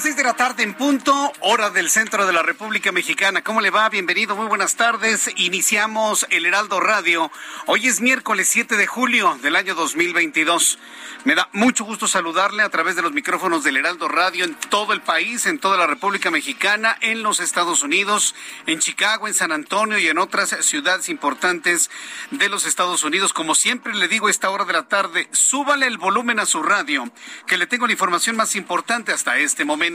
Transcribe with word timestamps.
Seis 0.00 0.14
de 0.14 0.24
la 0.24 0.34
tarde 0.34 0.62
en 0.62 0.74
punto, 0.74 1.32
hora 1.40 1.70
del 1.70 1.88
centro 1.88 2.26
de 2.26 2.32
la 2.32 2.42
República 2.42 2.92
Mexicana. 2.92 3.42
¿Cómo 3.42 3.62
le 3.62 3.70
va? 3.70 3.88
Bienvenido, 3.88 4.36
muy 4.36 4.46
buenas 4.46 4.76
tardes. 4.76 5.30
Iniciamos 5.36 6.26
el 6.28 6.44
Heraldo 6.44 6.80
Radio. 6.80 7.32
Hoy 7.64 7.86
es 7.86 8.02
miércoles 8.02 8.46
7 8.48 8.76
de 8.76 8.86
julio 8.86 9.38
del 9.42 9.56
año 9.56 9.74
2022. 9.74 10.78
Me 11.24 11.34
da 11.34 11.48
mucho 11.52 11.84
gusto 11.84 12.06
saludarle 12.06 12.62
a 12.62 12.68
través 12.68 12.94
de 12.94 13.02
los 13.02 13.12
micrófonos 13.12 13.64
del 13.64 13.78
Heraldo 13.78 14.06
Radio 14.06 14.44
en 14.44 14.54
todo 14.54 14.92
el 14.92 15.00
país, 15.00 15.46
en 15.46 15.58
toda 15.58 15.78
la 15.78 15.86
República 15.86 16.30
Mexicana, 16.30 16.96
en 17.00 17.22
los 17.22 17.40
Estados 17.40 17.82
Unidos, 17.82 18.34
en 18.66 18.78
Chicago, 18.80 19.26
en 19.26 19.34
San 19.34 19.50
Antonio 19.50 19.98
y 19.98 20.06
en 20.08 20.18
otras 20.18 20.50
ciudades 20.60 21.08
importantes 21.08 21.90
de 22.30 22.48
los 22.50 22.66
Estados 22.66 23.02
Unidos. 23.02 23.32
Como 23.32 23.54
siempre 23.54 23.94
le 23.94 24.08
digo 24.08 24.28
a 24.28 24.30
esta 24.30 24.50
hora 24.50 24.66
de 24.66 24.74
la 24.74 24.88
tarde, 24.88 25.26
súbale 25.32 25.86
el 25.86 25.96
volumen 25.96 26.38
a 26.38 26.46
su 26.46 26.62
radio, 26.62 27.10
que 27.46 27.56
le 27.56 27.66
tengo 27.66 27.86
la 27.86 27.92
información 27.94 28.36
más 28.36 28.54
importante 28.56 29.10
hasta 29.10 29.38
este 29.38 29.64
momento. 29.64 29.85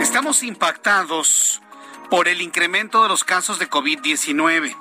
Estamos 0.00 0.42
impactados 0.42 1.62
por 2.10 2.28
el 2.28 2.40
incremento 2.40 3.02
de 3.02 3.08
los 3.08 3.24
casos 3.24 3.58
de 3.58 3.68
COVID-19. 3.68 4.76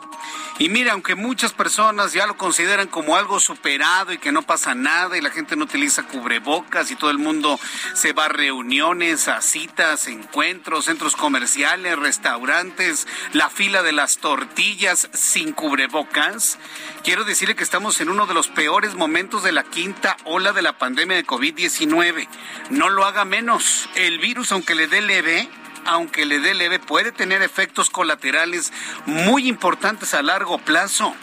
Y 0.60 0.70
mira, 0.70 0.94
aunque 0.94 1.16
muchas 1.16 1.52
personas 1.52 2.14
ya 2.14 2.28
lo 2.28 2.38
consideran 2.38 2.88
como 2.88 3.16
algo 3.16 3.40
superado 3.40 4.14
y 4.14 4.20
que 4.20 4.32
no 4.32 4.44
pasa 4.44 4.76
nada 4.76 5.18
y 5.18 5.22
la 5.22 5.32
gente 5.32 5.56
no 5.56 5.66
utiliza 5.66 6.04
cubrebocas 6.04 6.92
y 6.92 6.96
todo 6.96 7.10
el 7.10 7.18
mundo 7.18 7.60
se 7.96 8.14
va 8.14 8.26
a 8.26 8.30
reuniones, 8.30 9.28
a 9.28 9.42
citas, 9.42 10.08
encuentros, 10.08 10.86
centros 10.86 11.16
comerciales, 11.16 11.98
restaurantes, 11.98 13.08
la 13.34 13.50
fila 13.50 13.82
de 13.82 13.94
las 13.94 14.20
tortillas 14.20 15.10
sin 15.14 15.54
cubrebocas, 15.54 16.60
quiero 17.04 17.24
decirle 17.24 17.56
que 17.56 17.64
estamos 17.64 18.00
en 18.00 18.10
uno 18.10 18.28
de 18.28 18.34
los 18.34 18.48
peores 18.48 18.94
momentos 18.96 19.44
de 19.44 19.52
la 19.52 19.64
quinta 19.64 20.18
ola 20.24 20.54
de 20.54 20.62
la 20.62 20.78
pandemia 20.78 21.18
de 21.18 21.26
COVID-19. 21.26 22.28
No 22.70 22.90
lo 22.90 23.06
haga 23.06 23.26
menos. 23.26 23.90
El 23.96 24.20
virus, 24.20 24.52
aunque 24.52 24.76
le 24.76 24.88
dé 24.88 25.02
leve, 25.02 25.50
aunque 25.86 26.26
le 26.26 26.40
dé 26.40 26.54
leve, 26.54 26.80
puede 26.80 27.12
tener 27.12 27.42
efectos 27.42 27.90
colaterales 27.90 28.72
muy 29.06 29.48
importantes 29.48 30.14
a 30.14 30.22
largo 30.22 30.60
plazo. 30.60 31.16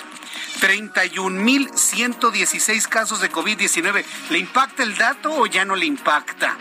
31.116 0.59 2.87
casos 2.87 3.21
de 3.21 3.31
COVID-19. 3.31 4.03
¿Le 4.29 4.39
impacta 4.39 4.83
el 4.83 4.97
dato 4.97 5.33
o 5.33 5.45
ya 5.45 5.65
no 5.65 5.75
le 5.75 5.85
impacta? 5.85 6.57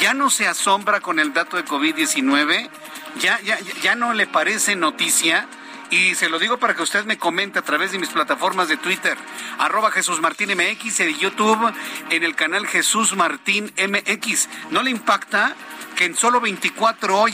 ¿Ya 0.00 0.14
no 0.14 0.30
se 0.30 0.46
asombra 0.46 1.00
con 1.00 1.18
el 1.18 1.32
dato 1.32 1.56
de 1.56 1.64
COVID-19? 1.64 2.68
¿Ya, 3.20 3.40
ya, 3.40 3.58
¿Ya 3.82 3.94
no 3.94 4.14
le 4.14 4.26
parece 4.26 4.76
noticia? 4.76 5.48
Y 5.90 6.14
se 6.16 6.28
lo 6.28 6.38
digo 6.38 6.58
para 6.58 6.74
que 6.74 6.82
usted 6.82 7.04
me 7.04 7.16
comente 7.16 7.58
a 7.58 7.62
través 7.62 7.92
de 7.92 7.98
mis 7.98 8.08
plataformas 8.08 8.68
de 8.68 8.76
Twitter, 8.76 9.16
arroba 9.58 9.92
Jesús 9.92 10.20
Martín 10.20 10.50
MX, 10.50 11.00
en 11.00 11.16
YouTube, 11.18 11.72
en 12.10 12.24
el 12.24 12.34
canal 12.34 12.66
Jesús 12.66 13.14
Martín 13.14 13.72
MX. 13.76 14.48
¿No 14.70 14.82
le 14.82 14.90
impacta? 14.90 15.54
Que 15.96 16.04
en 16.04 16.14
solo 16.14 16.40
24 16.40 17.24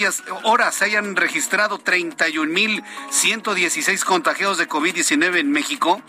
horas, 0.44 0.74
se 0.74 0.84
hayan 0.84 1.16
registrado 1.16 1.80
31.116 1.80 4.04
contagiados 4.04 4.56
de 4.56 4.66
COVID-19 4.68 5.38
en 5.38 5.50
México. 5.50 6.00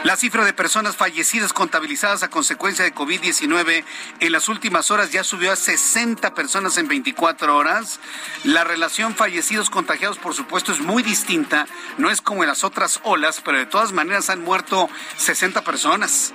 La 0.05 0.17
cifra 0.17 0.45
de 0.45 0.53
personas 0.53 0.97
fallecidas 0.97 1.53
contabilizadas 1.53 2.23
a 2.23 2.31
consecuencia 2.31 2.85
de 2.85 2.95
COVID-19 2.95 3.83
en 4.21 4.33
las 4.33 4.49
últimas 4.49 4.93
horas 4.93 5.11
ya 5.11 5.25
subió 5.25 5.51
a 5.51 5.57
60 5.57 6.35
personas 6.35 6.79
en 6.79 6.87
24 6.87 7.57
horas. 7.57 7.99
La 8.45 8.63
relación 8.63 9.17
fallecidos 9.17 9.71
contagiados, 9.71 10.19
por 10.19 10.35
supuesto, 10.35 10.71
es 10.73 10.79
muy 10.79 11.03
distinta. 11.03 11.67
No 11.99 12.11
es 12.11 12.21
como 12.21 12.45
en 12.45 12.49
las 12.49 12.63
otras 12.63 13.01
olas, 13.03 13.43
pero 13.45 13.59
de 13.59 13.67
todas 13.67 13.91
maneras 13.91 14.31
han 14.31 14.45
muerto 14.45 14.89
60 15.17 15.65
personas. 15.65 16.33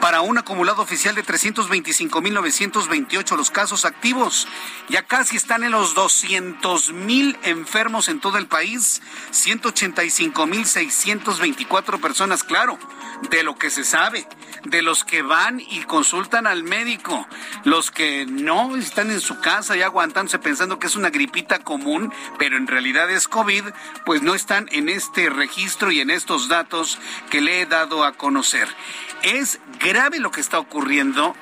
Para 0.00 0.22
un 0.22 0.38
acumulado 0.38 0.80
oficial 0.80 1.14
de 1.14 1.22
325.928 1.22 3.36
los 3.36 3.50
casos 3.50 3.84
activos. 3.84 4.48
Ya 4.88 5.02
casi 5.02 5.36
están 5.36 5.64
en 5.64 5.72
los 5.72 5.94
200.000 5.94 7.36
enfermos 7.42 8.08
en 8.08 8.20
todo 8.20 8.38
el 8.38 8.46
país. 8.46 9.02
185.624 9.32 12.00
personas, 12.00 12.42
claro 12.42 12.78
de 13.30 13.42
lo 13.42 13.56
que 13.56 13.70
se 13.70 13.84
sabe, 13.84 14.26
de 14.64 14.82
los 14.82 15.04
que 15.04 15.22
van 15.22 15.60
y 15.60 15.82
consultan 15.84 16.46
al 16.46 16.64
médico, 16.64 17.26
los 17.64 17.90
que 17.90 18.26
no 18.26 18.76
están 18.76 19.10
en 19.10 19.20
su 19.20 19.40
casa 19.40 19.76
y 19.76 19.82
aguantándose 19.82 20.38
pensando 20.38 20.78
que 20.78 20.86
es 20.86 20.96
una 20.96 21.10
gripita 21.10 21.60
común, 21.60 22.12
pero 22.38 22.56
en 22.56 22.66
realidad 22.66 23.10
es 23.10 23.28
COVID, 23.28 23.64
pues 24.04 24.22
no 24.22 24.34
están 24.34 24.68
en 24.72 24.88
este 24.88 25.30
registro 25.30 25.90
y 25.92 26.00
en 26.00 26.10
estos 26.10 26.48
datos 26.48 26.98
que 27.30 27.40
le 27.40 27.60
he 27.60 27.66
dado 27.66 28.04
a 28.04 28.12
conocer. 28.12 28.68
Es 29.22 29.60
grave 29.78 30.18
lo 30.18 30.30
que 30.30 30.40
está 30.40 30.58
ocurriendo 30.58 31.34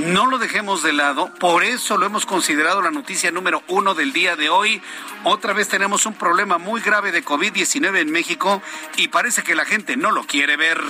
no 0.00 0.26
lo 0.26 0.38
dejemos 0.38 0.82
de 0.82 0.92
lado, 0.92 1.32
por 1.34 1.62
eso 1.62 1.96
lo 1.96 2.06
hemos 2.06 2.26
considerado 2.26 2.82
la 2.82 2.90
noticia 2.90 3.30
número 3.30 3.62
uno 3.68 3.94
del 3.94 4.12
día 4.12 4.36
de 4.36 4.48
hoy. 4.48 4.80
Otra 5.24 5.52
vez 5.52 5.68
tenemos 5.68 6.06
un 6.06 6.14
problema 6.14 6.58
muy 6.58 6.80
grave 6.80 7.12
de 7.12 7.24
COVID-19 7.24 7.98
en 7.98 8.10
México 8.10 8.62
y 8.96 9.08
parece 9.08 9.42
que 9.42 9.54
la 9.54 9.64
gente 9.64 9.96
no 9.96 10.10
lo 10.10 10.24
quiere 10.24 10.56
ver. 10.56 10.80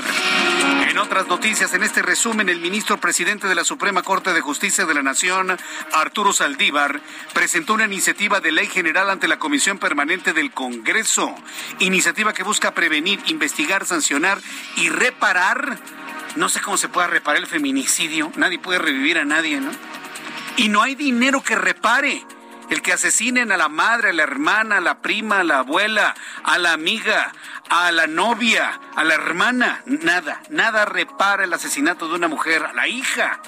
En 0.88 0.98
otras 0.98 1.26
noticias, 1.26 1.72
en 1.74 1.82
este 1.82 2.02
resumen, 2.02 2.48
el 2.48 2.60
ministro 2.60 2.98
presidente 2.98 3.48
de 3.48 3.54
la 3.54 3.64
Suprema 3.64 4.02
Corte 4.02 4.32
de 4.32 4.40
Justicia 4.40 4.86
de 4.86 4.94
la 4.94 5.02
Nación, 5.02 5.56
Arturo 5.92 6.32
Saldívar, 6.32 7.00
presentó 7.32 7.74
una 7.74 7.84
iniciativa 7.84 8.40
de 8.40 8.52
ley 8.52 8.66
general 8.66 9.10
ante 9.10 9.28
la 9.28 9.38
Comisión 9.38 9.78
Permanente 9.78 10.32
del 10.32 10.52
Congreso. 10.52 11.34
Iniciativa 11.78 12.32
que 12.32 12.42
busca 12.42 12.74
prevenir, 12.74 13.20
investigar, 13.26 13.86
sancionar 13.86 14.38
y 14.76 14.88
reparar 14.88 15.78
no 16.36 16.48
sé 16.48 16.60
cómo 16.60 16.76
se 16.76 16.88
puede 16.88 17.08
reparar 17.08 17.40
el 17.40 17.46
feminicidio. 17.46 18.32
Nadie 18.36 18.58
puede 18.58 18.78
revivir 18.78 19.18
a 19.18 19.24
nadie, 19.24 19.60
¿no? 19.60 19.70
Y 20.56 20.68
no 20.68 20.82
hay 20.82 20.94
dinero 20.94 21.42
que 21.42 21.56
repare. 21.56 22.24
El 22.70 22.82
que 22.82 22.92
asesinen 22.92 23.50
a 23.50 23.56
la 23.56 23.68
madre, 23.68 24.10
a 24.10 24.12
la 24.12 24.22
hermana, 24.22 24.76
a 24.76 24.80
la 24.80 25.02
prima, 25.02 25.40
a 25.40 25.44
la 25.44 25.58
abuela, 25.58 26.14
a 26.44 26.56
la 26.56 26.72
amiga, 26.72 27.32
a 27.68 27.90
la 27.90 28.06
novia, 28.06 28.80
a 28.94 29.02
la 29.02 29.14
hermana, 29.14 29.82
nada, 29.86 30.40
nada 30.50 30.84
repara 30.84 31.42
el 31.42 31.52
asesinato 31.52 32.08
de 32.08 32.14
una 32.14 32.28
mujer, 32.28 32.64
a 32.64 32.72
la 32.72 32.86
hija, 32.86 33.40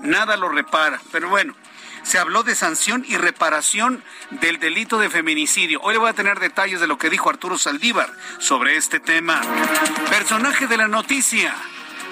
nada 0.00 0.36
lo 0.36 0.50
repara. 0.50 1.00
Pero 1.10 1.30
bueno, 1.30 1.54
se 2.02 2.18
habló 2.18 2.42
de 2.42 2.54
sanción 2.54 3.04
y 3.08 3.16
reparación 3.16 4.04
del 4.30 4.58
delito 4.58 4.98
de 4.98 5.10
feminicidio. 5.10 5.80
Hoy 5.80 5.94
le 5.94 5.98
voy 5.98 6.10
a 6.10 6.14
tener 6.14 6.38
detalles 6.38 6.78
de 6.78 6.86
lo 6.86 6.98
que 6.98 7.10
dijo 7.10 7.30
Arturo 7.30 7.58
Saldívar 7.58 8.10
sobre 8.38 8.76
este 8.76 9.00
tema. 9.00 9.40
Personaje 10.10 10.66
de 10.66 10.76
la 10.76 10.86
noticia, 10.86 11.54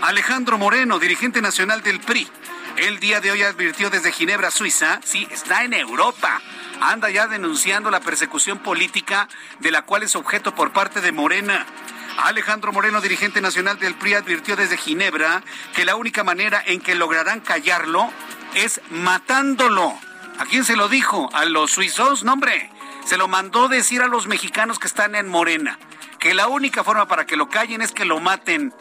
Alejandro 0.02 0.58
Moreno, 0.58 0.98
dirigente 0.98 1.40
nacional 1.40 1.82
del 1.82 2.00
PRI. 2.00 2.28
El 2.76 2.98
día 3.00 3.20
de 3.20 3.30
hoy 3.30 3.42
advirtió 3.42 3.90
desde 3.90 4.12
Ginebra, 4.12 4.50
Suiza, 4.50 5.00
sí, 5.04 5.26
está 5.30 5.64
en 5.64 5.72
Europa, 5.72 6.40
anda 6.80 7.08
ya 7.08 7.28
denunciando 7.28 7.90
la 7.90 8.00
persecución 8.00 8.58
política 8.58 9.28
de 9.60 9.70
la 9.70 9.82
cual 9.82 10.02
es 10.02 10.16
objeto 10.16 10.54
por 10.54 10.72
parte 10.72 11.00
de 11.00 11.12
Morena. 11.12 11.66
Alejandro 12.18 12.72
Moreno, 12.72 13.00
dirigente 13.00 13.40
nacional 13.40 13.78
del 13.78 13.94
PRI, 13.94 14.14
advirtió 14.14 14.56
desde 14.56 14.76
Ginebra 14.76 15.42
que 15.74 15.84
la 15.84 15.96
única 15.96 16.24
manera 16.24 16.62
en 16.64 16.80
que 16.80 16.94
lograrán 16.94 17.40
callarlo 17.40 18.10
es 18.54 18.80
matándolo. 18.90 19.98
¿A 20.38 20.44
quién 20.46 20.64
se 20.64 20.76
lo 20.76 20.88
dijo? 20.88 21.30
¿A 21.32 21.44
los 21.44 21.70
suizos? 21.70 22.24
No, 22.24 22.32
hombre. 22.32 22.70
Se 23.04 23.16
lo 23.16 23.28
mandó 23.28 23.68
decir 23.68 24.02
a 24.02 24.08
los 24.08 24.26
mexicanos 24.26 24.78
que 24.78 24.86
están 24.86 25.14
en 25.14 25.28
Morena. 25.28 25.78
Que 26.18 26.34
la 26.34 26.48
única 26.48 26.82
forma 26.82 27.06
para 27.06 27.26
que 27.26 27.36
lo 27.36 27.48
callen 27.48 27.82
es 27.82 27.92
que 27.92 28.04
lo 28.04 28.18
maten. 28.18 28.72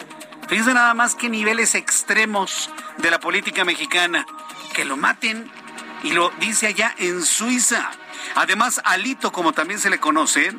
Fíjense 0.53 0.75
nada 0.75 0.94
más 0.94 1.15
que 1.15 1.29
niveles 1.29 1.73
extremos 1.73 2.69
de 3.00 3.09
la 3.09 3.19
política 3.19 3.65
mexicana. 3.65 4.23
Que 4.75 4.85
lo 4.85 4.95
maten. 4.97 5.51
Y 6.03 6.11
lo 6.11 6.29
dice 6.39 6.67
allá 6.67 6.94
en 7.00 7.25
Suiza. 7.25 7.89
Además, 8.35 8.79
Alito, 8.83 9.31
como 9.31 9.53
también 9.53 9.79
se 9.79 9.89
le 9.89 10.00
conoce, 10.00 10.53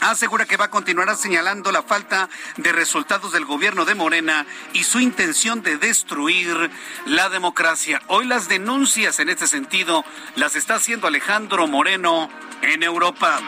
asegura 0.00 0.46
que 0.46 0.56
va 0.56 0.66
a 0.66 0.70
continuar 0.70 1.16
señalando 1.16 1.72
la 1.72 1.82
falta 1.82 2.28
de 2.58 2.70
resultados 2.70 3.32
del 3.32 3.44
gobierno 3.44 3.84
de 3.84 3.96
Morena 3.96 4.46
y 4.72 4.84
su 4.84 5.00
intención 5.00 5.64
de 5.64 5.78
destruir 5.78 6.70
la 7.06 7.28
democracia. 7.28 8.02
Hoy 8.06 8.26
las 8.26 8.46
denuncias 8.46 9.18
en 9.18 9.30
este 9.30 9.48
sentido 9.48 10.04
las 10.36 10.54
está 10.54 10.76
haciendo 10.76 11.08
Alejandro 11.08 11.66
Moreno 11.66 12.30
en 12.62 12.84
Europa. 12.84 13.40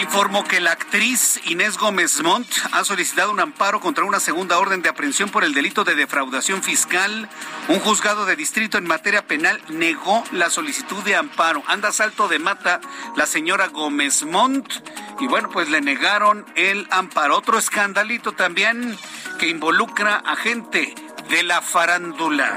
Informo 0.00 0.44
que 0.44 0.60
la 0.60 0.70
actriz 0.70 1.40
Inés 1.46 1.76
Gómez 1.76 2.22
Montt 2.22 2.48
ha 2.72 2.84
solicitado 2.84 3.32
un 3.32 3.40
amparo 3.40 3.80
contra 3.80 4.04
una 4.04 4.20
segunda 4.20 4.58
orden 4.58 4.80
de 4.80 4.88
aprehensión 4.88 5.28
por 5.28 5.42
el 5.42 5.54
delito 5.54 5.82
de 5.82 5.96
defraudación 5.96 6.62
fiscal. 6.62 7.28
Un 7.68 7.80
juzgado 7.80 8.24
de 8.24 8.36
distrito 8.36 8.78
en 8.78 8.86
materia 8.86 9.26
penal 9.26 9.60
negó 9.68 10.22
la 10.30 10.50
solicitud 10.50 11.02
de 11.02 11.16
amparo. 11.16 11.64
Anda 11.66 11.90
salto 11.90 12.28
de 12.28 12.38
mata 12.38 12.80
la 13.16 13.26
señora 13.26 13.68
Gómez 13.68 14.22
Montt 14.22 14.72
y 15.18 15.26
bueno, 15.26 15.50
pues 15.50 15.68
le 15.68 15.80
negaron 15.80 16.46
el 16.54 16.86
amparo. 16.90 17.36
Otro 17.36 17.58
escandalito 17.58 18.32
también 18.32 18.96
que 19.38 19.48
involucra 19.48 20.16
a 20.16 20.36
gente 20.36 20.94
de 21.28 21.42
la 21.42 21.60
farándula. 21.60 22.54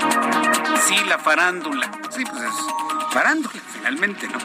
Sí, 0.88 0.96
la 1.08 1.18
farándula. 1.18 1.92
Sí, 2.16 2.24
pues 2.24 2.44
es 2.44 2.54
farándula, 3.12 3.62
finalmente, 3.81 4.28
¿no? 4.28 4.38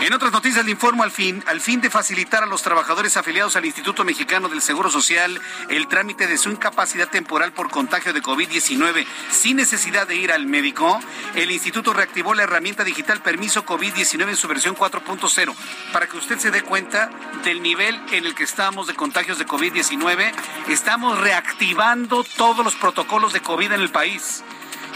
En 0.00 0.12
otras 0.12 0.30
noticias 0.30 0.64
le 0.64 0.70
informo 0.70 1.02
al 1.02 1.10
fin, 1.10 1.42
al 1.46 1.60
fin 1.60 1.80
de 1.80 1.90
facilitar 1.90 2.44
a 2.44 2.46
los 2.46 2.62
trabajadores 2.62 3.16
afiliados 3.16 3.56
al 3.56 3.64
Instituto 3.64 4.04
Mexicano 4.04 4.48
del 4.48 4.62
Seguro 4.62 4.90
Social 4.90 5.40
el 5.68 5.88
trámite 5.88 6.28
de 6.28 6.38
su 6.38 6.50
incapacidad 6.50 7.08
temporal 7.08 7.52
por 7.52 7.70
contagio 7.70 8.12
de 8.12 8.22
COVID-19 8.22 9.04
sin 9.30 9.56
necesidad 9.56 10.06
de 10.06 10.14
ir 10.14 10.30
al 10.30 10.46
médico, 10.46 11.00
el 11.34 11.50
instituto 11.50 11.92
reactivó 11.92 12.34
la 12.34 12.44
herramienta 12.44 12.84
digital 12.84 13.20
Permiso 13.20 13.66
COVID-19 13.66 14.28
en 14.28 14.36
su 14.36 14.46
versión 14.46 14.76
4.0 14.76 15.54
para 15.92 16.06
que 16.06 16.16
usted 16.16 16.38
se 16.38 16.52
dé 16.52 16.62
cuenta 16.62 17.10
del 17.44 17.60
nivel 17.60 18.00
en 18.12 18.26
el 18.26 18.34
que 18.34 18.44
estamos 18.44 18.86
de 18.86 18.94
contagios 18.94 19.38
de 19.38 19.46
COVID-19. 19.46 20.32
Estamos 20.68 21.18
reactivando 21.18 22.24
todos 22.36 22.64
los 22.64 22.76
protocolos 22.76 23.32
de 23.32 23.40
COVID 23.40 23.72
en 23.72 23.80
el 23.80 23.90
país 23.90 24.44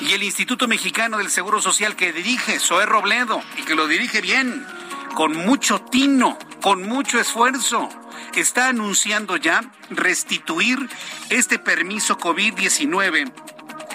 y 0.02 0.12
el 0.14 0.22
Instituto 0.22 0.66
Mexicano 0.66 1.18
del 1.18 1.30
Seguro 1.30 1.62
Social 1.62 1.94
que 1.94 2.12
dirige 2.12 2.58
Zoé 2.58 2.86
Robledo 2.86 3.40
y 3.56 3.62
que 3.62 3.76
lo 3.76 3.86
dirige 3.86 4.20
bien 4.20 4.66
con 5.14 5.36
mucho 5.36 5.80
tino, 5.80 6.38
con 6.60 6.82
mucho 6.82 7.20
esfuerzo, 7.20 7.88
está 8.34 8.68
anunciando 8.68 9.36
ya 9.36 9.62
restituir 9.90 10.88
este 11.30 11.58
permiso 11.58 12.18
COVID-19 12.18 13.32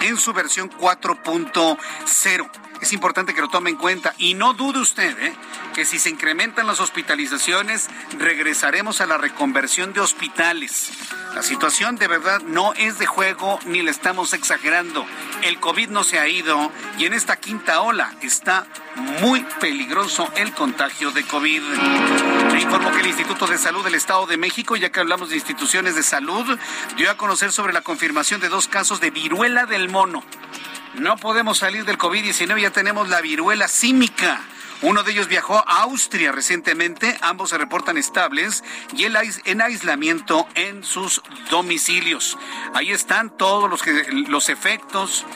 en 0.02 0.16
su 0.16 0.32
versión 0.32 0.70
4.0. 0.70 2.67
Es 2.80 2.92
importante 2.92 3.34
que 3.34 3.40
lo 3.40 3.48
tome 3.48 3.70
en 3.70 3.76
cuenta 3.76 4.14
y 4.18 4.34
no 4.34 4.54
dude 4.54 4.78
usted 4.78 5.18
¿eh? 5.18 5.34
que 5.74 5.84
si 5.84 5.98
se 5.98 6.10
incrementan 6.10 6.66
las 6.66 6.80
hospitalizaciones 6.80 7.88
regresaremos 8.18 9.00
a 9.00 9.06
la 9.06 9.18
reconversión 9.18 9.92
de 9.92 10.00
hospitales. 10.00 10.90
La 11.34 11.42
situación 11.42 11.96
de 11.96 12.08
verdad 12.08 12.40
no 12.42 12.74
es 12.74 12.98
de 12.98 13.06
juego 13.06 13.58
ni 13.66 13.82
le 13.82 13.90
estamos 13.90 14.32
exagerando. 14.32 15.04
El 15.42 15.60
COVID 15.60 15.88
no 15.88 16.04
se 16.04 16.18
ha 16.18 16.28
ido 16.28 16.70
y 16.98 17.06
en 17.06 17.14
esta 17.14 17.36
quinta 17.36 17.80
ola 17.80 18.14
está 18.22 18.66
muy 19.20 19.44
peligroso 19.60 20.28
el 20.36 20.52
contagio 20.52 21.10
de 21.10 21.24
COVID. 21.24 21.62
Informo 22.60 22.90
que 22.90 23.00
el 23.00 23.06
Instituto 23.06 23.46
de 23.46 23.56
Salud 23.56 23.84
del 23.84 23.94
Estado 23.94 24.26
de 24.26 24.36
México, 24.36 24.76
ya 24.76 24.90
que 24.90 25.00
hablamos 25.00 25.30
de 25.30 25.36
instituciones 25.36 25.94
de 25.94 26.02
salud, 26.02 26.58
dio 26.96 27.10
a 27.10 27.16
conocer 27.16 27.52
sobre 27.52 27.72
la 27.72 27.82
confirmación 27.82 28.40
de 28.40 28.48
dos 28.48 28.68
casos 28.68 29.00
de 29.00 29.10
viruela 29.10 29.64
del 29.64 29.88
mono. 29.88 30.24
No 30.94 31.16
podemos 31.16 31.58
salir 31.58 31.84
del 31.84 31.98
COVID-19, 31.98 32.60
ya 32.60 32.70
tenemos 32.70 33.08
la 33.08 33.20
viruela 33.20 33.68
símica. 33.68 34.40
Uno 34.80 35.02
de 35.02 35.12
ellos 35.12 35.26
viajó 35.26 35.58
a 35.58 35.82
Austria 35.82 36.30
recientemente, 36.30 37.18
ambos 37.20 37.50
se 37.50 37.58
reportan 37.58 37.98
estables 37.98 38.62
y 38.96 39.04
en 39.04 39.60
aislamiento 39.60 40.46
en 40.54 40.84
sus 40.84 41.20
domicilios. 41.50 42.38
Ahí 42.74 42.92
están 42.92 43.36
todos 43.36 43.68
los, 43.68 43.82
los 44.28 44.48
efectos, 44.48 45.26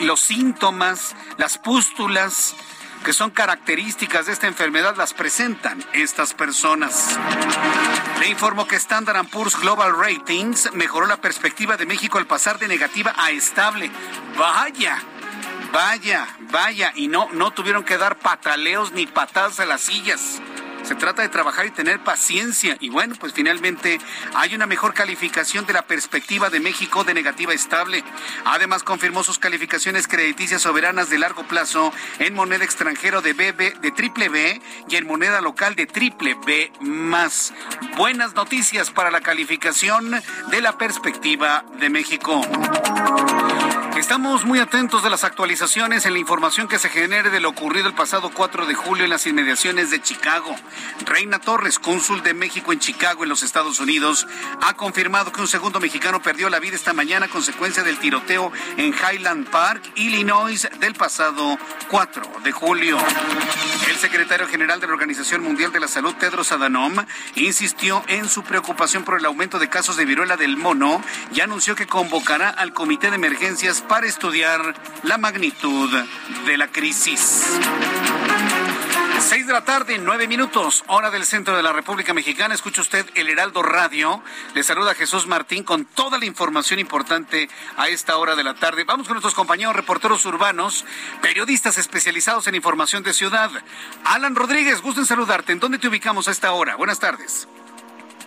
los 0.00 0.20
síntomas, 0.20 1.16
las 1.38 1.56
pústulas 1.56 2.54
que 3.04 3.12
son 3.12 3.30
características 3.30 4.26
de 4.26 4.32
esta 4.32 4.48
enfermedad 4.48 4.96
las 4.96 5.14
presentan 5.14 5.84
estas 5.92 6.34
personas. 6.34 7.16
Le 8.18 8.28
informo 8.28 8.66
que 8.66 8.76
Standard 8.76 9.28
Poor's 9.28 9.56
Global 9.60 9.96
Ratings 9.96 10.72
mejoró 10.72 11.06
la 11.06 11.18
perspectiva 11.18 11.76
de 11.76 11.86
México 11.86 12.18
al 12.18 12.26
pasar 12.26 12.58
de 12.58 12.66
negativa 12.66 13.14
a 13.16 13.30
estable. 13.30 13.90
Vaya, 14.36 14.98
Vaya, 15.72 16.28
vaya, 16.52 16.92
y 16.94 17.08
no, 17.08 17.28
no 17.32 17.50
tuvieron 17.50 17.82
que 17.82 17.98
dar 17.98 18.16
pataleos 18.20 18.92
ni 18.92 19.08
patadas 19.08 19.58
a 19.58 19.66
las 19.66 19.80
sillas. 19.80 20.40
Se 20.84 20.94
trata 20.94 21.22
de 21.22 21.28
trabajar 21.28 21.66
y 21.66 21.70
tener 21.70 22.00
paciencia. 22.00 22.76
Y 22.80 22.90
bueno, 22.90 23.14
pues 23.18 23.32
finalmente 23.32 23.98
hay 24.34 24.54
una 24.54 24.66
mejor 24.66 24.92
calificación 24.92 25.66
de 25.66 25.72
la 25.72 25.82
perspectiva 25.82 26.50
de 26.50 26.60
México 26.60 27.04
de 27.04 27.14
negativa 27.14 27.54
estable. 27.54 28.04
Además, 28.44 28.82
confirmó 28.82 29.24
sus 29.24 29.38
calificaciones 29.38 30.06
crediticias 30.06 30.62
soberanas 30.62 31.08
de 31.08 31.18
largo 31.18 31.44
plazo 31.44 31.92
en 32.18 32.34
moneda 32.34 32.64
extranjero 32.64 33.22
de 33.22 33.32
BB, 33.32 33.80
de 33.80 33.90
triple 33.92 34.28
B 34.28 34.60
y 34.88 34.96
en 34.96 35.06
moneda 35.06 35.40
local 35.40 35.74
de 35.74 35.86
triple 35.86 36.36
B 36.46 36.70
más. 36.80 37.52
Buenas 37.96 38.34
noticias 38.34 38.90
para 38.90 39.10
la 39.10 39.20
calificación 39.20 40.10
de 40.50 40.60
la 40.60 40.76
perspectiva 40.76 41.64
de 41.78 41.90
México. 41.90 42.42
Estamos 44.04 44.44
muy 44.44 44.58
atentos 44.58 45.02
de 45.02 45.08
las 45.08 45.24
actualizaciones 45.24 46.04
en 46.04 46.12
la 46.12 46.18
información 46.18 46.68
que 46.68 46.78
se 46.78 46.90
genere 46.90 47.30
de 47.30 47.40
lo 47.40 47.48
ocurrido 47.48 47.88
el 47.88 47.94
pasado 47.94 48.30
4 48.34 48.66
de 48.66 48.74
julio 48.74 49.04
en 49.04 49.10
las 49.10 49.26
inmediaciones 49.26 49.90
de 49.90 50.02
Chicago. 50.02 50.54
Reina 51.06 51.38
Torres, 51.38 51.78
cónsul 51.78 52.22
de 52.22 52.34
México 52.34 52.74
en 52.74 52.80
Chicago, 52.80 53.22
en 53.22 53.30
los 53.30 53.42
Estados 53.42 53.80
Unidos, 53.80 54.26
ha 54.60 54.74
confirmado 54.74 55.32
que 55.32 55.40
un 55.40 55.48
segundo 55.48 55.80
mexicano 55.80 56.20
perdió 56.20 56.50
la 56.50 56.60
vida 56.60 56.76
esta 56.76 56.92
mañana 56.92 57.26
a 57.26 57.28
consecuencia 57.30 57.82
del 57.82 57.98
tiroteo 57.98 58.52
en 58.76 58.92
Highland 58.94 59.48
Park, 59.48 59.82
Illinois, 59.94 60.68
del 60.80 60.92
pasado 60.92 61.58
4 61.88 62.30
de 62.44 62.52
julio. 62.52 62.98
El 63.88 63.96
secretario 63.96 64.46
general 64.46 64.80
de 64.80 64.86
la 64.86 64.92
Organización 64.92 65.42
Mundial 65.42 65.72
de 65.72 65.80
la 65.80 65.88
Salud, 65.88 66.14
Tedros 66.14 66.52
Adhanom, 66.52 66.94
insistió 67.36 68.04
en 68.08 68.28
su 68.28 68.42
preocupación 68.42 69.02
por 69.04 69.18
el 69.18 69.24
aumento 69.24 69.58
de 69.58 69.70
casos 69.70 69.96
de 69.96 70.04
viruela 70.04 70.36
del 70.36 70.58
mono 70.58 71.02
y 71.34 71.40
anunció 71.40 71.74
que 71.74 71.86
convocará 71.86 72.50
al 72.50 72.74
Comité 72.74 73.08
de 73.08 73.16
Emergencias 73.16 73.80
para 73.80 73.93
estudiar 74.02 74.74
la 75.04 75.18
magnitud 75.18 75.88
de 76.46 76.58
la 76.58 76.66
crisis. 76.66 77.44
Seis 79.20 79.46
de 79.46 79.52
la 79.52 79.64
tarde, 79.64 79.98
nueve 79.98 80.26
minutos, 80.26 80.82
hora 80.88 81.10
del 81.10 81.24
centro 81.24 81.56
de 81.56 81.62
la 81.62 81.72
República 81.72 82.12
Mexicana. 82.12 82.54
Escucha 82.54 82.80
usted 82.80 83.08
el 83.14 83.28
Heraldo 83.28 83.62
Radio. 83.62 84.22
Le 84.54 84.62
saluda 84.64 84.94
Jesús 84.94 85.26
Martín 85.26 85.62
con 85.62 85.84
toda 85.84 86.18
la 86.18 86.26
información 86.26 86.80
importante 86.80 87.48
a 87.76 87.88
esta 87.88 88.16
hora 88.16 88.34
de 88.34 88.42
la 88.44 88.54
tarde. 88.54 88.84
Vamos 88.84 89.06
con 89.06 89.14
nuestros 89.14 89.34
compañeros 89.34 89.76
reporteros 89.76 90.26
urbanos, 90.26 90.84
periodistas 91.22 91.78
especializados 91.78 92.48
en 92.48 92.56
información 92.56 93.02
de 93.02 93.14
ciudad. 93.14 93.50
Alan 94.04 94.34
Rodríguez, 94.34 94.82
gusto 94.82 95.00
en 95.00 95.06
saludarte. 95.06 95.52
¿En 95.52 95.60
dónde 95.60 95.78
te 95.78 95.88
ubicamos 95.88 96.26
a 96.26 96.32
esta 96.32 96.52
hora? 96.52 96.76
Buenas 96.76 96.98
tardes. 96.98 97.46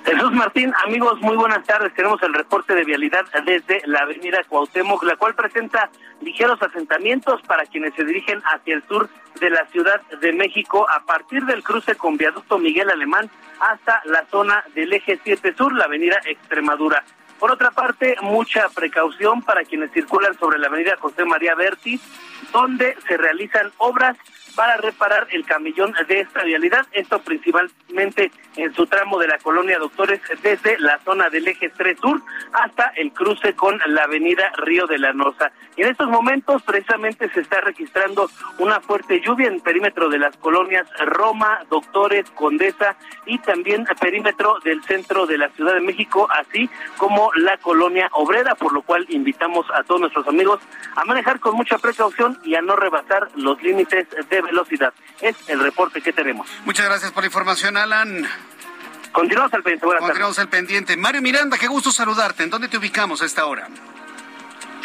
Jesús 0.08 0.32
Martín, 0.32 0.74
amigos, 0.86 1.20
muy 1.20 1.36
buenas 1.36 1.66
tardes. 1.66 1.94
Tenemos 1.94 2.24
el 2.24 2.34
reporte 2.34 2.74
de 2.74 2.86
vialidad 2.86 3.26
desde 3.46 3.82
la 3.88 4.04
avenida 4.04 4.42
Cuauhtémoc, 4.48 5.04
la 5.04 5.18
cual 5.18 5.36
presenta 5.36 5.90
ligeros 6.22 6.62
asentamientos 6.62 7.42
para 7.42 7.66
quienes 7.66 7.94
se 7.94 8.06
dirigen 8.06 8.42
hacia 8.46 8.76
el 8.76 8.84
sur 8.88 9.10
de 9.42 9.50
la 9.50 9.66
Ciudad 9.66 10.00
de 10.22 10.32
México 10.32 10.88
a 10.90 11.04
partir 11.06 11.44
del 11.44 11.62
cruce 11.62 11.96
con 11.96 12.16
viaducto 12.16 12.58
Miguel 12.58 12.90
Alemán 12.90 13.30
hasta 13.60 14.02
la 14.06 14.26
zona 14.28 14.64
del 14.74 14.94
eje 14.94 15.20
7 15.22 15.54
sur, 15.58 15.76
la 15.76 15.84
avenida 15.84 16.16
Extremadura. 16.26 17.04
Por 17.38 17.52
otra 17.52 17.72
parte, 17.72 18.16
mucha 18.22 18.70
precaución 18.70 19.42
para 19.42 19.66
quienes 19.66 19.92
circulan 19.92 20.40
sobre 20.40 20.58
la 20.58 20.68
avenida 20.68 20.96
José 21.02 21.26
María 21.26 21.54
Berti, 21.54 22.00
donde 22.54 22.96
se 23.06 23.18
realizan 23.18 23.74
obras 23.78 24.16
para 24.58 24.76
reparar 24.78 25.28
el 25.30 25.46
camellón 25.46 25.94
de 26.08 26.22
esta 26.22 26.44
vialidad, 26.44 26.88
esto 26.92 27.22
principalmente 27.22 28.32
en 28.56 28.74
su 28.74 28.88
tramo 28.88 29.20
de 29.20 29.28
la 29.28 29.38
colonia 29.38 29.78
Doctores 29.78 30.20
desde 30.42 30.80
la 30.80 30.98
zona 31.06 31.30
del 31.30 31.48
eje 31.48 31.70
3 31.70 32.00
Sur 32.00 32.24
hasta 32.54 32.92
el 32.96 33.12
cruce 33.14 33.54
con 33.54 33.80
la 33.86 34.06
avenida 34.06 34.52
Río 34.58 34.88
de 34.88 34.98
la 34.98 35.14
Noza. 35.14 35.52
En 35.76 35.88
estos 35.88 36.10
momentos 36.10 36.64
precisamente 36.64 37.30
se 37.30 37.42
está 37.42 37.62
registrando 37.62 38.32
una 38.58 38.82
fuerte 38.82 39.22
lluvia 39.22 39.48
en 39.48 39.60
perímetro 39.60 40.10
de 40.10 40.18
las 40.18 40.36
colonias 40.38 40.88
Roma, 41.06 41.60
Doctores, 41.70 42.28
Condesa 42.32 42.98
y 43.28 43.38
también 43.38 43.86
perímetro 44.02 44.58
del 44.64 44.84
centro 44.86 45.28
de 45.28 45.38
la 45.38 45.50
Ciudad 45.50 45.76
de 45.76 45.82
México, 45.82 46.28
así 46.32 46.68
como 46.98 47.30
la 47.36 47.58
colonia 47.58 48.10
Obrera, 48.14 48.56
por 48.56 48.74
lo 48.74 48.82
cual 48.82 49.06
invitamos 49.10 49.68
a 49.72 49.84
todos 49.84 50.02
nuestros 50.02 50.28
amigos 50.28 50.62
a 50.96 51.06
manejar 51.06 51.40
con 51.40 51.56
mucha 51.56 51.78
precaución 51.78 52.40
y 52.44 52.56
a 52.56 52.62
no 52.64 52.76
rebasar 52.76 53.30
los 53.36 53.62
límites 53.62 54.08
de 54.10 54.47
velocidad. 54.48 54.94
Es 55.22 55.36
el 55.48 55.60
reporte 55.60 56.02
que 56.02 56.14
tenemos. 56.14 56.48
Muchas 56.66 56.86
gracias 56.86 57.12
por 57.12 57.24
la 57.24 57.28
información, 57.28 57.78
Alan. 57.78 58.26
Continuamos 59.12 59.54
al 59.54 59.64
pendiente. 59.64 59.98
Continuamos 60.00 60.40
al 60.40 60.50
pendiente. 60.50 60.98
Mario 60.98 61.22
Miranda, 61.22 61.58
qué 61.58 61.68
gusto 61.68 61.92
saludarte. 61.92 62.44
¿En 62.44 62.50
dónde 62.50 62.68
te 62.68 62.78
ubicamos 62.78 63.22
a 63.22 63.26
esta 63.26 63.46
hora? 63.46 63.68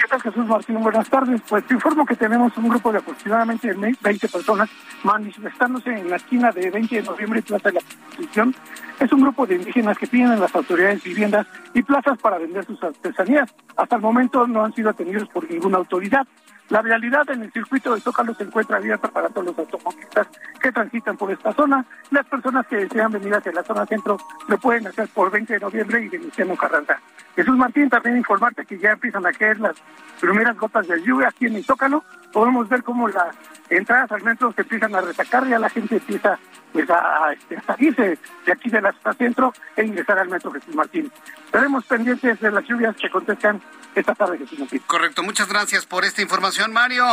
¿Qué 0.01 0.09
tal, 0.09 0.21
Jesús 0.21 0.47
Martín? 0.47 0.81
Buenas 0.81 1.09
tardes. 1.09 1.41
Pues 1.49 1.65
te 1.67 1.75
informo 1.75 2.05
que 2.05 2.17
tenemos 2.17 2.57
un 2.57 2.69
grupo 2.69 2.91
de 2.91 2.99
aproximadamente 2.99 3.73
20 3.73 4.29
personas 4.29 4.69
manifestándose 5.05 5.91
en 5.91 6.11
la 6.11 6.17
esquina 6.17 6.51
de 6.51 6.71
20 6.71 6.97
de 6.97 7.03
noviembre 7.03 7.39
y 7.39 7.43
Plaza 7.43 7.69
de 7.69 7.75
la 7.75 7.81
Constitución. 7.81 8.55
Es 8.99 9.13
un 9.13 9.21
grupo 9.21 9.47
de 9.47 9.57
indígenas 9.57 9.97
que 9.99 10.07
piden 10.07 10.33
a 10.33 10.37
las 10.37 10.55
autoridades 10.55 11.05
viviendas 11.05 11.47
y 11.75 11.83
plazas 11.83 12.19
para 12.19 12.39
vender 12.39 12.65
sus 12.65 12.83
artesanías. 12.83 13.55
Hasta 13.77 13.97
el 13.97 14.03
momento 14.03 14.47
no 14.47 14.65
han 14.65 14.75
sido 14.75 14.91
atendidos 14.91 15.29
por 15.29 15.49
ninguna 15.49 15.79
autoridad. 15.79 16.27
La 16.69 16.81
realidad 16.81 17.29
en 17.31 17.43
el 17.43 17.53
circuito 17.53 17.95
de 17.95 18.01
Zócalo 18.01 18.35
se 18.35 18.45
encuentra 18.45 18.79
abierta 18.79 19.09
para 19.09 19.29
todos 19.29 19.47
los 19.47 19.59
automovilistas 19.59 20.29
que 20.61 20.73
transitan 20.73 21.17
por 21.17 21.31
esta 21.31 21.53
zona. 21.53 21.85
Las 22.11 22.27
personas 22.27 22.67
que 22.67 22.77
desean 22.77 23.13
venir 23.13 23.35
hacia 23.35 23.53
la 23.53 23.63
zona 23.63 23.85
centro 23.87 24.17
lo 24.49 24.59
pueden 24.59 24.87
hacer 24.87 25.09
por 25.09 25.31
20 25.31 25.53
de 25.53 25.61
noviembre 25.61 26.05
y 26.05 26.09
de 26.09 26.19
Luciano 26.19 26.57
Carranza. 26.57 26.99
Jesús 27.35 27.57
Martín, 27.57 27.89
también 27.89 28.17
informarte 28.17 28.65
que 28.65 28.79
ya 28.79 28.93
empiezan 28.93 29.27
a 29.27 29.33
caer 29.33 29.59
las 29.61 29.77
primeras 30.21 30.57
gotas 30.57 30.87
de 30.87 31.03
lluvia 31.03 31.29
aquí 31.29 31.47
en 31.47 31.57
el 31.57 31.65
Zócalo. 31.65 32.05
Podemos 32.33 32.69
ver 32.69 32.83
cómo 32.83 33.09
las 33.09 33.35
entradas 33.69 34.11
al 34.13 34.23
metro 34.23 34.53
se 34.53 34.63
empiezan 34.63 34.95
a 34.95 35.01
retacar, 35.01 35.47
ya 35.47 35.59
la 35.59 35.69
gente 35.69 35.97
empieza 35.97 36.39
pues 36.73 36.89
a, 36.89 37.33
este, 37.33 37.61
salirse 37.67 38.19
de 38.47 38.53
aquí 38.53 38.71
de 38.71 38.81
la 38.81 38.93
zona 38.93 39.15
centro 39.15 39.53
e 39.77 39.85
ingresar 39.85 40.19
al 40.19 40.29
metro 40.29 40.51
Jesús 40.53 40.75
Martín. 40.75 41.11
Estaremos 41.45 41.85
pendientes 41.85 42.41
de 42.41 42.51
las 42.51 42.65
lluvias 42.65 42.97
que 42.97 43.11
contestan 43.11 43.61
esta 43.95 44.15
tarde, 44.15 44.39
Jesús 44.39 44.59
Martín. 44.59 44.83
Correcto, 44.87 45.23
muchas 45.23 45.49
gracias 45.49 45.85
por 45.85 46.05
esta 46.05 46.23
información, 46.23 46.52
Mario. 46.71 47.05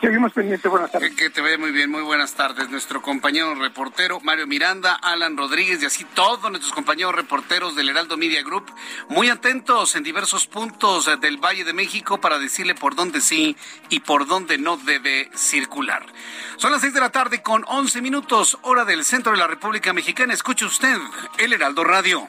Seguimos 0.00 0.32
pendientes, 0.32 0.68
buenas 0.68 0.90
tardes. 0.90 1.14
Que, 1.14 1.30
te 1.30 1.40
vaya 1.40 1.56
muy 1.56 1.70
bien, 1.70 1.90
muy 1.90 2.02
buenas 2.02 2.34
tardes. 2.34 2.68
Nuestro 2.70 3.00
compañero 3.00 3.54
reportero 3.54 4.20
Mario 4.20 4.48
Miranda, 4.48 4.94
Alan 4.94 5.36
Rodríguez 5.36 5.80
y 5.80 5.86
así 5.86 6.04
todos 6.04 6.50
nuestros 6.50 6.72
compañeros 6.72 7.14
reporteros 7.14 7.76
del 7.76 7.88
Heraldo 7.88 8.16
Media 8.16 8.42
Group, 8.42 8.66
muy 9.08 9.28
atentos 9.28 9.94
en 9.94 10.02
diversos 10.02 10.48
puntos 10.48 11.08
del 11.20 11.36
Valle 11.36 11.62
de 11.62 11.72
México 11.72 12.20
para 12.20 12.40
decirle 12.40 12.74
por 12.74 12.96
dónde 12.96 13.20
sí 13.20 13.56
y 13.90 14.00
por 14.00 14.26
dónde 14.26 14.58
no 14.58 14.76
debe 14.76 15.30
circular. 15.34 16.04
Son 16.56 16.72
las 16.72 16.80
seis 16.80 16.92
de 16.92 17.00
la 17.00 17.10
tarde 17.10 17.42
con 17.42 17.64
once 17.68 18.02
minutos, 18.02 18.58
hora 18.62 18.84
del 18.84 19.04
centro 19.04 19.32
de 19.32 19.38
la 19.38 19.46
República 19.46 19.92
Mexicana. 19.92 20.34
Escuche 20.34 20.64
usted 20.64 20.98
el 21.38 21.52
Heraldo 21.52 21.84
Radio. 21.84 22.28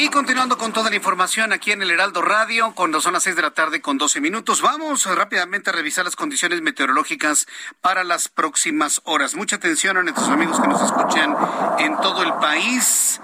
Y 0.00 0.08
continuando 0.08 0.56
con 0.56 0.72
toda 0.72 0.88
la 0.88 0.96
información 0.96 1.52
aquí 1.52 1.72
en 1.72 1.82
el 1.82 1.90
Heraldo 1.90 2.22
Radio, 2.22 2.72
cuando 2.74 3.02
son 3.02 3.12
las 3.12 3.22
6 3.24 3.36
de 3.36 3.42
la 3.42 3.50
tarde 3.50 3.82
con 3.82 3.98
12 3.98 4.22
minutos, 4.22 4.62
vamos 4.62 5.04
rápidamente 5.04 5.68
a 5.68 5.74
revisar 5.74 6.06
las 6.06 6.16
condiciones 6.16 6.62
meteorológicas 6.62 7.46
para 7.82 8.02
las 8.02 8.30
próximas 8.30 9.02
horas. 9.04 9.34
Mucha 9.34 9.56
atención 9.56 9.98
a 9.98 10.02
nuestros 10.02 10.30
amigos 10.30 10.58
que 10.58 10.68
nos 10.68 10.80
escuchan 10.80 11.36
en 11.80 11.98
todo 11.98 12.22
el 12.22 12.32
país. 12.36 13.20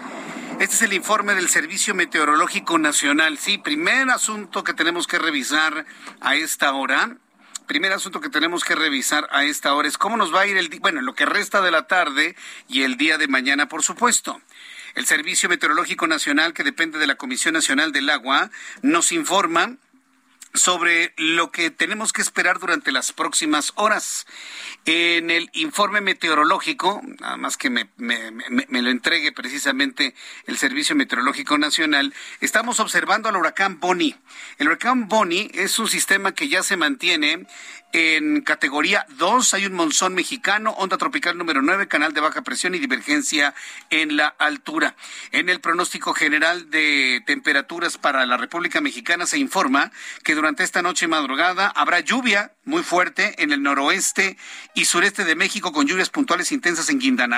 Este 0.60 0.74
es 0.74 0.82
el 0.82 0.92
informe 0.92 1.34
del 1.34 1.48
Servicio 1.48 1.94
Meteorológico 1.94 2.76
Nacional. 2.76 3.38
Sí, 3.38 3.56
primer 3.56 4.10
asunto 4.10 4.62
que 4.62 4.74
tenemos 4.74 5.06
que 5.06 5.18
revisar 5.18 5.86
a 6.20 6.34
esta 6.34 6.74
hora 6.74 7.16
primer 7.66 7.92
asunto 7.92 8.20
que 8.20 8.30
tenemos 8.30 8.64
que 8.64 8.76
revisar 8.76 9.28
a 9.32 9.44
esta 9.44 9.74
hora 9.74 9.88
es 9.88 9.98
cómo 9.98 10.16
nos 10.16 10.32
va 10.32 10.42
a 10.42 10.46
ir 10.46 10.56
el 10.56 10.68
bueno, 10.80 11.02
lo 11.02 11.14
que 11.14 11.26
resta 11.26 11.60
de 11.60 11.70
la 11.70 11.86
tarde 11.86 12.36
y 12.68 12.82
el 12.82 12.96
día 12.96 13.18
de 13.18 13.28
mañana, 13.28 13.68
por 13.68 13.82
supuesto. 13.82 14.40
El 14.96 15.04
Servicio 15.04 15.50
Meteorológico 15.50 16.06
Nacional, 16.06 16.54
que 16.54 16.64
depende 16.64 16.98
de 16.98 17.06
la 17.06 17.16
Comisión 17.16 17.52
Nacional 17.52 17.92
del 17.92 18.08
Agua, 18.08 18.50
nos 18.80 19.12
informa 19.12 19.76
sobre 20.54 21.12
lo 21.18 21.52
que 21.52 21.70
tenemos 21.70 22.14
que 22.14 22.22
esperar 22.22 22.58
durante 22.58 22.90
las 22.92 23.12
próximas 23.12 23.74
horas. 23.76 24.26
En 24.88 25.32
el 25.32 25.50
informe 25.54 26.00
meteorológico, 26.00 27.02
nada 27.18 27.36
más 27.36 27.56
que 27.56 27.70
me, 27.70 27.88
lo 27.98 28.88
entregue 28.88 29.32
precisamente 29.32 30.14
el 30.46 30.58
Servicio 30.58 30.94
Meteorológico 30.94 31.58
Nacional, 31.58 32.14
estamos 32.40 32.78
observando 32.78 33.28
al 33.28 33.36
huracán 33.36 33.80
Bonnie. 33.80 34.14
El 34.58 34.68
huracán 34.68 35.08
Bonnie 35.08 35.50
es 35.54 35.80
un 35.80 35.88
sistema 35.88 36.36
que 36.36 36.48
ya 36.48 36.62
se 36.62 36.76
mantiene 36.76 37.48
en 37.92 38.42
categoría 38.42 39.06
2 39.16 39.54
hay 39.54 39.66
un 39.66 39.72
monzón 39.72 40.14
mexicano, 40.14 40.70
onda 40.72 40.98
tropical 40.98 41.38
número 41.38 41.62
9, 41.62 41.88
canal 41.88 42.12
de 42.12 42.20
baja 42.20 42.42
presión 42.42 42.74
y 42.74 42.78
divergencia 42.78 43.54
en 43.90 44.16
la 44.16 44.28
altura. 44.28 44.96
En 45.32 45.48
el 45.48 45.60
pronóstico 45.60 46.12
general 46.12 46.70
de 46.70 47.22
temperaturas 47.26 47.96
para 47.98 48.26
la 48.26 48.36
República 48.36 48.80
Mexicana 48.80 49.26
se 49.26 49.38
informa 49.38 49.90
que 50.22 50.34
durante 50.34 50.62
esta 50.62 50.82
noche 50.82 51.08
madrugada 51.08 51.68
habrá 51.68 52.00
lluvia 52.00 52.52
muy 52.66 52.82
fuerte 52.82 53.40
en 53.42 53.52
el 53.52 53.62
noroeste 53.62 54.36
y 54.74 54.84
sureste 54.84 55.24
de 55.24 55.36
México 55.36 55.72
con 55.72 55.86
lluvias 55.86 56.10
puntuales 56.10 56.52
intensas 56.52 56.90
en 56.90 56.98
Quintana. 56.98 57.36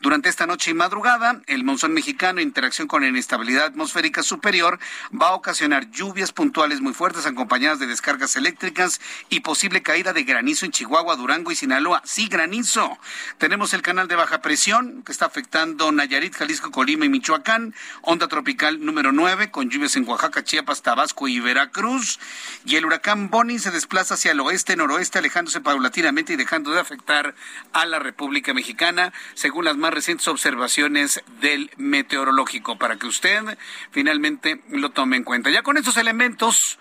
Durante 0.00 0.28
esta 0.28 0.46
noche 0.46 0.70
y 0.70 0.74
madrugada, 0.74 1.42
el 1.46 1.64
monzón 1.64 1.92
mexicano 1.92 2.40
en 2.40 2.48
interacción 2.48 2.88
con 2.88 3.02
la 3.02 3.08
inestabilidad 3.08 3.66
atmosférica 3.66 4.22
superior 4.22 4.78
va 5.12 5.28
a 5.28 5.34
ocasionar 5.34 5.90
lluvias 5.90 6.32
puntuales 6.32 6.80
muy 6.80 6.94
fuertes 6.94 7.26
acompañadas 7.26 7.78
de 7.78 7.86
descargas 7.86 8.36
eléctricas 8.36 9.00
y 9.28 9.40
posible 9.40 9.82
caída 9.82 10.12
de 10.12 10.24
granizo 10.24 10.64
en 10.64 10.72
Chihuahua, 10.72 11.16
Durango 11.16 11.52
y 11.52 11.56
Sinaloa. 11.56 12.00
Sí, 12.04 12.28
granizo. 12.28 12.98
Tenemos 13.38 13.74
el 13.74 13.82
canal 13.82 14.08
de 14.08 14.16
baja 14.16 14.40
presión 14.40 15.02
que 15.02 15.12
está 15.12 15.26
afectando 15.26 15.92
Nayarit, 15.92 16.34
Jalisco, 16.34 16.70
Colima 16.70 17.04
y 17.04 17.10
Michoacán. 17.10 17.74
Onda 18.02 18.28
tropical 18.28 18.84
número 18.84 19.12
9 19.12 19.50
con 19.50 19.68
lluvias 19.68 19.96
en 19.96 20.08
Oaxaca, 20.08 20.42
Chiapas, 20.42 20.82
Tabasco 20.82 21.28
y 21.28 21.40
Veracruz. 21.40 22.18
Y 22.64 22.76
el 22.76 22.86
huracán 22.86 23.28
Bonnie 23.30 23.58
se 23.58 23.70
desplaza 23.70 24.14
hacia 24.14 24.32
el 24.32 24.40
oeste 24.40 24.53
este 24.54 24.76
noroeste, 24.76 25.18
alejándose 25.18 25.60
paulatinamente 25.60 26.32
y 26.32 26.36
dejando 26.36 26.72
de 26.72 26.80
afectar 26.80 27.34
a 27.72 27.86
la 27.86 27.98
República 27.98 28.54
Mexicana, 28.54 29.12
según 29.34 29.64
las 29.64 29.76
más 29.76 29.92
recientes 29.92 30.28
observaciones 30.28 31.22
del 31.40 31.70
meteorológico, 31.76 32.78
para 32.78 32.96
que 32.96 33.06
usted 33.06 33.58
finalmente 33.90 34.62
lo 34.70 34.90
tome 34.90 35.16
en 35.16 35.24
cuenta. 35.24 35.50
Ya 35.50 35.62
con 35.62 35.76
estos 35.76 35.96
elementos 35.96 36.78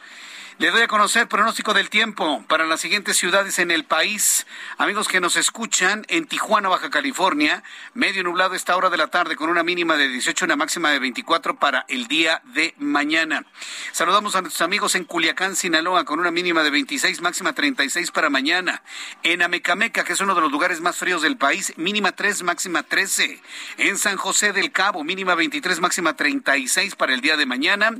le 0.59 0.69
doy 0.69 0.83
a 0.83 0.87
conocer 0.87 1.27
pronóstico 1.27 1.73
del 1.73 1.89
tiempo 1.89 2.43
para 2.47 2.65
las 2.65 2.79
siguientes 2.79 3.17
ciudades 3.17 3.57
en 3.57 3.71
el 3.71 3.85
país. 3.85 4.45
Amigos 4.77 5.07
que 5.07 5.19
nos 5.19 5.35
escuchan 5.35 6.05
en 6.09 6.27
Tijuana, 6.27 6.69
Baja 6.69 6.91
California, 6.91 7.63
medio 7.95 8.23
nublado 8.23 8.53
esta 8.53 8.75
hora 8.75 8.91
de 8.91 8.97
la 8.97 9.07
tarde 9.07 9.35
con 9.35 9.49
una 9.49 9.63
mínima 9.63 9.97
de 9.97 10.07
18, 10.07 10.45
una 10.45 10.55
máxima 10.55 10.91
de 10.91 10.99
24 10.99 11.55
para 11.55 11.85
el 11.87 12.07
día 12.07 12.41
de 12.53 12.75
mañana. 12.77 13.45
Saludamos 13.93 14.35
a 14.35 14.41
nuestros 14.41 14.61
amigos 14.61 14.93
en 14.93 15.05
Culiacán, 15.05 15.55
Sinaloa, 15.55 16.05
con 16.05 16.19
una 16.19 16.29
mínima 16.29 16.61
de 16.61 16.69
26, 16.69 17.21
máxima 17.21 17.53
36 17.53 18.11
para 18.11 18.29
mañana. 18.29 18.83
En 19.23 19.41
Amecameca, 19.41 20.03
que 20.03 20.13
es 20.13 20.21
uno 20.21 20.35
de 20.35 20.41
los 20.41 20.51
lugares 20.51 20.81
más 20.81 20.97
fríos 20.97 21.23
del 21.23 21.37
país, 21.37 21.73
mínima 21.77 22.11
3, 22.11 22.43
máxima 22.43 22.83
13. 22.83 23.41
En 23.77 23.97
San 23.97 24.17
José 24.17 24.53
del 24.53 24.71
Cabo, 24.71 25.03
mínima 25.03 25.33
23, 25.33 25.79
máxima 25.79 26.15
36 26.15 26.95
para 26.95 27.13
el 27.13 27.21
día 27.21 27.37
de 27.37 27.47
mañana. 27.47 27.91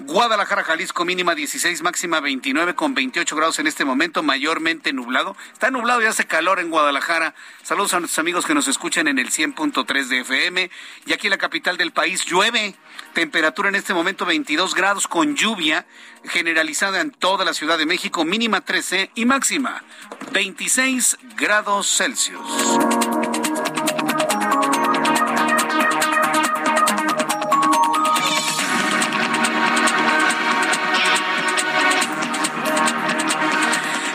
Guadalajara, 0.00 0.64
Jalisco, 0.64 1.04
mínima 1.04 1.36
16, 1.36 1.82
máxima 1.82 1.91
máxima 1.92 2.20
29 2.20 2.74
con 2.74 2.94
28 2.94 3.36
grados 3.36 3.58
en 3.58 3.66
este 3.66 3.84
momento, 3.84 4.22
mayormente 4.22 4.94
nublado. 4.94 5.36
Está 5.52 5.70
nublado 5.70 6.00
y 6.00 6.06
hace 6.06 6.24
calor 6.24 6.58
en 6.58 6.70
Guadalajara. 6.70 7.34
Saludos 7.62 7.92
a 7.92 8.00
nuestros 8.00 8.18
amigos 8.18 8.46
que 8.46 8.54
nos 8.54 8.66
escuchan 8.66 9.08
en 9.08 9.18
el 9.18 9.30
100.3 9.30 10.06
de 10.06 10.20
FM. 10.20 10.70
Y 11.04 11.12
aquí 11.12 11.26
en 11.26 11.32
la 11.32 11.36
capital 11.36 11.76
del 11.76 11.92
país 11.92 12.24
llueve. 12.24 12.74
Temperatura 13.12 13.68
en 13.68 13.74
este 13.74 13.92
momento 13.92 14.24
22 14.24 14.74
grados 14.74 15.06
con 15.06 15.36
lluvia 15.36 15.84
generalizada 16.24 17.02
en 17.02 17.10
toda 17.10 17.44
la 17.44 17.52
Ciudad 17.52 17.76
de 17.76 17.84
México, 17.84 18.24
mínima 18.24 18.62
13 18.62 19.10
y 19.14 19.26
máxima 19.26 19.84
26 20.32 21.18
grados 21.36 21.94
Celsius. 21.94 22.40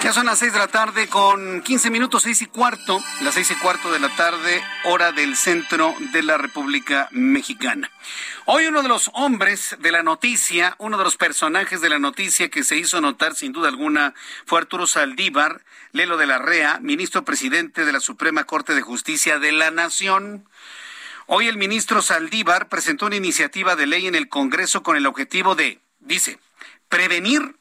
Ya 0.07 0.13
son 0.13 0.27
las 0.27 0.39
seis 0.39 0.53
de 0.53 0.59
la 0.59 0.69
tarde 0.69 1.09
con 1.09 1.61
15 1.61 1.89
minutos, 1.89 2.23
seis 2.23 2.41
y 2.41 2.45
cuarto, 2.45 3.03
las 3.19 3.33
seis 3.33 3.51
y 3.51 3.55
cuarto 3.55 3.91
de 3.91 3.99
la 3.99 4.07
tarde, 4.15 4.63
hora 4.85 5.11
del 5.11 5.35
centro 5.35 5.93
de 6.13 6.23
la 6.23 6.37
República 6.37 7.09
Mexicana. 7.11 7.91
Hoy 8.45 8.67
uno 8.67 8.83
de 8.83 8.87
los 8.87 9.11
hombres 9.15 9.75
de 9.79 9.91
la 9.91 10.03
noticia, 10.03 10.77
uno 10.79 10.97
de 10.97 11.03
los 11.03 11.17
personajes 11.17 11.81
de 11.81 11.89
la 11.89 11.99
noticia 11.99 12.47
que 12.47 12.63
se 12.63 12.77
hizo 12.77 13.01
notar 13.01 13.35
sin 13.35 13.51
duda 13.51 13.67
alguna 13.67 14.13
fue 14.45 14.59
Arturo 14.59 14.87
Saldívar, 14.87 15.65
Lelo 15.91 16.15
de 16.15 16.25
la 16.25 16.37
Rea, 16.37 16.79
ministro 16.81 17.25
presidente 17.25 17.83
de 17.83 17.91
la 17.91 17.99
Suprema 17.99 18.45
Corte 18.45 18.75
de 18.75 18.81
Justicia 18.81 19.39
de 19.39 19.51
la 19.51 19.71
Nación. 19.71 20.47
Hoy 21.25 21.49
el 21.49 21.57
ministro 21.57 22.01
Saldívar 22.01 22.69
presentó 22.69 23.07
una 23.07 23.17
iniciativa 23.17 23.75
de 23.75 23.87
ley 23.87 24.07
en 24.07 24.15
el 24.15 24.29
Congreso 24.29 24.83
con 24.83 24.95
el 24.95 25.05
objetivo 25.05 25.55
de, 25.55 25.81
dice, 25.99 26.39
prevenir 26.87 27.57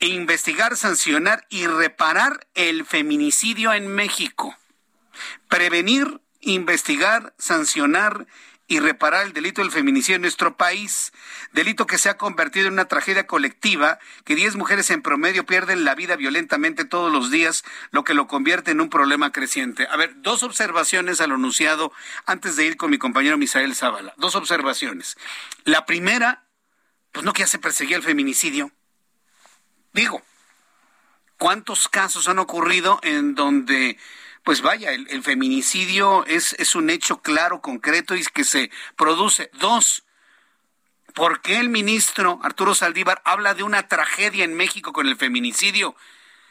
e 0.00 0.08
investigar, 0.08 0.76
sancionar 0.76 1.46
y 1.50 1.66
reparar 1.66 2.48
el 2.54 2.84
feminicidio 2.84 3.72
en 3.72 3.86
México. 3.86 4.56
Prevenir, 5.48 6.20
investigar, 6.40 7.34
sancionar 7.38 8.26
y 8.70 8.78
reparar 8.78 9.26
el 9.26 9.32
delito 9.32 9.62
del 9.62 9.72
feminicidio 9.72 10.14
en 10.14 10.22
nuestro 10.22 10.56
país, 10.56 11.12
delito 11.52 11.88
que 11.88 11.98
se 11.98 12.08
ha 12.08 12.16
convertido 12.16 12.68
en 12.68 12.74
una 12.74 12.84
tragedia 12.84 13.26
colectiva, 13.26 13.98
que 14.24 14.36
10 14.36 14.54
mujeres 14.54 14.90
en 14.90 15.02
promedio 15.02 15.44
pierden 15.44 15.84
la 15.84 15.96
vida 15.96 16.14
violentamente 16.14 16.84
todos 16.84 17.12
los 17.12 17.32
días, 17.32 17.64
lo 17.90 18.04
que 18.04 18.14
lo 18.14 18.28
convierte 18.28 18.70
en 18.70 18.80
un 18.80 18.88
problema 18.88 19.32
creciente. 19.32 19.88
A 19.90 19.96
ver, 19.96 20.12
dos 20.22 20.44
observaciones 20.44 21.20
al 21.20 21.32
anunciado 21.32 21.92
antes 22.26 22.54
de 22.54 22.64
ir 22.64 22.76
con 22.76 22.92
mi 22.92 22.98
compañero 22.98 23.36
Misael 23.36 23.74
Zavala. 23.74 24.14
Dos 24.18 24.36
observaciones. 24.36 25.18
La 25.64 25.84
primera, 25.84 26.44
pues 27.10 27.24
no 27.24 27.32
que 27.32 27.40
ya 27.40 27.48
se 27.48 27.58
perseguía 27.58 27.96
el 27.96 28.04
feminicidio. 28.04 28.70
Digo, 29.92 30.22
¿cuántos 31.38 31.88
casos 31.88 32.28
han 32.28 32.38
ocurrido 32.38 33.00
en 33.02 33.34
donde, 33.34 33.98
pues 34.44 34.62
vaya, 34.62 34.92
el, 34.92 35.22
feminicidio 35.22 36.24
es, 36.26 36.54
es 36.58 36.74
un 36.74 36.90
hecho 36.90 37.22
claro, 37.22 37.60
concreto 37.60 38.14
y 38.14 38.24
que 38.24 38.44
se 38.44 38.70
produce? 38.96 39.50
Dos, 39.54 40.04
¿por 41.14 41.40
qué 41.40 41.58
el 41.58 41.68
ministro 41.68 42.38
Arturo 42.42 42.74
Saldívar 42.74 43.20
habla 43.24 43.54
de 43.54 43.64
una 43.64 43.88
tragedia 43.88 44.44
en 44.44 44.54
México 44.54 44.92
con 44.92 45.08
el 45.08 45.16
feminicidio? 45.16 45.96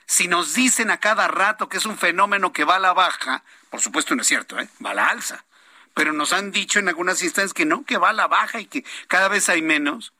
Si 0.05 0.27
nos 0.27 0.53
dicen 0.53 0.91
a 0.91 0.99
cada 0.99 1.27
rato 1.27 1.69
que 1.69 1.77
es 1.77 1.85
un 1.85 1.97
fenómeno 1.97 2.51
que 2.51 2.63
va 2.65 2.75
a 2.75 2.79
la 2.79 2.93
baja, 2.93 3.43
por 3.69 3.79
supuesto 3.79 4.15
no 4.15 4.23
es 4.23 4.27
cierto, 4.27 4.59
¿eh? 4.59 4.67
va 4.83 4.91
a 4.91 4.95
la 4.95 5.07
alza, 5.07 5.45
pero 5.93 6.11
nos 6.13 6.33
han 6.33 6.51
dicho 6.51 6.79
en 6.79 6.89
algunas 6.89 7.21
instancias 7.21 7.53
que 7.53 7.65
no, 7.65 7.85
que 7.85 7.97
va 7.97 8.09
a 8.09 8.13
la 8.13 8.27
baja 8.27 8.59
y 8.59 8.65
que 8.65 8.83
cada 9.07 9.27
vez 9.27 9.47
hay 9.49 9.61
menos. 9.61 10.13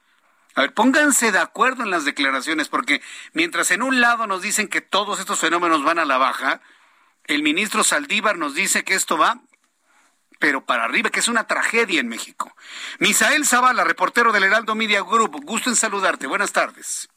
A 0.56 0.62
ver, 0.62 0.74
pónganse 0.74 1.32
de 1.32 1.39
acuerdo 1.39 1.84
en 1.84 1.91
las 1.91 2.06
declaraciones, 2.06 2.70
porque 2.70 3.01
mientras 3.34 3.72
en 3.72 3.82
un 3.82 4.01
lado 4.01 4.27
nos 4.27 4.41
dicen 4.41 4.68
que 4.68 4.82
todos 4.82 5.20
estos 5.20 5.39
fenómenos 5.39 5.84
van 5.84 6.00
a 6.00 6.06
la 6.06 6.18
baja, 6.18 6.62
el 7.25 7.44
ministro 7.44 7.84
Saldívar 7.84 8.38
nos 8.38 8.56
dice 8.56 8.84
que 8.84 8.96
esto 8.96 9.18
va, 9.18 9.41
pero 10.39 10.65
para 10.65 10.86
arriba, 10.86 11.10
que 11.10 11.20
es 11.20 11.27
una 11.27 11.46
tragedia 11.46 12.00
en 12.00 12.08
México. 12.08 12.56
Misael 12.98 13.46
Zavala, 13.46 13.84
reportero 13.84 14.32
del 14.32 14.46
Heraldo 14.46 14.74
Media 14.74 15.01
Group, 15.01 15.44
gusto 15.44 15.70
en 15.70 15.75
saludarte. 15.75 16.27
Buenas 16.27 16.53
tardes. 16.53 17.10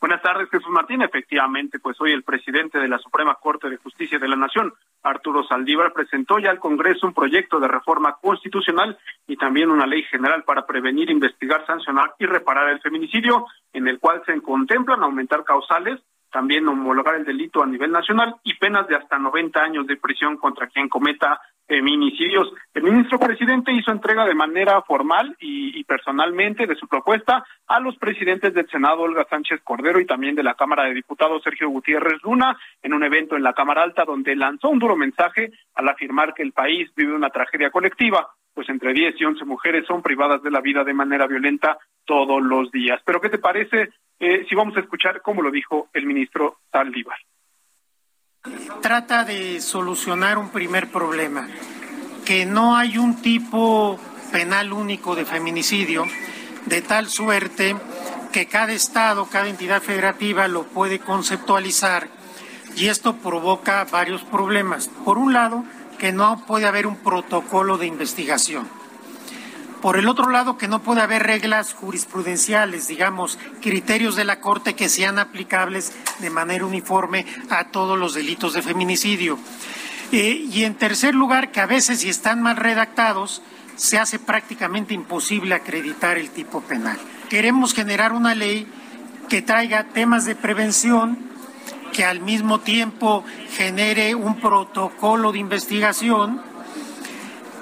Buenas 0.00 0.22
tardes, 0.22 0.48
Jesús 0.48 0.70
Martín. 0.70 1.02
Efectivamente, 1.02 1.80
pues 1.80 2.00
hoy 2.00 2.12
el 2.12 2.22
presidente 2.22 2.78
de 2.78 2.86
la 2.86 2.98
Suprema 2.98 3.34
Corte 3.34 3.68
de 3.68 3.78
Justicia 3.78 4.20
de 4.20 4.28
la 4.28 4.36
Nación, 4.36 4.72
Arturo 5.02 5.42
Saldívar, 5.42 5.92
presentó 5.92 6.38
ya 6.38 6.50
al 6.50 6.60
Congreso 6.60 7.08
un 7.08 7.14
proyecto 7.14 7.58
de 7.58 7.66
reforma 7.66 8.16
constitucional 8.22 8.96
y 9.26 9.36
también 9.36 9.70
una 9.70 9.86
ley 9.86 10.04
general 10.04 10.44
para 10.44 10.66
prevenir, 10.66 11.10
investigar, 11.10 11.66
sancionar 11.66 12.14
y 12.20 12.26
reparar 12.26 12.68
el 12.68 12.80
feminicidio, 12.80 13.46
en 13.72 13.88
el 13.88 13.98
cual 13.98 14.22
se 14.24 14.40
contemplan 14.40 15.02
aumentar 15.02 15.42
causales, 15.42 16.00
también 16.30 16.68
homologar 16.68 17.16
el 17.16 17.24
delito 17.24 17.62
a 17.62 17.66
nivel 17.66 17.90
nacional 17.90 18.36
y 18.44 18.54
penas 18.54 18.86
de 18.88 18.96
hasta 18.96 19.18
90 19.18 19.60
años 19.60 19.86
de 19.86 19.96
prisión 19.96 20.36
contra 20.36 20.66
quien 20.68 20.88
cometa 20.88 21.40
feminicidios. 21.66 22.48
El 22.72 22.84
ministro 22.84 23.18
presidente 23.18 23.72
hizo 23.72 23.92
entrega 23.92 24.24
de 24.24 24.34
manera 24.34 24.80
formal 24.82 25.36
y, 25.38 25.78
y, 25.78 25.84
personalmente 25.84 26.66
de 26.66 26.74
su 26.74 26.88
propuesta 26.88 27.44
a 27.66 27.78
los 27.78 27.96
presidentes 27.98 28.54
del 28.54 28.68
Senado, 28.70 29.02
Olga 29.02 29.26
Sánchez 29.28 29.60
Cordero, 29.62 30.00
y 30.00 30.06
también 30.06 30.34
de 30.34 30.42
la 30.42 30.54
Cámara 30.54 30.84
de 30.84 30.94
Diputados, 30.94 31.42
Sergio 31.42 31.68
Gutiérrez 31.68 32.22
Luna, 32.22 32.58
en 32.82 32.94
un 32.94 33.04
evento 33.04 33.36
en 33.36 33.42
la 33.42 33.52
Cámara 33.52 33.82
Alta 33.82 34.04
donde 34.06 34.34
lanzó 34.34 34.70
un 34.70 34.78
duro 34.78 34.96
mensaje 34.96 35.52
al 35.74 35.88
afirmar 35.88 36.32
que 36.32 36.42
el 36.42 36.52
país 36.52 36.90
vive 36.96 37.14
una 37.14 37.28
tragedia 37.28 37.70
colectiva, 37.70 38.28
pues 38.54 38.68
entre 38.70 38.94
10 38.94 39.20
y 39.20 39.24
11 39.24 39.44
mujeres 39.44 39.86
son 39.86 40.02
privadas 40.02 40.42
de 40.42 40.50
la 40.50 40.60
vida 40.60 40.84
de 40.84 40.94
manera 40.94 41.26
violenta 41.26 41.78
todos 42.06 42.42
los 42.42 42.72
días. 42.72 43.00
Pero 43.04 43.20
¿qué 43.20 43.28
te 43.28 43.38
parece 43.38 43.90
eh, 44.20 44.46
si 44.48 44.54
vamos 44.54 44.76
a 44.76 44.80
escuchar 44.80 45.22
cómo 45.22 45.42
lo 45.42 45.50
dijo 45.50 45.88
el 45.92 46.06
ministro 46.06 46.58
Saldívar? 46.72 47.18
Trata 48.80 49.24
de 49.24 49.60
solucionar 49.60 50.38
un 50.38 50.50
primer 50.50 50.90
problema, 50.90 51.48
que 52.24 52.46
no 52.46 52.76
hay 52.76 52.98
un 52.98 53.20
tipo 53.20 53.98
penal 54.32 54.72
único 54.72 55.14
de 55.14 55.24
feminicidio, 55.24 56.04
de 56.66 56.82
tal 56.82 57.08
suerte 57.08 57.76
que 58.32 58.46
cada 58.46 58.72
estado, 58.72 59.26
cada 59.26 59.48
entidad 59.48 59.82
federativa 59.82 60.48
lo 60.48 60.64
puede 60.64 60.98
conceptualizar 60.98 62.08
y 62.76 62.86
esto 62.88 63.16
provoca 63.16 63.84
varios 63.84 64.22
problemas. 64.24 64.88
Por 65.04 65.18
un 65.18 65.32
lado, 65.32 65.64
que 65.98 66.12
no 66.12 66.44
puede 66.46 66.66
haber 66.66 66.86
un 66.86 66.96
protocolo 66.96 67.76
de 67.76 67.86
investigación. 67.86 68.68
Por 69.80 69.96
el 69.96 70.08
otro 70.08 70.30
lado, 70.30 70.58
que 70.58 70.66
no 70.66 70.82
puede 70.82 71.02
haber 71.02 71.22
reglas 71.22 71.72
jurisprudenciales, 71.72 72.88
digamos, 72.88 73.38
criterios 73.60 74.16
de 74.16 74.24
la 74.24 74.40
Corte 74.40 74.74
que 74.74 74.88
sean 74.88 75.20
aplicables 75.20 75.92
de 76.18 76.30
manera 76.30 76.66
uniforme 76.66 77.26
a 77.48 77.64
todos 77.64 77.96
los 77.96 78.14
delitos 78.14 78.54
de 78.54 78.62
feminicidio. 78.62 79.38
Eh, 80.10 80.46
y 80.50 80.64
en 80.64 80.74
tercer 80.74 81.14
lugar, 81.14 81.52
que 81.52 81.60
a 81.60 81.66
veces 81.66 82.00
si 82.00 82.08
están 82.08 82.42
mal 82.42 82.56
redactados, 82.56 83.42
se 83.76 83.98
hace 83.98 84.18
prácticamente 84.18 84.94
imposible 84.94 85.54
acreditar 85.54 86.18
el 86.18 86.30
tipo 86.30 86.60
penal. 86.60 86.98
Queremos 87.28 87.72
generar 87.72 88.12
una 88.12 88.34
ley 88.34 88.66
que 89.28 89.42
traiga 89.42 89.84
temas 89.84 90.24
de 90.24 90.34
prevención, 90.34 91.18
que 91.92 92.04
al 92.04 92.20
mismo 92.20 92.60
tiempo 92.60 93.24
genere 93.52 94.16
un 94.16 94.40
protocolo 94.40 95.30
de 95.30 95.38
investigación, 95.38 96.42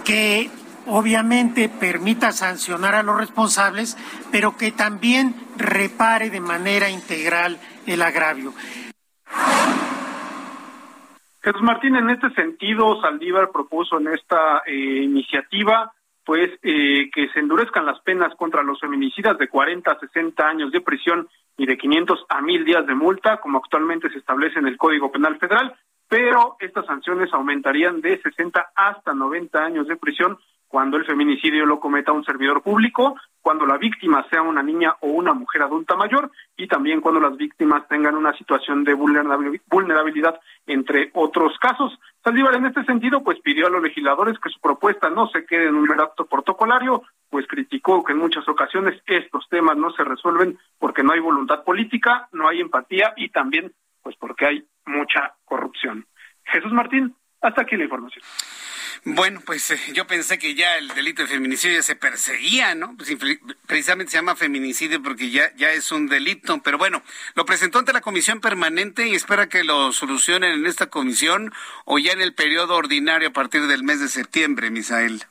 que 0.05 0.51
obviamente 0.87 1.69
permita 1.69 2.33
sancionar 2.33 2.95
a 2.95 3.03
los 3.03 3.19
responsables, 3.19 3.97
pero 4.33 4.57
que 4.57 4.73
también 4.73 5.35
repare 5.57 6.31
de 6.31 6.41
manera 6.41 6.91
integral 6.91 7.59
el 7.87 8.03
agravio. 8.03 8.53
Jesús 11.43 11.63
Martín, 11.63 11.95
en 11.95 12.11
este 12.11 12.31
sentido, 12.31 13.01
Saldívar 13.01 13.51
propuso 13.53 14.01
en 14.01 14.09
esta 14.09 14.63
eh, 14.67 14.75
iniciativa 14.75 15.93
pues 16.27 16.51
eh, 16.65 17.09
que 17.15 17.29
se 17.29 17.39
endurezcan 17.39 17.87
las 17.87 18.01
penas 18.01 18.35
contra 18.35 18.65
los 18.65 18.81
feminicidas 18.81 19.39
de 19.39 19.47
40 19.47 19.93
a 19.93 19.99
60 20.01 20.45
años 20.45 20.73
de 20.73 20.81
prisión 20.81 21.29
y 21.57 21.67
de 21.67 21.79
500 21.79 22.27
a 22.29 22.43
1000 22.43 22.65
días 22.65 22.85
de 22.85 22.97
multa, 22.97 23.37
como 23.37 23.59
actualmente 23.59 24.11
se 24.11 24.19
establece 24.19 24.59
en 24.59 24.67
el 24.67 24.77
Código 24.77 25.13
Penal 25.13 25.39
Federal, 25.39 25.77
pero 26.09 26.57
estas 26.59 26.85
sanciones 26.87 27.33
aumentarían 27.33 28.01
de 28.01 28.21
60 28.21 28.73
hasta 28.75 29.15
90 29.15 29.65
años 29.65 29.87
de 29.87 29.97
prisión 29.97 30.37
cuando 30.77 30.99
el 30.99 31.07
feminicidio 31.07 31.65
lo 31.65 31.81
cometa 31.81 32.13
un 32.13 32.23
servidor 32.23 32.61
público, 32.61 33.17
cuando 33.41 33.65
la 33.65 33.79
víctima 33.79 34.27
sea 34.29 34.43
una 34.43 34.63
niña 34.63 34.95
o 35.01 35.07
una 35.07 35.33
mujer 35.33 35.63
adulta 35.63 35.97
mayor 35.97 36.31
y 36.55 36.69
también 36.69 37.01
cuando 37.01 37.19
las 37.19 37.35
víctimas 37.35 37.89
tengan 37.89 38.15
una 38.15 38.37
situación 38.37 38.85
de 38.85 38.93
vulnerabilidad, 38.93 40.39
entre 40.67 41.11
otros 41.15 41.57
casos. 41.59 41.99
Saldívar 42.23 42.57
en 42.57 42.67
este 42.67 42.85
sentido 42.85 43.25
pues 43.25 43.41
pidió 43.41 43.69
a 43.69 43.71
los 43.71 43.83
legisladores 43.83 44.39
que 44.39 44.51
su 44.51 44.61
propuesta 44.61 45.09
no 45.09 45.29
se 45.29 45.47
quede 45.47 45.69
en 45.69 45.77
un 45.77 45.91
acto 45.99 46.27
protocolario, 46.27 47.05
pues 47.31 47.47
criticó 47.47 48.05
que 48.05 48.13
en 48.13 48.19
muchas 48.19 48.47
ocasiones 48.47 49.01
estos 49.07 49.49
temas 49.49 49.79
no 49.79 49.93
se 49.93 50.05
resuelven 50.05 50.59
porque 50.79 51.03
no 51.03 51.15
hay 51.15 51.21
voluntad 51.21 51.65
política, 51.65 52.29
no 52.33 52.49
hay 52.49 52.61
empatía 52.61 53.15
y 53.17 53.31
también 53.31 53.73
pues 54.03 54.15
porque 54.17 54.45
hay 54.45 54.65
mucha 54.85 55.37
corrupción. 55.47 56.05
Jesús 56.45 56.73
Martín, 56.73 57.17
hasta 57.41 57.63
aquí 57.63 57.79
la 57.79 57.85
información. 57.85 58.23
Bueno, 59.09 59.39
pues 59.47 59.71
eh, 59.71 59.93
yo 59.95 60.05
pensé 60.09 60.37
que 60.37 60.57
ya 60.57 60.79
el 60.79 60.89
delito 60.89 61.23
de 61.23 61.29
feminicidio 61.29 61.77
ya 61.77 61.83
se 61.83 61.95
perseguía, 61.95 62.75
¿no? 62.75 62.97
Pues, 62.97 63.17
precisamente 63.65 64.11
se 64.11 64.19
llama 64.19 64.35
feminicidio 64.35 65.01
porque 65.01 65.31
ya, 65.31 65.55
ya 65.55 65.71
es 65.71 65.93
un 65.93 66.09
delito. 66.09 66.61
Pero 66.65 66.77
bueno, 66.77 67.03
lo 67.37 67.45
presentó 67.45 67.79
ante 67.79 67.93
la 67.93 68.01
comisión 68.01 68.41
permanente 68.41 69.07
y 69.07 69.15
espera 69.15 69.49
que 69.49 69.63
lo 69.63 69.93
solucionen 69.93 70.55
en 70.55 70.67
esta 70.67 70.87
comisión 70.87 71.53
o 71.85 72.01
ya 72.01 72.11
en 72.11 72.21
el 72.21 72.35
periodo 72.35 72.75
ordinario 72.75 73.29
a 73.29 73.33
partir 73.33 73.69
del 73.69 73.85
mes 73.85 74.01
de 74.01 74.09
septiembre, 74.09 74.73
Misael. 74.73 75.23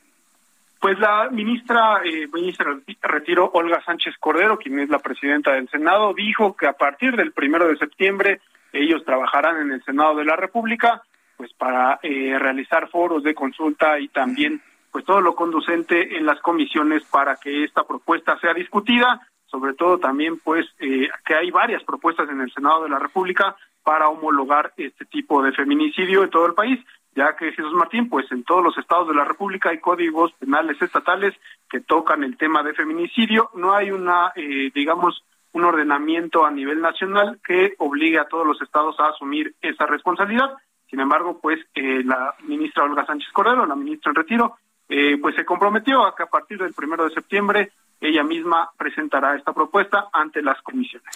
Pues 0.80 0.98
la 0.98 1.28
ministra, 1.30 2.00
eh, 2.02 2.28
ministra 2.32 2.78
retiro 3.02 3.50
Olga 3.52 3.84
Sánchez 3.84 4.14
Cordero, 4.18 4.56
quien 4.56 4.80
es 4.80 4.88
la 4.88 5.00
presidenta 5.00 5.52
del 5.52 5.68
Senado, 5.68 6.14
dijo 6.14 6.56
que 6.56 6.66
a 6.66 6.72
partir 6.72 7.14
del 7.14 7.32
primero 7.32 7.68
de 7.68 7.76
septiembre 7.76 8.40
ellos 8.72 9.04
trabajarán 9.04 9.60
en 9.60 9.72
el 9.72 9.84
Senado 9.84 10.14
de 10.16 10.24
la 10.24 10.36
República 10.36 11.02
pues 11.36 11.52
para 11.54 11.98
eh, 12.02 12.38
realizar 12.38 12.88
foros 12.88 13.22
de 13.22 13.34
consulta 13.34 13.98
y 13.98 14.08
también 14.08 14.62
pues 14.90 15.04
todo 15.04 15.20
lo 15.20 15.34
conducente 15.34 16.16
en 16.16 16.24
las 16.24 16.40
comisiones 16.40 17.04
para 17.04 17.36
que 17.36 17.64
esta 17.64 17.84
propuesta 17.84 18.38
sea 18.40 18.54
discutida, 18.54 19.28
sobre 19.44 19.74
todo 19.74 19.98
también 19.98 20.38
pues 20.38 20.66
eh, 20.78 21.08
que 21.24 21.34
hay 21.34 21.50
varias 21.50 21.84
propuestas 21.84 22.28
en 22.30 22.40
el 22.40 22.52
Senado 22.52 22.84
de 22.84 22.90
la 22.90 22.98
República 22.98 23.56
para 23.82 24.08
homologar 24.08 24.72
este 24.76 25.04
tipo 25.04 25.42
de 25.42 25.52
feminicidio 25.52 26.24
en 26.24 26.30
todo 26.30 26.46
el 26.46 26.54
país, 26.54 26.80
ya 27.14 27.36
que 27.36 27.52
Jesús 27.52 27.72
Martín, 27.72 28.08
pues 28.08 28.30
en 28.32 28.42
todos 28.44 28.64
los 28.64 28.76
estados 28.78 29.08
de 29.08 29.14
la 29.14 29.24
República 29.24 29.70
hay 29.70 29.78
códigos 29.78 30.32
penales 30.34 30.80
estatales 30.80 31.34
que 31.70 31.80
tocan 31.80 32.24
el 32.24 32.36
tema 32.36 32.62
de 32.62 32.74
feminicidio, 32.74 33.50
no 33.54 33.74
hay 33.74 33.90
una, 33.90 34.32
eh, 34.34 34.70
digamos, 34.74 35.22
un 35.52 35.64
ordenamiento 35.64 36.44
a 36.44 36.50
nivel 36.50 36.80
nacional 36.80 37.38
que 37.46 37.74
obligue 37.78 38.18
a 38.18 38.28
todos 38.28 38.46
los 38.46 38.60
estados 38.60 38.98
a 39.00 39.08
asumir 39.08 39.54
esa 39.62 39.86
responsabilidad. 39.86 40.50
Sin 40.90 41.00
embargo, 41.00 41.38
pues 41.40 41.60
eh, 41.74 42.02
la 42.04 42.34
ministra 42.44 42.84
Olga 42.84 43.04
Sánchez 43.06 43.30
Cordero, 43.32 43.66
la 43.66 43.74
ministra 43.74 44.10
en 44.10 44.16
retiro, 44.16 44.56
eh, 44.88 45.18
pues 45.20 45.34
se 45.34 45.44
comprometió 45.44 46.06
a 46.06 46.14
que 46.14 46.22
a 46.22 46.26
partir 46.26 46.58
del 46.58 46.72
primero 46.72 47.04
de 47.04 47.14
septiembre 47.14 47.72
ella 48.00 48.22
misma 48.22 48.70
presentará 48.76 49.36
esta 49.36 49.52
propuesta 49.52 50.08
ante 50.12 50.42
las 50.42 50.60
comisiones. 50.62 51.08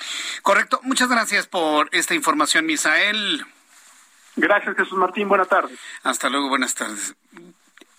Correcto. 0.42 0.80
Muchas 0.82 1.08
gracias 1.08 1.46
por 1.46 1.88
esta 1.92 2.14
información, 2.14 2.66
Misael. 2.66 3.44
Gracias, 4.36 4.76
Jesús 4.76 4.98
Martín. 4.98 5.28
Buenas 5.28 5.48
tardes. 5.48 5.78
Hasta 6.02 6.28
luego. 6.30 6.48
Buenas 6.48 6.74
tardes. 6.74 7.14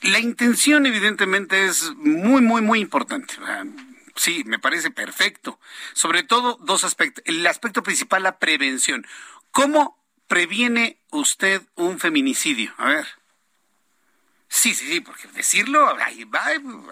La 0.02 0.20
intención, 0.20 0.86
evidentemente, 0.88 1.66
es 1.66 1.94
muy, 1.96 2.42
muy, 2.42 2.62
muy 2.62 2.80
importante. 2.80 3.36
Sí, 4.16 4.44
me 4.46 4.58
parece 4.58 4.90
perfecto. 4.90 5.60
Sobre 5.94 6.24
todo 6.24 6.58
dos 6.62 6.84
aspectos. 6.84 7.24
El 7.28 7.46
aspecto 7.46 7.84
principal, 7.84 8.24
la 8.24 8.40
prevención. 8.40 9.06
¿Cómo 9.52 10.01
previene 10.32 10.98
usted 11.10 11.62
un 11.76 12.00
feminicidio? 12.00 12.74
A 12.78 12.86
ver. 12.86 13.06
Sí, 14.48 14.74
sí, 14.74 14.88
sí, 14.88 15.02
porque 15.02 15.28
decirlo, 15.28 15.94
hay, 15.98 16.26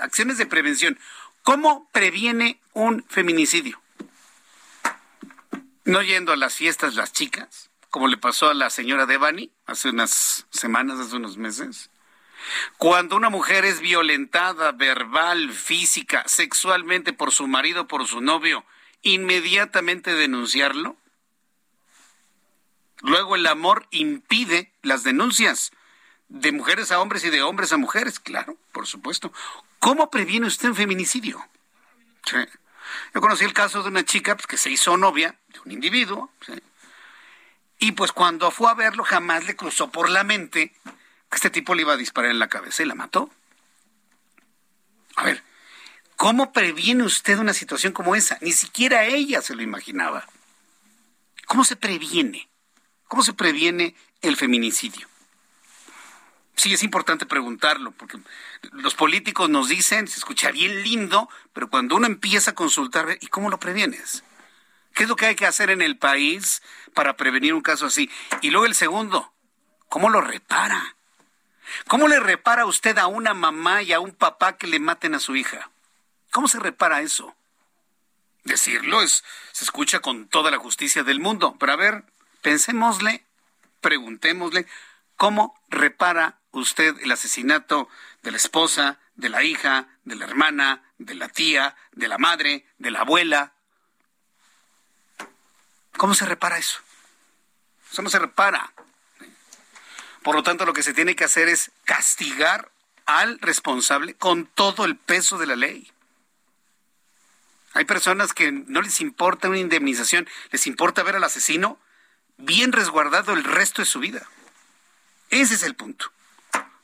acciones 0.02 0.38
de 0.38 0.46
prevención. 0.46 1.00
¿Cómo 1.44 1.88
previene 1.94 2.60
un 2.74 3.06
feminicidio? 3.08 3.82
No 5.86 6.02
yendo 6.02 6.34
a 6.34 6.36
las 6.36 6.56
fiestas 6.56 6.96
las 6.96 7.14
chicas, 7.14 7.70
como 7.90 8.10
le 8.10 8.18
pasó 8.18 8.50
a 8.50 8.54
la 8.54 8.70
señora 8.70 9.06
Devani 9.06 9.50
hace 9.66 9.88
unas 9.88 10.46
semanas, 10.50 11.00
hace 11.00 11.16
unos 11.16 11.38
meses. 11.38 11.90
Cuando 12.78 13.16
una 13.16 13.30
mujer 13.30 13.64
es 13.64 13.80
violentada 13.80 14.74
verbal, 14.74 15.54
física, 15.54 16.26
sexualmente 16.28 17.14
por 17.14 17.32
su 17.32 17.48
marido, 17.48 17.88
por 17.88 18.06
su 18.06 18.20
novio, 18.20 18.66
inmediatamente 19.02 20.14
denunciarlo. 20.14 20.98
Luego 23.02 23.36
el 23.36 23.46
amor 23.48 23.88
impide 23.92 24.74
las 24.82 25.04
denuncias 25.04 25.72
de 26.28 26.52
mujeres 26.52 26.92
a 26.92 27.00
hombres 27.00 27.24
y 27.24 27.30
de 27.30 27.42
hombres 27.42 27.72
a 27.72 27.78
mujeres, 27.78 28.20
claro, 28.20 28.58
por 28.72 28.88
supuesto. 28.88 29.32
¿Cómo 29.80 30.10
previene 30.10 30.48
usted 30.48 30.70
un 30.70 30.76
feminicidio? 30.76 31.46
Yo 33.14 33.22
conocí 33.22 33.46
el 33.46 33.54
caso 33.54 33.82
de 33.82 33.90
una 33.90 34.04
chica 34.04 34.36
pues, 34.36 34.48
que 34.48 34.58
se 34.58 34.70
hizo 34.70 34.98
novia 34.98 35.38
de 35.48 35.60
un 35.62 35.72
individuo, 35.72 36.32
y 37.80 37.94
pues 37.94 38.12
cuando 38.12 38.52
fue 38.52 38.70
a 38.70 38.74
verlo 38.74 39.04
jamás 39.04 39.46
le 39.46 39.56
cruzó 39.56 39.90
por 39.90 40.10
la 40.10 40.24
mente 40.24 40.74
que 41.30 41.36
este 41.36 41.50
tipo 41.50 41.76
le 41.76 41.84
iba 41.84 41.94
a 41.94 41.98
disparar 41.98 42.32
en 42.32 42.40
la 42.40 42.50
cabeza 42.50 42.84
y 42.84 42.86
la 42.86 42.96
mató. 42.96 43.30
A 45.16 45.24
ver, 45.24 45.44
¿cómo 46.18 46.52
previene 46.52 47.04
usted 47.04 47.40
una 47.40 47.54
situación 47.54 47.94
como 47.94 48.16
esa? 48.16 48.38
Ni 48.42 48.52
siquiera 48.52 49.06
ella 49.06 49.42
se 49.42 49.56
lo 49.56 49.62
imaginaba. 49.62 50.28
¿Cómo 51.48 51.64
se 51.64 51.78
previene? 51.78 52.49
¿Cómo 53.10 53.24
se 53.24 53.34
previene 53.34 53.96
el 54.22 54.38
feminicidio? 54.38 55.08
Sí, 56.56 56.74
es 56.74 56.84
importante 56.84 57.26
preguntarlo, 57.26 57.92
porque 57.92 58.20
los 58.72 58.94
políticos 58.94 59.50
nos 59.50 59.68
dicen, 59.68 60.08
se 60.08 60.20
escucha 60.20 60.52
bien 60.52 60.84
lindo, 60.84 61.28
pero 61.52 61.72
cuando 61.72 61.96
uno 61.96 62.06
empieza 62.06 62.52
a 62.52 62.56
consultar, 62.56 63.18
¿y 63.20 63.28
cómo 63.28 63.50
lo 63.50 63.60
previenes? 63.60 64.24
¿Qué 64.94 65.04
es 65.04 65.10
lo 65.10 65.16
que 65.16 65.26
hay 65.26 65.36
que 65.36 65.48
hacer 65.48 65.72
en 65.72 65.82
el 65.82 65.98
país 65.98 66.62
para 66.94 67.18
prevenir 67.18 67.56
un 67.56 67.62
caso 67.62 67.88
así? 67.88 68.12
Y 68.42 68.52
luego 68.52 68.68
el 68.68 68.76
segundo, 68.76 69.34
¿cómo 69.88 70.10
lo 70.10 70.22
repara? 70.22 70.96
¿Cómo 71.88 72.08
le 72.08 72.20
repara 72.20 72.68
usted 72.68 72.96
a 73.00 73.08
una 73.08 73.34
mamá 73.34 73.82
y 73.82 73.92
a 73.92 74.00
un 74.00 74.12
papá 74.12 74.56
que 74.56 74.68
le 74.68 74.80
maten 74.80 75.16
a 75.16 75.20
su 75.20 75.36
hija? 75.36 75.72
¿Cómo 76.32 76.48
se 76.48 76.60
repara 76.60 77.02
eso? 77.02 77.36
Decirlo 78.44 79.02
es, 79.02 79.24
se 79.52 79.66
escucha 79.66 80.00
con 80.00 80.28
toda 80.28 80.52
la 80.52 80.58
justicia 80.58 81.02
del 81.02 81.20
mundo, 81.20 81.56
pero 81.60 81.72
a 81.72 81.76
ver, 81.76 82.04
pensémosle, 82.42 83.26
preguntémosle, 83.82 84.66
¿cómo 85.16 85.60
repara 85.70 86.40
usted 86.52 86.96
el 87.02 87.12
asesinato 87.12 87.90
de 88.24 88.32
la 88.32 88.38
esposa, 88.38 89.00
de 89.16 89.30
la 89.30 89.44
hija, 89.44 89.88
de 90.06 90.16
la 90.16 90.26
hermana, 90.26 90.84
de 90.98 91.16
la 91.16 91.30
tía, 91.30 91.76
de 91.92 92.08
la 92.08 92.18
madre, 92.18 92.66
de 92.78 92.92
la 92.92 93.02
abuela? 93.02 93.54
¿Cómo 95.98 96.14
se 96.14 96.26
repara 96.26 96.58
eso? 96.58 96.80
Eso 97.92 98.02
no 98.02 98.10
se 98.10 98.20
repara. 98.20 98.72
Por 100.24 100.36
lo 100.36 100.44
tanto, 100.44 100.66
lo 100.66 100.74
que 100.74 100.84
se 100.84 100.94
tiene 100.94 101.16
que 101.16 101.24
hacer 101.24 101.48
es 101.48 101.72
castigar 101.86 102.72
al 103.06 103.40
responsable 103.40 104.14
con 104.14 104.46
todo 104.46 104.86
el 104.86 104.96
peso 104.96 105.38
de 105.38 105.48
la 105.48 105.56
ley. 105.56 105.92
Hay 107.74 107.86
personas 107.86 108.34
que 108.34 108.52
no 108.52 108.82
les 108.82 109.02
importa 109.02 109.50
una 109.50 109.60
indemnización, 109.60 110.28
les 110.52 110.68
importa 110.68 111.04
ver 111.04 111.16
al 111.16 111.24
asesino 111.24 111.80
bien 112.40 112.72
resguardado 112.72 113.34
el 113.34 113.44
resto 113.44 113.82
de 113.82 113.86
su 113.86 114.00
vida. 114.00 114.28
Ese 115.30 115.56
es 115.56 115.64
el 115.64 115.76
punto. 115.76 116.12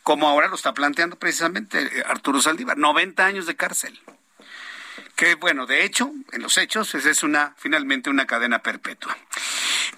Como 0.04 0.28
ahora 0.28 0.48
lo 0.48 0.56
está 0.56 0.74
planteando 0.74 1.18
precisamente 1.18 1.82
eh, 1.82 2.04
Arturo 2.06 2.40
Saldívar, 2.42 2.78
90 2.78 3.26
años 3.26 3.46
de 3.48 3.56
cárcel. 3.56 4.00
Que 5.16 5.36
bueno, 5.36 5.66
de 5.66 5.84
hecho, 5.84 6.12
en 6.32 6.42
los 6.42 6.58
hechos, 6.58 6.94
es 6.94 7.24
una 7.24 7.56
finalmente 7.58 8.10
una 8.10 8.28
cadena 8.28 8.60
perpetua. 8.60 9.18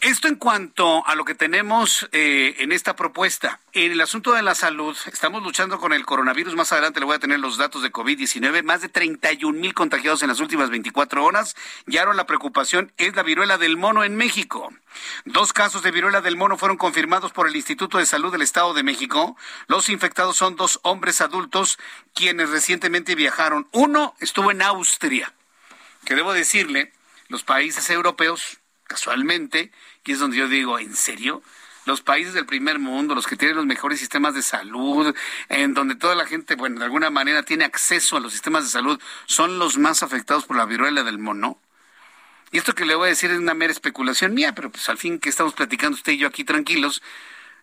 Esto 0.01 0.27
en 0.27 0.35
cuanto 0.35 1.05
a 1.05 1.15
lo 1.15 1.25
que 1.25 1.35
tenemos 1.35 2.07
eh, 2.11 2.55
en 2.59 2.71
esta 2.71 2.95
propuesta. 2.95 3.59
En 3.73 3.91
el 3.91 4.01
asunto 4.01 4.33
de 4.33 4.41
la 4.41 4.55
salud, 4.55 4.97
estamos 5.11 5.43
luchando 5.43 5.79
con 5.79 5.93
el 5.93 6.05
coronavirus. 6.05 6.55
Más 6.55 6.71
adelante 6.71 6.99
le 6.99 7.05
voy 7.05 7.15
a 7.15 7.19
tener 7.19 7.39
los 7.39 7.57
datos 7.57 7.81
de 7.81 7.91
COVID-19. 7.91 8.63
Más 8.63 8.81
de 8.81 8.89
31 8.89 9.57
mil 9.57 9.73
contagiados 9.73 10.21
en 10.21 10.29
las 10.29 10.39
últimas 10.39 10.69
24 10.69 11.23
horas. 11.23 11.55
Y 11.85 11.97
ahora 11.97 12.13
la 12.13 12.25
preocupación 12.25 12.91
es 12.97 13.15
la 13.15 13.23
viruela 13.23 13.57
del 13.57 13.77
mono 13.77 14.03
en 14.03 14.15
México. 14.15 14.73
Dos 15.25 15.53
casos 15.53 15.83
de 15.83 15.91
viruela 15.91 16.21
del 16.21 16.37
mono 16.37 16.57
fueron 16.57 16.77
confirmados 16.77 17.31
por 17.31 17.47
el 17.47 17.55
Instituto 17.55 17.97
de 17.97 18.05
Salud 18.05 18.31
del 18.31 18.41
Estado 18.41 18.73
de 18.73 18.83
México. 18.83 19.37
Los 19.67 19.89
infectados 19.89 20.37
son 20.37 20.55
dos 20.55 20.79
hombres 20.83 21.21
adultos 21.21 21.77
quienes 22.13 22.49
recientemente 22.49 23.15
viajaron. 23.15 23.67
Uno 23.71 24.15
estuvo 24.19 24.51
en 24.51 24.61
Austria, 24.61 25.33
que 26.05 26.15
debo 26.15 26.33
decirle, 26.33 26.93
los 27.27 27.43
países 27.43 27.89
europeos 27.89 28.56
casualmente, 28.87 29.71
y 30.05 30.13
es 30.13 30.19
donde 30.19 30.37
yo 30.37 30.47
digo, 30.47 30.79
¿en 30.79 30.95
serio? 30.95 31.43
Los 31.85 32.01
países 32.01 32.33
del 32.33 32.45
primer 32.45 32.79
mundo, 32.79 33.15
los 33.15 33.27
que 33.27 33.37
tienen 33.37 33.55
los 33.55 33.65
mejores 33.65 33.99
sistemas 33.99 34.33
de 34.33 34.41
salud, 34.41 35.15
en 35.49 35.73
donde 35.73 35.95
toda 35.95 36.15
la 36.15 36.25
gente, 36.25 36.55
bueno, 36.55 36.79
de 36.79 36.85
alguna 36.85 37.09
manera 37.09 37.43
tiene 37.43 37.65
acceso 37.65 38.17
a 38.17 38.19
los 38.19 38.33
sistemas 38.33 38.63
de 38.63 38.69
salud, 38.69 38.99
son 39.25 39.59
los 39.59 39.77
más 39.77 40.03
afectados 40.03 40.45
por 40.45 40.57
la 40.57 40.65
viruela 40.65 41.03
del 41.03 41.19
mono. 41.19 41.59
Y 42.51 42.57
esto 42.57 42.75
que 42.75 42.85
le 42.85 42.95
voy 42.95 43.07
a 43.07 43.09
decir 43.09 43.31
es 43.31 43.39
una 43.39 43.53
mera 43.53 43.71
especulación 43.71 44.33
mía, 44.33 44.53
pero 44.55 44.69
pues 44.69 44.87
al 44.89 44.97
fin 44.97 45.19
que 45.19 45.29
estamos 45.29 45.53
platicando 45.53 45.95
usted 45.95 46.13
y 46.13 46.17
yo 46.17 46.27
aquí 46.27 46.43
tranquilos, 46.43 47.01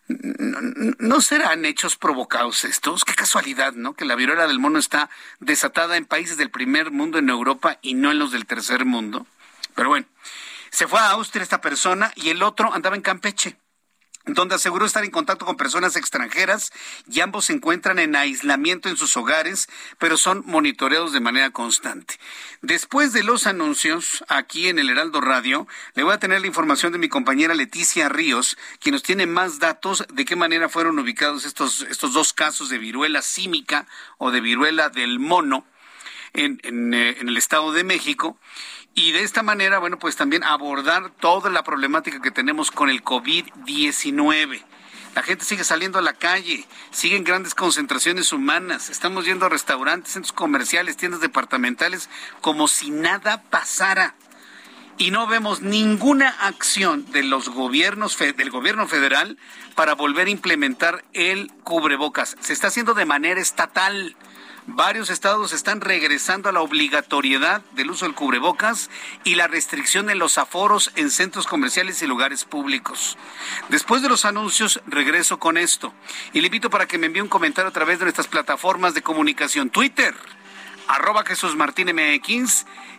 ¿No 0.07 1.19
serán 1.21 1.65
hechos 1.65 1.97
provocados 1.97 2.63
estos? 2.63 3.03
Qué 3.03 3.15
casualidad, 3.15 3.73
¿no? 3.73 3.95
Que 3.95 4.05
la 4.05 4.15
viruela 4.15 4.45
del 4.45 4.59
mono 4.59 4.77
está 4.77 5.09
desatada 5.39 5.97
en 5.97 6.05
países 6.05 6.37
del 6.37 6.51
primer 6.51 6.91
mundo 6.91 7.17
en 7.17 7.29
Europa 7.29 7.79
y 7.81 7.95
no 7.95 8.11
en 8.11 8.19
los 8.19 8.31
del 8.31 8.45
tercer 8.45 8.85
mundo. 8.85 9.25
Pero 9.73 9.89
bueno, 9.89 10.05
se 10.71 10.87
fue 10.87 10.99
a 10.99 11.11
Austria 11.11 11.43
esta 11.43 11.61
persona 11.61 12.11
y 12.15 12.29
el 12.29 12.43
otro 12.43 12.73
andaba 12.73 12.95
en 12.95 13.01
Campeche. 13.01 13.57
donde 14.27 14.55
aseguró 14.55 14.87
estar 14.87 15.03
en 15.03 15.11
contacto 15.11 15.45
con 15.45 15.55
personas 15.55 15.95
extranjeras 15.95 16.71
y 17.07 17.19
ambos 17.19 17.45
se 17.45 17.53
encuentran 17.53 17.99
en 17.99 18.15
aislamiento 18.15 18.89
en 18.89 18.97
sus 18.97 19.15
hogares, 19.17 19.67
pero 19.99 20.17
son 20.17 20.41
monitoreados 20.47 21.13
de 21.13 21.19
manera 21.19 21.51
constante. 21.51 22.15
Después 22.63 23.13
de 23.13 23.21
los 23.21 23.45
anuncios, 23.45 24.23
aquí 24.27 24.67
en 24.67 24.79
el 24.79 24.89
Heraldo 24.89 25.21
Radio, 25.21 25.67
le 25.93 26.01
voy 26.01 26.13
a 26.13 26.17
tener 26.17 26.41
la 26.41 26.47
información 26.47 26.91
de 26.91 26.97
mi 26.97 27.07
compañera 27.07 27.53
Leticia 27.53 28.09
Ríos, 28.09 28.57
quien 28.79 28.93
nos 28.93 29.03
tiene 29.03 29.27
más 29.27 29.59
datos 29.59 30.03
de 30.11 30.25
qué 30.25 30.35
manera 30.35 30.69
fueron 30.69 30.97
ubicados 30.97 31.45
estos, 31.45 31.81
estos 31.83 32.13
dos 32.13 32.33
casos 32.33 32.69
de 32.69 32.79
viruela 32.79 33.21
símica 33.21 33.85
o 34.17 34.31
de 34.31 34.41
viruela 34.41 34.89
del 34.89 35.19
mono 35.19 35.67
en, 36.33 36.59
en, 36.63 36.95
eh, 36.95 37.17
en 37.19 37.29
el 37.29 37.37
Estado 37.37 37.71
de 37.71 37.83
México 37.83 38.39
y 38.95 39.11
de 39.11 39.23
esta 39.23 39.43
manera, 39.43 39.77
bueno, 39.79 39.99
pues 39.99 40.15
también 40.15 40.43
abordar 40.45 41.11
toda 41.19 41.49
la 41.49 41.63
problemática 41.63 42.21
que 42.21 42.31
tenemos 42.31 42.71
con 42.71 42.89
el 42.89 43.03
COVID-19. 43.03 44.63
La 45.13 45.21
gente 45.21 45.43
sigue 45.43 45.65
saliendo 45.65 45.99
a 45.99 46.01
la 46.01 46.13
calle, 46.13 46.65
siguen 46.91 47.25
grandes 47.25 47.55
concentraciones 47.55 48.31
humanas, 48.31 48.89
estamos 48.89 49.25
yendo 49.25 49.45
a 49.45 49.49
restaurantes, 49.49 50.13
centros 50.13 50.31
comerciales, 50.31 50.95
tiendas 50.95 51.19
departamentales, 51.19 52.09
como 52.39 52.69
si 52.69 52.89
nada 52.89 53.43
pasara. 53.43 54.15
Y 54.97 55.11
no 55.11 55.27
vemos 55.27 55.61
ninguna 55.61 56.29
acción 56.29 57.09
de 57.11 57.23
los 57.23 57.49
gobiernos, 57.49 58.17
del 58.17 58.49
gobierno 58.49 58.87
federal 58.87 59.37
para 59.75 59.93
volver 59.93 60.27
a 60.27 60.31
implementar 60.31 61.03
el 61.11 61.51
cubrebocas. 61.65 62.37
Se 62.39 62.53
está 62.53 62.67
haciendo 62.67 62.93
de 62.93 63.03
manera 63.03 63.41
estatal 63.41 64.15
varios 64.67 65.09
estados 65.09 65.53
están 65.53 65.81
regresando 65.81 66.49
a 66.49 66.51
la 66.51 66.61
obligatoriedad 66.61 67.61
del 67.71 67.91
uso 67.91 68.05
del 68.05 68.15
cubrebocas 68.15 68.89
y 69.23 69.35
la 69.35 69.47
restricción 69.47 70.09
en 70.09 70.19
los 70.19 70.37
aforos 70.37 70.91
en 70.95 71.09
centros 71.11 71.47
comerciales 71.47 72.01
y 72.01 72.07
lugares 72.07 72.45
públicos. 72.45 73.17
Después 73.69 74.01
de 74.01 74.09
los 74.09 74.25
anuncios, 74.25 74.81
regreso 74.87 75.39
con 75.39 75.57
esto. 75.57 75.93
Y 76.33 76.41
le 76.41 76.47
invito 76.47 76.69
para 76.69 76.87
que 76.87 76.97
me 76.97 77.07
envíe 77.07 77.21
un 77.21 77.27
comentario 77.27 77.69
a 77.69 77.73
través 77.73 77.99
de 77.99 78.05
nuestras 78.05 78.27
plataformas 78.27 78.93
de 78.93 79.01
comunicación 79.01 79.69
Twitter, 79.69 80.15
arroba 80.87 81.23
Jesús 81.25 81.55
Martín 81.55 81.91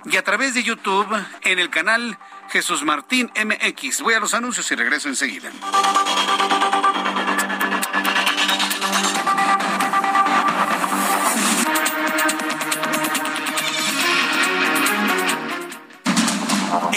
y 0.05 0.17
a 0.17 0.23
través 0.23 0.55
de 0.55 0.63
YouTube 0.63 1.09
en 1.43 1.59
el 1.59 1.71
canal 1.71 2.19
Jesús 2.51 2.85
Martín 2.85 3.31
MX. 3.35 4.03
Voy 4.03 4.15
a 4.15 4.21
los 4.21 4.35
anuncios 4.35 4.71
y 4.71 4.75
regreso 4.75 5.09
enseguida. 5.09 5.51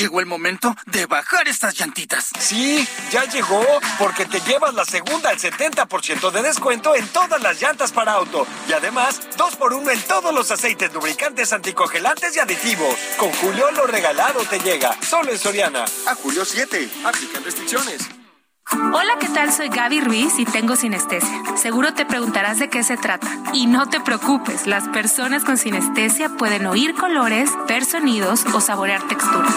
Llegó 0.00 0.20
el 0.20 0.26
momento 0.26 0.74
de 0.86 1.04
bajar 1.04 1.46
estas 1.46 1.74
llantitas. 1.78 2.30
Sí, 2.38 2.88
ya 3.10 3.24
llegó, 3.24 3.62
porque 3.98 4.24
te 4.24 4.40
llevas 4.40 4.72
la 4.72 4.84
segunda 4.86 5.28
al 5.28 5.38
70% 5.38 6.30
de 6.30 6.42
descuento 6.42 6.94
en 6.94 7.06
todas 7.08 7.42
las 7.42 7.60
llantas 7.60 7.92
para 7.92 8.12
auto. 8.12 8.46
Y 8.66 8.72
además, 8.72 9.20
dos 9.36 9.56
por 9.56 9.74
uno 9.74 9.90
en 9.90 10.00
todos 10.02 10.34
los 10.34 10.50
aceites 10.50 10.92
lubricantes, 10.94 11.52
anticongelantes 11.52 12.34
y 12.34 12.38
aditivos. 12.38 12.94
Con 13.18 13.30
Julio 13.32 13.70
lo 13.72 13.86
regalado 13.86 14.40
te 14.44 14.58
llega, 14.60 14.96
solo 15.02 15.32
en 15.32 15.38
Soriana. 15.38 15.84
A 16.06 16.14
Julio 16.14 16.46
7, 16.46 16.88
aplican 17.04 17.44
restricciones. 17.44 18.19
Hola, 18.72 19.14
¿qué 19.18 19.28
tal? 19.28 19.52
Soy 19.52 19.68
Gaby 19.68 20.00
Ruiz 20.00 20.38
y 20.38 20.44
tengo 20.44 20.76
sinestesia. 20.76 21.42
Seguro 21.56 21.92
te 21.92 22.06
preguntarás 22.06 22.58
de 22.60 22.68
qué 22.68 22.84
se 22.84 22.96
trata. 22.96 23.26
Y 23.52 23.66
no 23.66 23.88
te 23.88 24.00
preocupes, 24.00 24.68
las 24.68 24.86
personas 24.88 25.44
con 25.44 25.56
sinestesia 25.56 26.28
pueden 26.28 26.66
oír 26.66 26.94
colores, 26.94 27.50
ver 27.66 27.84
sonidos 27.84 28.44
o 28.54 28.60
saborear 28.60 29.02
texturas. 29.08 29.52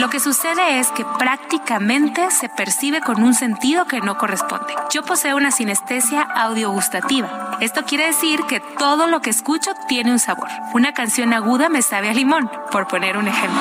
Lo 0.00 0.08
que 0.08 0.18
sucede 0.18 0.80
es 0.80 0.88
que 0.88 1.04
prácticamente 1.18 2.30
se 2.30 2.48
percibe 2.48 3.00
con 3.00 3.22
un 3.22 3.34
sentido 3.34 3.84
que 3.86 4.00
no 4.00 4.18
corresponde. 4.18 4.74
Yo 4.90 5.02
poseo 5.02 5.36
una 5.36 5.50
sinestesia 5.50 6.22
audiogustativa. 6.22 7.58
Esto 7.60 7.84
quiere 7.84 8.06
decir 8.06 8.40
que 8.48 8.60
todo 8.60 9.06
lo 9.06 9.20
que 9.20 9.30
escucho 9.30 9.72
tiene 9.88 10.10
un 10.10 10.18
sabor. 10.18 10.48
Una 10.72 10.94
canción 10.94 11.34
aguda 11.34 11.68
me 11.68 11.82
sabe 11.82 12.08
a 12.08 12.14
limón, 12.14 12.50
por 12.72 12.88
poner 12.88 13.18
un 13.18 13.28
ejemplo. 13.28 13.60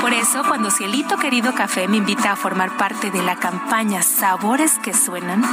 Por 0.00 0.14
eso, 0.14 0.42
cuando 0.48 0.70
Cielito 0.70 1.18
Querido 1.18 1.54
Café 1.54 1.88
me 1.88 1.98
invita 1.98 2.32
a 2.32 2.36
formar 2.36 2.76
parte 2.78 3.10
de 3.10 3.22
la 3.22 3.36
campaña 3.36 4.02
Sabores 4.18 4.78
que 4.78 4.94
Suenan, 4.94 5.44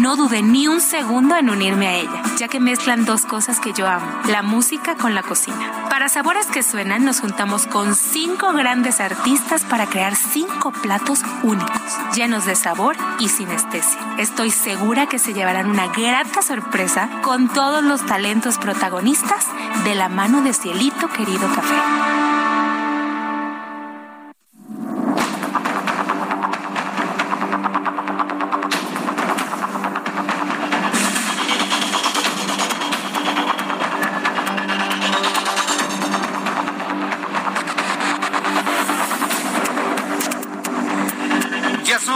no 0.00 0.14
dudé 0.14 0.42
ni 0.42 0.68
un 0.68 0.80
segundo 0.80 1.34
en 1.34 1.50
unirme 1.50 1.88
a 1.88 1.94
ella, 1.96 2.22
ya 2.38 2.46
que 2.46 2.60
mezclan 2.60 3.04
dos 3.04 3.26
cosas 3.26 3.58
que 3.58 3.72
yo 3.72 3.88
amo, 3.88 4.06
la 4.28 4.42
música 4.42 4.94
con 4.94 5.16
la 5.16 5.24
cocina. 5.24 5.88
Para 5.90 6.08
Sabores 6.08 6.46
que 6.46 6.62
Suenan 6.62 7.04
nos 7.04 7.18
juntamos 7.18 7.66
con 7.66 7.96
cinco 7.96 8.52
grandes 8.52 9.00
artistas 9.00 9.64
para 9.64 9.86
crear 9.86 10.14
cinco 10.14 10.70
platos 10.70 11.22
únicos, 11.42 11.82
llenos 12.14 12.46
de 12.46 12.54
sabor 12.54 12.96
y 13.18 13.28
sinestesia. 13.28 13.98
Estoy 14.18 14.52
segura 14.52 15.06
que 15.06 15.18
se 15.18 15.34
llevarán 15.34 15.68
una 15.68 15.88
grata 15.88 16.42
sorpresa 16.42 17.08
con 17.22 17.48
todos 17.48 17.82
los 17.82 18.06
talentos 18.06 18.56
protagonistas 18.58 19.48
de 19.82 19.96
la 19.96 20.08
mano 20.08 20.42
de 20.42 20.52
Cielito 20.52 21.08
Querido 21.08 21.52
Café. 21.52 22.51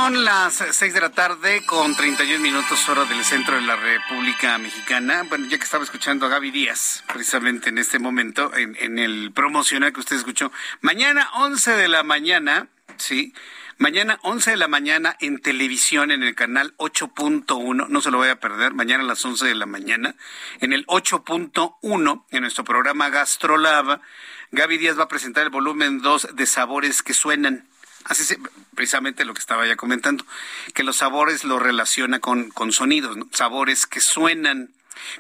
Son 0.07 0.25
las 0.25 0.62
6 0.71 0.95
de 0.95 1.01
la 1.01 1.11
tarde 1.11 1.66
con 1.66 1.97
31 1.97 2.38
minutos 2.38 2.88
hora 2.88 3.05
del 3.07 3.25
centro 3.25 3.57
de 3.57 3.62
la 3.62 3.75
República 3.75 4.57
Mexicana. 4.57 5.25
Bueno, 5.29 5.49
ya 5.49 5.59
que 5.59 5.64
estaba 5.64 5.83
escuchando 5.83 6.27
a 6.27 6.29
Gaby 6.29 6.53
Díaz, 6.53 7.03
precisamente 7.12 7.71
en 7.71 7.79
este 7.79 7.99
momento, 7.99 8.55
en, 8.55 9.01
el 9.01 9.33
promocional 9.33 9.92
que 9.92 9.99
usted 9.99 10.14
escuchó, 10.14 10.53
mañana 10.81 11.29
11 11.35 11.73
de 11.73 11.88
la 11.88 12.05
mañana, 12.05 12.69
sí, 12.99 13.35
Mañana 13.79 14.19
11 14.23 14.53
de 14.53 14.57
la 14.57 14.69
mañana 14.69 15.16
en 15.21 15.38
televisión 15.38 16.11
en 16.12 16.23
el 16.23 16.35
canal 16.37 16.75
8.1, 16.79 17.88
no 17.88 18.01
se 18.01 18.11
lo 18.11 18.16
voy 18.16 18.29
a 18.29 18.40
perder, 18.40 18.73
mañana 18.75 19.03
a 19.03 19.07
las 19.07 19.23
11 19.23 19.45
de 19.45 19.55
la 19.55 19.66
mañana, 19.66 20.14
en 20.61 20.73
el 20.73 20.87
8.1, 20.87 22.25
en 22.31 22.40
nuestro 22.40 22.64
programa 22.64 23.11
Gastrolab, 23.11 24.01
Gaby 24.53 24.79
Díaz 24.79 24.99
va 24.99 25.03
a 25.03 25.09
presentar 25.09 25.42
el 25.42 25.51
volumen 25.51 26.01
2 26.01 26.37
de 26.37 26.47
Sabores 26.47 27.03
que 27.03 27.12
Suenan. 27.12 27.69
Así 28.09 28.23
es 28.23 28.38
precisamente 28.75 29.25
lo 29.25 29.35
que 29.35 29.40
estaba 29.40 29.66
ya 29.66 29.77
comentando, 29.77 30.25
que 30.75 30.85
los 30.85 30.99
sabores 30.99 31.45
lo 31.45 31.59
relaciona 31.59 32.21
con, 32.21 32.51
con 32.51 32.73
sonidos, 32.73 33.16
sabores 33.33 33.87
que 33.87 34.01
suenan. 34.01 34.71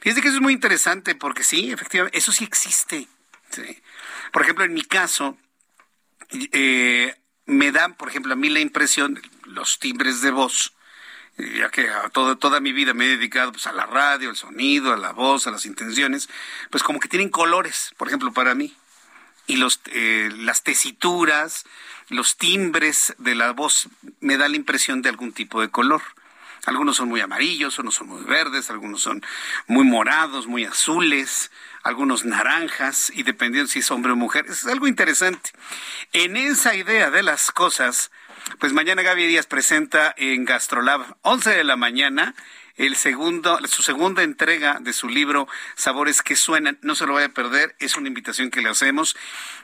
Fíjate 0.00 0.22
que 0.22 0.28
eso 0.28 0.36
es 0.36 0.42
muy 0.42 0.52
interesante 0.52 1.14
porque 1.14 1.42
sí, 1.42 1.72
efectivamente, 1.72 2.16
eso 2.16 2.32
sí 2.32 2.44
existe. 2.44 3.08
Por 4.32 4.42
ejemplo, 4.42 4.64
en 4.64 4.74
mi 4.74 4.82
caso, 4.82 5.36
eh, 6.30 7.14
me 7.46 7.72
dan, 7.72 7.94
por 7.94 8.08
ejemplo, 8.08 8.32
a 8.32 8.36
mí 8.36 8.48
la 8.48 8.60
impresión, 8.60 9.20
los 9.44 9.78
timbres 9.78 10.20
de 10.20 10.30
voz, 10.30 10.72
ya 11.38 11.68
que 11.70 11.88
todo, 12.12 12.38
toda 12.38 12.60
mi 12.60 12.72
vida 12.72 12.94
me 12.94 13.06
he 13.06 13.16
dedicado 13.16 13.52
pues, 13.52 13.66
a 13.66 13.72
la 13.72 13.86
radio, 13.86 14.30
al 14.30 14.36
sonido, 14.36 14.92
a 14.92 14.96
la 14.96 15.12
voz, 15.12 15.46
a 15.46 15.50
las 15.50 15.66
intenciones, 15.66 16.28
pues 16.70 16.82
como 16.82 17.00
que 17.00 17.08
tienen 17.08 17.30
colores, 17.30 17.90
por 17.96 18.08
ejemplo, 18.08 18.32
para 18.32 18.54
mí. 18.54 18.74
Y 19.48 19.56
los, 19.56 19.80
eh, 19.86 20.30
las 20.38 20.64
tesituras, 20.64 21.64
los 22.08 22.36
timbres 22.36 23.14
de 23.18 23.34
la 23.34 23.52
voz 23.52 23.88
me 24.20 24.36
da 24.36 24.48
la 24.48 24.56
impresión 24.56 25.02
de 25.02 25.08
algún 25.08 25.32
tipo 25.32 25.60
de 25.60 25.70
color. 25.70 26.02
Algunos 26.66 26.96
son 26.96 27.08
muy 27.08 27.20
amarillos, 27.20 27.78
otros 27.78 27.94
son 27.94 28.08
muy 28.08 28.24
verdes, 28.24 28.70
algunos 28.70 29.00
son 29.00 29.24
muy 29.68 29.84
morados, 29.84 30.48
muy 30.48 30.64
azules, 30.64 31.52
algunos 31.84 32.24
naranjas, 32.24 33.12
y 33.14 33.22
dependiendo 33.22 33.70
si 33.70 33.78
es 33.78 33.90
hombre 33.92 34.12
o 34.12 34.16
mujer. 34.16 34.46
Es 34.48 34.66
algo 34.66 34.88
interesante. 34.88 35.50
En 36.12 36.36
esa 36.36 36.74
idea 36.74 37.10
de 37.10 37.22
las 37.22 37.52
cosas, 37.52 38.10
pues 38.58 38.72
mañana 38.72 39.02
Gaby 39.02 39.26
Díaz 39.26 39.46
presenta 39.46 40.14
en 40.16 40.44
Gastrolab, 40.44 41.16
11 41.22 41.50
de 41.50 41.64
la 41.64 41.76
mañana, 41.76 42.34
el 42.76 42.96
segundo, 42.96 43.58
su 43.66 43.82
segunda 43.82 44.22
entrega 44.22 44.78
de 44.80 44.92
su 44.92 45.08
libro 45.08 45.48
Sabores 45.76 46.22
que 46.22 46.36
suenan. 46.36 46.78
No 46.82 46.94
se 46.94 47.06
lo 47.06 47.14
vaya 47.14 47.28
a 47.28 47.32
perder, 47.32 47.74
es 47.78 47.96
una 47.96 48.08
invitación 48.08 48.50
que 48.50 48.60
le 48.60 48.68
hacemos. 48.68 49.16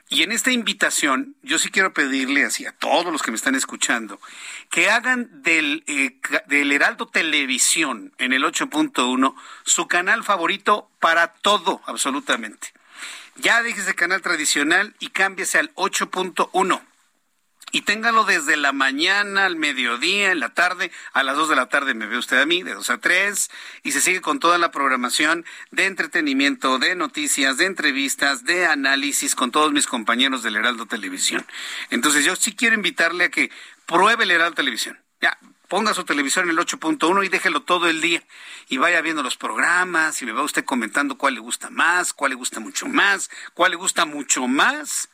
Y 0.08 0.22
en 0.22 0.32
esta 0.32 0.50
invitación, 0.50 1.36
yo 1.42 1.58
sí 1.58 1.70
quiero 1.70 1.92
pedirle 1.92 2.44
así 2.44 2.64
a 2.64 2.72
todos 2.72 3.12
los 3.12 3.22
que 3.22 3.30
me 3.30 3.36
están 3.36 3.54
escuchando 3.54 4.18
que 4.70 4.90
hagan 4.90 5.42
del, 5.42 5.84
eh, 5.86 6.16
del 6.46 6.72
Heraldo 6.72 7.06
Televisión 7.06 8.12
en 8.18 8.32
el 8.32 8.44
8.1 8.44 9.34
su 9.64 9.86
canal 9.88 10.24
favorito 10.24 10.90
para 10.98 11.34
todo, 11.34 11.82
absolutamente. 11.86 12.72
Ya 13.36 13.62
déjese 13.62 13.94
canal 13.94 14.22
tradicional 14.22 14.94
y 15.00 15.08
cámbiese 15.08 15.58
al 15.58 15.74
8.1 15.74 16.80
y 17.72 17.80
téngalo 17.82 18.24
desde 18.24 18.56
la 18.56 18.72
mañana 18.72 19.46
al 19.46 19.56
mediodía, 19.56 20.30
en 20.30 20.40
la 20.40 20.50
tarde, 20.50 20.92
a 21.14 21.22
las 21.22 21.36
2 21.36 21.48
de 21.48 21.56
la 21.56 21.70
tarde 21.70 21.94
me 21.94 22.06
ve 22.06 22.18
usted 22.18 22.38
a 22.38 22.46
mí, 22.46 22.62
de 22.62 22.74
2 22.74 22.90
a 22.90 22.98
3, 22.98 23.50
y 23.82 23.92
se 23.92 24.02
sigue 24.02 24.20
con 24.20 24.38
toda 24.38 24.58
la 24.58 24.70
programación 24.70 25.46
de 25.70 25.86
entretenimiento, 25.86 26.78
de 26.78 26.94
noticias, 26.94 27.56
de 27.56 27.64
entrevistas, 27.64 28.44
de 28.44 28.66
análisis 28.66 29.34
con 29.34 29.50
todos 29.50 29.72
mis 29.72 29.86
compañeros 29.86 30.42
del 30.42 30.56
Heraldo 30.56 30.84
Televisión. 30.84 31.46
Entonces 31.88 32.26
yo 32.26 32.36
sí 32.36 32.54
quiero 32.54 32.74
invitarle 32.74 33.24
a 33.24 33.30
que 33.30 33.50
pruebe 33.86 34.24
el 34.24 34.32
Heraldo 34.32 34.56
Televisión. 34.56 35.00
Ya, 35.22 35.38
ponga 35.68 35.94
su 35.94 36.04
televisión 36.04 36.44
en 36.44 36.50
el 36.50 36.58
8.1 36.58 37.24
y 37.24 37.28
déjelo 37.30 37.62
todo 37.62 37.88
el 37.88 38.02
día 38.02 38.22
y 38.68 38.76
vaya 38.76 39.00
viendo 39.00 39.22
los 39.22 39.38
programas 39.38 40.20
y 40.20 40.26
me 40.26 40.32
va 40.32 40.42
usted 40.42 40.66
comentando 40.66 41.16
cuál 41.16 41.34
le 41.34 41.40
gusta 41.40 41.70
más, 41.70 42.12
cuál 42.12 42.30
le 42.30 42.36
gusta 42.36 42.60
mucho 42.60 42.86
más, 42.86 43.30
cuál 43.54 43.70
le 43.70 43.76
gusta 43.78 44.04
mucho 44.04 44.46
más 44.46 45.08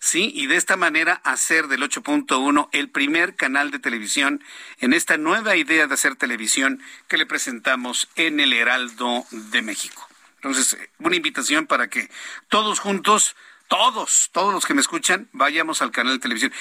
¿sí? 0.00 0.32
Y 0.34 0.46
de 0.46 0.56
esta 0.56 0.76
manera 0.76 1.20
hacer 1.24 1.68
del 1.68 1.82
8.1 1.82 2.68
el 2.72 2.88
primer 2.88 3.36
canal 3.36 3.70
de 3.70 3.78
televisión 3.78 4.42
en 4.80 4.92
esta 4.92 5.16
nueva 5.18 5.54
idea 5.56 5.86
de 5.86 5.94
hacer 5.94 6.16
televisión 6.16 6.82
que 7.06 7.18
le 7.18 7.26
presentamos 7.26 8.08
en 8.16 8.40
el 8.40 8.52
Heraldo 8.52 9.24
de 9.30 9.62
México. 9.62 10.08
Entonces, 10.36 10.76
una 10.98 11.16
invitación 11.16 11.66
para 11.66 11.88
que 11.88 12.10
todos 12.48 12.80
juntos 12.80 13.36
todos, 13.70 14.30
todos 14.32 14.52
los 14.52 14.66
que 14.66 14.74
me 14.74 14.80
escuchan, 14.80 15.28
vayamos 15.30 15.80
al 15.80 15.92
canal 15.92 16.14
de 16.14 16.18
televisión. 16.18 16.52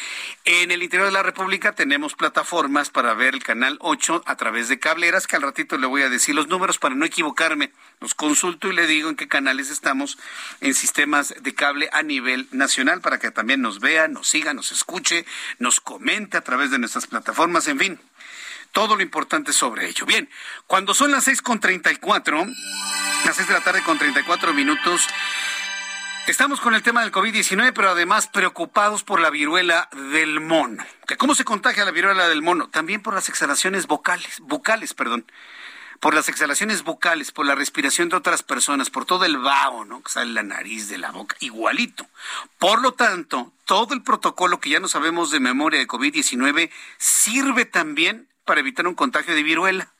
En 0.46 0.70
el 0.70 0.84
interior 0.84 1.08
de 1.08 1.12
la 1.12 1.24
República 1.24 1.74
tenemos 1.74 2.14
plataformas 2.14 2.92
para 2.92 3.16
ver 3.16 3.34
el 3.34 3.42
canal 3.42 3.80
8 3.82 4.22
a 4.28 4.36
través 4.36 4.70
de 4.70 4.78
cableras, 4.78 5.26
que 5.26 5.36
al 5.36 5.42
ratito 5.42 5.80
le 5.80 5.88
voy 5.88 6.04
a 6.04 6.10
decir 6.10 6.36
los 6.36 6.50
números 6.50 6.78
para 6.78 6.94
no 6.94 7.06
equivocarme. 7.06 7.72
Los 8.02 8.14
consulto 8.14 8.70
y 8.70 8.74
le 8.74 8.88
digo 8.88 9.10
en 9.10 9.18
qué 9.18 9.28
canales 9.28 9.70
estamos 9.70 10.18
en 10.62 10.74
sistemas 10.74 11.34
de 11.42 11.54
cable 11.54 11.90
a 11.92 12.02
nivel 12.02 12.48
nacional 12.52 13.02
para 13.02 13.20
que 13.20 13.30
también 13.32 13.62
nos 13.62 13.82
vea, 13.82 14.08
nos 14.08 14.30
siga, 14.30 14.54
nos 14.54 14.72
escuche, 14.72 15.26
nos 15.58 15.82
comente 15.82 16.38
a 16.38 16.42
través 16.42 16.72
de 16.72 16.80
nuestras 16.80 17.08
plataformas, 17.08 17.68
en 17.68 17.78
fin. 17.78 18.00
Todo 18.72 18.96
lo 18.96 19.02
importante 19.02 19.52
sobre 19.52 19.90
ello. 19.90 20.06
Bien, 20.06 20.30
cuando 20.68 20.94
son 20.94 21.12
las 21.12 21.26
seis 21.26 21.42
con 21.42 21.60
treinta 21.60 21.92
y 21.92 21.98
cuatro, 21.98 22.46
las 23.26 23.36
seis 23.36 23.48
de 23.48 23.54
la 23.54 23.62
tarde 23.62 23.84
con 23.84 23.98
treinta 23.98 24.22
y 24.22 24.24
cuatro 24.24 24.54
minutos, 24.54 25.08
Estamos 26.30 26.62
con 26.62 26.76
el 26.76 26.84
tema 26.84 27.02
del 27.02 27.12
COVID-19, 27.12 27.72
pero 27.74 27.90
además 27.90 28.28
preocupados 28.28 29.04
por 29.04 29.20
la 29.20 29.32
viruela 29.32 29.90
del 30.12 30.40
mono. 30.40 30.86
¿Cómo 31.18 31.34
se 31.34 31.44
contagia 31.44 31.86
la 31.86 31.92
viruela 31.92 32.30
del 32.30 32.44
mono? 32.44 32.70
También 32.70 33.02
por 33.02 33.16
las 33.16 33.30
exhalaciones 33.30 33.88
vocales, 33.88 34.40
bucales, 34.42 34.94
perdón. 34.94 35.26
Por 36.00 36.14
las 36.14 36.30
exhalaciones 36.30 36.84
vocales, 36.84 37.32
por 37.32 37.46
la 37.46 37.56
respiración 37.56 38.10
de 38.10 38.16
otras 38.16 38.42
personas, 38.44 38.90
por 38.90 39.06
todo 39.06 39.26
el 39.26 39.38
vaho, 39.38 39.86
¿no? 39.86 40.02
Que 40.02 40.12
sale 40.12 40.32
la 40.32 40.44
nariz 40.44 40.88
de 40.88 40.98
la 40.98 41.12
boca, 41.12 41.36
igualito. 41.40 42.08
Por 42.58 42.82
lo 42.82 42.94
tanto, 42.94 43.52
todo 43.66 43.94
el 43.94 44.02
protocolo 44.02 44.60
que 44.60 44.70
ya 44.70 44.80
no 44.80 44.88
sabemos 44.88 45.32
de 45.32 45.40
memoria 45.40 45.80
de 45.80 45.88
COVID-19 45.88 46.72
sirve 46.98 47.66
también 47.66 48.28
para 48.46 48.62
evitar 48.62 48.88
un 48.88 48.96
contagio 48.96 49.36
de 49.36 49.44
viruela. 49.44 49.92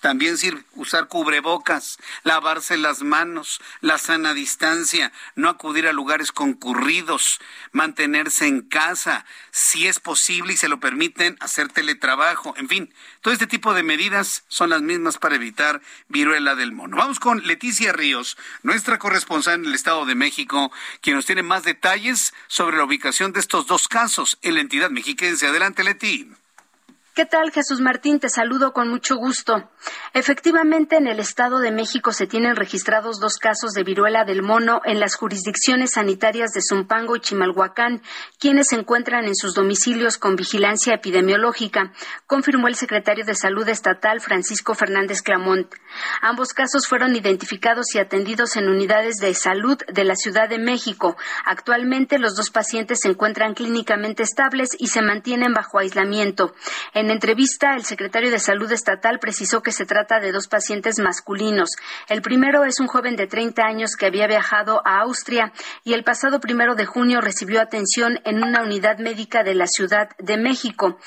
También 0.00 0.36
usar 0.74 1.08
cubrebocas, 1.08 1.98
lavarse 2.22 2.76
las 2.78 3.02
manos, 3.02 3.60
la 3.80 3.98
sana 3.98 4.32
distancia, 4.32 5.12
no 5.34 5.48
acudir 5.48 5.86
a 5.86 5.92
lugares 5.92 6.32
concurridos, 6.32 7.40
mantenerse 7.72 8.46
en 8.46 8.62
casa, 8.62 9.26
si 9.50 9.86
es 9.86 10.00
posible 10.00 10.54
y 10.54 10.56
se 10.56 10.68
lo 10.68 10.80
permiten, 10.80 11.36
hacer 11.40 11.68
teletrabajo, 11.68 12.54
en 12.56 12.68
fin, 12.68 12.94
todo 13.20 13.34
este 13.34 13.46
tipo 13.46 13.74
de 13.74 13.82
medidas 13.82 14.44
son 14.48 14.70
las 14.70 14.82
mismas 14.82 15.18
para 15.18 15.34
evitar 15.34 15.82
viruela 16.08 16.54
del 16.54 16.72
mono. 16.72 16.96
Vamos 16.96 17.20
con 17.20 17.46
Leticia 17.46 17.92
Ríos, 17.92 18.38
nuestra 18.62 18.98
corresponsal 18.98 19.60
en 19.60 19.66
el 19.66 19.74
Estado 19.74 20.06
de 20.06 20.14
México, 20.14 20.72
quien 21.02 21.16
nos 21.16 21.26
tiene 21.26 21.42
más 21.42 21.64
detalles 21.64 22.32
sobre 22.46 22.78
la 22.78 22.84
ubicación 22.84 23.32
de 23.32 23.40
estos 23.40 23.66
dos 23.66 23.88
casos 23.88 24.38
en 24.42 24.54
la 24.54 24.60
entidad 24.60 24.90
mexiquense. 24.90 25.46
Adelante, 25.46 25.84
Leti. 25.84 26.39
¿Qué 27.12 27.26
tal, 27.26 27.50
Jesús 27.50 27.80
Martín? 27.80 28.20
Te 28.20 28.28
saludo 28.28 28.72
con 28.72 28.88
mucho 28.88 29.16
gusto. 29.16 29.68
Efectivamente, 30.14 30.96
en 30.96 31.08
el 31.08 31.18
Estado 31.18 31.58
de 31.58 31.72
México 31.72 32.12
se 32.12 32.28
tienen 32.28 32.54
registrados 32.54 33.18
dos 33.18 33.36
casos 33.36 33.72
de 33.72 33.82
viruela 33.82 34.24
del 34.24 34.42
mono 34.42 34.80
en 34.84 35.00
las 35.00 35.16
jurisdicciones 35.16 35.92
sanitarias 35.94 36.52
de 36.52 36.62
Zumpango 36.62 37.16
y 37.16 37.20
Chimalhuacán, 37.20 38.00
quienes 38.38 38.68
se 38.68 38.76
encuentran 38.76 39.24
en 39.24 39.34
sus 39.34 39.54
domicilios 39.54 40.18
con 40.18 40.36
vigilancia 40.36 40.94
epidemiológica, 40.94 41.92
confirmó 42.28 42.68
el 42.68 42.76
secretario 42.76 43.24
de 43.24 43.34
Salud 43.34 43.68
Estatal, 43.68 44.20
Francisco 44.20 44.74
Fernández 44.74 45.20
Clamont. 45.22 45.74
Ambos 46.22 46.52
casos 46.52 46.86
fueron 46.86 47.16
identificados 47.16 47.92
y 47.94 47.98
atendidos 47.98 48.56
en 48.56 48.68
unidades 48.68 49.16
de 49.16 49.34
salud 49.34 49.78
de 49.92 50.04
la 50.04 50.14
Ciudad 50.14 50.48
de 50.48 50.58
México. 50.58 51.16
Actualmente, 51.44 52.20
los 52.20 52.36
dos 52.36 52.50
pacientes 52.50 53.00
se 53.00 53.08
encuentran 53.08 53.54
clínicamente 53.54 54.22
estables 54.22 54.70
y 54.78 54.88
se 54.88 55.02
mantienen 55.02 55.54
bajo 55.54 55.78
aislamiento. 55.78 56.54
En 56.94 56.99
entrevista, 57.08 57.74
el 57.74 57.84
secretario 57.84 58.30
de 58.30 58.38
Salud 58.38 58.70
Estatal 58.70 59.18
precisó 59.18 59.62
que 59.62 59.72
se 59.72 59.86
trata 59.86 60.20
de 60.20 60.32
dos 60.32 60.48
pacientes 60.48 60.98
masculinos. 60.98 61.70
El 62.08 62.20
primero 62.20 62.64
es 62.64 62.80
un 62.80 62.88
joven 62.88 63.16
de 63.16 63.26
30 63.26 63.62
años 63.62 63.96
que 63.96 64.04
había 64.04 64.26
viajado 64.26 64.82
a 64.84 65.00
Austria 65.00 65.52
y 65.84 65.94
el 65.94 66.04
pasado 66.04 66.40
primero 66.40 66.74
de 66.74 66.84
junio 66.84 67.22
recibió 67.22 67.62
atención 67.62 68.20
en 68.24 68.42
una 68.44 68.62
unidad 68.62 68.98
médica 68.98 69.42
de 69.42 69.54
la 69.54 69.66
Ciudad 69.66 70.10
de 70.18 70.36
México. 70.36 70.98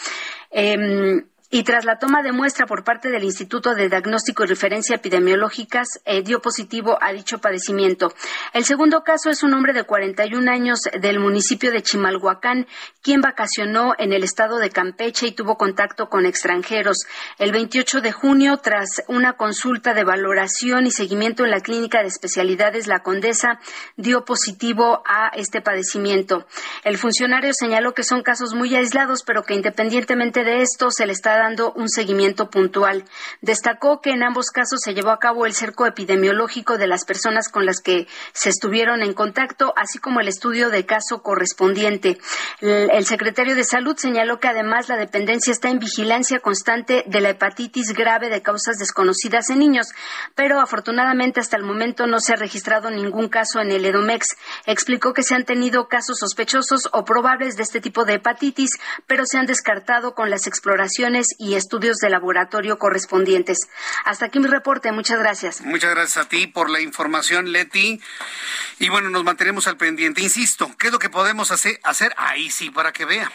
Em, 0.50 1.26
y 1.54 1.62
tras 1.62 1.86
la 1.86 2.00
toma 2.00 2.24
de 2.24 2.32
muestra 2.32 2.66
por 2.66 2.84
parte 2.84 3.10
del 3.10 3.24
Instituto 3.24 3.76
de 3.76 3.88
Diagnóstico 3.88 4.44
y 4.44 4.48
Referencia 4.48 4.96
Epidemiológicas, 4.96 5.88
eh, 6.04 6.24
dio 6.24 6.42
positivo 6.42 6.98
a 7.00 7.14
dicho 7.14 7.38
padecimiento. 7.38 8.12
El 8.54 8.66
segundo 8.66 9.04
caso 9.04 9.30
es 9.30 9.44
un 9.44 9.54
hombre 9.54 9.72
de 9.72 9.84
41 9.84 10.50
años 10.50 10.80
del 11.00 11.20
municipio 11.20 11.72
de 11.72 11.84
Chimalhuacán, 11.84 12.66
quien 13.04 13.22
vacacionó 13.22 13.94
en 14.00 14.14
el 14.14 14.24
estado 14.24 14.58
de 14.58 14.72
Campeche 14.72 15.28
y 15.28 15.34
tuvo 15.34 15.56
contacto 15.56 16.10
con 16.10 16.26
extranjeros. 16.26 17.06
El 17.38 17.52
28 17.52 18.02
de 18.02 18.12
junio, 18.12 18.58
tras 18.58 19.04
una 19.08 19.34
consulta 19.34 19.94
de 19.94 20.06
valoración 20.06 20.88
y 20.88 20.92
seguimiento 20.92 21.46
en 21.46 21.52
la 21.52 21.60
Clínica 21.60 22.02
de 22.02 22.08
Especialidades 22.08 22.88
La 22.88 23.04
Condesa, 23.04 23.60
dio 23.96 24.26
positivo 24.26 25.04
a 25.06 25.28
este 25.36 25.62
padecimiento. 25.62 26.48
El 26.84 26.98
funcionario 26.98 27.54
señaló 27.54 27.94
que 27.94 28.04
son 28.04 28.24
casos 28.24 28.56
muy 28.56 28.76
aislados, 28.76 29.22
pero 29.24 29.44
que 29.44 29.54
independientemente 29.54 30.44
de 30.44 30.64
esto 30.64 30.90
se 30.90 31.06
le 31.06 31.14
está 31.14 31.43
dando 31.44 31.74
un 31.74 31.90
seguimiento 31.90 32.50
puntual. 32.50 33.04
Destacó 33.42 34.00
que 34.00 34.12
en 34.12 34.24
ambos 34.24 34.50
casos 34.50 34.80
se 34.82 34.94
llevó 34.94 35.10
a 35.10 35.20
cabo 35.20 35.46
el 35.46 35.54
cerco 35.54 35.86
epidemiológico 35.86 36.78
de 36.78 36.88
las 36.88 37.04
personas 37.04 37.50
con 37.50 37.66
las 37.66 37.82
que 37.82 38.08
se 38.32 38.50
estuvieron 38.50 39.02
en 39.02 39.14
contacto, 39.14 39.74
así 39.76 40.00
como 40.00 40.22
el 40.22 40.30
estudio 40.30 40.70
de 40.70 40.86
caso 40.86 41.22
correspondiente. 41.22 42.18
El 42.62 43.06
secretario 43.06 43.56
de 43.56 43.66
Salud 43.66 43.98
señaló 43.98 44.40
que 44.40 44.48
además 44.48 44.88
la 44.88 44.96
dependencia 44.96 45.52
está 45.52 45.70
en 45.70 45.80
vigilancia 45.80 46.40
constante 46.40 47.04
de 47.08 47.20
la 47.20 47.32
hepatitis 47.32 47.92
grave 47.94 48.30
de 48.30 48.42
causas 48.42 48.78
desconocidas 48.78 49.50
en 49.50 49.60
niños, 49.60 49.88
pero 50.36 50.62
afortunadamente 50.62 51.42
hasta 51.42 51.58
el 51.58 51.64
momento 51.64 52.08
no 52.08 52.20
se 52.20 52.34
ha 52.34 52.38
registrado 52.38 52.90
ningún 52.90 53.28
caso 53.28 53.60
en 53.60 53.70
el 53.72 53.84
Edomex. 53.84 54.38
Explicó 54.66 55.14
que 55.14 55.24
se 55.24 55.36
han 55.36 55.44
tenido 55.44 55.90
casos 55.90 56.20
sospechosos 56.20 56.88
o 56.94 57.04
probables 57.04 57.58
de 57.58 57.64
este 57.64 57.82
tipo 57.82 58.06
de 58.06 58.14
hepatitis, 58.14 58.72
pero 59.08 59.26
se 59.26 59.38
han 59.38 59.46
descartado 59.46 60.14
con 60.14 60.30
las 60.30 60.48
exploraciones 60.48 61.23
y 61.38 61.56
estudios 61.56 61.98
de 61.98 62.10
laboratorio 62.10 62.78
correspondientes. 62.78 63.60
Hasta 64.06 64.26
aquí 64.26 64.40
mi 64.40 64.48
reporte. 64.48 64.92
Muchas 64.92 65.20
gracias. 65.20 65.62
Muchas 65.62 65.92
gracias 65.92 66.26
a 66.26 66.30
ti 66.30 66.48
por 66.48 66.70
la 66.70 66.82
información, 66.82 67.52
Leti. 67.52 68.02
Y 68.80 68.90
bueno, 68.90 69.10
nos 69.10 69.24
mantenemos 69.24 69.68
al 69.68 69.78
pendiente. 69.78 70.22
Insisto, 70.22 70.76
¿qué 70.78 70.88
es 70.88 70.94
lo 70.94 71.00
que 71.00 71.10
podemos 71.10 71.52
hacer? 71.52 71.80
hacer? 71.84 72.14
Ahí 72.18 72.50
sí, 72.52 72.70
para 72.70 72.94
que 72.94 73.06
vea 73.06 73.32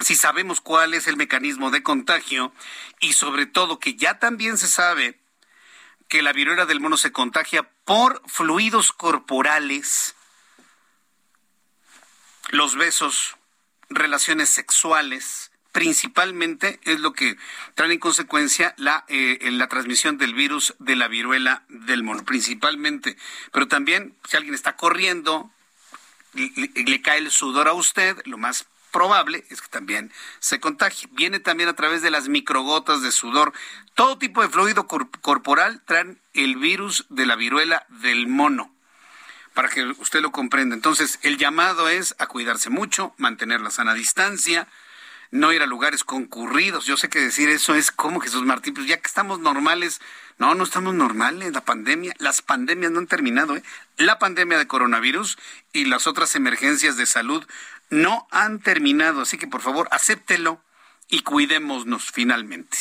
si 0.00 0.14
sabemos 0.14 0.60
cuál 0.60 0.94
es 0.94 1.06
el 1.06 1.16
mecanismo 1.16 1.70
de 1.70 1.82
contagio 1.82 2.52
y 3.00 3.12
sobre 3.12 3.46
todo 3.46 3.78
que 3.78 3.96
ya 3.96 4.18
también 4.18 4.56
se 4.56 4.66
sabe 4.66 5.20
que 6.08 6.22
la 6.22 6.32
viruela 6.32 6.66
del 6.66 6.80
mono 6.80 6.96
se 6.96 7.12
contagia 7.12 7.70
por 7.84 8.22
fluidos 8.26 8.92
corporales, 8.92 10.16
los 12.48 12.76
besos, 12.76 13.36
relaciones 13.88 14.48
sexuales, 14.48 15.49
principalmente 15.72 16.80
es 16.84 17.00
lo 17.00 17.12
que 17.12 17.36
trae 17.74 17.92
en 17.92 17.98
consecuencia 17.98 18.74
la, 18.76 19.04
eh, 19.08 19.38
la 19.52 19.68
transmisión 19.68 20.18
del 20.18 20.34
virus 20.34 20.74
de 20.78 20.96
la 20.96 21.08
viruela 21.08 21.62
del 21.68 22.02
mono, 22.02 22.24
principalmente. 22.24 23.16
Pero 23.52 23.68
también, 23.68 24.14
si 24.28 24.36
alguien 24.36 24.54
está 24.54 24.76
corriendo, 24.76 25.50
le, 26.34 26.50
le 26.74 27.02
cae 27.02 27.18
el 27.18 27.30
sudor 27.30 27.68
a 27.68 27.72
usted, 27.72 28.16
lo 28.24 28.38
más 28.38 28.66
probable 28.90 29.44
es 29.50 29.60
que 29.60 29.68
también 29.68 30.12
se 30.40 30.60
contagie. 30.60 31.08
Viene 31.12 31.40
también 31.40 31.68
a 31.68 31.74
través 31.74 32.02
de 32.02 32.10
las 32.10 32.28
microgotas 32.28 33.02
de 33.02 33.12
sudor. 33.12 33.52
Todo 33.94 34.18
tipo 34.18 34.42
de 34.42 34.48
fluido 34.48 34.86
corporal 34.86 35.82
traen 35.86 36.20
el 36.34 36.56
virus 36.56 37.06
de 37.08 37.26
la 37.26 37.36
viruela 37.36 37.86
del 37.88 38.26
mono 38.26 38.72
para 39.54 39.68
que 39.68 39.84
usted 39.84 40.20
lo 40.20 40.30
comprenda. 40.30 40.74
Entonces, 40.74 41.18
el 41.22 41.36
llamado 41.36 41.88
es 41.88 42.14
a 42.18 42.26
cuidarse 42.26 42.70
mucho, 42.70 43.14
mantener 43.18 43.60
la 43.60 43.70
sana 43.70 43.94
distancia, 43.94 44.68
no 45.30 45.52
ir 45.52 45.62
a 45.62 45.66
lugares 45.66 46.04
concurridos. 46.04 46.86
Yo 46.86 46.96
sé 46.96 47.08
que 47.08 47.20
decir 47.20 47.48
eso 47.48 47.74
es 47.74 47.90
como 47.90 48.20
Jesús 48.20 48.44
Martín, 48.44 48.74
pues 48.74 48.86
ya 48.86 48.96
que 48.96 49.06
estamos 49.06 49.40
normales, 49.40 50.00
no, 50.38 50.54
no 50.54 50.64
estamos 50.64 50.94
normales, 50.94 51.52
la 51.52 51.60
pandemia, 51.60 52.14
las 52.18 52.42
pandemias 52.42 52.90
no 52.90 52.98
han 52.98 53.06
terminado, 53.06 53.56
¿eh? 53.56 53.62
La 53.96 54.18
pandemia 54.18 54.58
de 54.58 54.66
coronavirus 54.66 55.38
y 55.72 55.84
las 55.84 56.06
otras 56.06 56.34
emergencias 56.34 56.96
de 56.96 57.06
salud 57.06 57.46
no 57.90 58.26
han 58.30 58.60
terminado, 58.60 59.22
así 59.22 59.38
que 59.38 59.46
por 59.46 59.60
favor, 59.60 59.88
acéptelo 59.90 60.60
y 61.10 61.20
cuidémonos 61.20 62.10
finalmente. 62.12 62.78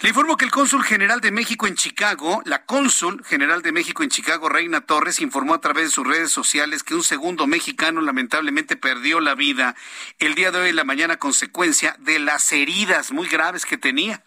Le 0.00 0.10
informo 0.10 0.36
que 0.36 0.44
el 0.44 0.52
cónsul 0.52 0.84
general 0.84 1.20
de 1.20 1.32
México 1.32 1.66
en 1.66 1.74
Chicago, 1.74 2.40
la 2.44 2.64
cónsul 2.64 3.24
general 3.24 3.62
de 3.62 3.72
México 3.72 4.04
en 4.04 4.10
Chicago, 4.10 4.48
Reina 4.48 4.80
Torres, 4.80 5.20
informó 5.20 5.54
a 5.54 5.60
través 5.60 5.84
de 5.84 5.90
sus 5.90 6.06
redes 6.06 6.30
sociales 6.30 6.84
que 6.84 6.94
un 6.94 7.02
segundo 7.02 7.48
mexicano 7.48 8.00
lamentablemente 8.00 8.76
perdió 8.76 9.18
la 9.18 9.34
vida 9.34 9.74
el 10.20 10.36
día 10.36 10.52
de 10.52 10.60
hoy 10.60 10.68
en 10.70 10.76
la 10.76 10.84
mañana 10.84 11.16
consecuencia 11.16 11.96
de 11.98 12.20
las 12.20 12.52
heridas 12.52 13.10
muy 13.10 13.26
graves 13.26 13.66
que 13.66 13.76
tenía 13.76 14.22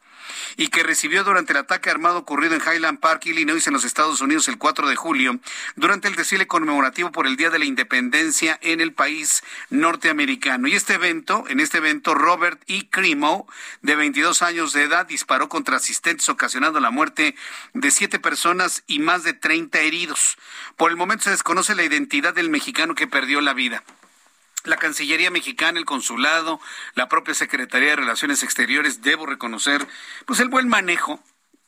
y 0.58 0.68
que 0.68 0.84
recibió 0.84 1.24
durante 1.24 1.54
el 1.54 1.60
ataque 1.60 1.90
armado 1.90 2.20
ocurrido 2.20 2.56
en 2.56 2.62
Highland 2.62 3.00
Park, 3.00 3.26
Illinois, 3.26 3.66
en 3.68 3.74
los 3.74 3.84
Estados 3.84 4.22
Unidos 4.22 4.48
el 4.48 4.58
4 4.58 4.88
de 4.88 4.96
julio, 4.96 5.40
durante 5.76 6.08
el 6.08 6.16
desfile 6.16 6.48
conmemorativo 6.48 7.12
por 7.12 7.28
el 7.28 7.38
Día 7.38 7.50
de 7.50 7.60
la 7.60 7.66
Independencia 7.66 8.58
en 8.62 8.82
el 8.82 8.94
país 8.94 9.44
norteamericano. 9.70 10.68
Y 10.68 10.76
este 10.76 10.94
evento, 10.94 11.46
en 11.48 11.60
este 11.60 11.78
evento, 11.78 12.14
Robert 12.14 12.62
E. 12.68 12.90
Crimo, 12.90 13.48
de 13.82 13.96
22 13.96 14.42
años 14.42 14.74
de 14.74 14.84
edad, 14.84 15.06
disparó 15.06 15.50
contra 15.50 15.78
asistentes, 15.78 16.30
ocasionando 16.30 16.80
la 16.80 16.92
muerte 16.92 17.36
de 17.74 17.92
siete 17.92 18.20
personas 18.20 18.84
y 18.88 19.00
más 19.00 19.24
de 19.24 19.34
30 19.34 19.80
heridos. 19.80 20.38
Por 20.78 20.92
el 20.92 20.98
momento 20.98 21.26
se 21.26 21.32
desconoce 21.32 21.76
la 21.76 21.84
identidad 21.84 22.34
del 22.34 22.50
mexicano 22.50 22.96
que 22.96 23.08
perdió 23.08 23.42
la 23.42 23.54
vida 23.54 23.84
la 24.64 24.78
Cancillería 24.78 25.32
mexicana, 25.32 25.80
el 25.80 25.86
consulado, 25.86 26.60
la 26.96 27.10
propia 27.10 27.34
Secretaría 27.34 27.90
de 27.90 27.96
Relaciones 27.98 28.44
Exteriores, 28.44 29.02
debo 29.02 29.26
reconocer, 29.26 29.88
pues 30.26 30.40
el 30.40 30.50
buen 30.50 30.68
manejo 30.68 31.20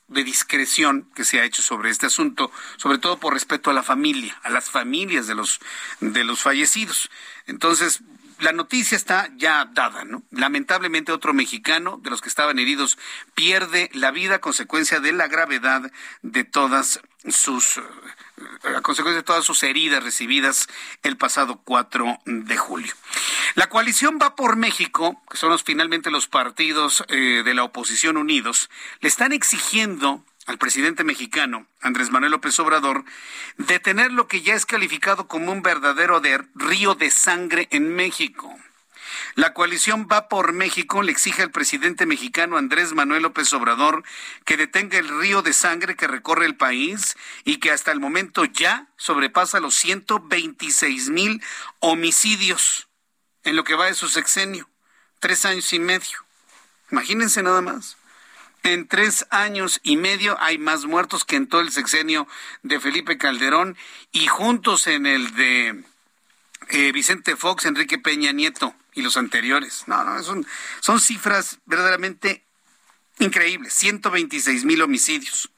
de 0.08 0.24
discreción 0.24 1.10
que 1.16 1.24
se 1.24 1.40
ha 1.40 1.46
hecho 1.46 1.62
sobre 1.62 1.90
este 1.90 2.06
asunto, 2.06 2.52
sobre 2.78 2.98
todo 2.98 3.18
por 3.18 3.34
respeto 3.34 3.70
a 3.70 3.74
la 3.74 3.84
familia, 3.84 4.40
a 4.44 4.50
las 4.50 4.70
familias 4.70 5.28
de 5.28 5.36
los 5.36 5.60
de 6.02 6.24
los 6.24 6.42
fallecidos. 6.42 7.10
Entonces, 7.48 8.02
la 8.40 8.52
noticia 8.52 8.96
está 8.96 9.30
ya 9.36 9.66
dada, 9.66 10.06
¿no? 10.06 10.24
Lamentablemente 10.32 11.12
otro 11.12 11.34
mexicano 11.34 12.00
de 12.02 12.10
los 12.10 12.22
que 12.22 12.30
estaban 12.30 12.60
heridos 12.60 12.98
pierde 13.36 13.90
la 13.94 14.12
vida 14.12 14.36
a 14.36 14.42
consecuencia 14.42 15.00
de 15.00 15.14
la 15.14 15.28
gravedad 15.28 15.92
de 16.22 16.44
todas 16.44 17.02
sus 17.28 17.80
a 18.76 18.82
consecuencia 18.82 19.18
de 19.18 19.24
todas 19.24 19.46
sus 19.46 19.64
heridas 19.64 20.04
recibidas 20.04 20.68
el 21.04 21.18
pasado 21.18 21.62
4 21.64 22.20
de 22.26 22.58
julio. 22.58 22.94
La 23.56 23.70
coalición 23.70 24.18
va 24.22 24.36
por 24.36 24.56
México, 24.56 25.22
que 25.30 25.38
son 25.38 25.50
los, 25.50 25.64
finalmente 25.64 26.12
los 26.12 26.28
partidos 26.28 27.04
eh, 27.08 27.44
de 27.46 27.54
la 27.54 27.64
oposición 27.64 28.18
unidos, 28.18 28.70
le 29.02 29.10
están 29.10 29.32
exigiendo 29.32 30.24
al 30.46 30.58
presidente 30.58 31.04
mexicano, 31.04 31.68
Andrés 31.82 32.12
Manuel 32.12 32.32
López 32.32 32.58
Obrador, 32.60 33.06
detener 33.58 34.12
lo 34.12 34.28
que 34.28 34.42
ya 34.42 34.56
es 34.56 34.66
calificado 34.66 35.28
como 35.28 35.52
un 35.52 35.62
verdadero 35.62 36.22
río 36.56 36.96
de 36.96 37.12
sangre 37.12 37.68
en 37.72 37.96
México. 37.96 38.54
La 39.36 39.54
coalición 39.54 40.08
Va 40.12 40.28
por 40.28 40.54
México 40.54 41.02
le 41.02 41.12
exige 41.12 41.44
al 41.44 41.52
presidente 41.52 42.06
mexicano 42.06 42.58
Andrés 42.58 42.94
Manuel 42.94 43.24
López 43.24 43.52
Obrador 43.54 44.04
que 44.46 44.58
detenga 44.58 44.98
el 44.98 45.08
río 45.08 45.42
de 45.42 45.54
sangre 45.54 45.96
que 45.96 46.08
recorre 46.08 46.46
el 46.46 46.56
país 46.56 47.16
y 47.44 47.58
que 47.58 47.72
hasta 47.72 47.92
el 47.92 48.00
momento 48.00 48.46
ya 48.46 48.88
sobrepasa 48.98 49.60
los 49.60 49.76
126 49.76 51.10
mil 51.10 51.42
homicidios 51.80 52.88
en 53.44 53.56
lo 53.56 53.64
que 53.64 53.76
va 53.76 53.86
de 53.86 53.96
su 53.96 54.08
sexenio. 54.08 54.70
Tres 55.20 55.46
años 55.46 55.72
y 55.74 55.80
medio. 55.80 56.26
Imagínense 56.92 57.42
nada 57.44 57.62
más. 57.62 57.98
En 58.64 58.88
tres 58.88 59.28
años 59.30 59.82
y 59.84 59.98
medio 59.98 60.42
hay 60.42 60.58
más 60.58 60.86
muertos 60.86 61.26
que 61.26 61.36
en 61.36 61.48
todo 61.48 61.60
el 61.60 61.72
sexenio 61.72 62.28
de 62.62 62.80
Felipe 62.80 63.18
Calderón 63.18 63.78
y 64.14 64.28
juntos 64.28 64.88
en 64.88 65.06
el 65.06 65.36
de 65.36 65.84
eh, 66.70 66.92
Vicente 66.94 67.36
Fox, 67.36 67.66
Enrique 67.66 68.00
Peña 68.00 68.32
Nieto 68.32 68.74
y 68.94 69.02
los 69.02 69.18
anteriores. 69.18 69.84
No, 69.88 70.06
no, 70.06 70.24
son, 70.24 70.48
son 70.80 71.02
cifras 71.02 71.60
verdaderamente 71.66 72.46
increíbles. 73.20 73.74
126 73.74 74.64
mil 74.64 74.82
homicidios. 74.82 75.52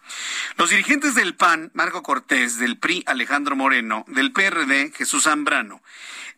Los 0.57 0.71
dirigentes 0.71 1.13
del 1.13 1.35
PAN, 1.35 1.71
Marco 1.73 2.01
Cortés, 2.01 2.57
del 2.57 2.79
PRI, 2.79 3.03
Alejandro 3.05 3.55
Moreno, 3.55 4.03
del 4.07 4.31
PRD, 4.31 4.91
Jesús 4.95 5.23
Zambrano, 5.23 5.81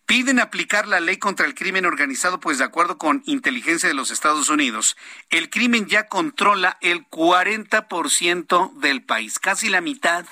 piden 0.07 0.39
aplicar 0.39 0.87
la 0.87 1.01
ley 1.01 1.17
contra 1.17 1.45
el 1.45 1.53
crimen 1.53 1.85
organizado, 1.85 2.39
pues 2.39 2.57
de 2.57 2.63
acuerdo 2.63 2.97
con 2.97 3.21
inteligencia 3.25 3.89
de 3.89 3.93
los 3.93 4.09
Estados 4.09 4.49
Unidos, 4.49 4.97
el 5.29 5.49
crimen 5.49 5.85
ya 5.87 6.07
controla 6.07 6.77
el 6.81 7.05
40% 7.09 8.73
del 8.79 9.03
país, 9.03 9.37
casi 9.37 9.69
la 9.69 9.81
mitad 9.81 10.25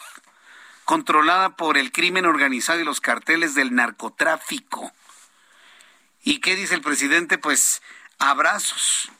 controlada 0.86 1.58
por 1.58 1.78
el 1.78 1.92
crimen 1.92 2.26
organizado 2.26 2.80
y 2.80 2.86
los 2.86 3.02
carteles 3.02 3.54
del 3.54 3.76
narcotráfico. 3.76 4.94
¿Y 6.24 6.40
qué 6.40 6.56
dice 6.56 6.74
el 6.74 6.82
presidente? 6.82 7.38
Pues 7.38 7.82
abrazos. 8.18 9.12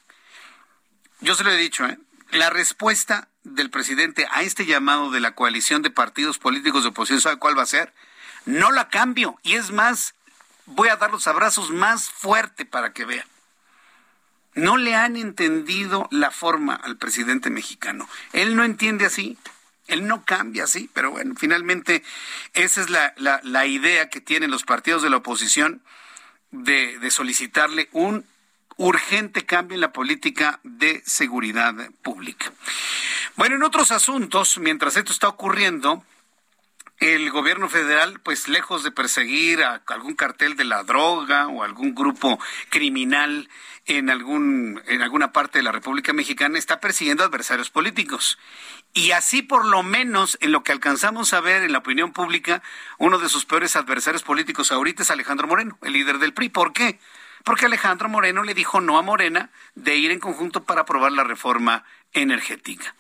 Yo 1.20 1.36
se 1.36 1.44
lo 1.44 1.52
he 1.52 1.58
dicho, 1.58 1.86
¿eh? 1.86 2.00
La 2.32 2.50
respuesta 2.50 3.28
del 3.44 3.70
presidente 3.70 4.26
a 4.32 4.42
este 4.42 4.66
llamado 4.66 5.12
de 5.12 5.20
la 5.20 5.36
coalición 5.36 5.82
de 5.82 5.90
partidos 5.90 6.40
políticos 6.40 6.84
de 6.84 6.90
oposición, 6.90 7.22
¿sabe 7.22 7.38
cuál 7.38 7.58
va 7.58 7.64
a 7.64 7.68
ser? 7.68 7.94
No 8.46 8.72
la 8.72 8.88
cambio. 8.90 9.38
Y 9.44 9.54
es 9.54 9.72
más, 9.72 10.16
voy 10.66 10.90
a 10.90 10.96
dar 10.96 11.12
los 11.12 11.28
abrazos 11.28 11.70
más 11.72 12.10
fuerte 12.10 12.66
para 12.66 12.94
que 12.94 13.06
vea. 13.06 13.26
No 14.54 14.78
le 14.78 14.96
han 14.96 15.18
entendido 15.18 16.08
la 16.12 16.32
forma 16.32 16.76
al 16.76 16.98
presidente 16.98 17.50
mexicano. 17.50 18.08
Él 18.32 18.56
no 18.56 18.64
entiende 18.64 19.06
así. 19.06 19.38
Él 19.88 20.08
no 20.08 20.26
cambia 20.26 20.64
así, 20.64 20.90
pero 20.94 21.12
bueno, 21.12 21.36
finalmente 21.38 22.04
esa 22.54 22.82
es 22.82 22.90
la, 22.90 23.14
la, 23.18 23.40
la 23.44 23.68
idea 23.68 24.10
que 24.10 24.20
tienen 24.20 24.50
los 24.50 24.64
partidos 24.64 25.04
de 25.04 25.12
la 25.12 25.18
oposición 25.18 25.84
de, 26.64 27.12
solicitarle 27.12 27.90
un 27.92 28.26
urgente 28.78 29.46
cambio 29.46 29.76
en 29.76 29.82
la 29.82 29.94
política 29.94 30.60
de 30.64 31.02
seguridad 31.06 31.74
pública. 32.02 32.52
Bueno, 33.36 33.56
en 33.56 33.64
otros 33.64 33.92
asuntos, 33.92 34.58
mientras 34.58 34.98
esto 34.98 35.12
está 35.12 35.28
ocurriendo, 35.28 36.04
el 37.00 37.30
gobierno 37.30 37.70
federal, 37.70 38.20
pues 38.22 38.48
lejos 38.48 38.84
de 38.84 38.92
perseguir 38.92 39.64
a 39.64 39.82
algún 39.88 40.16
cartel 40.16 40.56
de 40.56 40.64
la 40.64 40.84
droga 40.84 41.48
o 41.48 41.64
algún 41.64 41.94
grupo 41.94 42.40
criminal 42.70 43.50
en 43.86 44.10
algún 44.10 44.82
en 44.88 45.02
alguna 45.02 45.32
parte 45.32 45.60
de 45.60 45.64
la 45.64 45.72
República 45.72 46.14
Mexicana, 46.14 46.58
está 46.58 46.80
persiguiendo 46.80 47.24
adversarios 47.24 47.70
políticos. 47.70 48.40
Y 48.94 49.12
así 49.12 49.42
por 49.42 49.66
lo 49.66 49.84
menos 49.84 50.38
en 50.42 50.52
lo 50.52 50.64
que 50.64 50.72
alcanzamos 50.72 51.34
a 51.34 51.42
ver 51.42 51.64
en 51.64 51.74
la 51.74 51.80
opinión 51.80 52.14
pública, 52.14 52.64
uno 52.98 53.20
de 53.20 53.30
sus 53.30 53.46
peores 53.46 53.76
adversarios 53.76 54.24
políticos 54.24 54.72
ahorita 54.72 55.04
es 55.04 55.12
Alejandro 55.12 55.48
Moreno, 55.48 55.78
el 55.84 55.94
líder 55.94 56.20
del 56.20 56.34
PRI. 56.34 56.50
¿Por 56.50 56.74
qué? 56.74 57.00
Porque 57.44 57.66
Alejandro 57.66 58.10
Moreno 58.10 58.42
le 58.42 58.56
dijo 58.56 58.82
no 58.82 58.98
a 58.98 59.04
Morena 59.04 59.52
de 59.76 59.96
ir 59.98 60.12
en 60.12 60.20
conjunto 60.20 60.64
para 60.64 60.82
aprobar 60.82 61.12
la 61.12 61.24
reforma 61.24 61.84
energética. 62.14 62.96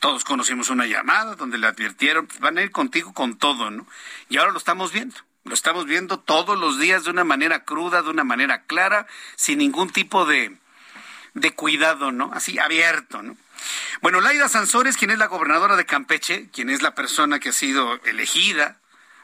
Todos 0.00 0.24
conocimos 0.24 0.70
una 0.70 0.86
llamada 0.86 1.36
donde 1.36 1.58
le 1.58 1.66
advirtieron, 1.66 2.26
van 2.40 2.58
a 2.58 2.62
ir 2.62 2.70
contigo 2.70 3.12
con 3.12 3.36
todo, 3.36 3.70
¿no? 3.70 3.86
Y 4.28 4.38
ahora 4.38 4.50
lo 4.50 4.58
estamos 4.58 4.92
viendo. 4.92 5.16
Lo 5.44 5.54
estamos 5.54 5.86
viendo 5.86 6.18
todos 6.18 6.58
los 6.58 6.78
días 6.78 7.04
de 7.04 7.10
una 7.10 7.24
manera 7.24 7.64
cruda, 7.64 8.02
de 8.02 8.10
una 8.10 8.24
manera 8.24 8.62
clara, 8.64 9.06
sin 9.36 9.58
ningún 9.58 9.90
tipo 9.90 10.26
de, 10.26 10.56
de 11.34 11.54
cuidado, 11.54 12.12
¿no? 12.12 12.30
Así 12.32 12.58
abierto, 12.58 13.22
¿no? 13.22 13.36
Bueno, 14.00 14.20
Laida 14.20 14.48
Sansores, 14.48 14.96
quien 14.96 15.10
es 15.10 15.18
la 15.18 15.26
gobernadora 15.26 15.76
de 15.76 15.86
Campeche, 15.86 16.48
quien 16.50 16.70
es 16.70 16.82
la 16.82 16.94
persona 16.94 17.38
que 17.38 17.50
ha 17.50 17.52
sido 17.52 18.00
elegida 18.04 18.80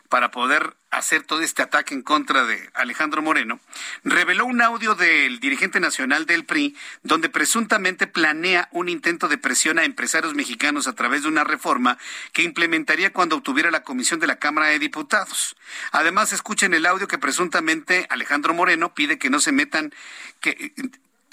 para 0.08 0.30
poder 0.30 0.76
hacer 0.90 1.22
todo 1.22 1.42
este 1.42 1.62
ataque 1.62 1.94
en 1.94 2.02
contra 2.02 2.44
de 2.44 2.70
Alejandro 2.74 3.22
Moreno, 3.22 3.60
reveló 4.04 4.46
un 4.46 4.62
audio 4.62 4.94
del 4.94 5.40
dirigente 5.40 5.80
nacional 5.80 6.26
del 6.26 6.44
PRI 6.44 6.76
donde 7.02 7.28
presuntamente 7.28 8.06
planea 8.06 8.68
un 8.72 8.88
intento 8.88 9.28
de 9.28 9.38
presión 9.38 9.78
a 9.78 9.84
empresarios 9.84 10.34
mexicanos 10.34 10.86
a 10.88 10.94
través 10.94 11.22
de 11.22 11.28
una 11.28 11.44
reforma 11.44 11.98
que 12.32 12.42
implementaría 12.42 13.12
cuando 13.12 13.36
obtuviera 13.36 13.70
la 13.70 13.82
comisión 13.82 14.20
de 14.20 14.26
la 14.26 14.38
Cámara 14.38 14.68
de 14.68 14.78
Diputados. 14.78 15.56
Además, 15.92 16.32
escuchen 16.32 16.74
el 16.74 16.86
audio 16.86 17.08
que 17.08 17.18
presuntamente 17.18 18.06
Alejandro 18.10 18.54
Moreno 18.54 18.94
pide 18.94 19.18
que 19.18 19.30
no 19.30 19.40
se 19.40 19.52
metan, 19.52 19.92
que 20.40 20.72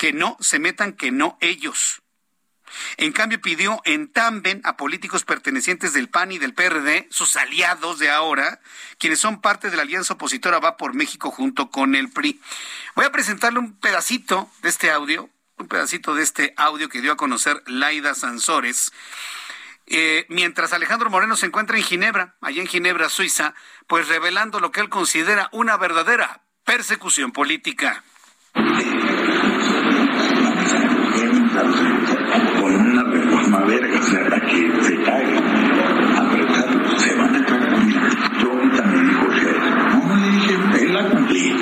que 0.03 0.11
no 0.11 0.35
se 0.41 0.59
metan, 0.59 0.91
que 0.91 1.11
no 1.11 1.37
ellos. 1.39 2.02
En 2.97 3.11
cambio, 3.11 3.41
pidió 3.41 3.81
en 3.85 4.11
Tamben 4.11 4.61
a 4.63 4.77
políticos 4.77 5.23
pertenecientes 5.23 5.93
del 5.93 6.09
PAN 6.09 6.31
y 6.31 6.37
del 6.37 6.53
PRD, 6.53 7.07
sus 7.09 7.35
aliados 7.35 7.99
de 7.99 8.09
ahora, 8.09 8.59
quienes 8.97 9.19
son 9.19 9.41
parte 9.41 9.69
de 9.69 9.77
la 9.77 9.83
alianza 9.83 10.13
opositora 10.13 10.59
Va 10.59 10.77
por 10.77 10.93
México 10.93 11.31
junto 11.31 11.69
con 11.69 11.95
el 11.95 12.09
PRI. 12.09 12.39
Voy 12.95 13.05
a 13.05 13.11
presentarle 13.11 13.59
un 13.59 13.73
pedacito 13.79 14.49
de 14.61 14.69
este 14.69 14.91
audio, 14.91 15.29
un 15.57 15.67
pedacito 15.67 16.15
de 16.15 16.23
este 16.23 16.53
audio 16.57 16.89
que 16.89 17.01
dio 17.01 17.11
a 17.11 17.17
conocer 17.17 17.61
Laida 17.67 18.15
Sansores. 18.15 18.91
Eh, 19.85 20.25
mientras 20.29 20.73
Alejandro 20.73 21.09
Moreno 21.09 21.35
se 21.35 21.45
encuentra 21.45 21.77
en 21.77 21.83
Ginebra, 21.83 22.35
allá 22.41 22.61
en 22.61 22.67
Ginebra, 22.67 23.09
Suiza, 23.09 23.53
pues 23.87 24.07
revelando 24.07 24.59
lo 24.59 24.71
que 24.71 24.79
él 24.79 24.89
considera 24.89 25.49
una 25.51 25.77
verdadera 25.77 26.41
persecución 26.63 27.31
política 27.31 28.03
que 34.53 34.83
se 34.83 34.95
cae, 35.01 35.37
apretar, 36.17 36.97
se 36.97 37.15
van 37.15 37.35
a 37.35 37.45
caer. 37.45 37.73
Yo 38.41 38.51
ahorita 38.51 38.83
me 38.83 39.01
dijo, 39.01 39.27
no 40.07 40.15
le 40.15 40.29
dije, 40.31 40.85
él 40.85 40.93
la 40.93 41.09
cumplí, 41.09 41.55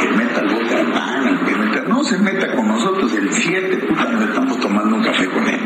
que 0.00 0.08
meta 0.16 0.40
el 0.40 0.48
bote 0.54 0.74
a 0.76 0.94
pan, 0.94 1.40
que 1.44 1.56
meta, 1.56 1.82
no 1.88 2.04
se 2.04 2.18
meta 2.18 2.52
con 2.54 2.68
nosotros, 2.68 3.12
el 3.14 3.32
7, 3.32 3.76
puta, 3.88 4.04
nos 4.12 4.24
estamos 4.24 4.60
tomando 4.60 4.96
un 4.96 5.02
café 5.02 5.26
con 5.26 5.48
él. 5.48 5.60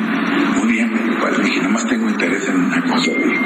Muy 0.57 0.73
bien, 0.73 0.93
me 0.93 1.03
dijo, 1.03 1.43
dije, 1.43 1.59
nada 1.59 1.73
más 1.73 1.87
tengo 1.87 2.09
interés 2.09 2.49
en 2.49 2.57
una 2.57 2.83
cosa, 2.83 3.11
le 3.13 3.27
dije, 3.27 3.41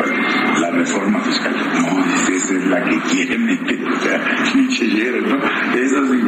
la 0.61 0.70
reforma 0.70 1.20
fiscal. 1.20 1.55
No, 1.74 2.35
esa 2.35 2.55
es 2.55 2.66
la 2.66 2.85
que 2.85 3.01
quiere 3.11 3.39
meter, 3.39 3.85
o 3.89 4.01
sea, 4.01 4.20
pinche 4.53 4.85
¿no? 4.87 5.37
Esa 5.74 5.99
es, 5.99 6.11
de 6.11 6.18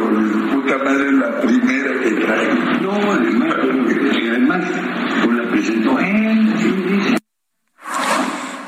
puta 0.53 0.79
madre, 0.79 1.13
la 1.13 1.41
primera 1.41 2.01
que 2.03 2.11
trae. 2.11 2.81
No, 2.83 2.93
además, 3.13 3.57
además, 3.61 4.61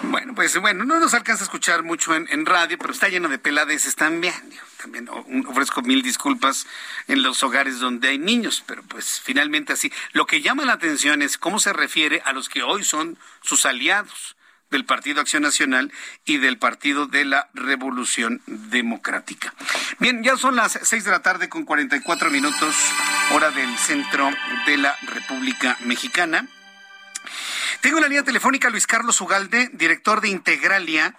bueno, 0.03 0.35
pues 0.35 0.59
bueno, 0.61 0.85
no 0.85 0.99
nos 0.99 1.15
alcanza 1.15 1.45
a 1.45 1.47
escuchar 1.47 1.83
mucho 1.83 2.15
en, 2.15 2.47
radio, 2.47 2.77
pero 2.79 2.93
está 2.93 3.09
lleno 3.09 3.29
de 3.29 3.39
peladeces 3.39 3.95
también. 3.95 4.35
También 4.81 5.09
ofrezco 5.47 5.83
mil 5.83 6.03
disculpas 6.03 6.67
en 7.07 7.23
los 7.23 7.43
hogares 7.43 7.79
donde 7.79 8.09
hay 8.09 8.19
niños, 8.19 8.65
pero 8.67 8.83
pues 8.83 9.21
finalmente 9.23 9.73
así. 9.73 9.93
Lo 10.13 10.27
que 10.27 10.41
llama 10.41 10.65
la 10.65 10.73
atención 10.73 11.23
es 11.23 11.39
cómo 11.39 11.61
se 11.61 11.73
refiere 11.73 12.23
a 12.25 12.33
los 12.33 12.49
que 12.49 12.63
hoy 12.63 12.83
son 12.83 13.19
sus 13.43 13.67
aliados 13.67 14.37
del 14.71 14.85
Partido 14.85 15.21
Acción 15.21 15.43
Nacional 15.43 15.93
y 16.25 16.39
del 16.39 16.59
Partido 16.59 17.07
de 17.07 17.25
la 17.25 17.51
Revolución 17.55 18.41
Democrática. 18.47 19.53
Bien, 19.99 20.23
ya 20.23 20.37
son 20.37 20.57
las 20.57 20.79
seis 20.83 21.05
de 21.05 21.11
la 21.11 21.23
tarde 21.23 21.49
con 21.49 21.65
44 21.65 22.31
minutos, 22.31 22.75
hora 23.33 23.51
del 23.51 23.77
centro 23.77 24.31
de 24.67 24.77
la 24.77 24.97
República 25.03 25.77
Mexicana. 25.85 26.49
Tengo 27.81 27.99
la 27.99 28.09
línea 28.09 28.23
telefónica 28.23 28.69
a 28.69 28.71
Luis 28.71 28.87
Carlos 28.87 29.19
Ugalde, 29.23 29.71
director 29.73 30.21
de 30.21 30.29
Integralia. 30.29 31.15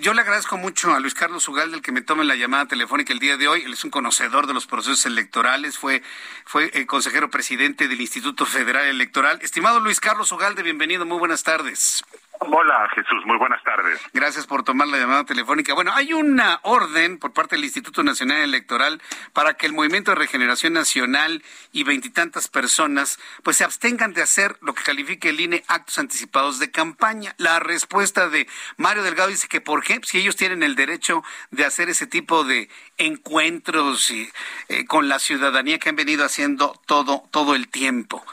Yo 0.00 0.12
le 0.12 0.22
agradezco 0.22 0.56
mucho 0.56 0.92
a 0.92 0.98
Luis 0.98 1.14
Carlos 1.14 1.46
Ugalde 1.48 1.76
el 1.76 1.82
que 1.82 1.92
me 1.92 2.00
tome 2.00 2.24
la 2.24 2.34
llamada 2.34 2.66
telefónica 2.66 3.12
el 3.12 3.20
día 3.20 3.36
de 3.36 3.46
hoy. 3.46 3.62
Él 3.62 3.74
es 3.74 3.84
un 3.84 3.90
conocedor 3.90 4.48
de 4.48 4.54
los 4.54 4.66
procesos 4.66 5.06
electorales, 5.06 5.78
fue, 5.78 6.02
fue 6.44 6.72
el 6.74 6.86
consejero 6.86 7.30
presidente 7.30 7.86
del 7.86 8.00
Instituto 8.00 8.44
Federal 8.44 8.86
Electoral. 8.86 9.38
Estimado 9.40 9.78
Luis 9.78 10.00
Carlos 10.00 10.32
Ugalde, 10.32 10.64
bienvenido, 10.64 11.06
muy 11.06 11.18
buenas 11.18 11.44
tardes. 11.44 12.02
Hola 12.40 12.88
Jesús, 12.94 13.24
muy 13.26 13.36
buenas 13.36 13.62
tardes. 13.64 14.00
Gracias 14.12 14.46
por 14.46 14.62
tomar 14.62 14.86
la 14.88 14.98
llamada 14.98 15.24
telefónica. 15.24 15.74
Bueno, 15.74 15.92
hay 15.94 16.12
una 16.12 16.60
orden 16.62 17.18
por 17.18 17.32
parte 17.32 17.56
del 17.56 17.64
Instituto 17.64 18.04
Nacional 18.04 18.38
Electoral 18.38 19.02
para 19.32 19.54
que 19.54 19.66
el 19.66 19.72
Movimiento 19.72 20.12
de 20.12 20.16
Regeneración 20.16 20.72
Nacional 20.72 21.42
y 21.72 21.82
veintitantas 21.82 22.48
personas 22.48 23.18
pues 23.42 23.56
se 23.56 23.64
abstengan 23.64 24.12
de 24.12 24.22
hacer 24.22 24.56
lo 24.60 24.72
que 24.72 24.84
califique 24.84 25.30
el 25.30 25.40
INE 25.40 25.64
actos 25.66 25.98
anticipados 25.98 26.58
de 26.60 26.70
campaña. 26.70 27.34
La 27.38 27.58
respuesta 27.58 28.28
de 28.28 28.46
Mario 28.76 29.02
Delgado 29.02 29.30
dice 29.30 29.48
que 29.48 29.60
por 29.60 29.82
qué, 29.82 30.00
si 30.04 30.18
ellos 30.18 30.36
tienen 30.36 30.62
el 30.62 30.76
derecho 30.76 31.24
de 31.50 31.64
hacer 31.64 31.88
ese 31.88 32.06
tipo 32.06 32.44
de 32.44 32.68
encuentros 32.98 34.10
y, 34.10 34.30
eh, 34.68 34.84
con 34.86 35.08
la 35.08 35.18
ciudadanía 35.18 35.78
que 35.78 35.88
han 35.88 35.96
venido 35.96 36.24
haciendo 36.24 36.80
todo 36.86 37.24
todo 37.32 37.54
el 37.54 37.68
tiempo. 37.68 38.24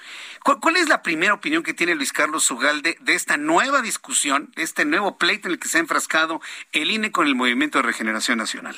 ¿Cuál, 0.46 0.78
es 0.78 0.88
la 0.88 1.02
primera 1.02 1.34
opinión 1.34 1.64
que 1.64 1.74
tiene 1.74 1.96
Luis 1.96 2.14
Carlos 2.14 2.52
Ugalde 2.52 2.98
de 3.02 3.16
esta 3.16 3.36
nueva 3.36 3.82
discusión, 3.82 4.52
de 4.56 4.62
este 4.62 4.86
nuevo 4.86 5.18
pleito 5.18 5.48
en 5.48 5.54
el 5.54 5.60
que 5.60 5.68
se 5.68 5.80
ha 5.80 5.82
enfrascado 5.82 6.40
el 6.72 6.92
INE 6.92 7.12
con 7.12 7.26
el 7.26 7.34
Movimiento 7.34 7.80
de 7.80 7.88
Regeneración 7.88 8.38
Nacional? 8.38 8.76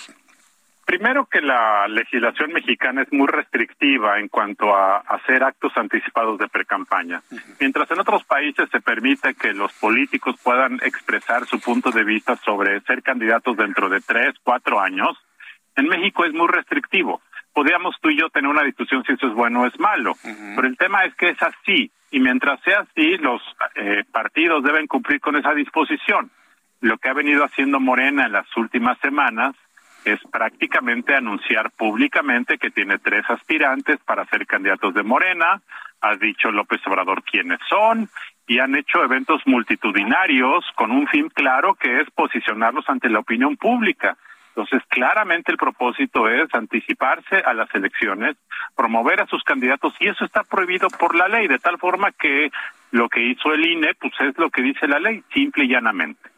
Primero 0.86 1.26
que 1.26 1.42
la 1.42 1.86
legislación 1.90 2.54
mexicana 2.54 3.02
es 3.02 3.12
muy 3.12 3.28
restrictiva 3.28 4.18
en 4.18 4.30
cuanto 4.30 4.74
a 4.74 5.00
hacer 5.00 5.44
actos 5.44 5.76
anticipados 5.76 6.40
de 6.40 6.48
precampaña. 6.48 7.22
Mientras 7.60 7.92
en 7.92 8.00
otros 8.00 8.24
países 8.24 8.70
se 8.72 8.80
permite 8.80 9.36
que 9.36 9.52
los 9.52 9.74
políticos 9.74 10.38
puedan 10.42 10.76
expresar 10.84 11.46
su 11.48 11.60
punto 11.60 11.92
de 11.92 12.06
vista 12.06 12.38
sobre 12.38 12.80
ser 12.82 13.04
candidatos 13.04 13.58
dentro 13.58 13.90
de 13.90 14.00
tres, 14.00 14.36
cuatro 14.42 14.80
años, 14.80 15.18
en 15.76 15.90
México 15.90 16.24
es 16.24 16.32
muy 16.32 16.48
restrictivo 16.48 17.22
podríamos 17.58 17.96
tú 18.00 18.12
y 18.12 18.20
yo 18.20 18.30
tener 18.30 18.52
una 18.52 18.62
discusión 18.62 19.04
si 19.04 19.14
eso 19.14 19.26
es 19.26 19.34
bueno 19.34 19.62
o 19.62 19.66
es 19.66 19.80
malo. 19.80 20.14
Pero 20.22 20.68
el 20.68 20.78
tema 20.78 21.06
es 21.06 21.16
que 21.16 21.30
es 21.30 21.42
así, 21.42 21.90
y 22.12 22.20
mientras 22.20 22.62
sea 22.62 22.82
así, 22.82 23.18
los 23.18 23.42
eh, 23.74 24.04
partidos 24.12 24.64
deben 24.64 24.86
cumplir 24.86 25.20
con 25.20 25.36
esa 25.38 25.56
disposición. 25.56 26.30
Lo 26.82 27.00
que 27.00 27.10
ha 27.10 27.14
venido 27.14 27.44
haciendo 27.44 27.80
Morena 27.80 28.28
en 28.28 28.34
las 28.34 28.46
últimas 28.58 29.00
semanas 29.00 29.56
es 30.06 30.20
prácticamente 30.32 31.16
anunciar 31.16 31.72
públicamente 31.72 32.60
que 32.60 32.70
tiene 32.70 33.00
tres 33.00 33.28
aspirantes 33.28 33.98
para 34.06 34.26
ser 34.26 34.46
candidatos 34.46 34.94
de 34.94 35.02
Morena, 35.02 35.60
ha 36.02 36.16
dicho 36.16 36.52
López 36.52 36.86
Obrador 36.86 37.24
quiénes 37.24 37.58
son, 37.68 38.08
y 38.46 38.60
han 38.60 38.76
hecho 38.76 39.04
eventos 39.04 39.42
multitudinarios 39.48 40.64
con 40.76 40.92
un 40.92 41.08
fin 41.08 41.28
claro 41.30 41.74
que 41.74 42.02
es 42.02 42.12
posicionarlos 42.12 42.88
ante 42.88 43.10
la 43.10 43.18
opinión 43.18 43.58
pública. 43.58 44.16
Entonces, 44.58 44.82
claramente 44.90 45.52
el 45.52 45.58
propósito 45.60 46.28
es 46.28 46.52
anticiparse 46.52 47.36
a 47.36 47.54
las 47.54 47.70
elecciones, 47.76 48.38
promover 48.76 49.22
a 49.22 49.28
sus 49.28 49.44
candidatos 49.44 49.94
y 50.00 50.08
eso 50.08 50.26
está 50.26 50.44
prohibido 50.44 50.88
por 50.90 51.16
la 51.16 51.28
ley, 51.28 51.48
de 51.48 51.60
tal 51.60 51.78
forma 51.78 52.12
que 52.12 52.50
lo 52.90 53.08
que 53.08 53.22
hizo 53.22 53.54
el 53.54 53.64
INE, 53.64 53.94
pues 54.02 54.14
es 54.20 54.36
lo 54.40 54.50
que 54.50 54.64
dice 54.64 54.88
la 54.88 54.98
ley, 54.98 55.24
simple 55.32 55.66
y 55.66 55.68
llanamente. 55.68 56.37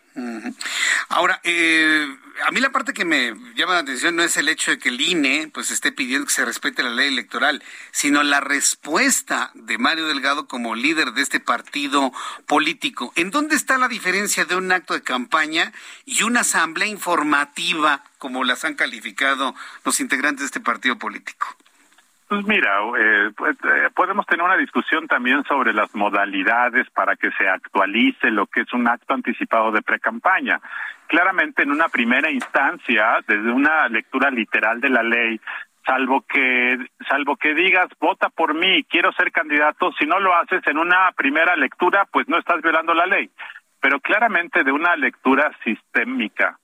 Ahora, 1.09 1.39
eh, 1.43 2.07
a 2.45 2.51
mí 2.51 2.61
la 2.61 2.71
parte 2.71 2.93
que 2.93 3.05
me 3.05 3.33
llama 3.55 3.73
la 3.73 3.79
atención 3.79 4.15
no 4.15 4.23
es 4.23 4.37
el 4.37 4.49
hecho 4.49 4.71
de 4.71 4.79
que 4.79 4.89
el 4.89 5.01
INE 5.01 5.49
pues 5.53 5.71
esté 5.71 5.91
pidiendo 5.91 6.27
que 6.27 6.33
se 6.33 6.45
respete 6.45 6.83
la 6.83 6.89
ley 6.89 7.07
electoral, 7.07 7.63
sino 7.91 8.23
la 8.23 8.39
respuesta 8.39 9.51
de 9.53 9.77
Mario 9.77 10.07
Delgado 10.07 10.47
como 10.47 10.75
líder 10.75 11.13
de 11.13 11.21
este 11.21 11.39
partido 11.39 12.11
político. 12.45 13.11
¿En 13.15 13.31
dónde 13.31 13.55
está 13.55 13.77
la 13.77 13.87
diferencia 13.87 14.45
de 14.45 14.55
un 14.55 14.71
acto 14.71 14.93
de 14.93 15.01
campaña 15.01 15.73
y 16.05 16.23
una 16.23 16.41
asamblea 16.41 16.87
informativa 16.87 18.03
como 18.17 18.43
las 18.43 18.65
han 18.65 18.75
calificado 18.75 19.55
los 19.85 19.99
integrantes 19.99 20.41
de 20.41 20.45
este 20.47 20.59
partido 20.59 20.97
político? 20.97 21.55
Pues 22.29 22.45
mira, 22.45 22.77
eh, 22.95 23.31
pues, 23.35 23.57
eh, 23.63 23.89
podemos 23.95 24.23
tener 24.27 24.45
una 24.45 24.55
discusión 24.55 25.07
también 25.07 25.43
sobre 25.45 25.73
las 25.73 25.95
modalidades 25.95 26.87
para 26.91 27.15
que 27.15 27.31
se 27.31 27.49
actualice 27.49 28.29
lo 28.29 28.45
que 28.45 28.61
es 28.61 28.71
un 28.71 28.87
acto 28.87 29.15
anticipado 29.15 29.71
de 29.71 29.81
precampaña. 29.81 30.61
Claramente, 31.07 31.63
en 31.63 31.71
una 31.71 31.89
primera 31.89 32.29
instancia, 32.29 33.17
desde 33.27 33.51
una 33.51 33.89
lectura 33.89 34.29
literal 34.29 34.79
de 34.79 34.89
la 34.89 35.01
ley, 35.01 35.41
salvo 35.83 36.21
que 36.21 36.77
salvo 37.09 37.35
que 37.35 37.55
digas 37.55 37.87
vota 37.99 38.29
por 38.29 38.53
mí, 38.53 38.83
quiero 38.83 39.11
ser 39.13 39.31
candidato, 39.31 39.91
si 39.93 40.05
no 40.05 40.19
lo 40.19 40.35
haces 40.35 40.61
en 40.67 40.77
una 40.77 41.11
primera 41.13 41.55
lectura, 41.55 42.05
pues 42.11 42.29
no 42.29 42.37
estás 42.37 42.61
violando 42.61 42.93
la 42.93 43.07
ley. 43.07 43.31
Pero 43.81 43.99
claramente 44.01 44.63
de 44.63 44.71
una 44.71 44.95
lectura 44.95 45.51
sistémica 45.63 46.59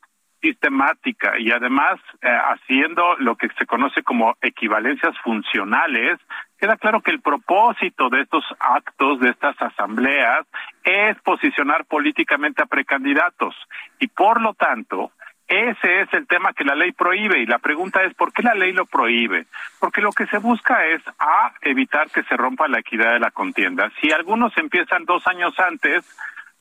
sistemática 0.45 1.39
y 1.39 1.49
además 1.51 1.99
eh, 2.21 2.27
haciendo 2.29 3.15
lo 3.17 3.35
que 3.35 3.49
se 3.57 3.65
conoce 3.65 4.03
como 4.03 4.35
equivalencias 4.41 5.17
funcionales, 5.23 6.19
queda 6.59 6.77
claro 6.77 7.01
que 7.01 7.09
el 7.09 7.21
propósito 7.21 8.09
de 8.09 8.21
estos 8.21 8.43
actos, 8.59 9.19
de 9.21 9.29
estas 9.29 9.59
asambleas, 9.59 10.45
es 10.83 11.19
posicionar 11.21 11.85
políticamente 11.85 12.61
a 12.61 12.67
precandidatos. 12.67 13.55
Y 13.99 14.07
por 14.07 14.39
lo 14.39 14.53
tanto, 14.53 15.11
ese 15.47 16.01
es 16.01 16.13
el 16.13 16.27
tema 16.27 16.53
que 16.53 16.63
la 16.63 16.75
ley 16.75 16.91
prohíbe 16.91 17.39
y 17.39 17.47
la 17.47 17.57
pregunta 17.57 18.03
es 18.03 18.13
¿por 18.13 18.31
qué 18.31 18.43
la 18.43 18.53
ley 18.53 18.71
lo 18.71 18.85
prohíbe? 18.85 19.47
Porque 19.79 20.01
lo 20.01 20.11
que 20.11 20.27
se 20.27 20.37
busca 20.37 20.85
es 20.85 21.01
a 21.17 21.53
evitar 21.61 22.11
que 22.11 22.23
se 22.23 22.37
rompa 22.37 22.67
la 22.67 22.79
equidad 22.79 23.13
de 23.13 23.19
la 23.19 23.31
contienda. 23.31 23.91
Si 23.99 24.11
algunos 24.11 24.55
empiezan 24.57 25.05
dos 25.05 25.25
años 25.25 25.59
antes, 25.59 26.05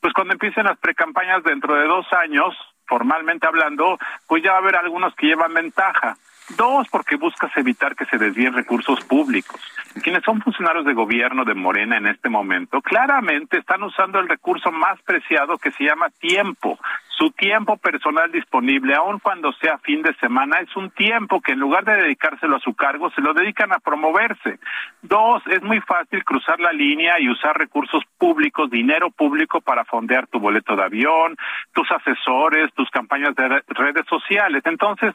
pues 0.01 0.11
cuando 0.13 0.33
empiecen 0.33 0.65
las 0.65 0.79
precampañas 0.79 1.43
dentro 1.43 1.75
de 1.75 1.85
dos 1.85 2.05
años, 2.13 2.55
formalmente 2.87 3.47
hablando, 3.47 3.97
pues 4.27 4.43
ya 4.43 4.51
va 4.51 4.57
a 4.57 4.61
haber 4.61 4.75
algunos 4.75 5.15
que 5.15 5.27
llevan 5.27 5.53
ventaja. 5.53 6.15
Dos, 6.57 6.87
porque 6.89 7.15
buscas 7.15 7.51
evitar 7.57 7.95
que 7.95 8.05
se 8.05 8.17
desvíen 8.17 8.53
recursos 8.53 9.03
públicos. 9.05 9.59
Quienes 10.03 10.23
son 10.23 10.41
funcionarios 10.41 10.85
de 10.85 10.93
gobierno 10.93 11.43
de 11.43 11.55
Morena 11.55 11.97
en 11.97 12.05
este 12.05 12.29
momento, 12.29 12.81
claramente 12.81 13.57
están 13.57 13.81
usando 13.81 14.19
el 14.19 14.29
recurso 14.29 14.71
más 14.71 15.01
preciado 15.01 15.57
que 15.57 15.71
se 15.71 15.85
llama 15.85 16.09
tiempo, 16.19 16.77
su 17.17 17.31
tiempo 17.31 17.77
personal 17.77 18.31
disponible, 18.31 18.93
aun 18.95 19.19
cuando 19.19 19.53
sea 19.53 19.77
fin 19.79 20.01
de 20.01 20.13
semana, 20.15 20.59
es 20.59 20.75
un 20.75 20.91
tiempo 20.91 21.41
que 21.41 21.53
en 21.53 21.59
lugar 21.59 21.85
de 21.85 21.95
dedicárselo 21.95 22.57
a 22.57 22.59
su 22.59 22.73
cargo, 22.73 23.09
se 23.11 23.21
lo 23.21 23.33
dedican 23.33 23.71
a 23.73 23.79
promoverse. 23.79 24.59
Dos, 25.01 25.41
es 25.47 25.61
muy 25.63 25.79
fácil 25.81 26.23
cruzar 26.23 26.59
la 26.59 26.73
línea 26.73 27.19
y 27.19 27.29
usar 27.29 27.57
recursos 27.57 28.03
públicos, 28.17 28.69
dinero 28.69 29.11
público 29.11 29.61
para 29.61 29.85
fondear 29.85 30.27
tu 30.27 30.39
boleto 30.39 30.75
de 30.75 30.83
avión, 30.83 31.35
tus 31.73 31.89
asesores, 31.91 32.73
tus 32.73 32.89
campañas 32.89 33.35
de 33.35 33.61
redes 33.67 34.05
sociales. 34.09 34.61
Entonces, 34.65 35.13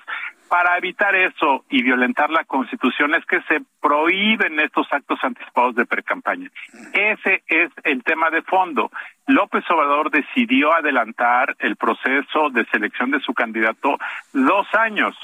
para 0.51 0.77
evitar 0.77 1.15
eso 1.15 1.65
y 1.71 1.81
violentar 1.81 2.29
la 2.29 2.43
Constitución 2.43 3.15
es 3.15 3.25
que 3.25 3.41
se 3.43 3.63
prohíben 3.81 4.59
estos 4.59 4.93
actos 4.93 5.21
anticipados 5.23 5.77
de 5.77 5.87
precampaña. 5.87 6.51
Ese 6.93 7.45
es 7.47 7.71
el 7.85 8.03
tema 8.03 8.31
de 8.31 8.43
fondo. 8.43 8.91
López 9.29 9.65
Obrador 9.71 10.11
decidió 10.11 10.75
adelantar 10.75 11.55
el 11.61 11.77
proceso 11.77 12.51
de 12.51 12.67
selección 12.67 13.13
de 13.13 13.21
su 13.21 13.33
candidato 13.33 13.97
dos 14.33 14.67
años. 14.75 15.17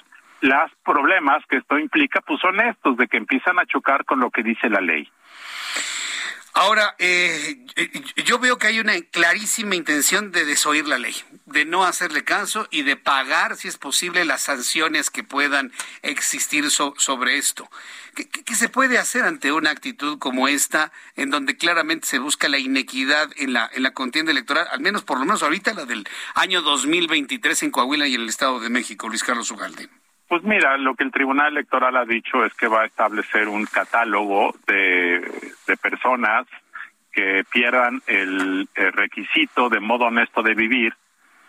Los 0.42 0.70
problemas 0.84 1.44
que 1.48 1.56
esto 1.56 1.76
implica 1.76 2.20
pues 2.20 2.38
son 2.38 2.60
estos, 2.60 2.96
de 2.96 3.08
que 3.08 3.16
empiezan 3.16 3.58
a 3.58 3.66
chocar 3.66 4.04
con 4.04 4.20
lo 4.20 4.30
que 4.30 4.44
dice 4.44 4.70
la 4.70 4.80
ley. 4.80 5.10
Ahora, 6.58 6.96
eh, 6.98 7.66
yo 8.24 8.38
veo 8.38 8.56
que 8.56 8.66
hay 8.68 8.80
una 8.80 8.98
clarísima 9.02 9.74
intención 9.74 10.32
de 10.32 10.46
desoír 10.46 10.88
la 10.88 10.96
ley, 10.96 11.14
de 11.44 11.66
no 11.66 11.84
hacerle 11.84 12.24
caso 12.24 12.66
y 12.70 12.80
de 12.80 12.96
pagar, 12.96 13.58
si 13.58 13.68
es 13.68 13.76
posible, 13.76 14.24
las 14.24 14.40
sanciones 14.40 15.10
que 15.10 15.22
puedan 15.22 15.70
existir 16.00 16.70
sobre 16.70 17.36
esto. 17.36 17.68
¿Qué, 18.14 18.54
se 18.54 18.70
puede 18.70 18.96
hacer 18.96 19.24
ante 19.24 19.52
una 19.52 19.68
actitud 19.68 20.18
como 20.18 20.48
esta, 20.48 20.92
en 21.14 21.28
donde 21.28 21.58
claramente 21.58 22.06
se 22.06 22.20
busca 22.20 22.48
la 22.48 22.56
inequidad 22.58 23.28
en 23.36 23.52
la, 23.52 23.70
en 23.74 23.82
la 23.82 23.92
contienda 23.92 24.32
electoral, 24.32 24.66
al 24.70 24.80
menos 24.80 25.02
por 25.02 25.18
lo 25.18 25.26
menos 25.26 25.42
ahorita 25.42 25.74
la 25.74 25.84
del 25.84 26.08
año 26.34 26.62
2023 26.62 27.64
en 27.64 27.70
Coahuila 27.70 28.08
y 28.08 28.14
en 28.14 28.22
el 28.22 28.30
Estado 28.30 28.60
de 28.60 28.70
México, 28.70 29.10
Luis 29.10 29.24
Carlos 29.24 29.50
Ugalde? 29.50 29.90
Pues 30.28 30.42
mira, 30.42 30.76
lo 30.76 30.94
que 30.94 31.04
el 31.04 31.12
Tribunal 31.12 31.52
Electoral 31.52 31.96
ha 31.96 32.04
dicho 32.04 32.44
es 32.44 32.52
que 32.54 32.66
va 32.66 32.82
a 32.82 32.86
establecer 32.86 33.48
un 33.48 33.64
catálogo 33.64 34.54
de, 34.66 35.22
personas 35.80 36.46
que 37.12 37.44
pierdan 37.50 38.02
el, 38.08 38.68
requisito 38.74 39.68
de 39.68 39.78
modo 39.78 40.06
honesto 40.06 40.42
de 40.42 40.54
vivir 40.54 40.94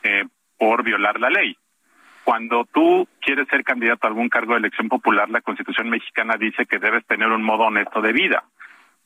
eh, 0.03 0.25
por 0.57 0.83
violar 0.83 1.19
la 1.19 1.29
ley. 1.29 1.57
Cuando 2.23 2.65
tú 2.65 3.07
quieres 3.19 3.47
ser 3.47 3.63
candidato 3.63 4.05
a 4.05 4.09
algún 4.09 4.29
cargo 4.29 4.53
de 4.53 4.59
elección 4.59 4.89
popular, 4.89 5.29
la 5.29 5.41
Constitución 5.41 5.89
mexicana 5.89 6.35
dice 6.37 6.65
que 6.65 6.77
debes 6.77 7.05
tener 7.05 7.29
un 7.29 7.41
modo 7.41 7.63
honesto 7.63 8.01
de 8.01 8.13
vida. 8.13 8.43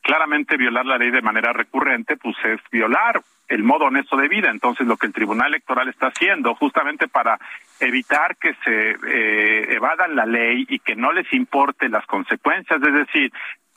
Claramente 0.01 0.57
violar 0.57 0.85
la 0.85 0.97
ley 0.97 1.11
de 1.11 1.21
manera 1.21 1.53
recurrente, 1.53 2.17
pues 2.17 2.35
es 2.43 2.59
violar 2.71 3.21
el 3.47 3.63
modo 3.63 3.85
honesto 3.85 4.15
de 4.15 4.29
vida. 4.29 4.49
Entonces, 4.49 4.87
lo 4.87 4.97
que 4.97 5.07
el 5.07 5.13
Tribunal 5.13 5.47
Electoral 5.47 5.89
está 5.89 6.07
haciendo, 6.07 6.55
justamente 6.55 7.07
para 7.07 7.37
evitar 7.79 8.37
que 8.37 8.53
se 8.63 8.91
eh, 8.91 9.75
evadan 9.75 10.15
la 10.15 10.25
ley 10.25 10.65
y 10.69 10.79
que 10.79 10.95
no 10.95 11.11
les 11.11 11.31
importe 11.33 11.89
las 11.89 12.05
consecuencias, 12.05 12.81
es 12.81 12.93
decir, 12.93 13.31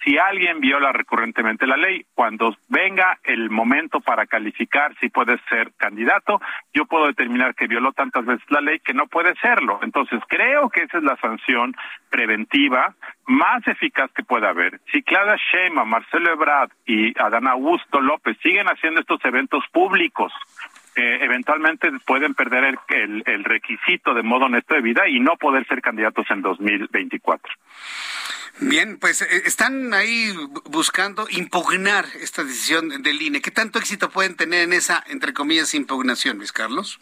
si 0.05 0.19
alguien 0.19 0.61
viola 0.61 0.93
recurrentemente 0.93 1.67
la 1.67 1.77
ley, 1.77 2.05
cuando 2.15 2.55
venga 2.69 3.19
el 3.25 3.49
momento 3.49 4.01
para 4.01 4.27
calificar 4.27 4.95
si 5.01 5.09
puede 5.09 5.39
ser 5.49 5.73
candidato, 5.79 6.41
yo 6.75 6.85
puedo 6.85 7.07
determinar 7.07 7.55
que 7.55 7.67
violó 7.67 7.93
tantas 7.93 8.27
veces 8.27 8.45
la 8.51 8.61
ley 8.61 8.81
que 8.81 8.93
no 8.93 9.07
puede 9.07 9.35
serlo. 9.37 9.81
Entonces, 9.83 10.21
creo 10.29 10.69
que 10.69 10.83
esa 10.83 10.99
es 10.99 11.05
la 11.05 11.17
sanción 11.17 11.75
preventiva 12.11 12.95
más 13.27 13.67
eficaz 13.67 14.13
que 14.13 14.23
pueda 14.23 14.51
haber. 14.51 14.81
Si 14.93 15.03
Claudia 15.03 15.37
Sheinbaum, 15.37 15.89
Marcelo 15.89 16.33
Ebrard 16.33 16.71
y 16.85 17.19
Adán 17.19 17.47
Augusto 17.47 18.01
López 18.01 18.37
siguen 18.43 18.67
haciendo 18.67 19.01
estos 19.01 19.25
eventos 19.25 19.65
públicos, 19.73 20.33
eh, 20.97 21.19
eventualmente 21.23 21.91
pueden 22.07 22.35
perder 22.35 22.77
el, 22.89 23.23
el 23.27 23.45
requisito 23.45 24.15
de 24.15 24.23
modo 24.23 24.47
honesto 24.47 24.75
de 24.75 24.81
vida 24.81 25.09
y 25.09 25.21
no 25.21 25.37
poder 25.37 25.67
ser 25.67 25.83
candidatos 25.83 26.27
en 26.31 26.43
2024. 26.43 27.53
Bien, 28.61 28.99
pues 28.99 29.23
eh, 29.23 29.43
están 29.47 29.93
ahí 29.95 30.33
buscando 30.67 31.27
impugnar 31.29 32.05
esta 32.21 32.45
decisión 32.45 33.03
del 33.03 33.21
INE. 33.21 33.43
¿Qué 33.43 33.51
tanto 33.51 33.79
éxito 33.79 34.11
pueden 34.11 34.37
tener 34.37 34.63
en 34.63 34.73
esa, 34.73 35.03
entre 35.09 35.33
comillas, 35.33 35.75
impugnación, 35.75 36.39
Luis 36.39 36.53
Carlos? 36.53 37.01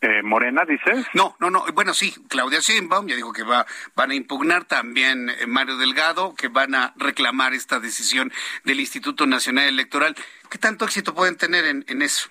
Eh, 0.00 0.22
Morena, 0.22 0.64
dices? 0.64 1.06
No, 1.14 1.36
no, 1.40 1.50
no. 1.50 1.64
Bueno, 1.74 1.94
sí, 1.94 2.14
Claudia 2.28 2.60
Sheinbaum 2.60 3.06
ya 3.06 3.16
dijo 3.16 3.32
que 3.32 3.44
va, 3.44 3.66
van 3.94 4.10
a 4.10 4.14
impugnar 4.14 4.64
también 4.64 5.30
eh, 5.30 5.46
Mario 5.46 5.76
Delgado, 5.76 6.34
que 6.34 6.48
van 6.48 6.74
a 6.74 6.92
reclamar 6.96 7.54
esta 7.54 7.78
decisión 7.78 8.32
del 8.64 8.80
Instituto 8.80 9.26
Nacional 9.26 9.68
Electoral. 9.68 10.16
¿Qué 10.50 10.58
tanto 10.58 10.84
éxito 10.84 11.14
pueden 11.14 11.36
tener 11.36 11.64
en, 11.66 11.84
en 11.88 12.02
eso? 12.02 12.30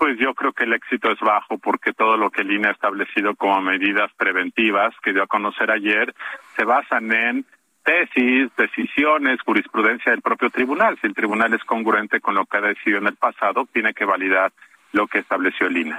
Pues 0.00 0.16
yo 0.18 0.32
creo 0.32 0.54
que 0.54 0.64
el 0.64 0.72
éxito 0.72 1.12
es 1.12 1.20
bajo 1.20 1.58
porque 1.58 1.92
todo 1.92 2.16
lo 2.16 2.30
que 2.30 2.40
el 2.40 2.50
INE 2.50 2.68
ha 2.68 2.70
establecido 2.70 3.34
como 3.34 3.60
medidas 3.60 4.10
preventivas 4.16 4.94
que 5.02 5.12
dio 5.12 5.22
a 5.22 5.26
conocer 5.26 5.70
ayer 5.70 6.14
se 6.56 6.64
basan 6.64 7.12
en 7.12 7.44
tesis, 7.84 8.48
decisiones, 8.56 9.42
jurisprudencia 9.42 10.12
del 10.12 10.22
propio 10.22 10.48
tribunal. 10.48 10.96
Si 11.02 11.06
el 11.06 11.12
tribunal 11.12 11.52
es 11.52 11.62
congruente 11.64 12.18
con 12.18 12.34
lo 12.34 12.46
que 12.46 12.56
ha 12.56 12.62
decidido 12.62 12.96
en 12.96 13.08
el 13.08 13.16
pasado, 13.16 13.68
tiene 13.74 13.92
que 13.92 14.06
validar 14.06 14.52
lo 14.92 15.06
que 15.06 15.18
estableció 15.18 15.66
el. 15.66 15.92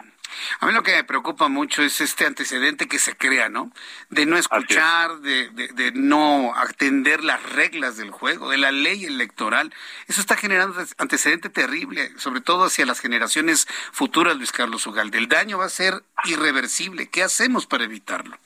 A 0.59 0.65
mí 0.65 0.73
lo 0.73 0.83
que 0.83 0.95
me 0.95 1.03
preocupa 1.03 1.47
mucho 1.49 1.81
es 1.83 2.01
este 2.01 2.25
antecedente 2.25 2.87
que 2.87 2.99
se 2.99 3.15
crea, 3.15 3.49
¿no? 3.49 3.71
De 4.09 4.25
no 4.25 4.37
escuchar, 4.37 5.17
de, 5.19 5.49
de, 5.49 5.91
no 5.93 6.53
atender 6.55 7.23
las 7.23 7.41
reglas 7.53 7.97
del 7.97 8.11
juego, 8.11 8.49
de 8.49 8.57
la 8.57 8.71
ley 8.71 9.05
electoral. 9.05 9.73
Eso 10.07 10.21
está 10.21 10.35
generando 10.37 10.75
antecedente 10.97 11.49
terrible, 11.49 12.09
sobre 12.17 12.41
todo 12.41 12.65
hacia 12.65 12.85
las 12.85 12.99
generaciones 12.99 13.67
futuras, 13.91 14.37
Luis 14.37 14.51
Carlos 14.51 14.85
Ugalde. 14.87 15.17
El 15.17 15.27
daño 15.27 15.57
va 15.57 15.65
a 15.65 15.69
ser 15.69 15.95
irreversible. 16.25 17.09
¿Qué 17.09 17.23
hacemos 17.23 17.65
para 17.65 17.83
evitarlo? 17.83 18.37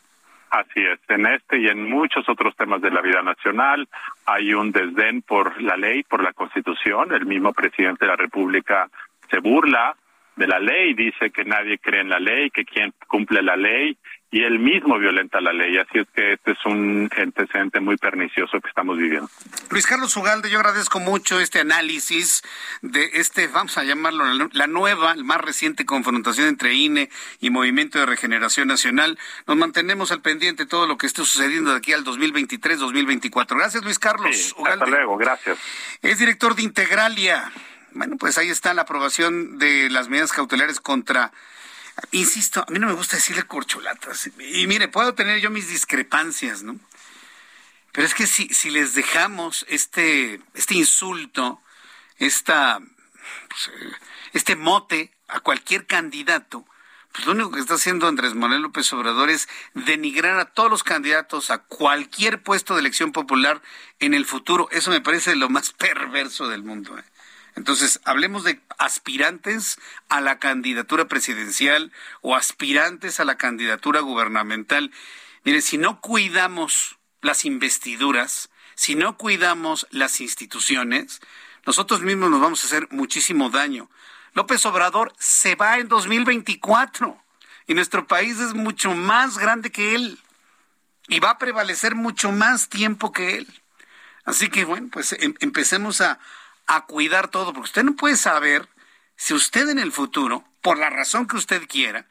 Así 0.49 0.79
es, 0.79 0.99
en 1.09 1.25
este 1.25 1.59
y 1.59 1.67
en 1.67 1.89
muchos 1.89 2.29
otros 2.29 2.55
temas 2.55 2.81
de 2.81 2.89
la 2.89 3.01
vida 3.01 3.21
nacional 3.21 3.89
hay 4.25 4.53
un 4.53 4.71
desdén 4.71 5.21
por 5.21 5.61
la 5.61 5.75
ley, 5.75 6.03
por 6.03 6.23
la 6.23 6.31
Constitución. 6.31 7.13
El 7.13 7.25
mismo 7.25 7.51
presidente 7.51 8.05
de 8.05 8.11
la 8.11 8.15
República 8.15 8.89
se 9.29 9.39
burla 9.39 9.97
de 10.35 10.47
la 10.47 10.59
ley, 10.59 10.93
dice 10.93 11.31
que 11.31 11.45
nadie 11.45 11.77
cree 11.77 12.01
en 12.01 12.09
la 12.09 12.19
ley, 12.19 12.49
que 12.49 12.65
quien 12.65 12.93
cumple 13.07 13.41
la 13.41 13.55
ley 13.55 13.97
y 14.35 14.43
él 14.43 14.59
mismo 14.59 14.99
violenta 14.99 15.39
la 15.39 15.53
ley. 15.53 15.77
Así 15.77 15.99
es 15.99 16.07
que 16.13 16.33
este 16.33 16.51
es 16.51 16.65
un 16.65 17.09
antecedente 17.17 17.79
muy 17.79 17.95
pernicioso 17.95 18.59
que 18.59 18.67
estamos 18.67 18.97
viviendo. 18.97 19.29
Luis 19.69 19.87
Carlos 19.87 20.17
Ugalde, 20.17 20.49
yo 20.49 20.59
agradezco 20.59 20.99
mucho 20.99 21.39
este 21.39 21.61
análisis 21.61 22.43
de 22.81 23.11
este, 23.13 23.47
vamos 23.47 23.77
a 23.77 23.85
llamarlo 23.85 24.25
la 24.51 24.67
nueva, 24.67 25.15
más 25.15 25.39
reciente 25.39 25.85
confrontación 25.85 26.47
entre 26.47 26.73
INE 26.73 27.09
y 27.39 27.49
Movimiento 27.49 27.97
de 27.97 28.07
Regeneración 28.07 28.67
Nacional. 28.67 29.17
Nos 29.47 29.55
mantenemos 29.55 30.11
al 30.11 30.21
pendiente 30.21 30.63
de 30.63 30.69
todo 30.69 30.85
lo 30.85 30.97
que 30.97 31.07
esté 31.07 31.23
sucediendo 31.23 31.71
de 31.71 31.77
aquí 31.77 31.93
al 31.93 32.03
2023-2024. 32.03 33.55
Gracias, 33.55 33.85
Luis 33.85 33.99
Carlos 33.99 34.53
Ugalde. 34.57 34.83
Hasta 34.83 34.97
luego, 34.97 35.15
gracias. 35.15 35.57
Es 36.01 36.19
director 36.19 36.55
de 36.55 36.63
Integralia. 36.63 37.53
Bueno, 37.95 38.17
pues 38.17 38.37
ahí 38.37 38.49
está 38.49 38.73
la 38.73 38.83
aprobación 38.83 39.57
de 39.57 39.89
las 39.89 40.09
medidas 40.09 40.33
cautelares 40.33 40.79
contra 40.79 41.31
insisto, 42.11 42.65
a 42.67 42.71
mí 42.71 42.79
no 42.79 42.87
me 42.87 42.93
gusta 42.93 43.15
decirle 43.15 43.43
corcholatas. 43.43 44.29
Y 44.39 44.67
mire, 44.67 44.87
puedo 44.87 45.13
tener 45.13 45.39
yo 45.39 45.49
mis 45.49 45.69
discrepancias, 45.69 46.61
¿no? 46.63 46.77
Pero 47.91 48.05
es 48.05 48.13
que 48.13 48.27
si, 48.27 48.49
si 48.49 48.69
les 48.69 48.93
dejamos 48.93 49.65
este, 49.69 50.41
este 50.53 50.75
insulto, 50.75 51.61
esta, 52.17 52.79
pues, 53.47 53.71
este 54.33 54.57
mote 54.57 55.13
a 55.29 55.39
cualquier 55.39 55.87
candidato, 55.87 56.65
pues 57.13 57.25
lo 57.25 57.31
único 57.31 57.51
que 57.51 57.61
está 57.61 57.75
haciendo 57.75 58.09
Andrés 58.09 58.35
Manuel 58.35 58.63
López 58.63 58.91
Obrador 58.91 59.29
es 59.29 59.47
denigrar 59.73 60.37
a 60.37 60.51
todos 60.51 60.69
los 60.69 60.83
candidatos 60.83 61.49
a 61.49 61.59
cualquier 61.59 62.43
puesto 62.43 62.73
de 62.73 62.81
elección 62.81 63.13
popular 63.13 63.61
en 63.99 64.13
el 64.13 64.25
futuro. 64.25 64.67
Eso 64.71 64.91
me 64.91 64.99
parece 64.99 65.37
lo 65.37 65.47
más 65.47 65.71
perverso 65.77 66.49
del 66.49 66.63
mundo. 66.63 66.97
¿eh? 66.97 67.03
Entonces, 67.55 68.01
hablemos 68.03 68.43
de 68.43 68.61
aspirantes 68.77 69.79
a 70.09 70.19
la 70.19 70.39
candidatura 70.39 71.07
presidencial 71.07 71.91
o 72.21 72.35
aspirantes 72.35 73.19
a 73.19 73.25
la 73.25 73.37
candidatura 73.37 74.01
gubernamental. 74.01 74.91
Mire, 75.45 75.61
si 75.61 75.77
no 75.77 76.01
cuidamos 76.01 76.97
las 77.21 77.45
investiduras, 77.45 78.49
si 78.75 78.95
no 78.95 79.17
cuidamos 79.17 79.87
las 79.89 80.19
instituciones, 80.19 81.21
nosotros 81.65 82.01
mismos 82.01 82.29
nos 82.29 82.41
vamos 82.41 82.63
a 82.63 82.67
hacer 82.67 82.87
muchísimo 82.91 83.49
daño. 83.49 83.89
López 84.33 84.65
Obrador 84.65 85.13
se 85.17 85.55
va 85.55 85.77
en 85.77 85.87
2024 85.87 87.17
y 87.67 87.73
nuestro 87.73 88.05
país 88.05 88.37
es 88.39 88.53
mucho 88.53 88.91
más 88.91 89.37
grande 89.37 89.71
que 89.71 89.95
él 89.95 90.19
y 91.07 91.21
va 91.21 91.31
a 91.31 91.37
prevalecer 91.37 91.95
mucho 91.95 92.33
más 92.33 92.67
tiempo 92.67 93.13
que 93.13 93.37
él. 93.37 93.61
Así 94.25 94.49
que 94.49 94.65
bueno, 94.65 94.89
pues 94.91 95.13
em, 95.13 95.35
empecemos 95.39 96.01
a, 96.01 96.19
a 96.67 96.85
cuidar 96.85 97.29
todo, 97.29 97.53
porque 97.53 97.67
usted 97.67 97.83
no 97.83 97.95
puede 97.95 98.17
saber 98.17 98.67
si 99.15 99.33
usted 99.33 99.69
en 99.69 99.79
el 99.79 99.91
futuro, 99.91 100.43
por 100.61 100.77
la 100.77 100.89
razón 100.89 101.27
que 101.27 101.37
usted 101.37 101.67
quiera, 101.67 102.07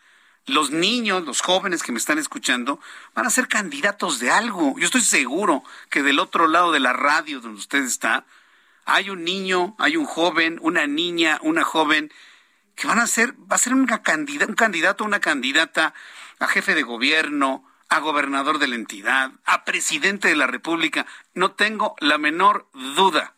los 0.47 0.71
niños, 0.71 1.25
los 1.25 1.41
jóvenes 1.41 1.83
que 1.83 1.93
me 1.93 1.99
están 1.99 2.19
escuchando, 2.19 2.79
van 3.15 3.27
a 3.27 3.31
ser 3.31 3.49
candidatos 3.49 4.21
de 4.21 4.31
algo. 4.31 4.75
Yo 4.79 4.85
estoy 4.85 5.01
seguro 5.01 5.63
que 5.91 6.03
del 6.03 6.19
otro 6.19 6.49
lado 6.49 6.73
de 6.73 6.81
la 6.81 6.93
radio 6.93 7.41
donde 7.41 7.59
usted 7.59 7.83
está, 7.83 8.27
hay 8.85 9.11
un 9.11 9.25
niño, 9.25 9.75
hay 9.79 9.97
un 9.97 10.05
joven, 10.05 10.59
una 10.63 10.87
niña, 10.87 11.39
una 11.43 11.65
joven 11.65 12.13
que 12.75 12.87
van 12.87 12.99
a 12.99 13.07
ser, 13.07 13.35
va 13.51 13.57
a 13.57 13.59
ser 13.59 13.73
una 13.73 14.03
candidata, 14.03 14.51
un 14.51 14.57
candidato 14.57 15.05
una 15.05 15.21
candidata 15.21 15.95
a 16.39 16.49
jefe 16.49 16.75
de 16.75 16.83
gobierno, 16.83 17.65
a 17.89 18.01
gobernador 18.01 18.59
de 18.59 18.69
la 18.69 18.75
entidad, 18.75 19.33
a 19.45 19.65
presidente 19.65 20.29
de 20.29 20.37
la 20.37 20.47
República. 20.47 21.07
No 21.33 21.53
tengo 21.53 21.95
la 22.01 22.19
menor 22.19 22.69
duda. 22.97 23.35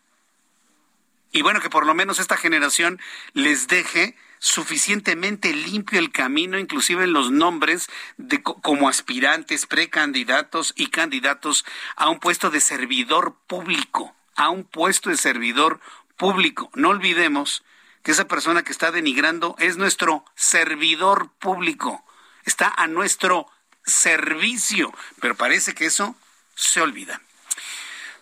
Y 1.32 1.42
bueno, 1.42 1.60
que 1.60 1.70
por 1.70 1.86
lo 1.86 1.94
menos 1.94 2.18
esta 2.18 2.36
generación 2.36 3.00
les 3.32 3.68
deje 3.68 4.16
suficientemente 4.38 5.52
limpio 5.52 5.98
el 5.98 6.12
camino, 6.12 6.58
inclusive 6.58 7.04
en 7.04 7.12
los 7.12 7.30
nombres 7.30 7.88
de 8.16 8.42
como 8.42 8.88
aspirantes, 8.88 9.66
precandidatos 9.66 10.72
y 10.76 10.88
candidatos 10.88 11.64
a 11.96 12.08
un 12.08 12.20
puesto 12.20 12.50
de 12.50 12.60
servidor 12.60 13.36
público, 13.46 14.14
a 14.34 14.50
un 14.50 14.64
puesto 14.64 15.10
de 15.10 15.16
servidor 15.16 15.80
público. 16.16 16.70
No 16.74 16.90
olvidemos 16.90 17.64
que 18.02 18.12
esa 18.12 18.28
persona 18.28 18.62
que 18.62 18.72
está 18.72 18.92
denigrando 18.92 19.56
es 19.58 19.76
nuestro 19.76 20.24
servidor 20.34 21.30
público, 21.38 22.04
está 22.44 22.68
a 22.68 22.86
nuestro 22.86 23.48
servicio, 23.84 24.92
pero 25.20 25.34
parece 25.34 25.74
que 25.74 25.86
eso 25.86 26.16
se 26.54 26.80
olvida. 26.80 27.20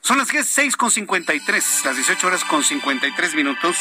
Son 0.04 0.18
las 0.18 0.28
6 0.28 0.76
con 0.76 0.90
53, 0.90 1.84
las 1.86 1.96
18 1.96 2.26
horas 2.26 2.44
con 2.44 2.62
53 2.62 3.34
minutos. 3.34 3.78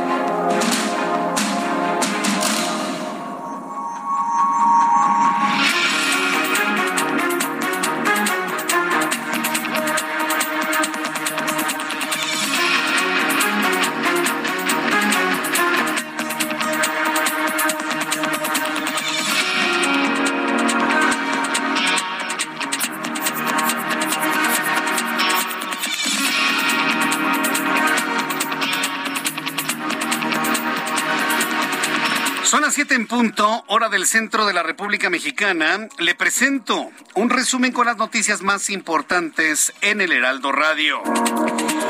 Punto, 33.11 33.65
hora 33.67 33.89
del 33.89 34.07
centro 34.07 34.45
de 34.45 34.53
la 34.53 34.63
República 34.63 35.09
Mexicana. 35.09 35.89
Le 35.99 36.15
presento 36.15 36.91
un 37.13 37.29
resumen 37.29 37.73
con 37.73 37.85
las 37.85 37.97
noticias 37.97 38.41
más 38.41 38.69
importantes 38.69 39.73
en 39.81 39.99
el 39.99 40.13
Heraldo 40.13 40.53
Radio. 40.53 41.01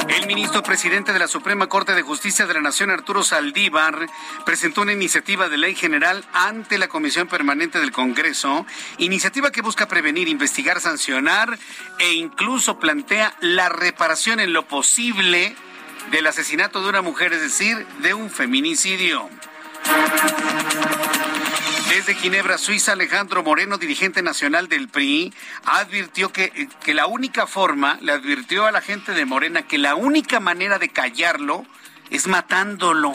El 0.10 0.26
ministro 0.26 0.64
presidente 0.64 1.14
de 1.14 1.20
la 1.20 1.28
Suprema 1.28 1.70
Corte 1.70 1.94
de 1.94 2.02
Justicia 2.02 2.48
de 2.48 2.56
la 2.56 2.62
Nación, 2.62 2.90
Arturo 2.90 3.24
Saldívar, 3.24 4.08
presentó 4.48 4.82
una 4.82 4.94
iniciativa 4.94 5.48
de 5.48 5.60
ley 5.60 5.76
general 5.76 6.26
ante 6.34 6.80
la 6.80 6.88
Comisión 6.88 7.28
Permanente 7.28 7.80
del 7.80 7.92
Congreso, 7.92 8.66
iniciativa 8.98 9.52
que 9.52 9.62
busca 9.62 9.88
prevenir, 9.88 10.28
investigar, 10.28 10.82
sancionar 10.82 11.60
e 12.00 12.14
incluso 12.14 12.80
plantea 12.80 13.36
la 13.42 13.70
reparación 13.70 14.40
en 14.40 14.54
lo 14.54 14.68
posible 14.68 15.56
del 16.10 16.26
asesinato 16.26 16.82
de 16.82 16.90
una 16.90 17.04
mujer, 17.04 17.32
es 17.34 17.42
decir, 17.42 17.86
de 18.00 18.16
un 18.16 18.32
feminicidio. 18.32 19.30
Desde 21.90 22.16
Ginebra, 22.16 22.58
Suiza, 22.58 22.94
Alejandro 22.94 23.44
Moreno, 23.44 23.78
dirigente 23.78 24.24
nacional 24.24 24.68
del 24.68 24.88
PRI, 24.88 25.34
advirtió 25.66 26.32
que, 26.32 26.70
que, 26.84 26.94
la 26.94 27.06
única 27.06 27.48
forma, 27.48 27.98
le 28.02 28.12
advirtió 28.14 28.66
a 28.66 28.72
la 28.72 28.82
gente 28.82 29.12
de 29.12 29.26
Morena 29.26 29.64
que 29.68 29.78
la 29.78 29.96
única 29.96 30.40
manera 30.40 30.80
de 30.80 30.90
callarlo 30.90 31.66
es 32.10 32.28
matándolo. 32.28 33.14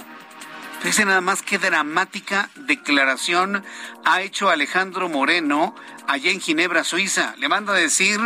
Fíjense 0.81 1.05
nada 1.05 1.21
más 1.21 1.43
qué 1.43 1.59
dramática 1.59 2.51
declaración 2.55 3.64
ha 4.05 4.21
hecho 4.21 4.51
Alejandro 4.51 5.09
Moreno 5.09 5.75
allá 6.07 6.31
en 6.31 6.41
Ginebra, 6.41 6.85
Suiza. 6.85 7.35
Le 7.39 7.49
manda 7.49 7.73
a 7.73 7.77
decir 7.77 8.21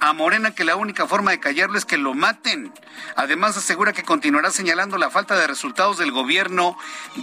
a 0.00 0.12
Morena 0.12 0.54
que 0.54 0.64
la 0.64 0.76
única 0.76 1.06
forma 1.06 1.30
de 1.30 1.40
callarlo 1.40 1.78
es 1.78 1.84
que 1.84 1.96
lo 1.96 2.14
maten. 2.14 2.72
Además 3.14 3.56
asegura 3.56 3.92
que 3.92 4.02
continuará 4.02 4.50
señalando 4.50 4.98
la 4.98 5.10
falta 5.10 5.38
de 5.38 5.46
resultados 5.46 5.98
del 5.98 6.12
gobierno 6.12 6.76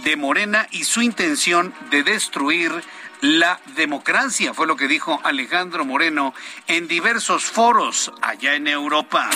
de 0.04 0.16
Morena 0.16 0.66
y 0.70 0.84
su 0.84 1.02
intención 1.02 1.74
de 1.90 2.02
destruir 2.02 2.72
la 3.20 3.58
democracia, 3.74 4.52
fue 4.52 4.66
lo 4.66 4.76
que 4.76 4.86
dijo 4.86 5.18
Alejandro 5.24 5.86
Moreno 5.86 6.34
en 6.66 6.88
diversos 6.88 7.44
foros 7.44 8.12
allá 8.20 8.54
en 8.54 8.68
Europa. 8.68 9.30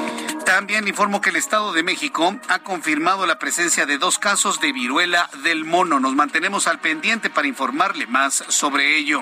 También 0.46 0.88
informo 0.88 1.22
que 1.22 1.30
el 1.30 1.38
Estado 1.38 1.72
de 1.72 1.84
México 1.84 2.36
ha 2.50 2.60
confirmado 2.60 3.26
la 3.26 3.40
presencia 3.40 3.86
de 3.86 3.98
dos 3.98 4.20
casos 4.20 4.60
de 4.60 4.74
viruela 4.74 5.30
del 5.44 5.64
mono. 5.64 6.00
Nos 6.00 6.16
mantenemos 6.16 6.68
al 6.68 6.80
pendiente 6.80 7.30
para 7.30 7.48
informarle 7.48 8.08
más 8.08 8.44
sobre 8.50 8.98
ello. 8.98 9.22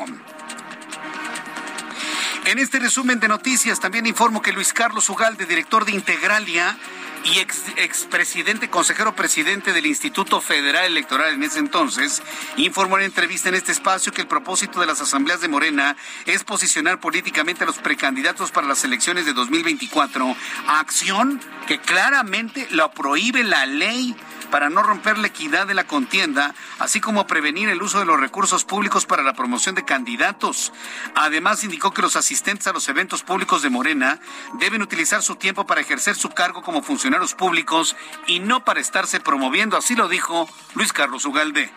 En 2.46 2.58
este 2.58 2.80
resumen 2.80 3.20
de 3.20 3.28
noticias 3.28 3.80
también 3.80 4.08
informo 4.08 4.42
que 4.42 4.52
Luis 4.52 4.74
Carlos 4.74 5.10
Ugalde, 5.10 5.46
director 5.46 5.86
de 5.86 5.92
Integralia, 5.92 6.76
y 7.24 7.40
ex, 7.40 7.64
expresidente, 7.78 8.70
consejero 8.70 9.16
presidente 9.16 9.74
del 9.74 9.86
Instituto 9.86 10.42
Federal 10.42 10.86
Electoral 10.86 11.34
en 11.34 11.44
ese 11.44 11.60
entonces, 11.60 12.22
informó 12.58 12.98
en 12.98 13.06
entrevista 13.06 13.50
en 13.50 13.56
este 13.56 13.72
espacio 13.72 14.12
que 14.12 14.22
el 14.22 14.28
propósito 14.28 14.80
de 14.80 14.88
las 14.88 15.02
asambleas 15.02 15.42
de 15.42 15.48
Morena 15.48 15.96
es 16.26 16.44
posicionar 16.44 17.00
políticamente 17.00 17.64
a 17.64 17.68
los 17.68 17.78
precandidatos 17.78 18.52
para 18.52 18.68
las 18.68 18.84
elecciones 18.84 19.26
de 19.26 19.34
2024, 19.34 20.36
acción 20.68 21.40
que 21.68 21.80
claramente 21.80 22.68
lo 22.72 22.92
prohíbe 22.92 23.44
la 23.44 23.66
ley 23.66 24.16
para 24.52 24.70
no 24.70 24.84
romper 24.84 25.18
la 25.18 25.28
equidad 25.28 25.66
de 25.66 25.74
la 25.74 25.86
contienda, 25.86 26.54
así 26.78 27.02
como 27.02 27.26
prevenir 27.26 27.70
el 27.70 27.82
uso 27.82 28.00
de 28.00 28.06
los 28.06 28.20
recursos 28.20 28.66
públicos 28.66 29.06
para 29.06 29.24
la 29.24 29.34
promoción 29.34 29.74
de 29.74 29.86
candidatos. 29.86 30.72
Además, 31.16 31.64
indicó 31.64 31.92
que 31.92 32.02
los 32.02 32.16
asistentes 32.16 32.68
a 32.68 32.74
los 32.74 32.88
eventos 32.90 33.24
públicos 33.24 33.62
de 33.62 33.70
Morena 33.70 34.20
deben 34.60 34.82
utilizar 34.82 35.24
su 35.24 35.36
tiempo 35.36 35.66
para 35.66 35.82
ejercer 35.82 36.16
su 36.16 36.30
cargo 36.30 36.62
como 36.62 36.84
funcionarios 36.84 37.34
públicos 37.34 37.96
y 38.28 38.40
no 38.40 38.64
para 38.64 38.82
estarse 38.82 39.20
promoviendo. 39.20 39.78
Así 39.78 39.96
lo 39.96 40.08
dijo 40.08 40.50
Luis 40.76 40.94
Carlos 40.94 41.26
Ugalde. 41.26 41.72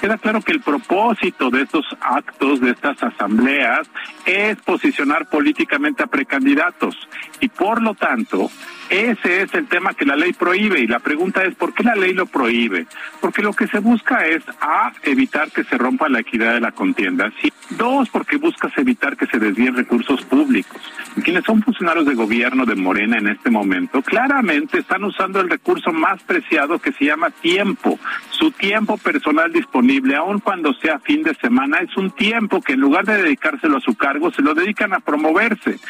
Queda 0.00 0.16
claro 0.16 0.40
que 0.42 0.52
el 0.52 0.60
propósito 0.60 1.50
de 1.50 1.62
estos 1.62 1.84
actos, 2.00 2.60
de 2.60 2.70
estas 2.70 3.02
asambleas, 3.02 3.88
es 4.26 4.56
posicionar 4.58 5.28
políticamente 5.28 6.02
a 6.02 6.06
precandidatos 6.06 6.96
y 7.40 7.48
por 7.48 7.82
lo 7.82 7.94
tanto 7.94 8.50
ese 8.90 9.42
es 9.42 9.52
el 9.54 9.66
tema 9.66 9.92
que 9.92 10.06
la 10.06 10.16
ley 10.16 10.32
prohíbe 10.32 10.80
y 10.80 10.86
la 10.86 10.98
pregunta 10.98 11.44
es 11.44 11.54
¿por 11.54 11.74
qué 11.74 11.82
la 11.82 11.94
ley 11.94 12.14
lo 12.14 12.26
prohíbe? 12.26 12.86
Porque 13.20 13.42
lo 13.42 13.52
que 13.52 13.66
se 13.66 13.80
busca 13.80 14.26
es 14.26 14.42
A, 14.60 14.92
evitar 15.02 15.50
que 15.50 15.64
se 15.64 15.76
rompa 15.76 16.08
la 16.08 16.20
equidad 16.20 16.54
de 16.54 16.60
la 16.60 16.72
contienda. 16.72 17.30
Sí. 17.42 17.52
Dos, 17.70 18.08
porque 18.08 18.38
buscas 18.38 18.72
evitar 18.78 19.16
que 19.16 19.26
se 19.26 19.38
desvíen 19.38 19.76
recursos 19.76 20.22
públicos. 20.22 20.80
Quienes 21.22 21.44
son 21.44 21.62
funcionarios 21.62 22.06
de 22.06 22.14
gobierno 22.14 22.64
de 22.64 22.76
Morena 22.76 23.18
en 23.18 23.28
este 23.28 23.50
momento 23.50 24.00
claramente 24.00 24.78
están 24.78 25.04
usando 25.04 25.40
el 25.40 25.50
recurso 25.50 25.92
más 25.92 26.22
preciado 26.22 26.78
que 26.78 26.92
se 26.92 27.04
llama 27.04 27.30
tiempo. 27.30 27.98
Su 28.38 28.52
tiempo 28.52 28.96
personal 28.98 29.52
disponible, 29.52 30.14
aun 30.14 30.38
cuando 30.38 30.72
sea 30.74 31.00
fin 31.00 31.24
de 31.24 31.34
semana, 31.34 31.78
es 31.78 31.96
un 31.96 32.12
tiempo 32.12 32.60
que 32.60 32.74
en 32.74 32.80
lugar 32.80 33.04
de 33.04 33.20
dedicárselo 33.20 33.78
a 33.78 33.80
su 33.80 33.96
cargo, 33.96 34.30
se 34.30 34.42
lo 34.42 34.54
dedican 34.54 34.94
a 34.94 35.00
promoverse. 35.00 35.80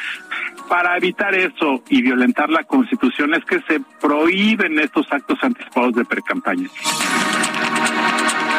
Para 0.67 0.97
evitar 0.97 1.35
eso 1.35 1.83
y 1.91 2.01
violentar 2.01 2.49
la 2.49 2.65
constitución, 2.65 3.35
es 3.35 3.45
que 3.45 3.61
se 3.69 3.81
prohíben 4.01 4.79
estos 4.79 5.07
actos 5.13 5.39
anticipados 5.43 5.93
de 5.95 6.07
precampaña. 6.07 6.69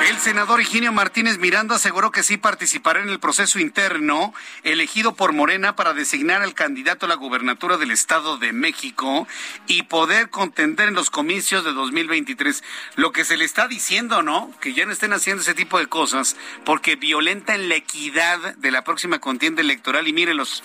El 0.09 0.17
senador 0.17 0.59
Higinio 0.59 0.91
Martínez 0.91 1.37
Miranda 1.37 1.75
aseguró 1.75 2.11
que 2.11 2.23
sí 2.23 2.37
participará 2.37 2.99
en 2.99 3.09
el 3.09 3.19
proceso 3.19 3.59
interno 3.59 4.33
elegido 4.63 5.13
por 5.13 5.33
Morena 5.33 5.75
para 5.75 5.93
designar 5.93 6.41
al 6.41 6.55
candidato 6.55 7.05
a 7.05 7.09
la 7.09 7.13
gubernatura 7.13 7.77
del 7.77 7.91
Estado 7.91 8.37
de 8.37 8.51
México 8.51 9.27
y 9.67 9.83
poder 9.83 10.31
contender 10.31 10.87
en 10.87 10.95
los 10.95 11.11
comicios 11.11 11.63
de 11.63 11.73
2023. 11.73 12.63
Lo 12.95 13.11
que 13.11 13.23
se 13.23 13.37
le 13.37 13.45
está 13.45 13.67
diciendo, 13.67 14.23
¿no? 14.23 14.51
Que 14.59 14.73
ya 14.73 14.87
no 14.87 14.93
estén 14.93 15.13
haciendo 15.13 15.43
ese 15.43 15.53
tipo 15.53 15.77
de 15.77 15.85
cosas 15.85 16.35
porque 16.65 16.95
violentan 16.95 17.69
la 17.69 17.75
equidad 17.75 18.55
de 18.55 18.71
la 18.71 18.83
próxima 18.83 19.19
contienda 19.19 19.61
electoral 19.61 20.07
y 20.07 20.13
miren 20.13 20.37
los 20.37 20.63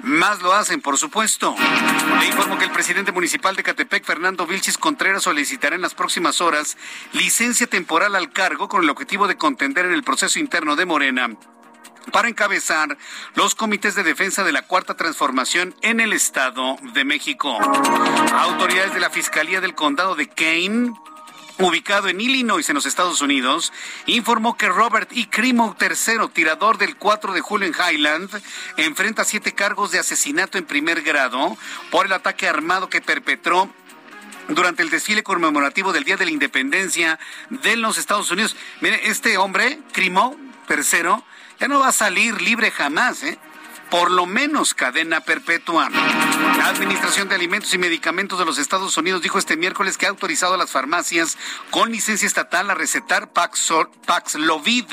más 0.00 0.40
lo 0.42 0.52
hacen, 0.52 0.80
por 0.80 0.96
supuesto. 0.96 1.54
Le 2.20 2.26
informo 2.26 2.58
que 2.58 2.64
el 2.64 2.70
presidente 2.70 3.12
municipal 3.12 3.56
de 3.56 3.62
Catepec, 3.62 4.04
Fernando 4.04 4.46
Vilchis 4.46 4.78
Contreras, 4.78 5.22
solicitará 5.22 5.76
en 5.76 5.82
las 5.82 5.94
próximas 5.94 6.40
horas 6.40 6.76
licencia 7.12 7.66
temporal 7.66 8.14
al 8.14 8.32
cargo 8.32 8.68
con 8.68 8.82
el 8.82 8.90
objetivo 8.90 9.28
de 9.28 9.36
contender 9.36 9.86
en 9.86 9.92
el 9.92 10.04
proceso 10.04 10.38
interno 10.38 10.76
de 10.76 10.86
Morena 10.86 11.30
para 12.12 12.28
encabezar 12.28 12.96
los 13.34 13.54
comités 13.54 13.94
de 13.94 14.02
defensa 14.02 14.44
de 14.44 14.52
la 14.52 14.62
Cuarta 14.62 14.96
Transformación 14.96 15.74
en 15.82 16.00
el 16.00 16.12
Estado 16.12 16.76
de 16.94 17.04
México. 17.04 17.58
Autoridades 18.32 18.94
de 18.94 19.00
la 19.00 19.10
Fiscalía 19.10 19.60
del 19.60 19.74
Condado 19.74 20.14
de 20.14 20.28
Kane 20.28 20.92
ubicado 21.58 22.08
en 22.08 22.20
Illinois, 22.20 22.68
en 22.68 22.74
los 22.74 22.86
Estados 22.86 23.20
Unidos, 23.20 23.72
informó 24.06 24.56
que 24.56 24.68
Robert 24.68 25.10
E. 25.12 25.28
Crimo 25.28 25.76
III, 25.80 26.28
tirador 26.32 26.78
del 26.78 26.96
4 26.96 27.32
de 27.32 27.40
julio 27.40 27.66
en 27.68 27.74
Highland, 27.74 28.30
enfrenta 28.76 29.24
siete 29.24 29.54
cargos 29.54 29.90
de 29.90 29.98
asesinato 29.98 30.58
en 30.58 30.66
primer 30.66 31.02
grado 31.02 31.56
por 31.90 32.06
el 32.06 32.12
ataque 32.12 32.48
armado 32.48 32.88
que 32.88 33.00
perpetró 33.00 33.70
durante 34.48 34.82
el 34.82 34.90
desfile 34.90 35.22
conmemorativo 35.22 35.92
del 35.92 36.04
Día 36.04 36.16
de 36.16 36.24
la 36.24 36.30
Independencia 36.30 37.18
de 37.50 37.76
los 37.76 37.98
Estados 37.98 38.30
Unidos. 38.30 38.56
Mire, 38.80 39.08
este 39.08 39.36
hombre, 39.36 39.80
Crimo 39.92 40.36
III, 40.68 41.22
ya 41.60 41.68
no 41.68 41.80
va 41.80 41.88
a 41.88 41.92
salir 41.92 42.40
libre 42.40 42.70
jamás, 42.70 43.22
¿eh? 43.22 43.38
Por 43.90 44.10
lo 44.10 44.26
menos 44.26 44.74
cadena 44.74 45.20
perpetua. 45.20 45.88
La 45.90 46.68
Administración 46.68 47.28
de 47.28 47.34
Alimentos 47.34 47.72
y 47.74 47.78
Medicamentos 47.78 48.38
de 48.38 48.44
los 48.44 48.58
Estados 48.58 48.96
Unidos 48.96 49.22
dijo 49.22 49.38
este 49.38 49.56
miércoles 49.56 49.96
que 49.96 50.06
ha 50.06 50.10
autorizado 50.10 50.54
a 50.54 50.58
las 50.58 50.70
farmacias 50.70 51.38
con 51.70 51.90
licencia 51.90 52.26
estatal 52.26 52.70
a 52.70 52.74
recetar 52.74 53.32
Paxlovid, 53.32 54.86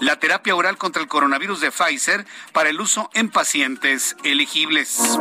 la 0.00 0.18
terapia 0.18 0.54
oral 0.54 0.78
contra 0.78 1.02
el 1.02 1.08
coronavirus 1.08 1.60
de 1.60 1.70
Pfizer, 1.70 2.26
para 2.52 2.70
el 2.70 2.80
uso 2.80 3.10
en 3.14 3.30
pacientes 3.30 4.16
elegibles. 4.24 5.18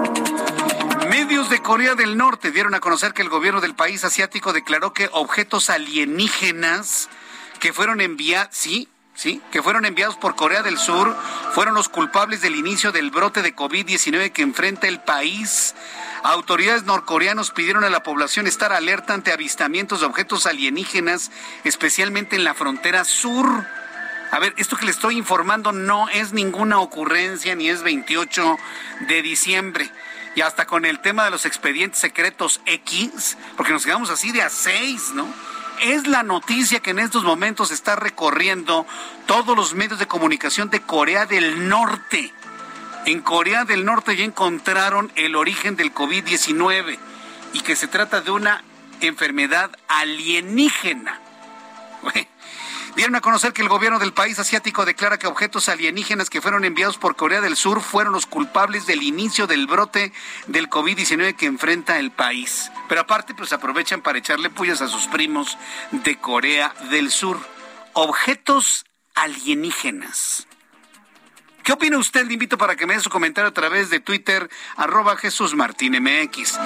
Medios 1.09 1.49
de 1.49 1.61
Corea 1.61 1.95
del 1.95 2.17
Norte 2.17 2.51
dieron 2.51 2.73
a 2.73 2.79
conocer 2.79 3.13
que 3.13 3.21
el 3.21 3.29
gobierno 3.29 3.61
del 3.61 3.75
país 3.75 4.03
asiático 4.03 4.53
declaró 4.53 4.93
que 4.93 5.09
objetos 5.11 5.69
alienígenas 5.69 7.09
que 7.59 7.73
fueron 7.73 8.01
enviados, 8.01 8.65
¿sí? 9.15 9.41
que 9.51 9.63
fueron 9.63 9.85
enviados 9.85 10.17
por 10.17 10.35
Corea 10.35 10.61
del 10.61 10.77
Sur, 10.77 11.15
fueron 11.53 11.73
los 11.73 11.89
culpables 11.89 12.41
del 12.41 12.55
inicio 12.55 12.91
del 12.91 13.09
brote 13.09 13.41
de 13.41 13.55
COVID-19 13.55 14.31
que 14.31 14.43
enfrenta 14.43 14.87
el 14.87 14.99
país. 14.99 15.73
Autoridades 16.23 16.83
norcoreanos 16.83 17.51
pidieron 17.51 17.83
a 17.83 17.89
la 17.89 18.03
población 18.03 18.45
estar 18.45 18.73
alerta 18.73 19.13
ante 19.13 19.31
avistamientos 19.31 20.01
de 20.01 20.05
objetos 20.05 20.45
alienígenas, 20.45 21.31
especialmente 21.63 22.35
en 22.35 22.43
la 22.43 22.53
frontera 22.53 23.05
sur. 23.05 23.65
A 24.31 24.39
ver, 24.39 24.53
esto 24.57 24.75
que 24.75 24.85
le 24.85 24.91
estoy 24.91 25.17
informando 25.17 25.71
no 25.71 26.09
es 26.09 26.33
ninguna 26.33 26.79
ocurrencia 26.79 27.55
ni 27.55 27.69
es 27.69 27.83
28 27.83 28.57
de 29.07 29.21
diciembre. 29.21 29.89
Y 30.35 30.41
hasta 30.41 30.65
con 30.65 30.83
el 30.83 30.99
tema 30.99 31.23
de 31.23 31.31
los 31.31 31.45
expedientes 31.45 32.01
secretos 32.01 32.59
X, 32.65 33.37
porque 33.55 33.71
nos 33.71 33.85
quedamos 33.85 34.09
así 34.09 34.33
de 34.33 34.41
a 34.41 34.49
seis, 34.49 35.11
¿no? 35.13 35.25
Es 35.81 36.07
la 36.07 36.23
noticia 36.23 36.79
que 36.79 36.91
en 36.91 36.99
estos 36.99 37.23
momentos 37.23 37.71
está 37.71 37.95
recorriendo 37.95 38.85
todos 39.25 39.55
los 39.55 39.73
medios 39.73 39.99
de 39.99 40.07
comunicación 40.07 40.69
de 40.69 40.81
Corea 40.81 41.25
del 41.25 41.67
Norte. 41.67 42.33
En 43.05 43.21
Corea 43.21 43.65
del 43.65 43.85
Norte 43.85 44.15
ya 44.15 44.23
encontraron 44.23 45.11
el 45.15 45.35
origen 45.35 45.75
del 45.75 45.93
COVID-19 45.93 46.97
y 47.53 47.61
que 47.61 47.75
se 47.75 47.87
trata 47.87 48.21
de 48.21 48.31
una 48.31 48.63
enfermedad 49.01 49.71
alienígena. 49.87 51.19
Dieron 52.95 53.15
a 53.15 53.21
conocer 53.21 53.51
que 53.51 53.61
el 53.61 53.67
gobierno 53.67 53.99
del 53.99 54.13
país 54.13 54.39
asiático 54.39 54.85
declara 54.85 55.19
que 55.19 55.27
objetos 55.27 55.67
alienígenas 55.67 56.29
que 56.29 56.41
fueron 56.41 56.63
enviados 56.63 56.97
por 56.97 57.17
Corea 57.17 57.41
del 57.41 57.57
Sur 57.57 57.81
fueron 57.81 58.13
los 58.13 58.25
culpables 58.25 58.87
del 58.87 59.03
inicio 59.03 59.47
del 59.47 59.67
brote 59.67 60.13
del 60.47 60.69
COVID-19 60.69 61.35
que 61.35 61.45
enfrenta 61.45 61.99
el 61.99 62.11
país. 62.11 62.71
Pero 62.87 63.01
aparte, 63.01 63.35
pues 63.35 63.51
aprovechan 63.51 64.01
para 64.01 64.17
echarle 64.17 64.49
puyas 64.49 64.81
a 64.81 64.87
sus 64.87 65.07
primos 65.07 65.57
de 65.91 66.17
Corea 66.17 66.73
del 66.89 67.11
Sur. 67.11 67.37
Objetos 67.91 68.85
alienígenas. 69.13 70.47
¿Qué 71.65 71.73
opina 71.73 71.97
usted? 71.97 72.27
Le 72.27 72.33
invito 72.33 72.59
para 72.59 72.75
que 72.75 72.85
me 72.85 72.93
dé 72.93 72.99
su 72.99 73.09
comentario 73.09 73.49
a 73.49 73.53
través 73.53 73.89
de 73.89 73.99
Twitter, 73.99 74.51
arroba 74.77 75.17
Jesús 75.17 75.55
Martín 75.55 75.93
MX. 75.99 76.59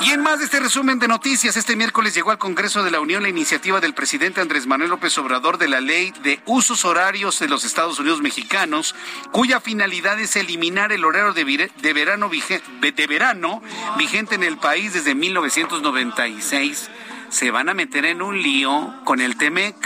Y 0.00 0.12
en 0.12 0.22
más 0.22 0.38
de 0.38 0.46
este 0.46 0.58
resumen 0.58 0.98
de 0.98 1.06
noticias, 1.06 1.54
este 1.58 1.76
miércoles 1.76 2.14
llegó 2.14 2.30
al 2.30 2.38
Congreso 2.38 2.82
de 2.82 2.90
la 2.90 2.98
Unión 2.98 3.22
la 3.22 3.28
iniciativa 3.28 3.78
del 3.78 3.92
presidente 3.92 4.40
Andrés 4.40 4.66
Manuel 4.66 4.88
López 4.88 5.18
Obrador 5.18 5.58
de 5.58 5.68
la 5.68 5.82
ley 5.82 6.14
de 6.22 6.40
usos 6.46 6.86
horarios 6.86 7.38
de 7.40 7.48
los 7.48 7.66
Estados 7.66 7.98
Unidos 7.98 8.22
mexicanos, 8.22 8.94
cuya 9.32 9.60
finalidad 9.60 10.18
es 10.18 10.34
eliminar 10.34 10.92
el 10.92 11.04
horario 11.04 11.34
de, 11.34 11.44
verano, 11.44 12.30
de 12.30 13.06
verano 13.06 13.60
vigente 13.98 14.34
en 14.34 14.44
el 14.44 14.56
país 14.56 14.94
desde 14.94 15.14
1996. 15.14 16.88
Se 17.28 17.50
van 17.50 17.68
a 17.68 17.74
meter 17.74 18.06
en 18.06 18.22
un 18.22 18.40
lío 18.40 18.94
con 19.04 19.20
el 19.20 19.36
TEMEC 19.36 19.76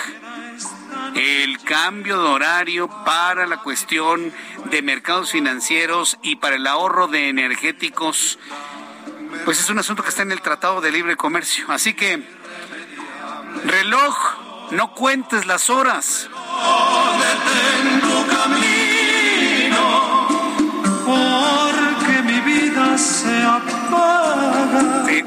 el 1.15 1.59
cambio 1.63 2.21
de 2.23 2.29
horario 2.29 2.89
para 3.05 3.47
la 3.47 3.59
cuestión 3.59 4.33
de 4.71 4.83
mercados 4.83 5.31
financieros 5.31 6.19
y 6.23 6.37
para 6.37 6.57
el 6.57 6.67
ahorro 6.67 7.09
de 7.09 7.29
energéticos, 7.29 8.39
pues 9.45 9.61
es 9.61 9.71
un 9.71 9.79
asunto 9.79 10.03
que 10.03 10.09
está 10.09 10.23
en 10.23 10.33
el 10.33 10.41
Tratado 10.41 10.81
de 10.81 10.91
Libre 10.91 11.17
Comercio. 11.17 11.67
Así 11.69 11.95
que, 11.95 12.23
reloj, 13.65 14.17
no 14.71 14.95
cuentes 14.95 15.47
las 15.47 15.71
horas. 15.71 16.29
porque 21.07 22.23
mi 22.23 22.41
vida 22.41 22.97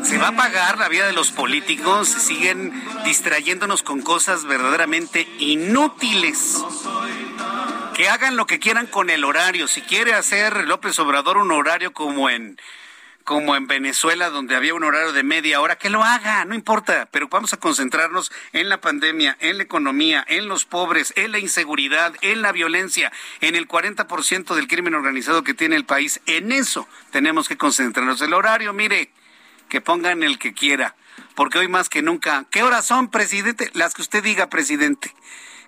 se 0.03 0.17
va 0.17 0.27
a 0.27 0.29
apagar 0.29 0.77
la 0.77 0.87
vida 0.87 1.05
de 1.05 1.13
los 1.13 1.31
políticos, 1.31 2.09
se 2.09 2.19
siguen 2.19 2.73
distrayéndonos 3.03 3.83
con 3.83 4.01
cosas 4.01 4.45
verdaderamente 4.45 5.27
inútiles. 5.39 6.63
Que 7.93 8.07
hagan 8.09 8.37
lo 8.37 8.45
que 8.45 8.59
quieran 8.59 8.87
con 8.87 9.09
el 9.09 9.23
horario. 9.23 9.67
Si 9.67 9.81
quiere 9.81 10.13
hacer 10.13 10.67
López 10.67 10.97
Obrador 10.99 11.37
un 11.37 11.51
horario 11.51 11.93
como 11.93 12.29
en 12.29 12.57
como 13.27 13.57
en 13.57 13.67
Venezuela, 13.67 14.29
donde 14.29 14.55
había 14.55 14.73
un 14.73 14.85
horario 14.85 15.11
de 15.11 15.21
media 15.21 15.59
hora, 15.59 15.75
que 15.75 15.89
lo 15.89 16.01
haga, 16.01 16.45
no 16.45 16.55
importa, 16.55 17.09
pero 17.11 17.27
vamos 17.27 17.51
a 17.51 17.57
concentrarnos 17.57 18.31
en 18.53 18.69
la 18.69 18.79
pandemia, 18.79 19.35
en 19.41 19.57
la 19.57 19.63
economía, 19.63 20.23
en 20.29 20.47
los 20.47 20.63
pobres, 20.63 21.11
en 21.17 21.33
la 21.33 21.39
inseguridad, 21.39 22.15
en 22.21 22.41
la 22.41 22.53
violencia, 22.53 23.11
en 23.41 23.57
el 23.57 23.67
40% 23.67 24.55
del 24.55 24.69
crimen 24.69 24.95
organizado 24.95 25.43
que 25.43 25.53
tiene 25.53 25.75
el 25.75 25.83
país. 25.83 26.21
En 26.25 26.53
eso 26.53 26.87
tenemos 27.11 27.49
que 27.49 27.57
concentrarnos. 27.57 28.21
El 28.21 28.33
horario, 28.33 28.71
mire, 28.71 29.11
que 29.67 29.81
pongan 29.81 30.23
el 30.23 30.39
que 30.39 30.53
quiera, 30.53 30.95
porque 31.35 31.59
hoy 31.59 31.67
más 31.67 31.89
que 31.89 32.01
nunca, 32.01 32.45
¿qué 32.49 32.63
horas 32.63 32.85
son, 32.85 33.11
presidente? 33.11 33.71
Las 33.73 33.93
que 33.93 34.03
usted 34.03 34.23
diga, 34.23 34.49
presidente. 34.49 35.13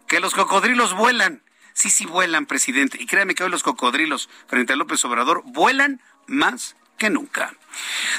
Que 0.08 0.22
los 0.22 0.34
cocodrilos 0.34 0.94
vuelan. 0.94 1.44
Sí, 1.74 1.90
sí 1.90 2.06
vuelan, 2.06 2.46
presidente. 2.46 2.98
Y 3.02 3.06
créame 3.06 3.36
que 3.36 3.44
hoy 3.44 3.50
los 3.50 3.64
cocodrilos 3.64 4.30
frente 4.48 4.72
a 4.72 4.76
López 4.78 5.04
Obrador 5.04 5.44
vuelan 5.46 6.02
más 6.26 6.78
que 7.00 7.10
nunca. 7.10 7.52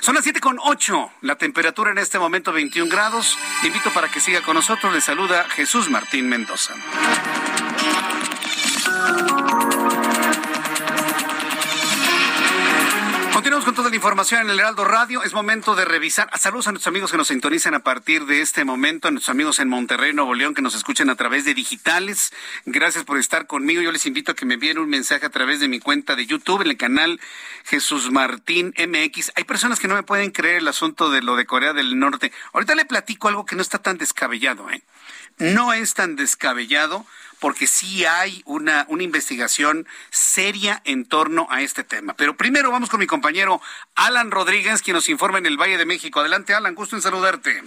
Son 0.00 0.14
las 0.14 0.24
siete 0.24 0.40
con 0.40 0.58
ocho. 0.58 1.12
La 1.20 1.36
temperatura 1.36 1.92
en 1.92 1.98
este 1.98 2.18
momento 2.18 2.52
21 2.52 2.90
grados. 2.90 3.38
Invito 3.62 3.90
para 3.90 4.08
que 4.08 4.20
siga 4.20 4.42
con 4.42 4.54
nosotros. 4.54 4.92
Le 4.92 5.00
saluda 5.00 5.46
Jesús 5.50 5.88
Martín 5.88 6.28
Mendoza. 6.28 6.74
Continuamos 13.40 13.64
con 13.64 13.74
toda 13.74 13.88
la 13.88 13.96
información 13.96 14.42
en 14.42 14.50
el 14.50 14.60
Heraldo 14.60 14.84
Radio. 14.84 15.22
Es 15.22 15.32
momento 15.32 15.74
de 15.74 15.86
revisar. 15.86 16.28
Saludos 16.38 16.68
a 16.68 16.72
nuestros 16.72 16.88
amigos 16.88 17.10
que 17.10 17.16
nos 17.16 17.28
sintonizan 17.28 17.72
a 17.72 17.82
partir 17.82 18.26
de 18.26 18.42
este 18.42 18.66
momento, 18.66 19.08
a 19.08 19.10
nuestros 19.12 19.30
amigos 19.30 19.60
en 19.60 19.68
Monterrey, 19.70 20.12
Nuevo 20.12 20.34
León, 20.34 20.52
que 20.52 20.60
nos 20.60 20.74
escuchan 20.74 21.08
a 21.08 21.14
través 21.14 21.46
de 21.46 21.54
digitales. 21.54 22.34
Gracias 22.66 23.04
por 23.04 23.16
estar 23.16 23.46
conmigo. 23.46 23.80
Yo 23.80 23.92
les 23.92 24.04
invito 24.04 24.32
a 24.32 24.34
que 24.34 24.44
me 24.44 24.54
envíen 24.54 24.76
un 24.76 24.90
mensaje 24.90 25.24
a 25.24 25.30
través 25.30 25.58
de 25.58 25.68
mi 25.68 25.80
cuenta 25.80 26.16
de 26.16 26.26
YouTube, 26.26 26.60
en 26.60 26.66
el 26.66 26.76
canal 26.76 27.18
Jesús 27.64 28.10
Martín 28.10 28.74
MX. 28.76 29.32
Hay 29.34 29.44
personas 29.44 29.80
que 29.80 29.88
no 29.88 29.94
me 29.94 30.02
pueden 30.02 30.32
creer 30.32 30.56
el 30.56 30.68
asunto 30.68 31.08
de 31.08 31.22
lo 31.22 31.34
de 31.36 31.46
Corea 31.46 31.72
del 31.72 31.98
Norte. 31.98 32.32
Ahorita 32.52 32.74
le 32.74 32.84
platico 32.84 33.28
algo 33.28 33.46
que 33.46 33.56
no 33.56 33.62
está 33.62 33.78
tan 33.78 33.96
descabellado, 33.96 34.68
¿eh? 34.68 34.82
No 35.38 35.72
es 35.72 35.94
tan 35.94 36.14
descabellado 36.14 37.06
porque 37.40 37.66
sí 37.66 38.04
hay 38.04 38.42
una, 38.44 38.84
una 38.88 39.02
investigación 39.02 39.86
seria 40.10 40.82
en 40.84 41.06
torno 41.06 41.46
a 41.50 41.62
este 41.62 41.84
tema. 41.84 42.14
Pero 42.14 42.36
primero 42.36 42.70
vamos 42.70 42.90
con 42.90 43.00
mi 43.00 43.06
compañero 43.06 43.60
Alan 43.94 44.30
Rodríguez, 44.30 44.82
quien 44.82 44.94
nos 44.94 45.08
informa 45.08 45.38
en 45.38 45.46
el 45.46 45.56
Valle 45.56 45.78
de 45.78 45.86
México. 45.86 46.20
Adelante, 46.20 46.54
Alan, 46.54 46.74
gusto 46.74 46.96
en 46.96 47.02
saludarte. 47.02 47.62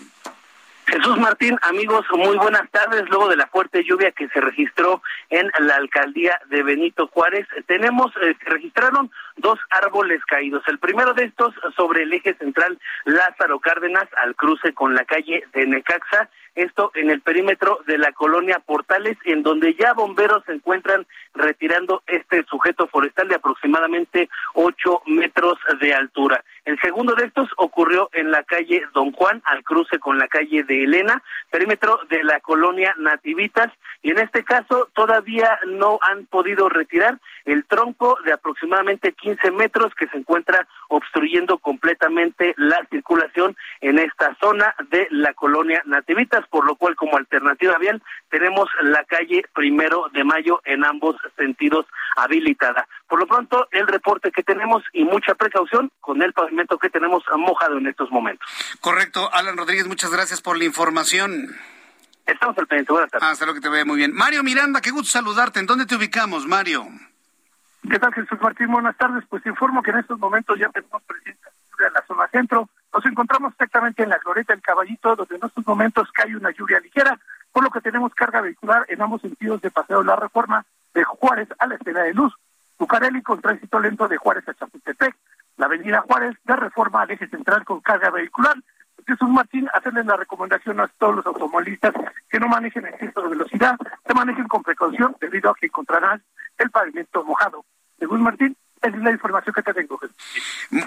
Jesús 0.86 1.18
Martín, 1.18 1.58
amigos, 1.62 2.06
muy 2.12 2.38
buenas 2.38 2.70
tardes. 2.70 3.08
Luego 3.10 3.30
de 3.30 3.38
la 3.38 3.48
fuerte 3.48 3.84
lluvia 3.84 4.12
que 4.12 4.28
se 4.30 4.42
registró 4.42 5.02
en 5.30 5.50
la 5.60 5.76
alcaldía 5.76 6.40
de 6.50 6.62
Benito 6.62 7.08
Juárez, 7.08 7.48
tenemos, 7.68 8.12
eh, 8.22 8.36
registraron 8.42 9.10
dos 9.38 9.60
árboles 9.70 10.24
caídos. 10.26 10.64
El 10.68 10.80
primero 10.80 11.14
de 11.14 11.26
estos 11.26 11.54
sobre 11.76 12.04
el 12.04 12.14
eje 12.14 12.34
central 12.36 12.80
Lázaro 13.06 13.60
Cárdenas, 13.60 14.08
al 14.18 14.36
cruce 14.36 14.74
con 14.74 14.94
la 14.94 15.06
calle 15.06 15.44
de 15.54 15.66
Necaxa, 15.66 16.30
esto 16.56 16.92
en 16.94 17.10
el 17.10 17.22
perímetro 17.22 17.80
de 17.88 17.98
la 17.98 18.12
colonia 18.12 18.60
Portales, 18.60 19.18
en 19.26 19.42
donde 19.42 19.74
ya 19.74 19.94
bomberos 19.94 20.44
se 20.46 20.54
encuentran 20.54 21.08
retirando 21.34 22.04
este 22.06 22.44
sujeto 22.46 22.88
forestal 22.88 23.28
de 23.28 23.36
aproximadamente 23.36 24.30
ocho 24.54 25.02
metros 25.08 25.58
de 25.82 25.94
altura. 25.94 26.44
El 26.66 26.80
segundo 26.80 27.16
de 27.16 27.26
estos 27.26 27.50
ocurrió 27.58 28.10
en 28.14 28.32
la 28.32 28.44
calle 28.44 28.84
Don 28.94 29.12
Juan, 29.12 29.42
al 29.46 29.64
cruce 29.64 30.00
con 30.00 30.18
la 30.18 30.28
calle 30.28 30.64
de 30.64 30.84
Elena, 30.84 31.24
perímetro 31.50 32.00
de 32.10 32.24
la 32.24 32.40
colonia 32.40 32.94
Nativitas, 32.98 33.72
y 34.02 34.12
en 34.12 34.20
este 34.20 34.44
caso 34.44 34.90
todavía 34.94 35.60
no 35.66 35.98
han 36.02 36.26
podido 36.26 36.70
retirar 36.70 37.20
el 37.46 37.66
tronco 37.66 38.18
de 38.26 38.34
aproximadamente 38.34 39.14
15 39.24 39.52
metros 39.52 39.94
que 39.98 40.08
se 40.10 40.18
encuentra 40.18 40.68
obstruyendo 40.90 41.58
completamente 41.58 42.54
la 42.58 42.86
circulación 42.92 43.56
en 43.80 43.98
esta 43.98 44.36
zona 44.40 44.76
de 44.90 45.08
la 45.12 45.34
colonia 45.34 45.82
Nativitas, 45.86 46.46
por 46.50 46.66
lo 46.68 46.76
cual 46.76 46.96
como 46.98 47.18
alternativa 47.18 47.78
vial 47.78 48.04
tenemos 48.30 48.70
la 48.82 49.06
calle 49.06 49.44
Primero 49.56 50.08
de 50.12 50.26
Mayo 50.26 50.62
en 50.66 50.84
ambos 50.84 51.16
sentidos 51.38 51.86
habilitada. 52.18 52.86
Por 53.08 53.20
lo 53.20 53.28
pronto, 53.28 53.68
el 53.72 53.88
reporte 53.88 54.32
que 54.32 54.44
tenemos 54.44 54.84
y 54.92 55.06
mucha 55.06 55.36
precaución 55.36 55.90
con 56.02 56.22
el 56.22 56.34
pavimento 56.34 56.78
que 56.78 56.90
tenemos 56.90 57.24
mojado 57.38 57.78
en 57.78 57.88
estos 57.88 58.12
momentos. 58.12 58.48
Correcto. 58.82 59.30
Alan 59.32 59.56
Rodríguez, 59.56 59.88
muchas 59.88 60.12
gracias 60.12 60.42
por 60.42 60.58
la 60.58 60.66
información. 60.66 61.56
Estamos 62.26 62.58
al 62.58 62.68
pendiente. 62.68 62.92
Buenas 62.92 63.12
tardes. 63.12 63.30
Hasta 63.30 63.46
luego 63.46 63.60
que 63.60 63.64
te 63.64 63.70
vea 63.70 63.86
muy 63.86 63.98
bien. 63.98 64.14
Mario 64.14 64.44
Miranda, 64.44 64.82
qué 64.82 64.92
gusto 64.92 65.12
saludarte. 65.12 65.62
¿En 65.62 65.66
dónde 65.66 65.86
te 65.86 65.96
ubicamos, 65.96 66.46
Mario? 66.46 66.88
¿Qué 67.90 68.00
tal, 68.00 68.14
Jesús 68.14 68.42
Martín? 68.42 68.72
Buenas 68.72 68.96
tardes. 68.96 69.26
Pues 69.30 69.46
informo 69.46 69.84
que 69.84 69.92
en 69.92 70.00
estos 70.00 70.18
momentos 70.18 70.58
ya 70.58 70.70
tenemos 70.70 71.04
presencia 71.04 71.52
en 71.86 71.94
la 71.94 72.02
zona 72.08 72.28
centro. 72.30 72.70
Nos 72.94 73.06
encontramos 73.06 73.52
exactamente 73.52 74.04
en 74.04 74.10
la 74.10 74.20
Glorieta 74.20 74.54
del 74.54 74.62
Caballito, 74.62 75.16
donde 75.16 75.36
en 75.36 75.44
estos 75.44 75.68
momentos 75.68 76.10
cae 76.14 76.36
una 76.36 76.52
lluvia 76.52 76.80
ligera, 76.80 77.20
por 77.52 77.64
lo 77.64 77.70
que 77.70 77.82
tenemos 77.82 78.14
carga 78.16 78.42
vehicular 78.42 78.86
en 78.88 79.02
ambos 79.02 79.22
sentidos 79.22 79.62
de 79.62 79.70
Paseo 79.70 80.00
de 80.00 80.06
la 80.06 80.16
Reforma, 80.16 80.66
de 80.94 81.04
Juárez 81.04 81.50
a 81.60 81.68
la 81.68 81.76
Estela 81.76 82.04
de 82.04 82.14
Luz, 82.14 82.34
Bucareli 82.80 83.22
con 83.22 83.42
tránsito 83.42 83.80
lento 83.80 84.08
de 84.08 84.18
Juárez 84.18 84.48
a 84.48 84.54
Chapultepec, 84.54 85.16
la 85.58 85.66
Avenida 85.66 86.02
Juárez 86.02 86.38
de 86.46 86.56
Reforma 86.56 87.02
al 87.02 87.12
eje 87.12 87.28
central 87.28 87.66
con 87.66 87.82
carga 87.82 88.10
vehicular. 88.12 88.56
Jesús 89.06 89.30
Martín, 89.30 89.68
hacerles 89.74 90.06
la 90.06 90.16
recomendación 90.16 90.80
a 90.80 90.88
todos 90.88 91.18
los 91.18 91.26
automovilistas 91.26 91.94
que 92.30 92.40
no 92.40 92.48
manejen 92.48 92.86
en 92.86 92.94
exceso 92.94 93.22
de 93.22 93.30
velocidad, 93.30 93.78
que 94.08 94.14
manejen 94.14 94.48
con 94.48 94.64
precaución 94.64 95.16
debido 95.20 95.50
a 95.50 95.56
que 95.56 95.66
encontrarán 95.66 96.24
el 96.58 96.72
pavimento 96.72 97.24
mojado. 97.26 97.66
Jesús 98.00 98.20
Martín, 98.20 98.56
es 98.82 98.98
la 98.98 99.12
información 99.12 99.54
que 99.54 99.62
te 99.62 99.74
tengo. 99.74 100.00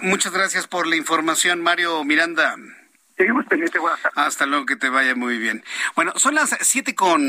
Muchas 0.03 0.33
gracias 0.33 0.67
por 0.67 0.87
la 0.87 0.97
información, 0.97 1.63
Mario 1.63 2.05
Miranda. 2.05 2.57
Seguimos 3.17 3.47
pendiente, 3.47 3.79
Hasta 4.15 4.45
luego, 4.45 4.67
que 4.67 4.77
te 4.77 4.91
vaya 4.91 5.15
muy 5.15 5.39
bien. 5.39 5.65
Bueno, 5.95 6.13
son 6.17 6.35
las 6.35 6.55
siete 6.61 6.95
con 6.95 7.23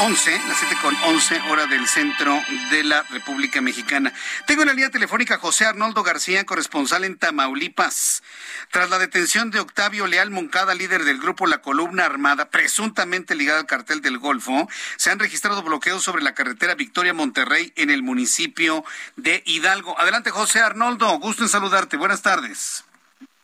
once, 0.00 0.38
las 0.46 0.58
siete 0.58 0.76
con 0.82 0.94
once, 1.06 1.40
hora 1.48 1.64
del 1.64 1.86
centro 1.86 2.38
de 2.70 2.84
la 2.84 3.02
República 3.04 3.62
Mexicana. 3.62 4.12
Tengo 4.46 4.62
en 4.62 4.68
la 4.68 4.74
línea 4.74 4.90
telefónica 4.90 5.38
José 5.38 5.64
Arnoldo 5.64 6.02
García, 6.02 6.44
corresponsal 6.44 7.04
en 7.04 7.16
Tamaulipas. 7.16 8.22
Tras 8.70 8.90
la 8.90 8.98
detención 8.98 9.50
de 9.50 9.60
Octavio 9.60 10.06
Leal 10.06 10.30
Moncada, 10.30 10.74
líder 10.74 11.04
del 11.04 11.18
grupo 11.18 11.46
La 11.46 11.62
Columna 11.62 12.04
Armada, 12.04 12.50
presuntamente 12.50 13.34
ligado 13.34 13.60
al 13.60 13.66
cartel 13.66 14.02
del 14.02 14.18
Golfo, 14.18 14.68
se 14.96 15.10
han 15.10 15.18
registrado 15.18 15.62
bloqueos 15.62 16.02
sobre 16.02 16.22
la 16.22 16.34
carretera 16.34 16.74
Victoria 16.74 17.14
Monterrey 17.14 17.72
en 17.76 17.88
el 17.88 18.02
municipio 18.02 18.84
de 19.16 19.42
Hidalgo. 19.46 19.98
Adelante, 19.98 20.30
José 20.30 20.60
Arnoldo, 20.60 21.18
gusto 21.18 21.44
en 21.44 21.48
saludarte. 21.48 21.96
Buenas 21.96 22.20
tardes. 22.20 22.84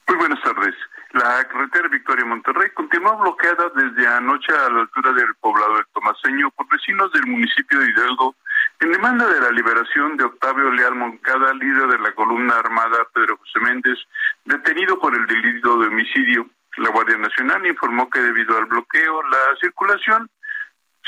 Muy 0.07 0.18
buenas 0.18 0.42
tardes. 0.42 0.74
La 1.17 1.43
carretera 1.49 1.89
Victoria-Monterrey 1.89 2.73
continúa 2.75 3.14
bloqueada 3.17 3.71
desde 3.75 4.07
anoche 4.07 4.53
a 4.53 4.69
la 4.69 4.81
altura 4.81 5.12
del 5.14 5.35
poblado 5.41 5.79
de 5.79 5.85
Tomaseño 5.95 6.51
por 6.51 6.69
vecinos 6.69 7.11
del 7.12 7.27
municipio 7.27 7.81
de 7.81 7.91
Hidalgo 7.91 8.37
en 8.81 8.93
demanda 8.93 9.27
de 9.27 9.41
la 9.41 9.51
liberación 9.51 10.19
de 10.19 10.25
Octavio 10.25 10.71
Leal 10.73 10.95
Moncada, 10.95 11.55
líder 11.55 11.89
de 11.89 11.99
la 12.01 12.12
columna 12.12 12.59
armada 12.59 12.99
Pedro 13.14 13.39
José 13.39 13.61
Méndez, 13.61 13.99
detenido 14.45 14.99
por 14.99 15.17
el 15.17 15.27
delito 15.27 15.79
de 15.79 15.87
homicidio. 15.87 16.51
La 16.77 16.91
Guardia 16.91 17.17
Nacional 17.17 17.67
informó 17.67 18.11
que 18.11 18.21
debido 18.21 18.59
al 18.59 18.67
bloqueo, 18.67 19.23
la 19.23 19.57
circulación 19.59 20.29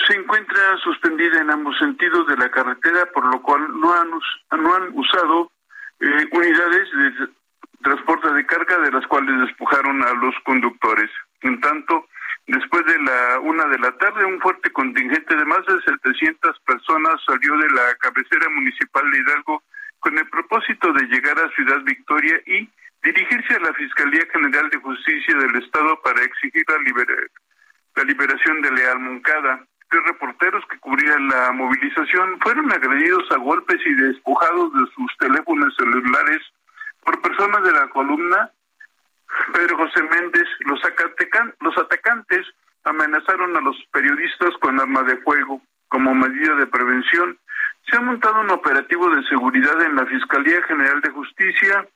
se 0.07 0.15
encuentra 0.15 0.79
suspendida 0.85 1.39
en 1.39 1.51
ambos 1.51 1.77
sentidos 1.77 2.27
de 2.29 2.37
la 2.39 2.51
carretera, 2.51 3.05
por 3.13 3.27
lo 3.27 3.43
cual 3.43 3.79
no 3.79 3.93
han, 3.93 4.09
no 4.09 4.75
han 4.75 4.89
usado 4.95 5.53
eh, 6.01 6.29
unidades 6.33 6.89
de 6.93 7.29
transporte 7.83 8.33
de 8.33 8.47
carga 8.47 8.79
de 8.79 8.93
las 8.93 9.07
cuales 9.07 9.41
despojaron 9.41 10.03
a 10.03 10.12
los 10.14 10.35
conductores. 10.45 11.11
En 11.43 11.61
tanto, 11.61 12.07
después 12.47 12.85
de 12.87 12.99
la 13.03 13.41
una 13.41 13.66
de 13.66 13.79
la 13.79 13.93
tarde, 13.99 14.24
un 14.24 14.41
fuerte 14.41 14.70
contingente 14.70 15.37
de 15.37 15.45
más 15.45 15.64
de 15.66 15.81
700 15.83 16.59
personas 16.61 17.14
salió 17.26 17.57
de 17.57 17.70
la 17.70 17.95
cabecera 18.01 18.49
municipal 18.51 19.11
de 19.11 19.18
Hidalgo 19.18 19.62
con 20.01 20.18
el 20.18 20.29
propósito 20.29 20.93
de 20.93 21.07
llegar 21.07 21.39
a 21.39 21.51
Ciudad 21.51 21.81
Victoria 21.85 22.41
y 22.47 22.68
dirigirse 23.03 23.55
a 23.55 23.61
la 23.61 23.74
Fiscalía 23.74 24.26
General 24.33 24.68
de 24.70 24.79
Justicia 24.79 25.37
del 25.37 25.57
Estado 25.62 26.01
para 26.03 26.22
exigir 26.22 26.64
la, 26.68 26.76
la 27.97 28.05
liberación 28.05 28.62
de 28.62 28.72
Leal 28.72 29.01
Moncada. 29.01 29.64
Tres 29.91 30.03
reporteros 30.05 30.64
que 30.68 30.79
cubrían 30.81 31.29
la 31.29 31.53
movilización 31.53 32.39
fueron 32.41 32.70
agredidos 32.70 33.24
a 33.31 33.39
golpes 33.39 33.81
y 33.87 33.95
despojados 33.95 34.72
de 34.74 34.87
sus 34.95 35.16
teléfonos 35.18 35.74
celulares 35.76 36.43
por 37.09 37.23
personas 37.23 37.63
de 37.65 37.73
la 37.73 37.89
columna 37.89 38.51
Pedro 39.55 39.79
José 39.79 40.03
Méndez. 40.03 40.47
Los, 40.61 41.79
atacantes 41.79 42.47
amenazaron 42.85 43.57
a 43.57 43.61
los 43.63 43.77
periodistas 43.91 44.51
con 44.61 44.79
arma 44.79 45.03
de 45.05 45.17
fuego. 45.19 45.63
Como 45.89 46.15
medida 46.15 46.55
de 46.57 46.67
prevención, 46.67 47.39
se 47.89 47.97
ha 47.97 48.01
montado 48.01 48.43
un 48.43 48.51
operativo 48.51 49.09
de 49.09 49.23
seguridad 49.23 49.81
en 49.81 49.97
la 49.97 50.05
Fiscalía 50.05 50.63
General 50.65 51.01
de 51.01 51.11
Justicia, 51.11 51.89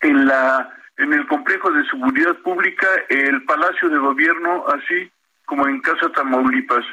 en 0.00 0.26
la 0.26 0.72
en 0.98 1.12
el 1.12 1.26
complejo 1.26 1.72
de 1.72 1.84
seguridad 1.86 2.36
pública, 2.44 2.86
el 3.08 3.42
Palacio 3.44 3.88
de 3.88 3.98
Gobierno, 3.98 4.66
así 4.68 5.10
como 5.46 5.66
en 5.66 5.80
Casa 5.80 6.12
Tamaulipas. 6.12 6.84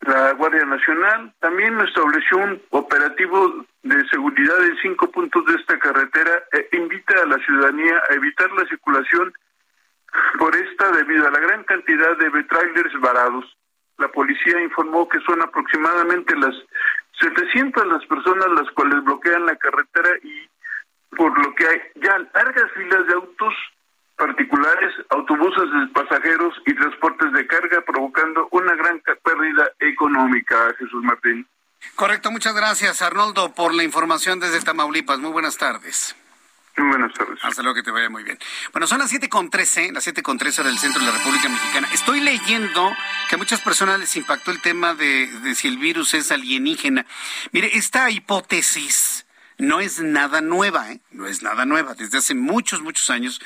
La 0.00 0.32
Guardia 0.32 0.64
Nacional 0.64 1.34
también 1.40 1.78
estableció 1.80 2.38
un 2.38 2.62
operativo 2.70 3.66
de 3.82 4.08
seguridad 4.08 4.64
en 4.64 4.76
cinco 4.78 5.10
puntos 5.10 5.44
de 5.46 5.54
esta 5.54 5.78
carretera 5.78 6.44
e 6.52 6.76
invita 6.76 7.14
a 7.20 7.26
la 7.26 7.36
ciudadanía 7.44 8.00
a 8.08 8.14
evitar 8.14 8.50
la 8.52 8.66
circulación 8.66 9.32
por 10.38 10.54
esta 10.54 10.90
debido 10.92 11.26
a 11.26 11.30
la 11.30 11.40
gran 11.40 11.64
cantidad 11.64 12.16
de 12.16 12.30
trailers 12.44 13.00
varados. 13.00 13.44
La 13.98 14.08
policía 14.08 14.62
informó 14.62 15.08
que 15.08 15.20
son 15.20 15.42
aproximadamente 15.42 16.36
las 16.36 16.54
700 17.20 17.86
las 17.88 18.06
personas 18.06 18.46
las 18.56 18.70
cuales 18.72 19.02
bloquean 19.02 19.46
la 19.46 19.56
carretera 19.56 20.10
y 20.22 20.48
por 21.16 21.36
lo 21.44 21.54
que 21.54 21.66
hay 21.66 21.80
ya 21.96 22.18
largas 22.18 22.70
filas 22.72 23.06
de 23.06 23.14
autos 23.14 23.54
particulares, 24.18 24.94
autobuses 25.10 25.64
de 25.70 25.86
pasajeros 25.94 26.54
y 26.66 26.74
transportes 26.74 27.32
de 27.32 27.46
carga, 27.46 27.80
provocando 27.86 28.48
una 28.50 28.74
gran 28.74 29.00
pérdida 29.22 29.70
económica, 29.78 30.74
Jesús 30.78 31.02
Martín. 31.04 31.46
Correcto, 31.94 32.30
muchas 32.30 32.54
gracias 32.54 33.00
Arnoldo 33.02 33.54
por 33.54 33.72
la 33.72 33.84
información 33.84 34.40
desde 34.40 34.60
Tamaulipas. 34.60 35.20
Muy 35.20 35.30
buenas 35.30 35.56
tardes. 35.56 36.16
Muy 36.76 36.88
buenas 36.88 37.12
tardes. 37.12 37.38
Hasta 37.42 37.62
luego, 37.62 37.74
que 37.76 37.82
te 37.82 37.90
vaya 37.90 38.08
muy 38.08 38.22
bien. 38.22 38.38
Bueno, 38.72 38.86
son 38.86 38.98
las 38.98 39.10
siete 39.10 39.28
con 39.28 39.50
trece, 39.50 39.90
las 39.92 40.04
siete 40.04 40.22
con 40.22 40.38
trece 40.38 40.62
del 40.62 40.78
centro 40.78 41.00
de 41.00 41.10
la 41.10 41.16
República 41.16 41.48
Mexicana. 41.48 41.88
Estoy 41.92 42.20
leyendo 42.20 42.92
que 43.28 43.34
a 43.34 43.38
muchas 43.38 43.60
personas 43.60 43.98
les 43.98 44.14
impactó 44.16 44.52
el 44.52 44.60
tema 44.62 44.94
de, 44.94 45.26
de 45.26 45.54
si 45.54 45.66
el 45.66 45.78
virus 45.78 46.14
es 46.14 46.30
alienígena. 46.30 47.04
Mire, 47.50 47.76
esta 47.76 48.10
hipótesis 48.10 49.26
no 49.58 49.80
es 49.80 49.98
nada 49.98 50.40
nueva, 50.40 50.92
¿eh? 50.92 51.00
no 51.10 51.26
es 51.26 51.42
nada 51.42 51.64
nueva, 51.64 51.94
desde 51.94 52.18
hace 52.18 52.34
muchos, 52.34 52.80
muchos 52.80 53.10
años. 53.10 53.40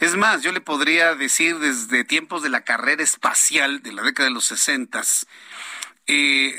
Es 0.00 0.16
más, 0.16 0.42
yo 0.42 0.52
le 0.52 0.60
podría 0.60 1.14
decir 1.16 1.58
desde 1.58 2.04
tiempos 2.04 2.42
de 2.42 2.48
la 2.48 2.62
carrera 2.62 3.02
espacial 3.02 3.82
de 3.82 3.92
la 3.92 4.02
década 4.02 4.28
de 4.28 4.34
los 4.34 4.44
sesentas, 4.44 5.26
eh, 6.06 6.54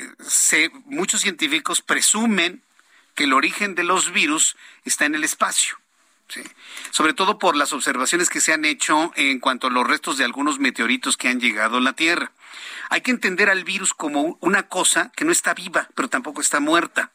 muchos 0.84 1.22
científicos 1.22 1.80
presumen 1.80 2.62
que 3.14 3.24
el 3.24 3.32
origen 3.32 3.74
de 3.74 3.82
los 3.82 4.12
virus 4.12 4.56
está 4.84 5.06
en 5.06 5.14
el 5.14 5.24
espacio. 5.24 5.78
Sobre 6.90 7.14
todo 7.14 7.38
por 7.38 7.56
las 7.56 7.72
observaciones 7.72 8.28
que 8.28 8.42
se 8.42 8.52
han 8.52 8.66
hecho 8.66 9.12
en 9.16 9.40
cuanto 9.40 9.66
a 9.66 9.70
los 9.70 9.86
restos 9.86 10.18
de 10.18 10.24
algunos 10.24 10.58
meteoritos 10.58 11.16
que 11.16 11.28
han 11.28 11.40
llegado 11.40 11.78
a 11.78 11.80
la 11.80 11.94
Tierra. 11.94 12.32
Hay 12.90 13.00
que 13.00 13.10
entender 13.10 13.48
al 13.48 13.64
virus 13.64 13.94
como 13.94 14.36
una 14.42 14.64
cosa 14.68 15.10
que 15.16 15.24
no 15.24 15.32
está 15.32 15.54
viva, 15.54 15.88
pero 15.94 16.10
tampoco 16.10 16.42
está 16.42 16.60
muerta. 16.60 17.12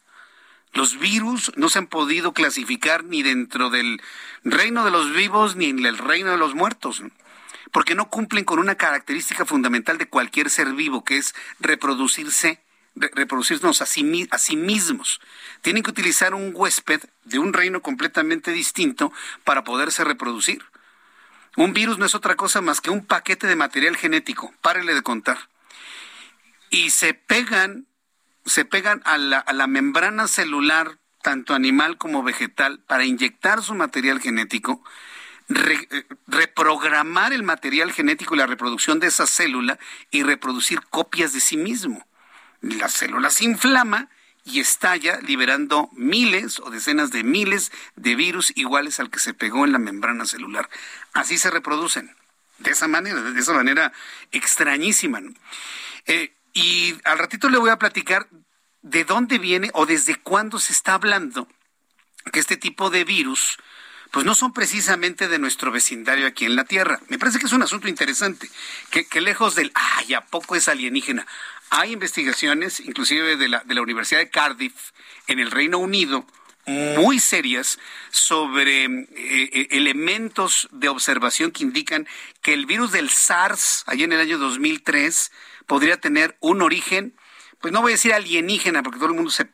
Los 0.74 0.98
virus 0.98 1.52
no 1.56 1.68
se 1.68 1.78
han 1.78 1.86
podido 1.86 2.32
clasificar 2.32 3.04
ni 3.04 3.22
dentro 3.22 3.70
del 3.70 4.02
reino 4.42 4.84
de 4.84 4.90
los 4.90 5.12
vivos 5.12 5.54
ni 5.54 5.66
en 5.66 5.86
el 5.86 5.96
reino 5.98 6.32
de 6.32 6.36
los 6.36 6.56
muertos, 6.56 7.00
porque 7.70 7.94
no 7.94 8.10
cumplen 8.10 8.44
con 8.44 8.58
una 8.58 8.74
característica 8.74 9.44
fundamental 9.44 9.98
de 9.98 10.08
cualquier 10.08 10.50
ser 10.50 10.72
vivo, 10.72 11.04
que 11.04 11.16
es 11.16 11.32
reproducirse, 11.60 12.60
reproducirnos 12.96 13.82
a 13.82 13.86
sí, 13.86 14.28
a 14.32 14.38
sí 14.38 14.56
mismos. 14.56 15.20
Tienen 15.62 15.84
que 15.84 15.90
utilizar 15.90 16.34
un 16.34 16.50
huésped 16.52 17.02
de 17.22 17.38
un 17.38 17.52
reino 17.52 17.80
completamente 17.80 18.50
distinto 18.50 19.12
para 19.44 19.62
poderse 19.62 20.02
reproducir. 20.02 20.64
Un 21.56 21.72
virus 21.72 21.98
no 21.98 22.06
es 22.06 22.16
otra 22.16 22.34
cosa 22.34 22.60
más 22.60 22.80
que 22.80 22.90
un 22.90 23.06
paquete 23.06 23.46
de 23.46 23.54
material 23.54 23.96
genético, 23.96 24.52
párele 24.60 24.92
de 24.92 25.02
contar. 25.02 25.48
Y 26.68 26.90
se 26.90 27.14
pegan 27.14 27.86
se 28.44 28.64
pegan 28.64 29.02
a 29.04 29.18
la, 29.18 29.38
a 29.38 29.52
la 29.52 29.66
membrana 29.66 30.28
celular, 30.28 30.98
tanto 31.22 31.54
animal 31.54 31.96
como 31.96 32.22
vegetal, 32.22 32.80
para 32.86 33.04
inyectar 33.04 33.62
su 33.62 33.74
material 33.74 34.20
genético, 34.20 34.82
eh, 35.48 36.06
reprogramar 36.26 37.32
el 37.32 37.42
material 37.42 37.92
genético 37.92 38.34
y 38.34 38.38
la 38.38 38.46
reproducción 38.46 38.98
de 38.98 39.08
esa 39.08 39.26
célula 39.26 39.78
y 40.10 40.22
reproducir 40.22 40.80
copias 40.82 41.32
de 41.32 41.40
sí 41.40 41.56
mismo. 41.56 42.06
La 42.62 42.88
célula 42.88 43.30
se 43.30 43.44
inflama 43.44 44.08
y 44.44 44.60
estalla 44.60 45.18
liberando 45.20 45.90
miles 45.92 46.60
o 46.60 46.70
decenas 46.70 47.10
de 47.10 47.24
miles 47.24 47.72
de 47.96 48.14
virus 48.14 48.52
iguales 48.56 49.00
al 49.00 49.10
que 49.10 49.18
se 49.18 49.34
pegó 49.34 49.64
en 49.64 49.72
la 49.72 49.78
membrana 49.78 50.24
celular. 50.24 50.68
Así 51.12 51.36
se 51.36 51.50
reproducen, 51.50 52.14
de 52.58 52.70
esa 52.70 52.88
manera, 52.88 53.20
de 53.20 53.40
esa 53.40 53.52
manera 53.52 53.92
extrañísima. 54.32 55.20
Eh, 56.06 56.34
y 56.54 56.94
al 57.04 57.18
ratito 57.18 57.50
le 57.50 57.58
voy 57.58 57.70
a 57.70 57.78
platicar 57.78 58.28
de 58.80 59.04
dónde 59.04 59.38
viene 59.38 59.70
o 59.74 59.86
desde 59.86 60.16
cuándo 60.16 60.58
se 60.58 60.72
está 60.72 60.94
hablando 60.94 61.48
que 62.32 62.40
este 62.40 62.56
tipo 62.56 62.90
de 62.90 63.04
virus 63.04 63.58
pues 64.10 64.24
no 64.24 64.36
son 64.36 64.52
precisamente 64.52 65.26
de 65.26 65.40
nuestro 65.40 65.72
vecindario 65.72 66.28
aquí 66.28 66.44
en 66.44 66.54
la 66.54 66.64
Tierra. 66.64 67.00
Me 67.08 67.18
parece 67.18 67.40
que 67.40 67.46
es 67.46 67.52
un 67.52 67.62
asunto 67.62 67.88
interesante, 67.88 68.48
que, 68.88 69.20
lejos 69.20 69.56
del, 69.56 69.72
ay, 69.74 70.14
¿a 70.14 70.20
poco 70.20 70.54
es 70.54 70.68
alienígena? 70.68 71.26
Hay 71.70 71.90
investigaciones, 71.90 72.78
inclusive 72.78 73.36
de 73.36 73.48
la, 73.48 73.64
de 73.64 73.74
la 73.74 73.82
Universidad 73.82 74.20
de 74.20 74.30
Cardiff, 74.30 74.92
en 75.26 75.40
el 75.40 75.50
Reino 75.50 75.78
Unido, 75.78 76.24
muy 76.66 77.18
serias 77.18 77.78
sobre 78.10 78.84
eh, 78.84 79.08
eh, 79.16 79.68
elementos 79.72 80.68
de 80.70 80.88
observación 80.88 81.50
que 81.50 81.64
indican 81.64 82.06
que 82.40 82.54
el 82.54 82.66
virus 82.66 82.92
del 82.92 83.10
SARS, 83.10 83.82
allá 83.86 84.04
en 84.04 84.12
el 84.12 84.20
año 84.20 84.38
2003, 84.38 85.32
podría 85.66 86.00
tener 86.00 86.36
un 86.40 86.62
origen, 86.62 87.14
pues 87.60 87.72
no 87.72 87.80
voy 87.80 87.92
a 87.92 87.94
decir 87.94 88.12
alienígena, 88.12 88.82
porque 88.82 88.98
todo 88.98 89.08
el 89.08 89.14
mundo 89.14 89.30
se 89.30 89.46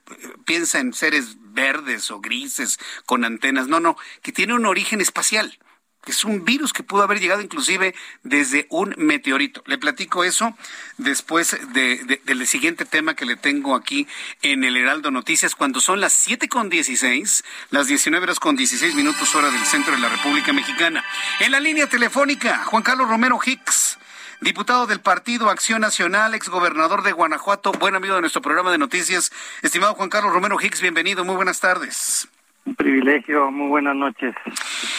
piensa 0.45 0.81
en 0.81 0.93
seres 0.93 1.37
verdes 1.39 2.11
o 2.11 2.21
grises 2.21 2.79
con 3.07 3.25
antenas, 3.25 3.69
no, 3.69 3.81
no, 3.81 3.97
que 4.23 4.33
tiene 4.33 4.55
un 4.55 4.67
origen 4.67 5.01
espacial. 5.01 5.59
Es 6.07 6.25
un 6.25 6.47
virus 6.47 6.73
que 6.73 6.83
pudo 6.83 7.03
haber 7.03 7.21
llegado 7.21 7.43
inclusive 7.43 7.95
desde 8.23 8.67
un 8.71 8.95
meteorito. 8.97 9.63
Le 9.67 9.77
platico 9.77 10.25
eso 10.25 10.57
después 10.97 11.57
del 11.75 12.47
siguiente 12.47 12.87
tema 12.87 13.15
que 13.15 13.27
le 13.27 13.37
tengo 13.37 13.75
aquí 13.75 14.09
en 14.41 14.65
el 14.65 14.79
Heraldo 14.79 15.11
Noticias, 15.11 15.55
cuando 15.55 15.79
son 15.79 16.01
las 16.01 16.15
siete 16.15 16.49
con 16.49 16.71
dieciséis, 16.71 17.45
las 17.69 17.87
19 17.87 18.25
horas 18.25 18.41
con 18.41 18.57
16 18.57 18.95
minutos 18.95 19.35
hora 19.35 19.51
del 19.51 19.65
centro 19.67 19.93
de 19.93 20.01
la 20.01 20.09
República 20.09 20.55
Mexicana. 20.55 21.05
En 21.39 21.53
la 21.53 21.61
línea 21.61 21.87
telefónica, 21.87 22.65
Juan 22.65 22.83
Carlos 22.83 23.09
Romero 23.09 23.39
Hicks 23.45 23.99
diputado 24.41 24.87
del 24.87 25.01
Partido 25.01 25.51
Acción 25.51 25.83
Nacional, 25.83 26.35
exgobernador 26.35 27.03
de 27.03 27.13
Guanajuato, 27.13 27.73
buen 27.73 27.95
amigo 27.95 28.15
de 28.15 28.23
nuestro 28.23 28.43
programa 28.43 28.73
de 28.73 28.79
noticias. 28.79 29.31
Estimado 29.63 29.95
Juan 29.95 30.09
Carlos 30.09 30.33
Romero 30.33 30.57
Hicks, 30.61 30.81
bienvenido, 30.81 31.25
muy 31.25 31.37
buenas 31.37 31.61
tardes. 31.61 32.29
Un 32.67 32.75
privilegio, 32.75 33.51
muy 33.51 33.69
buenas 33.69 33.97
noches. 33.97 34.35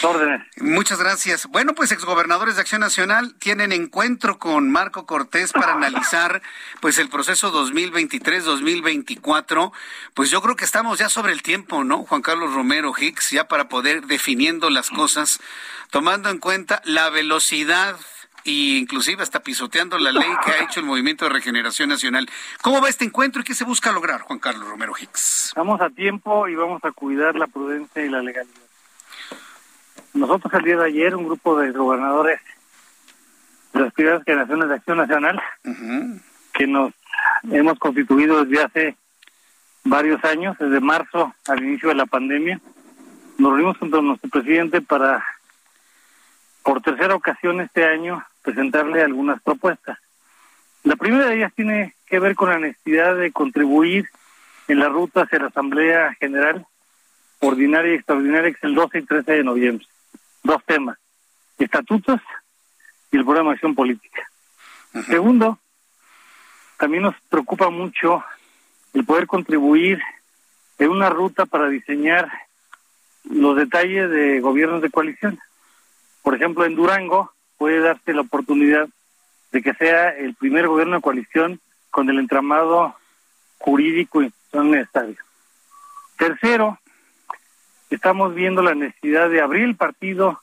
órdenes. 0.02 0.42
Muchas 0.60 0.98
gracias. 0.98 1.46
Bueno, 1.46 1.74
pues 1.74 1.92
exgobernadores 1.92 2.56
de 2.56 2.60
Acción 2.60 2.80
Nacional 2.80 3.36
tienen 3.38 3.72
encuentro 3.72 4.38
con 4.38 4.68
Marco 4.70 5.06
Cortés 5.06 5.52
para 5.52 5.74
analizar 5.74 6.42
pues 6.80 6.98
el 6.98 7.08
proceso 7.08 7.52
2023-2024. 7.52 9.70
Pues 10.12 10.30
yo 10.30 10.42
creo 10.42 10.56
que 10.56 10.64
estamos 10.64 10.98
ya 10.98 11.08
sobre 11.08 11.32
el 11.32 11.42
tiempo, 11.42 11.84
¿no? 11.84 12.04
Juan 12.04 12.22
Carlos 12.22 12.52
Romero 12.52 12.92
Hicks, 12.96 13.30
ya 13.30 13.46
para 13.46 13.68
poder 13.68 14.06
definiendo 14.06 14.68
las 14.68 14.90
cosas, 14.90 15.40
tomando 15.90 16.30
en 16.30 16.38
cuenta 16.38 16.82
la 16.84 17.10
velocidad 17.10 17.96
e 18.44 18.78
inclusive 18.78 19.22
hasta 19.22 19.40
pisoteando 19.40 19.98
la 19.98 20.12
ley 20.12 20.28
que 20.44 20.50
ha 20.50 20.64
hecho 20.64 20.80
el 20.80 20.86
Movimiento 20.86 21.24
de 21.24 21.30
Regeneración 21.30 21.88
Nacional. 21.88 22.28
¿Cómo 22.62 22.80
va 22.80 22.88
este 22.88 23.04
encuentro 23.04 23.40
y 23.42 23.44
qué 23.44 23.54
se 23.54 23.64
busca 23.64 23.92
lograr, 23.92 24.22
Juan 24.22 24.38
Carlos 24.38 24.68
Romero 24.68 24.92
Hicks? 24.98 25.48
Estamos 25.48 25.80
a 25.80 25.90
tiempo 25.90 26.48
y 26.48 26.54
vamos 26.54 26.84
a 26.84 26.92
cuidar 26.92 27.36
la 27.36 27.46
prudencia 27.46 28.04
y 28.04 28.08
la 28.08 28.22
legalidad. 28.22 28.56
Nosotros 30.14 30.52
el 30.54 30.64
día 30.64 30.76
de 30.76 30.86
ayer, 30.86 31.16
un 31.16 31.24
grupo 31.24 31.58
de 31.58 31.72
gobernadores 31.72 32.40
de 33.72 33.80
las 33.80 33.92
primeras 33.94 34.22
generaciones 34.24 34.68
de 34.68 34.74
Acción 34.74 34.98
Nacional, 34.98 35.40
que 36.52 36.66
nos 36.66 36.92
hemos 37.50 37.78
constituido 37.78 38.44
desde 38.44 38.64
hace 38.64 38.96
varios 39.84 40.22
años, 40.24 40.56
desde 40.58 40.80
marzo 40.80 41.34
al 41.48 41.62
inicio 41.62 41.88
de 41.88 41.94
la 41.94 42.06
pandemia, 42.06 42.60
nos 43.38 43.50
reunimos 43.52 43.78
junto 43.78 43.98
a 43.98 44.02
nuestro 44.02 44.28
presidente 44.28 44.82
para, 44.82 45.24
por 46.62 46.82
tercera 46.82 47.14
ocasión 47.14 47.60
este 47.60 47.84
año, 47.84 48.24
presentarle 48.42 49.02
algunas 49.02 49.40
propuestas. 49.42 49.98
La 50.84 50.96
primera 50.96 51.26
de 51.26 51.36
ellas 51.36 51.52
tiene 51.54 51.94
que 52.06 52.18
ver 52.18 52.34
con 52.34 52.50
la 52.50 52.58
necesidad 52.58 53.16
de 53.16 53.32
contribuir 53.32 54.08
en 54.68 54.80
la 54.80 54.88
ruta 54.88 55.22
hacia 55.22 55.38
la 55.38 55.46
Asamblea 55.46 56.14
General 56.20 56.66
Ordinaria 57.40 57.92
y 57.92 57.96
Extraordinaria, 57.96 58.50
que 58.50 58.56
es 58.56 58.64
el 58.64 58.74
12 58.74 58.98
y 58.98 59.02
13 59.02 59.32
de 59.32 59.44
noviembre 59.44 59.86
dos 60.42 60.64
temas, 60.64 60.98
estatutos 61.58 62.20
y 63.10 63.16
el 63.16 63.24
programa 63.24 63.50
de 63.50 63.54
acción 63.54 63.74
política. 63.74 64.28
Segundo, 65.06 65.58
también 66.76 67.04
nos 67.04 67.14
preocupa 67.28 67.70
mucho 67.70 68.24
el 68.92 69.04
poder 69.04 69.26
contribuir 69.26 70.00
en 70.78 70.90
una 70.90 71.10
ruta 71.10 71.46
para 71.46 71.68
diseñar 71.68 72.30
los 73.24 73.56
detalles 73.56 74.10
de 74.10 74.40
gobiernos 74.40 74.82
de 74.82 74.90
coalición. 74.90 75.38
Por 76.22 76.34
ejemplo, 76.34 76.64
en 76.64 76.74
Durango 76.74 77.31
puede 77.62 77.78
darse 77.78 78.12
la 78.12 78.22
oportunidad 78.22 78.88
de 79.52 79.62
que 79.62 79.72
sea 79.74 80.08
el 80.08 80.34
primer 80.34 80.66
gobierno 80.66 80.96
de 80.96 81.00
coalición 81.00 81.60
con 81.92 82.10
el 82.10 82.18
entramado 82.18 82.96
jurídico 83.58 84.20
y 84.20 84.32
necesario. 84.52 85.18
Tercero, 86.18 86.80
estamos 87.88 88.34
viendo 88.34 88.62
la 88.62 88.74
necesidad 88.74 89.30
de 89.30 89.40
abrir 89.40 89.62
el 89.62 89.76
partido 89.76 90.40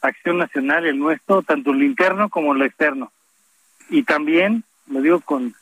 Acción 0.00 0.38
Nacional, 0.38 0.86
el 0.86 0.98
nuestro, 0.98 1.42
tanto 1.42 1.72
el 1.72 1.82
interno 1.82 2.30
como 2.30 2.54
el 2.54 2.62
externo. 2.62 3.12
Y 3.90 4.04
también, 4.04 4.64
lo 4.86 5.02
digo 5.02 5.20
con 5.20 5.54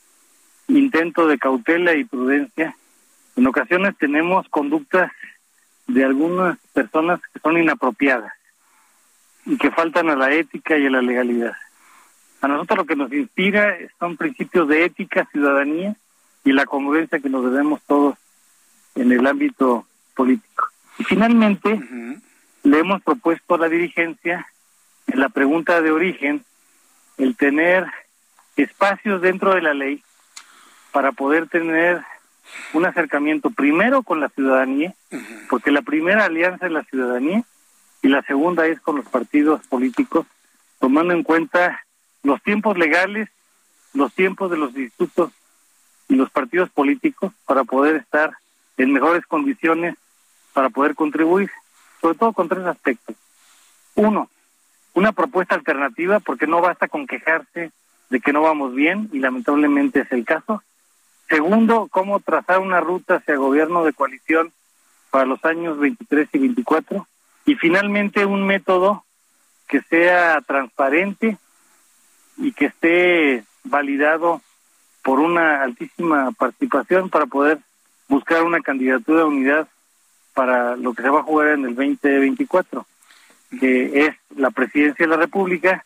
intento 0.69 1.27
de 1.27 1.39
cautela 1.39 1.95
y 1.95 2.05
prudencia, 2.05 2.77
en 3.35 3.47
ocasiones 3.49 3.99
tenemos 3.99 4.49
conductas 4.49 5.11
de 5.89 6.05
algunas 6.05 6.57
personas 6.73 7.21
que 7.33 7.41
son 7.41 7.59
inapropiadas 7.59 8.33
y 9.47 9.59
que 9.59 9.71
faltan 9.71 10.09
a 10.11 10.17
la 10.17 10.33
ética 10.33 10.79
y 10.79 10.87
a 10.87 10.91
la 10.91 11.03
legalidad. 11.03 11.55
A 12.41 12.49
nosotros 12.49 12.79
lo 12.79 12.87
que 12.87 12.97
nos 12.97 13.13
inspira 13.13 13.77
son 13.99 14.17
principios 14.17 14.69
de 14.69 14.85
ética, 14.85 15.29
ciudadanía 15.33 15.97
y 16.45 16.53
la 16.53 16.67
congruencia 16.67 17.19
que 17.19 17.31
nos 17.31 17.45
debemos 17.45 17.81
todos 17.87 18.17
en 18.95 19.13
el 19.13 19.27
ámbito 19.27 19.87
político. 20.15 20.69
Y 20.99 21.05
finalmente, 21.05 21.81
le 22.63 22.79
hemos 22.79 23.03
propuesto 23.03 23.55
a 23.55 23.59
la 23.59 23.69
dirigencia, 23.69 24.47
en 25.07 25.21
la 25.21 25.29
pregunta 25.29 25.81
de 25.81 25.91
origen, 25.91 26.45
el 27.19 27.37
tener 27.37 27.87
espacios 28.57 29.21
dentro 29.21 29.55
de 29.55 29.63
la 29.63 29.75
ley 29.75 30.03
para 30.93 31.13
poder 31.13 31.49
tener 31.49 32.03
un 32.73 32.85
acercamiento 32.85 33.51
primero 33.51 34.03
con 34.03 34.21
la 34.21 34.29
ciudadanía, 34.29 34.95
porque 35.49 35.71
la 35.71 35.83
primera 35.83 36.25
alianza 36.25 36.67
es 36.67 36.73
la 36.73 36.85
ciudadanía 36.85 37.45
y 38.05 38.09
la 38.09 38.21
segunda 38.21 38.67
es 38.67 38.79
con 38.81 38.97
los 38.97 39.07
partidos 39.07 39.67
políticos, 39.67 40.27
tomando 40.79 41.15
en 41.15 41.23
cuenta 41.23 41.87
los 42.23 42.43
tiempos 42.43 42.77
legales, 42.77 43.31
los 43.95 44.13
tiempos 44.13 44.51
de 44.51 44.59
los 44.59 44.77
institutos 44.77 45.33
y 46.09 46.15
los 46.15 46.29
partidos 46.29 46.69
políticos 46.69 47.33
para 47.47 47.65
poder 47.65 47.97
estar 47.97 48.37
en 48.77 48.93
mejores 48.93 49.25
condiciones 49.25 49.97
para 50.53 50.69
poder 50.69 50.95
contribuir, 50.95 51.51
sobre 52.03 52.19
todo 52.19 52.35
con 52.35 52.47
tres 52.47 52.67
aspectos. 52.67 53.17
Uno, 53.95 54.29
una 54.93 55.13
propuesta 55.13 55.55
alternativa, 55.55 56.21
porque 56.21 56.47
no 56.47 56.61
basta 56.61 56.89
con 56.89 57.07
quejarse 57.07 57.73
de 58.11 58.21
que 58.21 58.35
no 58.35 58.43
vamos 58.43 58.75
bien, 58.75 59.09
y 59.15 59.19
lamentablemente 59.21 60.01
es 60.01 60.13
el 60.13 60.27
caso. 60.27 60.63
Segundo, 61.31 61.89
cómo 61.91 62.21
trazar 62.21 62.59
una 62.59 62.81
ruta 62.81 63.15
hacia 63.15 63.37
gobierno 63.37 63.83
de 63.83 63.95
coalición 63.95 64.53
para 65.11 65.25
los 65.25 65.43
años 65.47 65.79
23 65.79 66.29
y 66.35 66.39
24. 66.39 67.07
Y 67.47 67.55
finalmente, 67.57 68.25
un 68.25 68.47
método 68.47 69.05
que 69.69 69.81
sea 69.83 70.41
transparente 70.43 71.37
y 72.37 72.53
que 72.53 72.67
esté 72.67 73.45
validado 73.65 74.41
por 75.03 75.21
una 75.21 75.63
altísima 75.63 76.33
participación 76.33 77.11
para 77.11 77.27
poder 77.27 77.59
buscar 78.09 78.43
una 78.43 78.61
candidatura 78.61 79.21
de 79.21 79.27
unidad 79.27 79.69
para 80.35 80.77
lo 80.77 80.95
que 80.95 81.03
se 81.03 81.11
va 81.11 81.21
a 81.21 81.25
jugar 81.25 81.49
en 81.49 81.65
el 81.67 81.75
2024, 81.75 82.87
que 83.61 84.07
es 84.07 84.17
la 84.37 84.51
presidencia 84.51 85.07
de 85.07 85.11
la 85.11 85.17
República, 85.17 85.85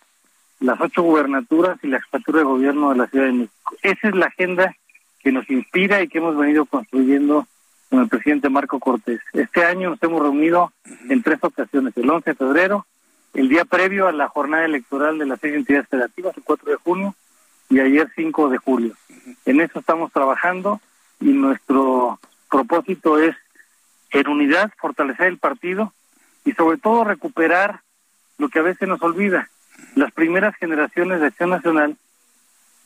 las 0.60 0.80
ocho 0.80 1.02
gubernaturas 1.02 1.78
y 1.82 1.88
la 1.88 2.00
jefatura 2.00 2.38
de 2.38 2.44
gobierno 2.44 2.90
de 2.90 2.96
la 2.96 3.06
Ciudad 3.06 3.26
de 3.26 3.32
México. 3.32 3.76
Esa 3.82 4.08
es 4.08 4.14
la 4.14 4.26
agenda 4.26 4.74
que 5.20 5.32
nos 5.32 5.48
inspira 5.50 6.02
y 6.02 6.08
que 6.08 6.18
hemos 6.18 6.36
venido 6.36 6.64
construyendo 6.64 7.46
con 7.88 8.00
el 8.00 8.08
presidente 8.08 8.48
Marco 8.48 8.78
Cortés. 8.80 9.20
Este 9.32 9.64
año 9.64 9.90
nos 9.90 10.02
hemos 10.02 10.20
reunido 10.20 10.72
en 11.08 11.22
tres 11.22 11.38
ocasiones, 11.42 11.96
el 11.96 12.10
11 12.10 12.30
de 12.30 12.36
febrero, 12.36 12.86
el 13.34 13.48
día 13.48 13.64
previo 13.64 14.08
a 14.08 14.12
la 14.12 14.28
jornada 14.28 14.64
electoral 14.64 15.18
de 15.18 15.26
las 15.26 15.40
seis 15.40 15.54
entidades 15.54 15.88
federativas, 15.88 16.36
el 16.36 16.42
4 16.42 16.70
de 16.70 16.76
junio, 16.76 17.14
y 17.70 17.80
ayer 17.80 18.10
5 18.14 18.48
de 18.48 18.58
julio. 18.58 18.94
En 19.44 19.60
eso 19.60 19.78
estamos 19.78 20.12
trabajando 20.12 20.80
y 21.20 21.26
nuestro 21.26 22.18
propósito 22.50 23.18
es 23.18 23.36
en 24.10 24.28
unidad, 24.28 24.72
fortalecer 24.78 25.26
el 25.26 25.38
partido 25.38 25.92
y 26.44 26.52
sobre 26.52 26.78
todo 26.78 27.04
recuperar 27.04 27.82
lo 28.38 28.48
que 28.48 28.58
a 28.58 28.62
veces 28.62 28.88
nos 28.88 29.02
olvida. 29.02 29.50
Las 29.94 30.12
primeras 30.12 30.56
generaciones 30.56 31.20
de 31.20 31.26
Acción 31.26 31.50
Nacional 31.50 31.96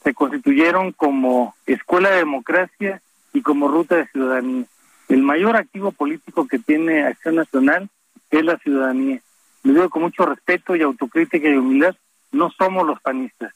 se 0.02 0.14
constituyeron 0.14 0.92
como 0.92 1.54
escuela 1.66 2.10
de 2.10 2.16
democracia 2.16 3.00
y 3.32 3.42
como 3.42 3.68
ruta 3.68 3.96
de 3.96 4.08
ciudadanía. 4.08 4.66
El 5.12 5.20
mayor 5.20 5.56
activo 5.56 5.92
político 5.92 6.48
que 6.48 6.58
tiene 6.58 7.02
Acción 7.02 7.34
Nacional 7.34 7.90
es 8.30 8.42
la 8.46 8.56
ciudadanía. 8.56 9.20
Le 9.62 9.74
digo 9.74 9.90
con 9.90 10.00
mucho 10.00 10.24
respeto 10.24 10.74
y 10.74 10.80
autocrítica 10.80 11.50
y 11.50 11.54
humildad, 11.54 11.94
no 12.30 12.50
somos 12.50 12.86
los 12.86 12.98
panistas. 13.02 13.52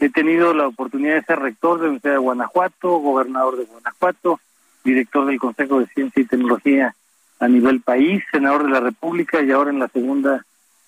He 0.00 0.10
tenido 0.10 0.52
la 0.52 0.66
oportunidad 0.66 1.14
de 1.14 1.22
ser 1.22 1.38
rector 1.38 1.78
de 1.78 1.84
la 1.84 1.88
Universidad 1.92 2.12
de 2.12 2.18
Guanajuato, 2.18 2.90
gobernador 2.98 3.56
de 3.56 3.64
Guanajuato, 3.64 4.38
director 4.84 5.24
del 5.24 5.38
Consejo 5.38 5.80
de 5.80 5.86
Ciencia 5.86 6.22
y 6.22 6.26
Tecnología 6.26 6.94
a 7.40 7.48
nivel 7.48 7.80
país, 7.80 8.22
senador 8.30 8.64
de 8.64 8.70
la 8.72 8.80
República 8.80 9.40
y 9.40 9.52
ahora 9.52 9.70
en 9.70 9.78
la 9.78 9.88
segunda 9.88 10.44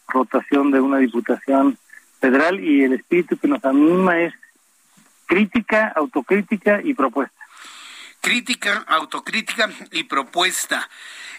rotación 0.07 0.71
de 0.71 0.83
una 0.83 0.99
diputación 0.99 1.79
federal 2.21 2.61
y 2.61 2.85
el 2.85 2.93
espíritu 2.93 3.39
que 3.39 3.49
nos 3.49 3.65
anima 3.65 4.21
es 4.21 4.35
crítica, 5.25 5.89
autocrítica 5.97 6.83
y 6.85 6.93
propuesta. 6.93 7.38
Crítica, 8.21 8.85
autocrítica 8.89 9.71
y 9.93 10.05
propuesta. 10.05 10.89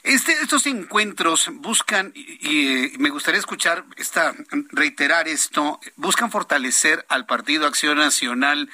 Este, 0.03 0.31
estos 0.31 0.65
encuentros 0.65 1.49
buscan, 1.55 2.11
y, 2.15 2.93
me 2.99 3.09
gustaría 3.09 3.39
escuchar, 3.39 3.83
esta, 3.97 4.33
reiterar 4.71 5.27
esto, 5.27 5.79
buscan 5.97 6.31
fortalecer 6.31 7.05
al 7.09 7.25
Partido 7.25 7.67
Acción 7.67 7.97
Nacional 7.97 8.69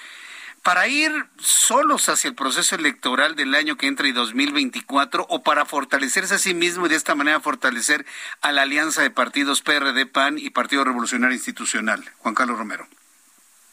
para 0.65 0.87
ir 0.87 1.11
solos 1.37 2.09
hacia 2.09 2.27
el 2.27 2.33
proceso 2.33 2.75
electoral 2.75 3.35
del 3.35 3.53
año 3.53 3.77
que 3.77 3.85
entra 3.85 4.07
y 4.07 4.11
2024 4.11 5.25
o 5.29 5.43
para 5.43 5.65
fortalecerse 5.65 6.33
a 6.33 6.39
sí 6.39 6.55
mismo 6.55 6.87
y 6.87 6.89
de 6.89 6.95
esta 6.95 7.13
manera 7.13 7.39
fortalecer 7.39 8.03
a 8.41 8.51
la 8.51 8.63
alianza 8.63 9.03
de 9.03 9.11
partidos 9.11 9.61
PRD, 9.61 10.07
PAN 10.07 10.39
y 10.39 10.49
Partido 10.49 10.83
Revolucionario 10.83 11.35
Institucional? 11.35 12.03
Juan 12.17 12.33
Carlos 12.33 12.57
Romero. 12.57 12.87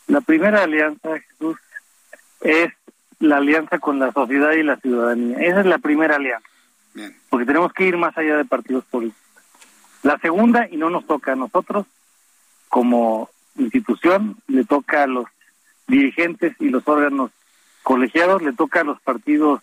La 0.06 0.20
primera 0.20 0.64
alianza, 0.64 1.16
es 2.42 2.72
la 3.22 3.36
alianza 3.36 3.78
con 3.78 3.98
la 3.98 4.12
sociedad 4.12 4.52
y 4.52 4.62
la 4.62 4.76
ciudadanía. 4.76 5.38
Esa 5.38 5.60
es 5.60 5.66
la 5.66 5.78
primera 5.78 6.16
alianza. 6.16 6.48
Porque 7.30 7.46
tenemos 7.46 7.72
que 7.72 7.86
ir 7.86 7.96
más 7.96 8.16
allá 8.18 8.36
de 8.36 8.44
partidos 8.44 8.84
políticos. 8.84 9.22
La 10.02 10.18
segunda, 10.18 10.68
y 10.70 10.76
no 10.76 10.90
nos 10.90 11.06
toca 11.06 11.32
a 11.32 11.36
nosotros, 11.36 11.86
como 12.68 13.30
institución, 13.56 14.36
le 14.48 14.64
toca 14.64 15.04
a 15.04 15.06
los 15.06 15.26
dirigentes 15.86 16.54
y 16.58 16.68
los 16.68 16.86
órganos 16.88 17.30
colegiados 17.82 18.42
le 18.42 18.52
toca 18.52 18.80
a 18.80 18.84
los 18.84 19.00
partidos 19.00 19.60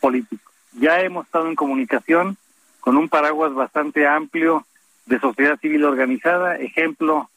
políticos. 0.00 0.52
Ya 0.72 1.00
hemos 1.00 1.26
estado 1.26 1.48
en 1.48 1.56
comunicación 1.56 2.36
con 2.80 2.96
un 2.96 3.08
paraguas 3.08 3.52
bastante 3.54 4.06
amplio 4.06 4.66
de 5.06 5.20
sociedad 5.20 5.58
civil 5.60 5.84
organizada, 5.84 6.56
ejemplo, 6.56 7.28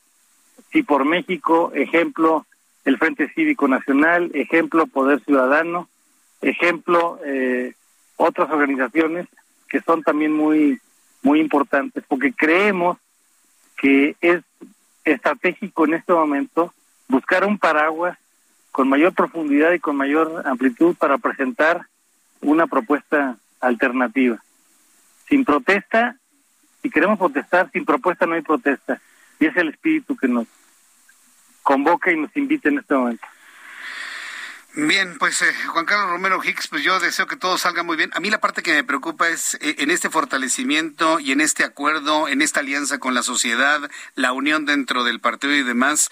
Sí 0.72 0.84
por 0.84 1.04
México, 1.04 1.72
ejemplo, 1.74 2.46
el 2.86 2.98
Frente 2.98 3.30
Cívico 3.34 3.68
Nacional, 3.68 4.32
ejemplo, 4.34 4.88
Poder 4.88 5.24
Ciudadano, 5.24 5.90
ejemplo, 6.42 7.20
eh, 7.26 7.74
otras 8.16 8.50
organizaciones 8.50 9.28
que 9.70 9.82
son 9.82 10.04
también 10.04 10.34
muy, 10.34 10.80
muy 11.22 11.40
importantes, 11.40 12.04
porque 12.08 12.34
creemos 12.34 12.98
que 13.78 14.16
es 14.22 14.42
estratégico 15.04 15.86
en 15.86 15.96
este 15.96 16.14
momento 16.14 16.74
buscar 17.08 17.46
un 17.46 17.58
paraguas 17.58 18.18
con 18.72 18.88
mayor 18.88 19.14
profundidad 19.14 19.72
y 19.74 19.80
con 19.80 19.96
mayor 19.96 20.44
amplitud 20.46 20.96
para 20.96 21.18
presentar 21.18 21.88
una 22.42 22.68
propuesta 22.68 23.38
alternativa. 23.60 24.42
Sin 25.28 25.46
protesta, 25.46 26.16
si 26.82 26.90
queremos 26.90 27.20
protestar, 27.20 27.70
sin 27.72 27.86
propuesta 27.86 28.26
no 28.26 28.34
hay 28.34 28.42
protesta. 28.42 29.02
Y 29.40 29.46
es 29.46 29.56
el 29.56 29.70
espíritu 29.70 30.16
que 30.16 30.28
nos 30.28 30.48
convoca 31.64 32.12
y 32.12 32.18
nos 32.18 32.36
invita 32.36 32.70
en 32.70 32.80
este 32.80 32.94
momento. 32.94 33.26
Bien, 34.74 35.18
pues 35.20 35.42
eh, 35.42 35.54
Juan 35.68 35.86
Carlos 35.86 36.10
Romero 36.12 36.42
Hicks, 36.42 36.70
pues 36.70 36.82
yo 36.82 36.98
deseo 37.02 37.28
que 37.28 37.36
todo 37.36 37.58
salga 37.58 37.84
muy 37.84 37.98
bien. 37.98 38.10
A 38.14 38.22
mí 38.22 38.30
la 38.30 38.40
parte 38.40 38.64
que 38.64 38.72
me 38.72 38.86
preocupa 38.86 39.28
es 39.28 39.56
eh, 39.56 39.76
en 39.80 39.92
este 39.92 40.10
fortalecimiento 40.10 41.20
y 41.20 41.34
en 41.34 41.42
este 41.42 41.66
acuerdo, 41.66 42.30
en 42.30 42.42
esta 42.42 42.62
alianza 42.62 42.98
con 42.98 43.14
la 43.14 43.22
sociedad, 43.22 43.82
la 44.16 44.32
unión 44.32 44.66
dentro 44.66 45.04
del 45.04 45.20
partido 45.20 45.54
y 45.54 45.64
demás. 45.64 46.10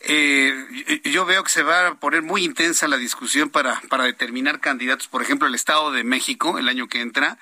Eh, 0.00 1.02
yo 1.06 1.24
veo 1.24 1.42
que 1.42 1.50
se 1.50 1.64
va 1.64 1.88
a 1.88 1.94
poner 1.96 2.22
muy 2.22 2.44
intensa 2.44 2.86
la 2.86 2.98
discusión 2.98 3.50
para, 3.50 3.80
para 3.88 4.04
determinar 4.04 4.60
candidatos, 4.60 5.08
por 5.08 5.20
ejemplo, 5.22 5.48
el 5.48 5.56
Estado 5.56 5.90
de 5.90 6.04
México 6.04 6.56
el 6.56 6.68
año 6.68 6.86
que 6.86 7.00
entra 7.00 7.36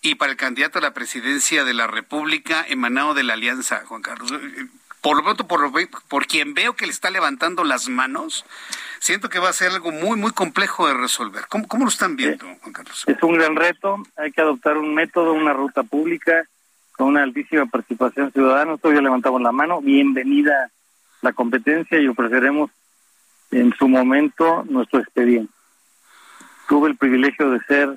y 0.00 0.14
para 0.14 0.30
el 0.30 0.38
candidato 0.38 0.78
a 0.78 0.82
la 0.82 0.94
presidencia 0.94 1.64
de 1.64 1.74
la 1.74 1.88
República 1.88 2.64
emanado 2.68 3.14
de 3.14 3.24
la 3.24 3.32
alianza, 3.32 3.82
Juan 3.86 4.02
Carlos 4.02 4.32
por 5.08 5.16
lo 5.16 5.22
pronto, 5.22 5.46
por, 5.46 5.70
por 6.06 6.26
quien 6.26 6.52
veo 6.52 6.74
que 6.74 6.84
le 6.84 6.92
está 6.92 7.08
levantando 7.08 7.64
las 7.64 7.88
manos, 7.88 8.44
siento 8.98 9.30
que 9.30 9.38
va 9.38 9.48
a 9.48 9.54
ser 9.54 9.72
algo 9.72 9.90
muy, 9.90 10.18
muy 10.18 10.32
complejo 10.32 10.86
de 10.86 10.92
resolver. 10.92 11.44
¿Cómo, 11.48 11.66
cómo 11.66 11.84
lo 11.84 11.88
están 11.88 12.14
viendo, 12.14 12.44
Juan 12.60 12.74
Carlos? 12.74 13.04
Es 13.06 13.22
un 13.22 13.38
gran 13.38 13.56
reto, 13.56 14.02
hay 14.18 14.32
que 14.32 14.42
adoptar 14.42 14.76
un 14.76 14.94
método, 14.94 15.32
una 15.32 15.54
ruta 15.54 15.82
pública 15.82 16.46
con 16.92 17.06
una 17.06 17.22
altísima 17.22 17.64
participación 17.64 18.30
ciudadana. 18.32 18.76
Todavía 18.76 19.00
levantamos 19.00 19.40
la 19.40 19.50
mano, 19.50 19.80
bienvenida 19.80 20.70
la 21.22 21.32
competencia 21.32 21.98
y 21.98 22.06
ofreceremos 22.06 22.70
en 23.50 23.74
su 23.78 23.88
momento 23.88 24.62
nuestro 24.68 25.00
expediente. 25.00 25.54
Tuve 26.68 26.90
el 26.90 26.98
privilegio 26.98 27.48
de 27.48 27.60
ser, 27.60 27.94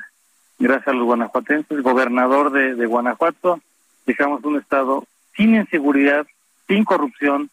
gracias 0.59 0.87
a 0.87 0.93
los 0.93 1.03
guanajuatenses, 1.03 1.81
gobernador 1.81 2.53
de, 2.53 2.75
de 2.75 2.85
Guanajuato. 2.85 3.59
Dejamos 4.05 4.45
un 4.45 4.59
estado 4.59 5.03
sin 5.35 5.55
inseguridad, 5.55 6.25
sin 6.71 6.85
corrupción, 6.85 7.49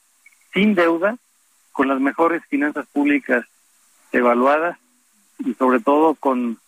sin 0.55 0.77
deuda, 0.77 1.17
con 1.73 1.89
las 1.89 2.01
mejores 2.01 2.41
finanzas 2.49 2.87
públicas 2.87 3.45
evaluadas 4.13 4.79
y 5.41 5.55
sobre 5.55 5.81
todo 5.81 6.15
con 6.15 6.59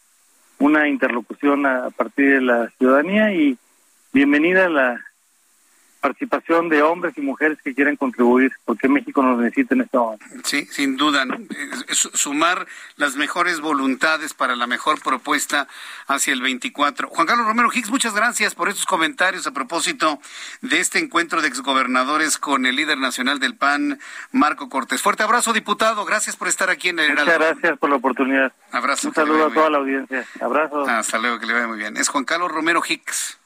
una 0.59 0.89
interlocución 0.89 1.65
a 1.65 1.91
partir 1.91 2.35
de 2.35 2.41
la 2.41 2.69
ciudadanía. 2.71 3.33
Y 3.33 3.57
bienvenida 4.13 4.69
la 4.69 5.01
participación 6.01 6.69
de 6.69 6.83
hombres 6.83 7.17
y 7.17 7.21
mujeres 7.21 7.59
que 7.63 7.75
quieren 7.75 7.97
contribuir, 7.97 8.53
porque 8.65 8.89
México 8.89 9.23
nos 9.23 9.39
necesita 9.39 9.75
en 9.75 9.83
este 9.83 9.99
momento. 9.99 10.25
Sí, 10.45 10.67
sin 10.71 10.97
duda, 10.97 11.25
sumar 11.91 12.67
las 12.97 13.17
mejores 13.17 13.61
voluntades 13.61 14.35
para 14.35 14.57
la 14.57 14.67
mejor 14.67 15.01
propuesta 15.03 15.69
hacia 16.07 16.33
el 16.33 16.43
24. 16.43 17.09
Juan 17.09 17.27
Carlos 17.27 17.47
Romero 17.47 17.71
Hicks, 17.73 17.91
muchas 17.91 18.15
gracias 18.15 18.55
por 18.55 18.69
estos 18.69 18.87
comentarios 18.87 19.47
a 19.47 19.53
propósito 19.53 20.21
de 20.63 20.81
este 20.81 20.99
encuentro 20.99 21.43
de 21.43 21.49
exgobernadores 21.49 22.39
con 22.39 22.67
el 22.67 22.77
líder 22.77 22.99
nacional 22.99 23.39
del 23.39 23.57
PAN, 23.57 23.99
Marco 24.33 24.69
Cortés. 24.69 25.03
Fuerte 25.03 25.23
abrazo, 25.23 25.53
diputado, 25.53 26.05
gracias 26.05 26.37
por 26.37 26.49
estar 26.49 26.71
aquí 26.71 26.89
en 26.89 26.99
el 26.99 27.11
Heraldo. 27.13 27.33
Muchas 27.33 27.39
gracias 27.39 27.79
por 27.79 27.91
la 27.91 27.97
oportunidad. 27.97 28.53
Abrazo. 28.73 29.09
Un 29.09 29.15
saludo 29.15 29.47
a 29.47 29.51
toda 29.53 29.71
la 29.71 29.79
audiencia. 29.79 30.25
Abrazo. 30.41 30.87
Hasta 30.87 31.19
luego, 31.19 31.39
que 31.39 31.47
le 31.47 31.53
vaya 31.53 31.67
muy 31.67 31.79
bien. 31.79 31.97
Es 31.97 32.09
Juan 32.09 32.25
Carlos 32.25 32.51
Romero 32.51 32.83
Hicks. 32.87 33.40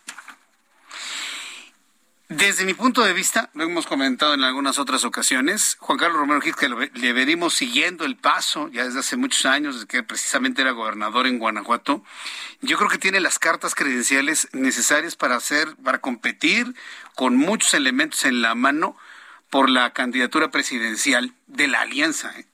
Desde 2.36 2.64
mi 2.64 2.74
punto 2.74 3.04
de 3.04 3.12
vista, 3.12 3.48
lo 3.54 3.62
hemos 3.62 3.86
comentado 3.86 4.34
en 4.34 4.42
algunas 4.42 4.80
otras 4.80 5.04
ocasiones, 5.04 5.76
Juan 5.78 5.98
Carlos 5.98 6.18
Romero 6.18 6.40
Gil, 6.40 6.56
que 6.56 6.68
le 6.68 7.12
venimos 7.12 7.54
siguiendo 7.54 8.04
el 8.04 8.16
paso 8.16 8.68
ya 8.72 8.84
desde 8.84 8.98
hace 8.98 9.16
muchos 9.16 9.46
años, 9.46 9.76
desde 9.76 9.86
que 9.86 10.02
precisamente 10.02 10.60
era 10.60 10.72
gobernador 10.72 11.28
en 11.28 11.38
Guanajuato, 11.38 12.02
yo 12.60 12.76
creo 12.76 12.90
que 12.90 12.98
tiene 12.98 13.20
las 13.20 13.38
cartas 13.38 13.76
credenciales 13.76 14.48
necesarias 14.50 15.14
para 15.14 15.36
hacer, 15.36 15.76
para 15.84 16.00
competir 16.00 16.74
con 17.14 17.36
muchos 17.36 17.72
elementos 17.72 18.24
en 18.24 18.42
la 18.42 18.56
mano 18.56 18.96
por 19.48 19.70
la 19.70 19.92
candidatura 19.92 20.50
presidencial 20.50 21.34
de 21.46 21.68
la 21.68 21.82
alianza. 21.82 22.36
¿eh? 22.36 22.46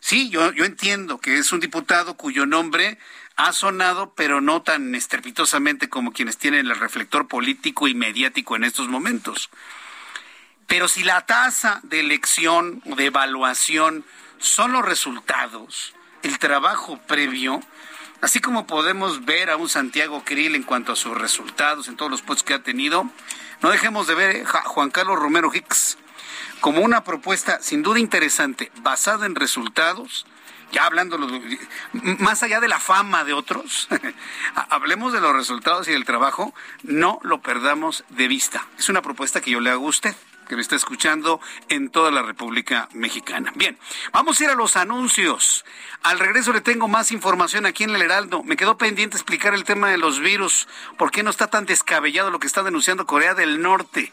Sí, 0.00 0.28
yo, 0.28 0.50
yo 0.52 0.64
entiendo 0.64 1.18
que 1.20 1.38
es 1.38 1.52
un 1.52 1.60
diputado 1.60 2.16
cuyo 2.16 2.46
nombre 2.46 2.98
ha 3.36 3.52
sonado, 3.52 4.12
pero 4.14 4.40
no 4.40 4.62
tan 4.62 4.94
estrepitosamente 4.94 5.88
como 5.88 6.12
quienes 6.12 6.36
tienen 6.36 6.66
el 6.66 6.78
reflector 6.78 7.26
político 7.28 7.88
y 7.88 7.94
mediático 7.94 8.56
en 8.56 8.64
estos 8.64 8.88
momentos. 8.88 9.50
Pero 10.66 10.88
si 10.88 11.02
la 11.02 11.26
tasa 11.26 11.80
de 11.82 12.00
elección 12.00 12.82
o 12.90 12.94
de 12.94 13.06
evaluación 13.06 14.04
son 14.38 14.72
los 14.72 14.84
resultados, 14.84 15.94
el 16.22 16.38
trabajo 16.38 16.98
previo, 17.06 17.60
así 18.20 18.40
como 18.40 18.66
podemos 18.66 19.24
ver 19.24 19.50
a 19.50 19.56
un 19.56 19.68
Santiago 19.68 20.22
Krill 20.24 20.54
en 20.54 20.62
cuanto 20.62 20.92
a 20.92 20.96
sus 20.96 21.16
resultados 21.16 21.88
en 21.88 21.96
todos 21.96 22.10
los 22.10 22.22
puestos 22.22 22.44
que 22.44 22.54
ha 22.54 22.62
tenido, 22.62 23.10
no 23.62 23.70
dejemos 23.70 24.06
de 24.06 24.14
ver 24.14 24.46
a 24.46 24.62
Juan 24.62 24.90
Carlos 24.90 25.18
Romero 25.18 25.50
Hicks 25.52 25.98
como 26.60 26.82
una 26.82 27.04
propuesta 27.04 27.60
sin 27.62 27.82
duda 27.82 27.98
interesante, 27.98 28.70
basada 28.82 29.26
en 29.26 29.34
resultados, 29.34 30.26
ya 30.70 30.86
hablando 30.86 31.18
más 31.92 32.42
allá 32.42 32.60
de 32.60 32.68
la 32.68 32.78
fama 32.78 33.24
de 33.24 33.32
otros, 33.32 33.88
hablemos 34.70 35.12
de 35.12 35.20
los 35.20 35.34
resultados 35.34 35.88
y 35.88 35.92
del 35.92 36.04
trabajo, 36.04 36.54
no 36.82 37.18
lo 37.22 37.40
perdamos 37.40 38.04
de 38.10 38.28
vista. 38.28 38.66
Es 38.78 38.88
una 38.88 39.02
propuesta 39.02 39.40
que 39.40 39.50
yo 39.50 39.60
le 39.60 39.70
hago 39.70 39.86
a 39.86 39.90
usted 39.90 40.14
que 40.50 40.56
me 40.56 40.62
está 40.62 40.74
escuchando 40.74 41.40
en 41.68 41.90
toda 41.90 42.10
la 42.10 42.22
República 42.22 42.88
Mexicana. 42.92 43.52
Bien, 43.54 43.78
vamos 44.12 44.40
a 44.40 44.44
ir 44.44 44.50
a 44.50 44.56
los 44.56 44.76
anuncios. 44.76 45.64
Al 46.02 46.18
regreso 46.18 46.52
le 46.52 46.60
tengo 46.60 46.88
más 46.88 47.12
información 47.12 47.66
aquí 47.66 47.84
en 47.84 47.90
el 47.94 48.02
Heraldo. 48.02 48.42
Me 48.42 48.56
quedó 48.56 48.76
pendiente 48.76 49.16
explicar 49.16 49.54
el 49.54 49.62
tema 49.62 49.90
de 49.90 49.96
los 49.96 50.18
virus, 50.18 50.66
por 50.98 51.12
qué 51.12 51.22
no 51.22 51.30
está 51.30 51.46
tan 51.46 51.66
descabellado 51.66 52.32
lo 52.32 52.40
que 52.40 52.48
está 52.48 52.64
denunciando 52.64 53.06
Corea 53.06 53.34
del 53.34 53.62
Norte. 53.62 54.12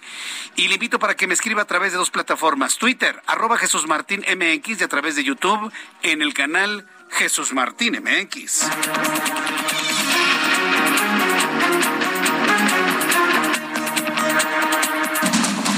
Y 0.56 0.68
le 0.68 0.76
invito 0.76 1.00
para 1.00 1.16
que 1.16 1.26
me 1.26 1.34
escriba 1.34 1.64
a 1.64 1.66
través 1.66 1.92
de 1.92 1.98
dos 1.98 2.12
plataformas, 2.12 2.78
Twitter, 2.78 3.20
arroba 3.26 3.58
Jesús 3.58 3.88
Martín 3.88 4.22
MX 4.22 4.82
y 4.82 4.84
a 4.84 4.88
través 4.88 5.16
de 5.16 5.24
YouTube 5.24 5.74
en 6.04 6.22
el 6.22 6.36
canal 6.36 6.88
Jesús 7.10 7.52
Martín 7.52 8.00
MX. 8.00 8.68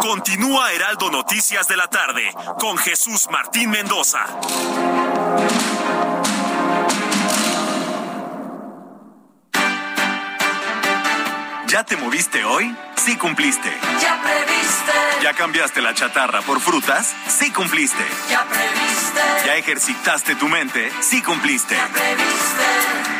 Continúa 0.00 0.72
Heraldo 0.72 1.10
Noticias 1.10 1.68
de 1.68 1.76
la 1.76 1.88
tarde 1.88 2.34
con 2.58 2.78
Jesús 2.78 3.28
Martín 3.30 3.70
Mendoza. 3.70 4.24
¿Ya 11.68 11.84
te 11.84 11.96
moviste 11.96 12.44
hoy? 12.44 12.74
Sí 12.96 13.16
cumpliste. 13.16 13.68
Ya 14.00 14.20
previste 14.22 15.22
¿Ya 15.22 15.34
cambiaste 15.34 15.80
la 15.80 15.94
chatarra 15.94 16.40
por 16.42 16.60
frutas? 16.60 17.14
Sí 17.28 17.52
cumpliste. 17.52 18.04
Ya 18.30 18.44
previste. 18.44 19.20
¿Ya 19.46 19.56
ejercitaste 19.56 20.34
tu 20.36 20.48
mente? 20.48 20.90
Sí 21.00 21.22
cumpliste. 21.22 21.76
Ya 21.76 21.88
previste. 21.88 23.17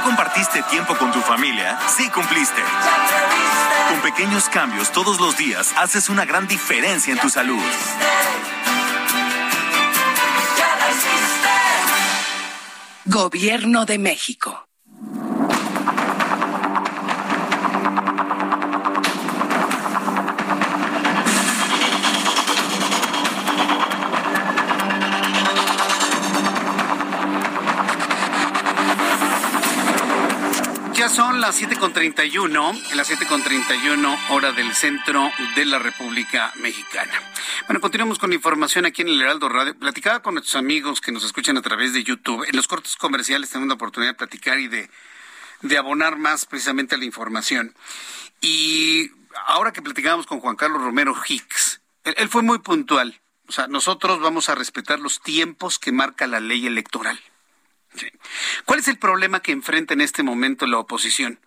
¿Ya 0.00 0.06
compartiste 0.06 0.62
tiempo 0.70 0.96
con 0.96 1.12
tu 1.12 1.20
familia? 1.20 1.78
Sí 1.94 2.08
cumpliste. 2.08 2.62
Con 3.90 4.00
pequeños 4.00 4.48
cambios 4.48 4.90
todos 4.92 5.20
los 5.20 5.36
días 5.36 5.74
haces 5.76 6.08
una 6.08 6.24
gran 6.24 6.48
diferencia 6.48 7.12
en 7.12 7.20
tu 7.20 7.28
salud. 7.28 7.60
Gobierno 13.04 13.84
de 13.84 13.98
México. 13.98 14.69
Las 31.40 31.62
7.31, 31.62 32.90
en 32.90 32.96
las 32.98 33.10
7.31 33.10 34.18
hora 34.28 34.52
del 34.52 34.74
centro 34.74 35.30
de 35.56 35.64
la 35.64 35.78
República 35.78 36.52
Mexicana. 36.56 37.12
Bueno, 37.66 37.80
continuamos 37.80 38.18
con 38.18 38.34
información 38.34 38.84
aquí 38.84 39.00
en 39.00 39.08
el 39.08 39.22
Heraldo 39.22 39.48
Radio. 39.48 39.74
Platicaba 39.74 40.20
con 40.20 40.34
nuestros 40.34 40.56
amigos 40.56 41.00
que 41.00 41.12
nos 41.12 41.24
escuchan 41.24 41.56
a 41.56 41.62
través 41.62 41.94
de 41.94 42.04
YouTube. 42.04 42.44
En 42.46 42.56
los 42.56 42.68
cortes 42.68 42.94
comerciales 42.96 43.48
tenemos 43.48 43.68
la 43.68 43.74
oportunidad 43.76 44.12
de 44.12 44.18
platicar 44.18 44.58
y 44.58 44.68
de, 44.68 44.90
de 45.62 45.78
abonar 45.78 46.18
más 46.18 46.44
precisamente 46.44 46.96
a 46.96 46.98
la 46.98 47.06
información. 47.06 47.74
Y 48.42 49.10
ahora 49.46 49.72
que 49.72 49.80
platicábamos 49.80 50.26
con 50.26 50.40
Juan 50.40 50.56
Carlos 50.56 50.82
Romero 50.82 51.14
Hicks, 51.26 51.80
él 52.04 52.28
fue 52.28 52.42
muy 52.42 52.58
puntual. 52.58 53.18
O 53.48 53.52
sea, 53.52 53.66
nosotros 53.66 54.20
vamos 54.20 54.50
a 54.50 54.54
respetar 54.54 55.00
los 55.00 55.22
tiempos 55.22 55.78
que 55.78 55.90
marca 55.90 56.26
la 56.26 56.40
ley 56.40 56.66
electoral. 56.66 57.18
¿Cuál 58.64 58.80
es 58.80 58.88
el 58.88 58.98
problema 58.98 59.40
que 59.40 59.52
enfrenta 59.52 59.94
en 59.94 60.00
este 60.00 60.22
momento 60.22 60.66
la 60.66 60.78
oposición? 60.78 61.40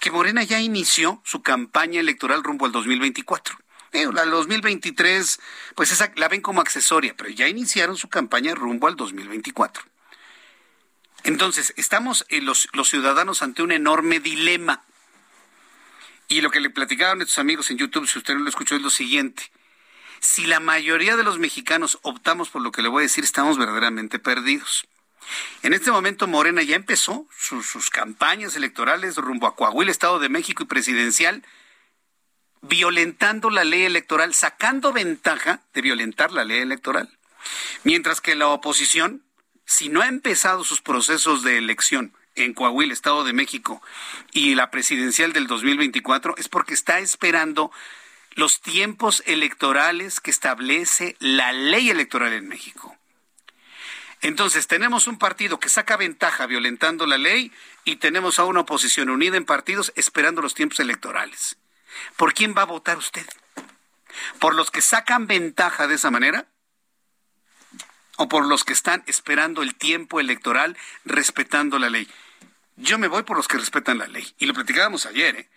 Que 0.00 0.10
Morena 0.10 0.42
ya 0.42 0.60
inició 0.60 1.20
su 1.24 1.42
campaña 1.42 2.00
electoral 2.00 2.42
rumbo 2.42 2.66
al 2.66 2.72
2024. 2.72 3.58
Digo, 3.92 4.12
la 4.12 4.24
2023, 4.24 5.40
pues 5.74 5.92
esa 5.92 6.12
la 6.16 6.28
ven 6.28 6.40
como 6.40 6.60
accesoria, 6.60 7.14
pero 7.16 7.28
ya 7.28 7.48
iniciaron 7.48 7.96
su 7.96 8.08
campaña 8.08 8.54
rumbo 8.54 8.86
al 8.86 8.96
2024. 8.96 9.82
Entonces, 11.24 11.74
estamos 11.76 12.24
eh, 12.28 12.40
los, 12.40 12.68
ciudadanos 12.84 13.42
ante 13.42 13.62
un 13.62 13.72
enorme 13.72 14.20
dilema. 14.20 14.82
Y 16.28 16.40
lo 16.40 16.50
que 16.50 16.60
le 16.60 16.70
platicaban 16.70 17.18
nuestros 17.18 17.40
amigos 17.40 17.70
en 17.70 17.78
YouTube, 17.78 18.06
si 18.06 18.18
usted 18.18 18.34
no 18.34 18.40
lo 18.40 18.48
escuchó, 18.48 18.76
es 18.76 18.82
lo 18.82 18.90
siguiente. 18.90 19.50
Si 20.20 20.46
la 20.46 20.60
mayoría 20.60 21.16
de 21.16 21.24
los 21.24 21.38
mexicanos 21.38 21.98
optamos 22.02 22.48
por 22.50 22.62
lo 22.62 22.70
que 22.70 22.82
le 22.82 22.88
voy 22.88 23.00
a 23.00 23.02
decir, 23.02 23.24
estamos 23.24 23.58
verdaderamente 23.58 24.18
perdidos. 24.20 24.86
En 25.62 25.74
este 25.74 25.90
momento 25.90 26.26
Morena 26.26 26.62
ya 26.62 26.76
empezó 26.76 27.26
sus, 27.36 27.90
campañas 27.90 28.56
electorales 28.56 29.16
rumbo 29.16 29.46
a 29.46 29.54
Coahuila, 29.56 29.90
Estado 29.90 30.18
de 30.18 30.28
México 30.28 30.62
y 30.62 30.66
presidencial, 30.66 31.44
violentando 32.62 33.50
la 33.50 33.64
ley 33.64 33.82
electoral, 33.82 34.34
sacando 34.34 34.92
ventaja 34.92 35.62
de 35.72 35.82
violentar 35.82 36.32
la 36.32 36.44
ley 36.44 36.58
electoral. 36.58 37.08
Mientras 37.84 38.20
que 38.20 38.34
la 38.34 38.48
oposición, 38.48 39.22
si 39.64 39.88
no 39.88 40.02
ha 40.02 40.08
empezado 40.08 40.64
sus 40.64 40.80
procesos 40.80 41.42
de 41.42 41.58
elección 41.58 42.12
en 42.34 42.54
Coahuila, 42.54 42.92
Estado 42.92 43.24
de 43.24 43.32
México, 43.32 43.82
y 44.32 44.54
la 44.54 44.70
presidencial 44.70 45.32
del 45.32 45.46
2024, 45.46 46.34
es 46.38 46.48
porque 46.48 46.74
está 46.74 46.98
esperando 46.98 47.70
los 48.34 48.60
tiempos 48.60 49.22
electorales 49.26 50.20
que 50.20 50.30
establece 50.30 51.16
la 51.18 51.52
ley 51.52 51.90
electoral 51.90 52.32
en 52.32 52.48
México. 52.48 52.96
Entonces, 54.22 54.66
tenemos 54.66 55.06
un 55.06 55.18
partido 55.18 55.58
que 55.58 55.70
saca 55.70 55.96
ventaja 55.96 56.46
violentando 56.46 57.06
la 57.06 57.16
ley 57.16 57.52
y 57.84 57.96
tenemos 57.96 58.38
a 58.38 58.44
una 58.44 58.60
oposición 58.60 59.08
unida 59.08 59.36
en 59.36 59.46
partidos 59.46 59.92
esperando 59.96 60.42
los 60.42 60.54
tiempos 60.54 60.80
electorales. 60.80 61.56
¿Por 62.16 62.34
quién 62.34 62.54
va 62.56 62.62
a 62.62 62.66
votar 62.66 62.98
usted? 62.98 63.26
¿Por 64.38 64.54
los 64.54 64.70
que 64.70 64.82
sacan 64.82 65.26
ventaja 65.26 65.86
de 65.86 65.94
esa 65.94 66.10
manera? 66.10 66.46
¿O 68.16 68.28
por 68.28 68.46
los 68.46 68.64
que 68.64 68.74
están 68.74 69.02
esperando 69.06 69.62
el 69.62 69.74
tiempo 69.74 70.20
electoral 70.20 70.76
respetando 71.04 71.78
la 71.78 71.88
ley? 71.88 72.06
Yo 72.76 72.98
me 72.98 73.08
voy 73.08 73.22
por 73.22 73.38
los 73.38 73.48
que 73.48 73.56
respetan 73.56 73.98
la 73.98 74.06
ley. 74.06 74.34
Y 74.38 74.46
lo 74.46 74.54
platicábamos 74.54 75.06
ayer, 75.06 75.36
¿eh? 75.36 75.48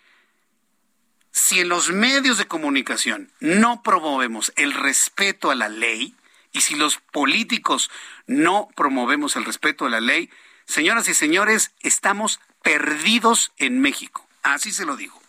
Si 1.30 1.58
en 1.58 1.68
los 1.68 1.90
medios 1.90 2.38
de 2.38 2.46
comunicación 2.46 3.32
no 3.40 3.82
promovemos 3.82 4.52
el 4.56 4.72
respeto 4.72 5.50
a 5.50 5.56
la 5.56 5.68
ley, 5.68 6.14
y 6.54 6.60
si 6.62 6.76
los 6.76 6.98
políticos 6.98 7.90
no 8.26 8.68
promovemos 8.76 9.36
el 9.36 9.44
respeto 9.44 9.84
a 9.84 9.90
la 9.90 10.00
ley, 10.00 10.30
señoras 10.66 11.08
y 11.08 11.14
señores, 11.14 11.72
estamos 11.80 12.40
perdidos 12.62 13.52
en 13.58 13.80
México. 13.80 14.26
Así 14.44 14.72
se 14.72 14.86
lo 14.86 14.96
digo. 14.96 15.20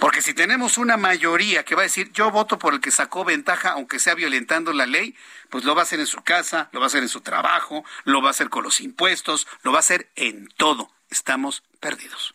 Porque 0.00 0.20
si 0.20 0.34
tenemos 0.34 0.78
una 0.78 0.96
mayoría 0.96 1.64
que 1.64 1.76
va 1.76 1.82
a 1.82 1.84
decir 1.84 2.10
yo 2.12 2.30
voto 2.32 2.58
por 2.58 2.74
el 2.74 2.80
que 2.80 2.90
sacó 2.90 3.24
ventaja, 3.24 3.70
aunque 3.70 4.00
sea 4.00 4.14
violentando 4.14 4.72
la 4.72 4.86
ley, 4.86 5.14
pues 5.48 5.62
lo 5.64 5.76
va 5.76 5.82
a 5.82 5.84
hacer 5.84 6.00
en 6.00 6.06
su 6.06 6.22
casa, 6.22 6.68
lo 6.72 6.80
va 6.80 6.86
a 6.86 6.88
hacer 6.88 7.02
en 7.02 7.08
su 7.08 7.20
trabajo, 7.20 7.84
lo 8.04 8.20
va 8.20 8.28
a 8.28 8.30
hacer 8.32 8.50
con 8.50 8.64
los 8.64 8.80
impuestos, 8.80 9.46
lo 9.62 9.70
va 9.70 9.78
a 9.78 9.80
hacer 9.80 10.10
en 10.16 10.48
todo. 10.56 10.90
Estamos 11.08 11.62
perdidos. 11.78 12.34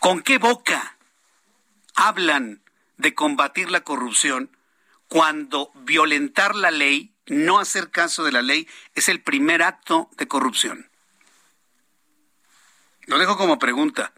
¿Con 0.00 0.20
qué 0.20 0.36
boca 0.36 0.98
hablan 1.94 2.63
de 2.96 3.14
combatir 3.14 3.70
la 3.70 3.82
corrupción 3.82 4.50
cuando 5.08 5.70
violentar 5.74 6.54
la 6.54 6.70
ley, 6.70 7.14
no 7.26 7.58
hacer 7.58 7.90
caso 7.90 8.24
de 8.24 8.32
la 8.32 8.42
ley, 8.42 8.68
es 8.94 9.08
el 9.08 9.22
primer 9.22 9.62
acto 9.62 10.10
de 10.16 10.28
corrupción? 10.28 10.90
Lo 13.06 13.18
dejo 13.18 13.36
como 13.36 13.58
pregunta. 13.58 14.12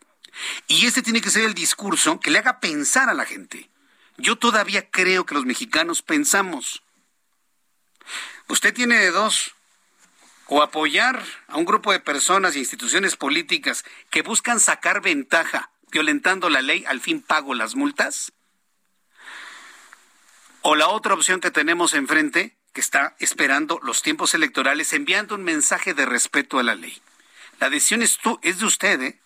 Y 0.68 0.86
ese 0.86 1.02
tiene 1.02 1.20
que 1.20 1.30
ser 1.30 1.44
el 1.44 1.54
discurso 1.54 2.20
que 2.20 2.30
le 2.30 2.38
haga 2.38 2.60
pensar 2.60 3.08
a 3.08 3.14
la 3.14 3.24
gente. 3.24 3.70
Yo 4.16 4.36
todavía 4.36 4.90
creo 4.90 5.26
que 5.26 5.34
los 5.34 5.44
mexicanos 5.44 6.02
pensamos. 6.02 6.82
Usted 8.48 8.72
tiene 8.74 8.96
de 8.96 9.10
dos. 9.10 9.54
O 10.48 10.62
apoyar 10.62 11.24
a 11.48 11.56
un 11.56 11.64
grupo 11.64 11.90
de 11.90 11.98
personas 11.98 12.54
e 12.54 12.60
instituciones 12.60 13.16
políticas 13.16 13.84
que 14.10 14.22
buscan 14.22 14.60
sacar 14.60 15.02
ventaja 15.02 15.70
violentando 15.90 16.48
la 16.50 16.62
ley, 16.62 16.84
al 16.86 17.00
fin 17.00 17.20
pago 17.20 17.54
las 17.54 17.74
multas. 17.74 18.32
O 20.68 20.74
la 20.74 20.88
otra 20.88 21.14
opción 21.14 21.38
que 21.38 21.52
tenemos 21.52 21.94
enfrente, 21.94 22.56
que 22.72 22.80
está 22.80 23.14
esperando 23.20 23.78
los 23.84 24.02
tiempos 24.02 24.34
electorales, 24.34 24.92
enviando 24.92 25.36
un 25.36 25.44
mensaje 25.44 25.94
de 25.94 26.06
respeto 26.06 26.58
a 26.58 26.64
la 26.64 26.74
ley. 26.74 27.00
La 27.60 27.70
decisión 27.70 28.02
es, 28.02 28.18
es 28.42 28.58
de 28.58 28.66
usted, 28.66 29.00
¿eh? 29.00 29.20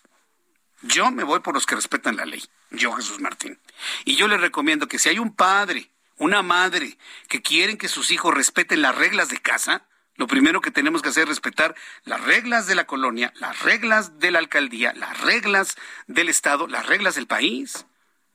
Yo 0.83 1.09
me 1.09 1.23
voy 1.23 1.39
por 1.39 1.55
los 1.55 1.65
que 1.65 1.73
respetan 1.73 2.17
la 2.17 2.25
ley, 2.25 2.43
yo 2.69 2.91
Jesús 2.91 3.19
Martín. 3.19 3.57
Y 4.05 4.17
yo 4.17 4.27
le 4.27 4.37
recomiendo 4.37 4.87
que 4.87 4.99
si 4.99 5.09
hay 5.09 5.17
un 5.17 5.35
padre, 5.35 5.89
una 6.17 6.43
madre, 6.43 6.99
que 7.27 7.41
quieren 7.41 7.79
que 7.79 7.87
sus 7.87 8.11
hijos 8.11 8.35
respeten 8.35 8.83
las 8.83 8.93
reglas 8.93 9.29
de 9.29 9.39
casa, 9.39 9.87
lo 10.17 10.27
primero 10.27 10.61
que 10.61 10.69
tenemos 10.69 11.01
que 11.01 11.09
hacer 11.09 11.23
es 11.23 11.29
respetar 11.29 11.73
las 12.03 12.21
reglas 12.21 12.67
de 12.67 12.75
la 12.75 12.85
colonia, 12.85 13.33
las 13.37 13.61
reglas 13.61 14.19
de 14.19 14.29
la 14.29 14.37
alcaldía, 14.37 14.93
las 14.93 15.19
reglas 15.21 15.75
del 16.05 16.29
Estado, 16.29 16.67
las 16.67 16.85
reglas 16.85 17.15
del 17.15 17.25
país. 17.25 17.87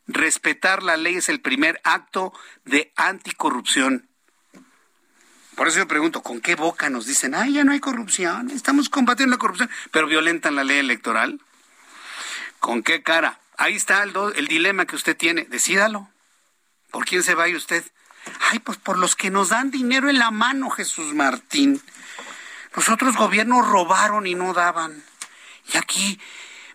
Respetar 0.06 0.82
la 0.82 0.96
ley 0.96 1.16
es 1.16 1.28
el 1.28 1.40
primer 1.40 1.80
acto 1.84 2.32
de 2.64 2.92
anticorrupción. 2.96 4.08
Por 5.56 5.68
eso 5.68 5.78
yo 5.78 5.88
pregunto, 5.88 6.22
¿con 6.22 6.40
qué 6.40 6.54
boca 6.54 6.90
nos 6.90 7.06
dicen, 7.06 7.34
ay, 7.34 7.54
ya 7.54 7.64
no 7.64 7.72
hay 7.72 7.80
corrupción, 7.80 8.50
estamos 8.50 8.88
combatiendo 8.90 9.34
la 9.34 9.38
corrupción, 9.38 9.70
pero 9.90 10.06
violentan 10.06 10.54
la 10.54 10.64
ley 10.64 10.78
electoral? 10.78 11.40
¿Con 12.60 12.82
qué 12.82 13.02
cara? 13.02 13.40
Ahí 13.56 13.74
está 13.74 14.02
el, 14.02 14.48
dilema 14.48 14.84
que 14.84 14.96
usted 14.96 15.16
tiene, 15.16 15.44
decídalo. 15.44 16.10
¿Por 16.90 17.06
quién 17.06 17.22
se 17.22 17.34
va 17.34 17.46
usted? 17.48 17.84
Ay, 18.50 18.58
pues 18.58 18.76
por 18.76 18.98
los 18.98 19.16
que 19.16 19.30
nos 19.30 19.48
dan 19.48 19.70
dinero 19.70 20.10
en 20.10 20.18
la 20.18 20.30
mano, 20.30 20.68
Jesús 20.68 21.14
Martín. 21.14 21.80
Los 22.74 22.90
otros 22.90 23.16
gobiernos 23.16 23.66
robaron 23.66 24.26
y 24.26 24.34
no 24.34 24.52
daban. 24.52 25.02
Y 25.72 25.78
aquí 25.78 26.20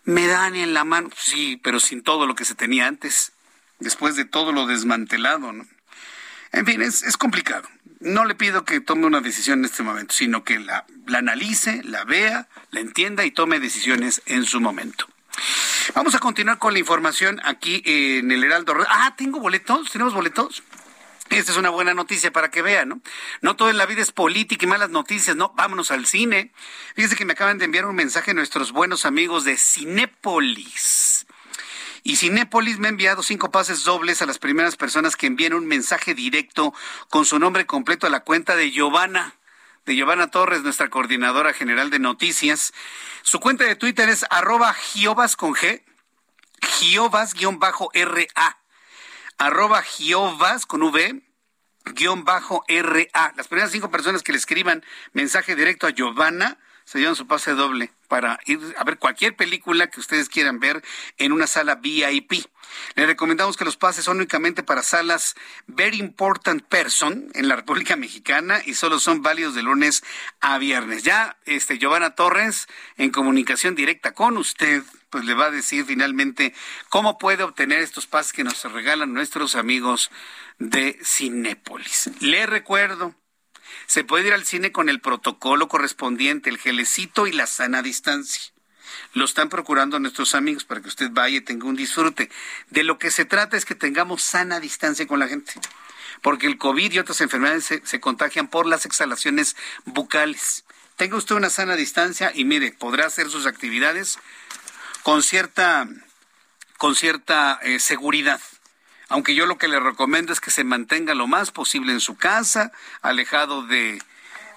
me 0.03 0.27
dan 0.27 0.55
en 0.55 0.73
la 0.73 0.83
mano. 0.83 1.09
Sí, 1.17 1.59
pero 1.63 1.79
sin 1.79 2.03
todo 2.03 2.25
lo 2.25 2.35
que 2.35 2.45
se 2.45 2.55
tenía 2.55 2.87
antes, 2.87 3.33
después 3.79 4.15
de 4.15 4.25
todo 4.25 4.51
lo 4.51 4.67
desmantelado, 4.67 5.53
¿no? 5.53 5.65
En 6.51 6.65
fin, 6.65 6.81
es, 6.81 7.03
es 7.03 7.17
complicado. 7.17 7.67
No 8.01 8.25
le 8.25 8.35
pido 8.35 8.65
que 8.65 8.81
tome 8.81 9.05
una 9.05 9.21
decisión 9.21 9.59
en 9.59 9.65
este 9.65 9.83
momento, 9.83 10.13
sino 10.13 10.43
que 10.43 10.59
la, 10.59 10.85
analice, 11.13 11.81
la 11.83 12.03
vea, 12.03 12.47
la 12.71 12.79
entienda 12.79 13.23
y 13.25 13.31
tome 13.31 13.59
decisiones 13.59 14.21
en 14.25 14.43
su 14.45 14.59
momento. 14.59 15.07
Vamos 15.93 16.15
a 16.15 16.19
continuar 16.19 16.57
con 16.57 16.73
la 16.73 16.79
información 16.79 17.39
aquí 17.43 17.81
en 17.85 18.31
el 18.31 18.43
Heraldo. 18.43 18.75
Ah, 18.89 19.13
tengo 19.15 19.39
boletos, 19.39 19.91
tenemos 19.91 20.13
boletos. 20.13 20.63
Esta 21.31 21.53
es 21.53 21.57
una 21.57 21.69
buena 21.69 21.93
noticia 21.93 22.31
para 22.31 22.51
que 22.51 22.61
vean, 22.61 22.89
¿no? 22.89 23.01
No 23.39 23.55
todo 23.55 23.69
en 23.69 23.77
la 23.77 23.85
vida 23.85 24.01
es 24.01 24.11
política 24.11 24.65
y 24.65 24.69
malas 24.69 24.89
noticias, 24.89 25.33
no, 25.33 25.53
vámonos 25.55 25.89
al 25.89 26.05
cine. 26.05 26.51
Fíjense 26.93 27.15
que 27.15 27.23
me 27.23 27.33
acaban 27.33 27.57
de 27.57 27.63
enviar 27.63 27.85
un 27.85 27.95
mensaje 27.95 28.33
nuestros 28.33 28.73
buenos 28.73 29.05
amigos 29.05 29.45
de 29.45 29.55
Cinépolis. 29.55 31.25
Y 32.03 32.17
Cinépolis 32.17 32.79
me 32.79 32.87
ha 32.87 32.89
enviado 32.89 33.23
cinco 33.23 33.49
pases 33.49 33.85
dobles 33.85 34.21
a 34.21 34.25
las 34.25 34.39
primeras 34.39 34.75
personas 34.75 35.15
que 35.15 35.27
envíen 35.27 35.53
un 35.53 35.67
mensaje 35.67 36.13
directo 36.13 36.73
con 37.09 37.23
su 37.23 37.39
nombre 37.39 37.65
completo 37.65 38.07
a 38.07 38.09
la 38.09 38.25
cuenta 38.25 38.57
de 38.57 38.71
Giovanna, 38.71 39.35
de 39.85 39.95
Giovanna 39.95 40.31
Torres, 40.31 40.63
nuestra 40.63 40.89
coordinadora 40.89 41.53
general 41.53 41.91
de 41.91 41.99
noticias. 41.99 42.73
Su 43.21 43.39
cuenta 43.39 43.63
de 43.63 43.77
Twitter 43.77 44.09
es 44.09 44.25
arroba 44.29 44.73
Giovas 44.73 45.37
con 45.37 45.53
G, 45.53 45.81
Giovas-RA, 46.61 48.60
arroba 49.41 49.81
Giovas 49.81 50.67
con 50.67 50.83
V, 50.83 51.23
guion 51.95 52.23
bajo 52.23 52.63
RA. 52.67 53.33
Las 53.35 53.47
primeras 53.47 53.71
cinco 53.71 53.89
personas 53.89 54.21
que 54.21 54.31
le 54.31 54.37
escriban 54.37 54.85
mensaje 55.13 55.55
directo 55.55 55.87
a 55.87 55.89
Giovanna 55.89 56.59
se 56.85 56.99
llevan 56.99 57.15
su 57.15 57.25
pase 57.25 57.53
doble 57.53 57.91
para 58.07 58.39
ir 58.45 58.59
a 58.77 58.83
ver 58.83 58.99
cualquier 58.99 59.35
película 59.35 59.87
que 59.87 59.99
ustedes 59.99 60.29
quieran 60.29 60.59
ver 60.59 60.83
en 61.17 61.31
una 61.31 61.47
sala 61.47 61.73
VIP. 61.73 62.33
Les 62.93 63.07
recomendamos 63.07 63.57
que 63.57 63.65
los 63.65 63.77
pases 63.77 64.05
son 64.05 64.17
únicamente 64.17 64.61
para 64.61 64.83
salas 64.83 65.33
Very 65.65 65.97
Important 65.97 66.61
Person 66.61 67.31
en 67.33 67.47
la 67.47 67.55
República 67.55 67.95
Mexicana 67.95 68.61
y 68.63 68.75
solo 68.75 68.99
son 68.99 69.23
válidos 69.23 69.55
de 69.55 69.63
lunes 69.63 70.03
a 70.39 70.59
viernes. 70.59 71.01
Ya, 71.01 71.39
este, 71.45 71.79
Giovanna 71.79 72.13
Torres, 72.13 72.67
en 72.95 73.09
comunicación 73.09 73.73
directa 73.73 74.13
con 74.13 74.37
usted, 74.37 74.83
pues 75.11 75.25
le 75.25 75.35
va 75.35 75.47
a 75.47 75.51
decir 75.51 75.85
finalmente 75.85 76.55
cómo 76.89 77.19
puede 77.19 77.43
obtener 77.43 77.81
estos 77.81 78.07
pases 78.07 78.33
que 78.33 78.43
nos 78.43 78.63
regalan 78.63 79.13
nuestros 79.13 79.55
amigos 79.55 80.09
de 80.57 80.97
Cinépolis. 81.03 82.09
Le 82.21 82.47
recuerdo, 82.47 83.13
se 83.85 84.03
puede 84.03 84.27
ir 84.27 84.33
al 84.33 84.45
cine 84.45 84.71
con 84.71 84.89
el 84.89 85.01
protocolo 85.01 85.67
correspondiente, 85.67 86.49
el 86.49 86.57
gelecito 86.57 87.27
y 87.27 87.33
la 87.33 87.45
sana 87.45 87.83
distancia. 87.83 88.53
Lo 89.13 89.25
están 89.25 89.49
procurando 89.49 89.99
nuestros 89.99 90.33
amigos 90.33 90.63
para 90.63 90.81
que 90.81 90.87
usted 90.87 91.09
vaya 91.11 91.37
y 91.37 91.41
tenga 91.41 91.67
un 91.67 91.75
disfrute. 91.75 92.29
De 92.69 92.83
lo 92.83 92.97
que 92.97 93.11
se 93.11 93.25
trata 93.25 93.57
es 93.57 93.65
que 93.65 93.75
tengamos 93.75 94.23
sana 94.23 94.59
distancia 94.61 95.07
con 95.07 95.19
la 95.19 95.27
gente. 95.27 95.53
Porque 96.21 96.47
el 96.47 96.57
COVID 96.57 96.91
y 96.91 96.99
otras 96.99 97.19
enfermedades 97.19 97.65
se, 97.65 97.85
se 97.85 97.99
contagian 97.99 98.47
por 98.47 98.65
las 98.65 98.85
exhalaciones 98.85 99.55
bucales. 99.85 100.63
Tenga 100.95 101.17
usted 101.17 101.35
una 101.35 101.49
sana 101.49 101.75
distancia 101.75 102.31
y 102.33 102.45
mire, 102.45 102.71
podrá 102.73 103.07
hacer 103.07 103.29
sus 103.29 103.45
actividades 103.45 104.19
con 105.03 105.23
cierta, 105.23 105.87
con 106.77 106.95
cierta 106.95 107.59
eh, 107.63 107.79
seguridad 107.79 108.39
aunque 109.11 109.35
yo 109.35 109.45
lo 109.45 109.57
que 109.57 109.67
le 109.67 109.79
recomiendo 109.79 110.31
es 110.31 110.39
que 110.39 110.51
se 110.51 110.63
mantenga 110.63 111.13
lo 111.13 111.27
más 111.27 111.51
posible 111.51 111.91
en 111.91 111.99
su 111.99 112.15
casa, 112.15 112.71
alejado 113.01 113.67
de, 113.67 114.01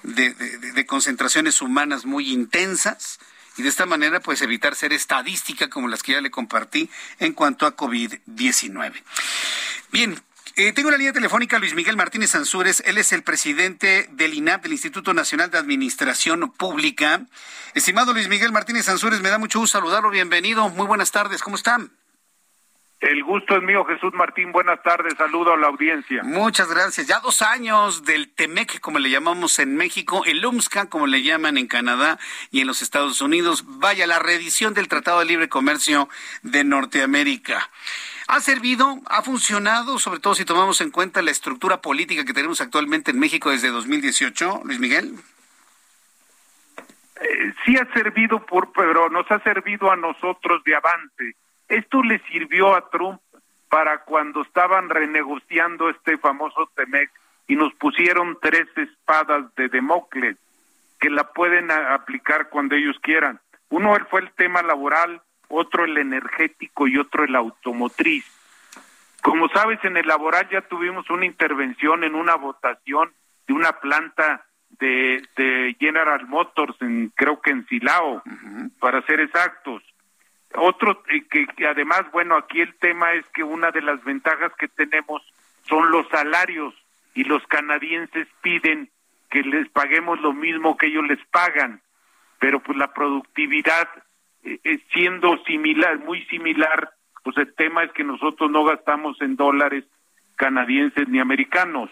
de, 0.04 0.86
concentraciones 0.86 1.60
humanas 1.60 2.04
muy 2.04 2.30
intensas, 2.30 3.18
y 3.56 3.62
de 3.62 3.68
esta 3.68 3.84
manera 3.84 4.20
pues 4.20 4.42
evitar 4.42 4.76
ser 4.76 4.92
estadística 4.92 5.68
como 5.68 5.88
las 5.88 6.04
que 6.04 6.12
ya 6.12 6.20
le 6.20 6.30
compartí 6.30 6.88
en 7.18 7.32
cuanto 7.32 7.66
a 7.66 7.76
COVID-19. 7.76 9.02
Bien, 9.90 10.22
eh, 10.56 10.72
tengo 10.72 10.90
la 10.90 10.96
línea 10.96 11.12
telefónica 11.12 11.58
Luis 11.58 11.74
Miguel 11.74 11.96
Martínez 11.96 12.34
Ansúrez, 12.34 12.82
él 12.86 12.98
es 12.98 13.12
el 13.12 13.22
presidente 13.22 14.08
del 14.12 14.34
INAP, 14.34 14.62
del 14.62 14.72
Instituto 14.72 15.12
Nacional 15.14 15.50
de 15.50 15.58
Administración 15.58 16.52
Pública. 16.52 17.22
Estimado 17.74 18.12
Luis 18.12 18.28
Miguel 18.28 18.52
Martínez 18.52 18.88
Ansúrez, 18.88 19.20
me 19.20 19.30
da 19.30 19.38
mucho 19.38 19.58
gusto 19.58 19.78
saludarlo, 19.78 20.10
bienvenido, 20.10 20.68
muy 20.68 20.86
buenas 20.86 21.10
tardes, 21.10 21.42
¿cómo 21.42 21.56
están? 21.56 21.90
El 23.04 23.22
gusto 23.22 23.54
es 23.54 23.62
mío, 23.62 23.84
Jesús 23.84 24.14
Martín. 24.14 24.50
Buenas 24.50 24.82
tardes, 24.82 25.12
saludo 25.18 25.52
a 25.52 25.58
la 25.58 25.66
audiencia. 25.66 26.22
Muchas 26.22 26.70
gracias. 26.70 27.06
Ya 27.06 27.20
dos 27.20 27.42
años 27.42 28.06
del 28.06 28.32
TEMEC, 28.32 28.80
como 28.80 28.98
le 28.98 29.10
llamamos 29.10 29.58
en 29.58 29.76
México, 29.76 30.24
el 30.24 30.44
UMSCA, 30.44 30.88
como 30.88 31.06
le 31.06 31.22
llaman 31.22 31.58
en 31.58 31.66
Canadá 31.66 32.18
y 32.50 32.62
en 32.62 32.66
los 32.66 32.80
Estados 32.80 33.20
Unidos. 33.20 33.64
Vaya, 33.66 34.06
la 34.06 34.20
reedición 34.20 34.72
del 34.72 34.88
Tratado 34.88 35.18
de 35.18 35.26
Libre 35.26 35.50
Comercio 35.50 36.08
de 36.42 36.64
Norteamérica. 36.64 37.68
¿Ha 38.28 38.40
servido? 38.40 39.00
¿Ha 39.06 39.22
funcionado? 39.22 39.98
Sobre 39.98 40.20
todo 40.20 40.34
si 40.34 40.44
tomamos 40.44 40.80
en 40.80 40.90
cuenta 40.90 41.22
la 41.22 41.30
estructura 41.30 41.80
política 41.80 42.24
que 42.24 42.32
tenemos 42.32 42.60
actualmente 42.60 43.10
en 43.10 43.18
México 43.18 43.50
desde 43.50 43.68
2018, 43.68 44.62
Luis 44.64 44.78
Miguel. 44.78 45.14
Eh, 47.20 47.54
sí 47.64 47.76
ha 47.76 47.92
servido, 47.92 48.44
por, 48.44 48.72
pero 48.72 49.08
nos 49.10 49.30
ha 49.30 49.40
servido 49.40 49.90
a 49.90 49.96
nosotros 49.96 50.62
de 50.64 50.74
avance 50.74 51.36
esto 51.68 52.02
le 52.02 52.20
sirvió 52.30 52.74
a 52.74 52.88
Trump 52.90 53.20
para 53.68 54.04
cuando 54.04 54.42
estaban 54.42 54.90
renegociando 54.90 55.88
este 55.88 56.18
famoso 56.18 56.70
TEMEC 56.74 57.10
y 57.48 57.56
nos 57.56 57.72
pusieron 57.74 58.38
tres 58.40 58.66
espadas 58.76 59.54
de 59.56 59.68
Democles 59.68 60.36
que 61.00 61.10
la 61.10 61.32
pueden 61.32 61.70
aplicar 61.70 62.48
cuando 62.50 62.74
ellos 62.74 62.96
quieran. 63.02 63.40
Uno 63.70 63.96
fue 64.08 64.20
el 64.20 64.30
tema 64.32 64.62
laboral, 64.62 65.22
otro 65.48 65.84
el 65.84 65.98
energético 65.98 66.86
y 66.88 66.98
otro 66.98 67.24
el 67.24 67.36
automotriz. 67.36 68.24
Como 69.22 69.48
sabes, 69.48 69.82
en 69.84 69.96
el 69.96 70.06
laboral 70.06 70.48
ya 70.50 70.62
tuvimos 70.62 71.08
una 71.10 71.24
intervención 71.24 72.04
en 72.04 72.14
una 72.14 72.34
votación 72.34 73.12
de 73.46 73.54
una 73.54 73.72
planta 73.80 74.44
de, 74.78 75.22
de 75.36 75.76
General 75.78 76.26
Motors, 76.26 76.76
en, 76.80 77.10
creo 77.14 77.40
que 77.40 77.50
en 77.50 77.66
Silao, 77.66 78.22
para 78.80 79.02
ser 79.02 79.20
exactos. 79.20 79.82
Otro 80.56 81.02
eh, 81.08 81.24
que, 81.28 81.66
además, 81.66 82.04
bueno, 82.12 82.36
aquí 82.36 82.60
el 82.60 82.74
tema 82.76 83.12
es 83.12 83.24
que 83.34 83.42
una 83.42 83.70
de 83.70 83.82
las 83.82 84.02
ventajas 84.04 84.52
que 84.58 84.68
tenemos 84.68 85.22
son 85.62 85.90
los 85.90 86.08
salarios 86.08 86.74
y 87.14 87.24
los 87.24 87.44
canadienses 87.46 88.28
piden 88.42 88.90
que 89.30 89.42
les 89.42 89.68
paguemos 89.70 90.20
lo 90.20 90.32
mismo 90.32 90.76
que 90.76 90.86
ellos 90.86 91.06
les 91.08 91.24
pagan, 91.26 91.80
pero 92.38 92.60
pues 92.60 92.78
la 92.78 92.92
productividad 92.92 93.88
eh, 94.44 94.78
siendo 94.92 95.36
similar, 95.44 95.98
muy 96.00 96.24
similar, 96.26 96.90
pues 97.22 97.36
el 97.38 97.54
tema 97.54 97.84
es 97.84 97.92
que 97.92 98.04
nosotros 98.04 98.50
no 98.50 98.64
gastamos 98.64 99.20
en 99.20 99.36
dólares 99.36 99.84
canadienses 100.36 101.08
ni 101.08 101.18
americanos. 101.18 101.90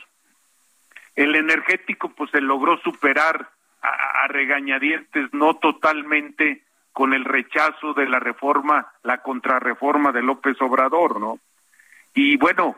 El 1.15 1.35
energético 1.35 2.11
pues 2.11 2.31
se 2.31 2.41
logró 2.41 2.79
superar 2.79 3.49
a, 3.81 4.25
a 4.25 4.29
regañadientes, 4.29 5.33
no 5.33 5.55
totalmente, 5.55 6.63
con 6.93 7.15
el 7.15 7.25
rechazo 7.25 7.95
de 7.95 8.07
la 8.07 8.21
reforma, 8.21 8.93
la 9.03 9.23
contrarreforma 9.23 10.13
de 10.13 10.23
López 10.23 10.61
Obrador, 10.61 11.19
¿no? 11.19 11.39
Y 12.15 12.37
bueno, 12.37 12.77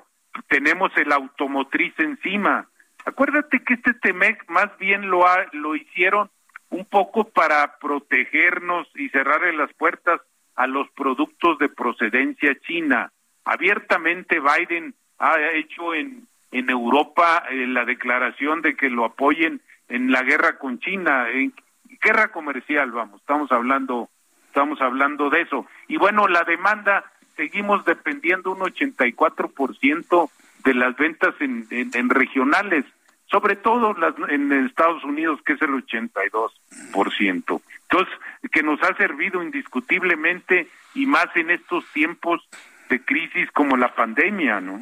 tenemos 0.48 0.92
el 0.96 1.12
automotriz 1.12 1.94
encima. 1.98 2.68
Acuérdate 3.04 3.62
que 3.64 3.74
este 3.74 3.94
Temec 3.94 4.48
más 4.48 4.76
bien 4.78 5.10
lo, 5.10 5.26
ha, 5.26 5.46
lo 5.52 5.74
hicieron 5.74 6.30
un 6.74 6.84
poco 6.84 7.24
para 7.24 7.78
protegernos 7.78 8.88
y 8.96 9.08
cerrarle 9.10 9.52
las 9.52 9.72
puertas 9.74 10.20
a 10.56 10.66
los 10.66 10.88
productos 10.90 11.58
de 11.58 11.68
procedencia 11.68 12.56
china. 12.66 13.12
Abiertamente 13.44 14.40
Biden 14.40 14.94
ha 15.18 15.36
hecho 15.54 15.94
en, 15.94 16.26
en 16.50 16.70
Europa 16.70 17.44
eh, 17.48 17.66
la 17.68 17.84
declaración 17.84 18.60
de 18.60 18.74
que 18.74 18.90
lo 18.90 19.04
apoyen 19.04 19.60
en 19.88 20.10
la 20.10 20.22
guerra 20.22 20.58
con 20.58 20.80
China. 20.80 21.28
En, 21.30 21.52
guerra 22.02 22.32
comercial, 22.32 22.90
vamos, 22.90 23.20
estamos 23.20 23.52
hablando, 23.52 24.10
estamos 24.48 24.80
hablando 24.80 25.30
de 25.30 25.42
eso. 25.42 25.66
Y 25.86 25.96
bueno, 25.96 26.26
la 26.26 26.42
demanda, 26.42 27.04
seguimos 27.36 27.84
dependiendo 27.84 28.50
un 28.50 28.58
84% 28.58 30.30
de 30.64 30.74
las 30.74 30.96
ventas 30.96 31.34
en, 31.40 31.66
en, 31.70 32.10
regionales, 32.10 32.84
sobre 33.34 33.56
todo 33.56 33.94
las, 33.94 34.14
en 34.28 34.52
Estados 34.52 35.02
Unidos, 35.02 35.40
que 35.44 35.54
es 35.54 35.62
el 35.62 35.70
82%. 35.70 36.52
Entonces, 36.92 38.14
que 38.52 38.62
nos 38.62 38.80
ha 38.84 38.94
servido 38.96 39.42
indiscutiblemente 39.42 40.68
y 40.94 41.06
más 41.06 41.26
en 41.34 41.50
estos 41.50 41.84
tiempos 41.92 42.48
de 42.88 43.04
crisis 43.04 43.50
como 43.52 43.76
la 43.76 43.94
pandemia, 43.94 44.60
¿no? 44.60 44.80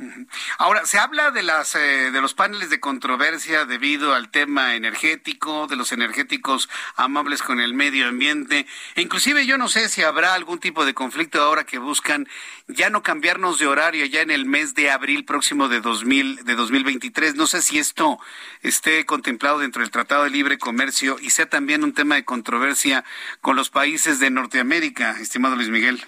Ahora, 0.58 0.84
se 0.84 0.98
habla 0.98 1.30
de 1.30 1.42
las 1.42 1.74
eh, 1.74 2.10
de 2.10 2.20
los 2.20 2.34
paneles 2.34 2.70
de 2.70 2.80
controversia 2.80 3.64
debido 3.64 4.14
al 4.14 4.30
tema 4.30 4.74
energético, 4.74 5.66
de 5.66 5.76
los 5.76 5.92
energéticos 5.92 6.68
amables 6.96 7.42
con 7.42 7.60
el 7.60 7.74
medio 7.74 8.08
ambiente. 8.08 8.66
E 8.94 9.02
inclusive 9.02 9.46
yo 9.46 9.58
no 9.58 9.68
sé 9.68 9.88
si 9.88 10.02
habrá 10.02 10.34
algún 10.34 10.58
tipo 10.58 10.84
de 10.84 10.94
conflicto 10.94 11.40
ahora 11.40 11.64
que 11.64 11.78
buscan 11.78 12.28
ya 12.68 12.90
no 12.90 13.02
cambiarnos 13.02 13.58
de 13.58 13.66
horario 13.66 14.04
ya 14.06 14.20
en 14.20 14.30
el 14.30 14.46
mes 14.46 14.74
de 14.74 14.90
abril 14.90 15.24
próximo 15.24 15.68
de 15.68 15.80
2000 15.80 16.44
de 16.44 16.54
2023. 16.54 17.36
No 17.36 17.46
sé 17.46 17.62
si 17.62 17.78
esto 17.78 18.18
esté 18.62 19.06
contemplado 19.06 19.58
dentro 19.58 19.82
del 19.82 19.90
Tratado 19.90 20.24
de 20.24 20.30
Libre 20.30 20.58
Comercio 20.58 21.16
y 21.20 21.30
sea 21.30 21.46
también 21.46 21.84
un 21.84 21.92
tema 21.92 22.16
de 22.16 22.24
controversia 22.24 23.04
con 23.40 23.56
los 23.56 23.70
países 23.70 24.18
de 24.18 24.30
Norteamérica, 24.30 25.18
estimado 25.20 25.56
Luis 25.56 25.68
Miguel. 25.68 26.04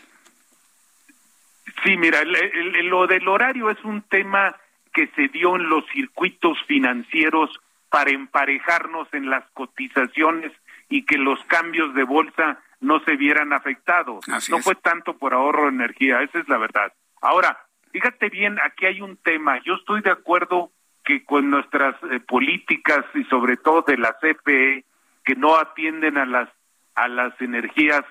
Sí, 1.84 1.96
mira, 1.96 2.20
lo 2.24 3.06
del 3.06 3.28
horario 3.28 3.70
es 3.70 3.82
un 3.84 4.02
tema 4.02 4.56
que 4.92 5.08
se 5.14 5.28
dio 5.28 5.56
en 5.56 5.68
los 5.68 5.84
circuitos 5.92 6.56
financieros 6.66 7.50
para 7.90 8.10
emparejarnos 8.10 9.06
en 9.12 9.28
las 9.28 9.44
cotizaciones 9.52 10.52
y 10.88 11.04
que 11.04 11.18
los 11.18 11.42
cambios 11.44 11.94
de 11.94 12.04
bolsa 12.04 12.60
no 12.80 13.00
se 13.04 13.16
vieran 13.16 13.52
afectados. 13.52 14.26
no 14.48 14.58
fue 14.60 14.74
tanto 14.76 15.18
por 15.18 15.34
ahorro 15.34 15.64
de 15.64 15.68
energía, 15.70 16.22
esa 16.22 16.38
es 16.38 16.48
la 16.48 16.58
verdad. 16.58 16.92
Ahora, 17.20 17.58
fíjate 17.92 18.30
bien, 18.30 18.58
aquí 18.62 18.86
hay 18.86 19.00
un 19.00 19.16
tema. 19.16 19.60
Yo 19.64 19.74
estoy 19.74 20.00
de 20.00 20.10
acuerdo 20.10 20.70
que 21.04 21.24
con 21.24 21.50
nuestras 21.50 21.96
eh, 22.10 22.20
políticas 22.20 23.04
y 23.14 23.24
sobre 23.24 23.56
todo 23.56 23.82
de 23.82 23.98
la 23.98 24.16
CFE 24.20 24.84
que 25.24 25.34
no 25.36 25.56
atienden 25.56 26.18
a 26.18 26.24
las 26.24 26.48
a 26.94 27.08
las 27.08 27.38
energías 27.40 28.04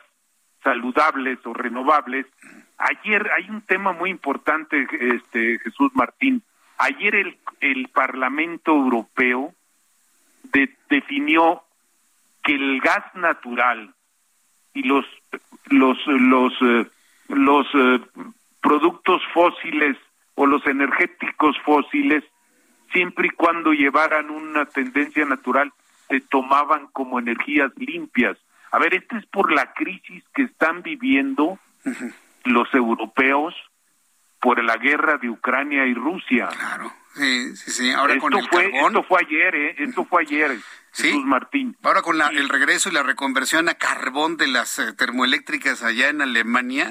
saludables 0.63 1.39
o 1.45 1.53
renovables. 1.53 2.25
Ayer 2.77 3.29
hay 3.37 3.49
un 3.49 3.61
tema 3.61 3.93
muy 3.93 4.09
importante, 4.09 4.87
este 5.15 5.59
Jesús 5.59 5.91
Martín. 5.93 6.41
Ayer 6.77 7.15
el, 7.15 7.37
el 7.59 7.87
Parlamento 7.89 8.71
Europeo 8.71 9.53
de- 10.51 10.75
definió 10.89 11.63
que 12.43 12.55
el 12.55 12.81
gas 12.81 13.05
natural 13.15 13.93
y 14.73 14.83
los 14.83 15.05
los 15.67 15.97
eh, 16.61 16.89
eh, 17.75 17.99
productos 18.61 19.21
fósiles 19.33 19.97
o 20.35 20.45
los 20.45 20.65
energéticos 20.65 21.55
fósiles 21.63 22.23
siempre 22.91 23.27
y 23.27 23.29
cuando 23.29 23.71
llevaran 23.71 24.29
una 24.29 24.65
tendencia 24.65 25.25
natural 25.25 25.71
se 26.09 26.21
tomaban 26.21 26.87
como 26.87 27.19
energías 27.19 27.71
limpias. 27.77 28.37
A 28.73 28.79
ver, 28.79 28.93
esto 28.95 29.15
es 29.17 29.25
por 29.27 29.51
la 29.51 29.71
crisis 29.73 30.23
que 30.33 30.43
están 30.43 30.81
viviendo 30.81 31.59
los 32.45 32.73
europeos 32.73 33.53
por 34.41 34.61
la 34.63 34.75
guerra 34.77 35.17
de 35.17 35.29
Ucrania 35.29 35.85
y 35.85 35.93
Rusia. 35.93 36.49
Claro. 36.49 36.91
Sí, 37.13 37.55
sí, 37.55 37.71
sí. 37.71 37.91
Ahora 37.91 38.13
esto 38.15 38.23
con 38.23 38.33
el 38.33 38.47
fue, 38.49 38.63
carbón. 38.71 38.87
Esto 38.87 39.03
fue 39.03 39.19
ayer, 39.21 39.55
¿eh? 39.55 39.75
Esto 39.77 40.05
fue 40.05 40.21
ayer, 40.23 40.57
Jesús 40.91 41.23
Martín. 41.23 41.77
Ahora 41.83 42.01
con 42.01 42.17
la- 42.17 42.29
el 42.29 42.49
regreso 42.49 42.89
y 42.89 42.93
la 42.93 43.03
reconversión 43.03 43.69
a 43.69 43.75
carbón 43.75 44.35
de 44.37 44.47
las 44.47 44.79
eh, 44.79 44.91
termoeléctricas 44.93 45.83
allá 45.83 46.09
en 46.09 46.21
Alemania. 46.21 46.89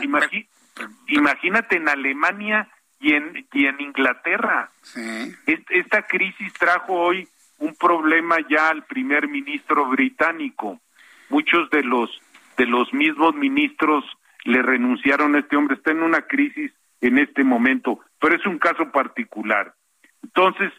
Imagínate 1.08 1.76
en 1.76 1.88
Alemania 1.88 2.68
y 3.00 3.14
en, 3.14 3.46
y 3.52 3.66
en 3.66 3.80
Inglaterra. 3.80 4.70
Est- 5.46 5.70
Esta 5.70 6.06
crisis 6.06 6.52
trajo 6.54 6.94
hoy 6.94 7.28
un 7.58 7.74
problema 7.74 8.36
ya 8.48 8.68
al 8.68 8.84
primer 8.84 9.28
ministro 9.28 9.86
británico. 9.88 10.80
Muchos 11.32 11.70
de 11.70 11.82
los 11.82 12.10
de 12.58 12.66
los 12.66 12.92
mismos 12.92 13.34
ministros 13.34 14.04
le 14.44 14.60
renunciaron 14.60 15.34
a 15.34 15.38
este 15.38 15.56
hombre. 15.56 15.76
Está 15.76 15.90
en 15.92 16.02
una 16.02 16.20
crisis 16.26 16.70
en 17.00 17.16
este 17.16 17.42
momento, 17.42 18.00
pero 18.20 18.36
es 18.36 18.44
un 18.44 18.58
caso 18.58 18.90
particular. 18.92 19.74
Entonces, 20.22 20.70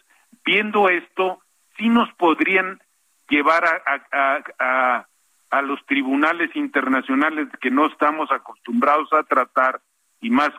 viendo 0.44 0.88
esto, 0.88 1.40
sí 1.76 1.88
nos 1.88 2.08
podrían 2.14 2.80
llevar 3.28 3.64
a, 3.64 3.82
a, 4.12 4.44
a- 4.60 5.08
a- 5.50 5.62
los 5.62 5.84
tribunales 5.86 6.54
internacionales 6.54 7.48
que 7.60 7.70
no 7.72 7.86
estamos 7.86 8.30
acostumbrados 8.30 9.12
a 9.12 9.24
tratar 9.24 9.80
y 10.20 10.30
más 10.30 10.50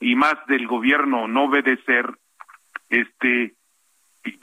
y 0.00 0.14
más 0.14 0.34
del 0.46 0.66
gobierno 0.68 1.26
no 1.28 1.44
obedecer 1.44 2.06
este 2.88 3.54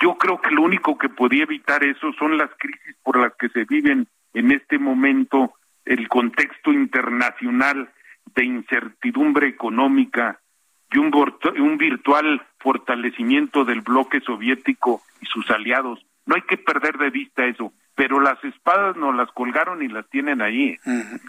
yo 0.01 0.17
creo 0.17 0.39
que 0.41 0.51
lo 0.51 0.61
único 0.63 0.97
que 0.97 1.09
podía 1.09 1.43
evitar 1.43 1.83
eso 1.83 2.11
son 2.19 2.37
las 2.37 2.49
crisis 2.57 2.95
por 3.03 3.17
las 3.19 3.33
que 3.35 3.49
se 3.49 3.65
viven 3.65 4.07
en 4.33 4.51
este 4.51 4.79
momento 4.79 5.53
el 5.85 6.07
contexto 6.07 6.71
internacional 6.71 7.91
de 8.35 8.45
incertidumbre 8.45 9.47
económica 9.47 10.39
y 10.91 10.99
un, 10.99 11.77
virtual 11.77 12.45
fortalecimiento 12.59 13.65
del 13.65 13.81
bloque 13.81 14.21
soviético 14.21 15.01
y 15.21 15.25
sus 15.25 15.49
aliados. 15.51 16.05
No 16.25 16.35
hay 16.35 16.43
que 16.43 16.57
perder 16.57 16.97
de 16.97 17.09
vista 17.09 17.45
eso, 17.45 17.73
pero 17.95 18.19
las 18.19 18.43
espadas 18.43 18.95
nos 18.95 19.15
las 19.15 19.31
colgaron 19.31 19.81
y 19.81 19.87
las 19.87 20.07
tienen 20.09 20.41
ahí. 20.41 20.77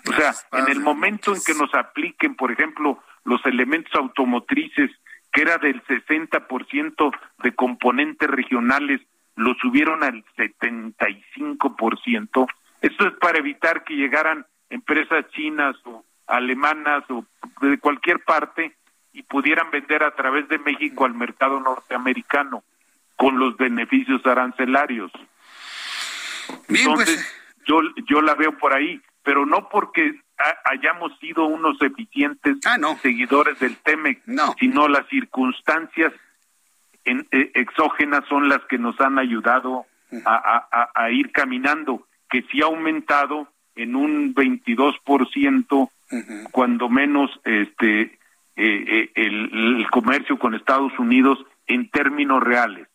O 0.08 0.12
sea, 0.12 0.34
en 0.52 0.68
el 0.70 0.80
momento 0.80 1.34
en 1.34 1.40
que 1.44 1.54
nos 1.54 1.74
apliquen, 1.74 2.34
por 2.34 2.52
ejemplo, 2.52 3.02
los 3.24 3.44
elementos 3.46 3.94
automotrices, 3.94 4.90
que 5.32 5.42
era 5.42 5.58
del 5.58 5.82
60% 5.84 7.12
de 7.42 7.54
componentes 7.54 8.30
regionales, 8.30 9.00
lo 9.36 9.54
subieron 9.54 10.02
al 10.02 10.24
75%. 10.36 12.46
Esto 12.80 13.06
es 13.08 13.14
para 13.14 13.38
evitar 13.38 13.84
que 13.84 13.94
llegaran 13.94 14.46
empresas 14.70 15.26
chinas 15.30 15.76
o 15.84 16.04
alemanas 16.26 17.04
o 17.10 17.24
de 17.60 17.78
cualquier 17.78 18.20
parte 18.24 18.76
y 19.12 19.22
pudieran 19.22 19.70
vender 19.70 20.02
a 20.04 20.14
través 20.14 20.48
de 20.48 20.58
México 20.58 21.04
al 21.04 21.14
mercado 21.14 21.58
norteamericano. 21.60 22.62
Con 23.16 23.38
los 23.40 23.56
beneficios 23.56 24.24
arancelarios. 24.26 25.10
Entonces, 26.68 27.34
yo, 27.66 27.80
yo 28.08 28.22
la 28.22 28.34
veo 28.34 28.56
por 28.58 28.72
ahí, 28.72 29.00
pero 29.22 29.44
no 29.44 29.68
porque 29.68 30.20
ha- 30.38 30.70
hayamos 30.70 31.16
sido 31.18 31.44
unos 31.46 31.80
eficientes 31.82 32.58
seguidores 33.02 33.58
del 33.58 33.76
TEMEC, 33.78 34.22
sino 34.58 34.88
las 34.88 35.06
circunstancias 35.08 36.12
en- 37.04 37.26
eh, 37.32 37.50
exógenas 37.54 38.24
son 38.28 38.48
las 38.48 38.62
que 38.66 38.78
nos 38.78 38.98
han 39.00 39.18
ayudado 39.18 39.84
a, 40.24 40.34
a- 40.36 40.68
a- 40.70 40.90
a 40.94 41.10
ir 41.10 41.32
caminando, 41.32 42.06
que 42.28 42.42
sí 42.50 42.62
ha 42.62 42.66
aumentado 42.66 43.48
en 43.74 43.94
un 43.96 44.34
22%, 44.34 45.90
cuando 46.50 46.88
menos 46.88 47.30
este 47.44 48.00
eh, 48.00 48.10
eh, 48.56 49.10
el, 49.14 49.78
el 49.78 49.90
comercio 49.90 50.36
con 50.38 50.54
Estados 50.54 50.98
Unidos 50.98 51.38
en 51.68 51.88
términos 51.90 52.42
reales. 52.42 52.88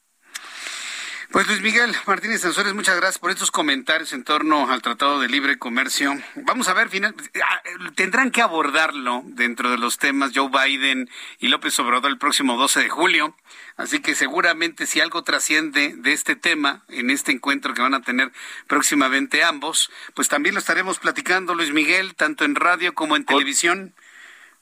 Pues 1.33 1.47
Luis 1.47 1.63
Miguel 1.63 1.91
Martínez 2.05 2.41
Sansores, 2.41 2.75
muchas 2.75 2.95
gracias 2.95 3.17
por 3.17 3.31
estos 3.31 3.49
comentarios 3.49 4.13
en 4.13 4.23
torno 4.23 4.69
al 4.69 4.83
Tratado 4.83 5.19
de 5.19 5.27
Libre 5.27 5.57
Comercio. 5.57 6.13
Vamos 6.35 6.67
a 6.67 6.75
ver, 6.75 6.89
final, 6.89 7.15
ah, 7.43 7.61
tendrán 7.95 8.29
que 8.29 8.43
abordarlo 8.43 9.23
dentro 9.25 9.71
de 9.71 9.79
los 9.79 9.97
temas 9.97 10.31
Joe 10.35 10.51
Biden 10.51 11.09
y 11.39 11.47
López 11.47 11.79
Obrador 11.79 12.11
el 12.11 12.19
próximo 12.19 12.55
12 12.55 12.81
de 12.81 12.89
julio. 12.89 13.35
Así 13.77 13.99
que 13.99 14.13
seguramente 14.13 14.85
si 14.85 15.01
algo 15.01 15.23
trasciende 15.23 15.95
de 15.97 16.13
este 16.13 16.35
tema 16.35 16.83
en 16.87 17.09
este 17.09 17.31
encuentro 17.31 17.73
que 17.73 17.81
van 17.81 17.95
a 17.95 18.03
tener 18.03 18.31
próximamente 18.67 19.43
ambos, 19.43 19.91
pues 20.13 20.29
también 20.29 20.53
lo 20.53 20.59
estaremos 20.59 20.99
platicando, 20.99 21.55
Luis 21.55 21.73
Miguel, 21.73 22.13
tanto 22.13 22.45
en 22.45 22.53
radio 22.53 22.93
como 22.93 23.15
en 23.15 23.25
televisión. 23.25 23.95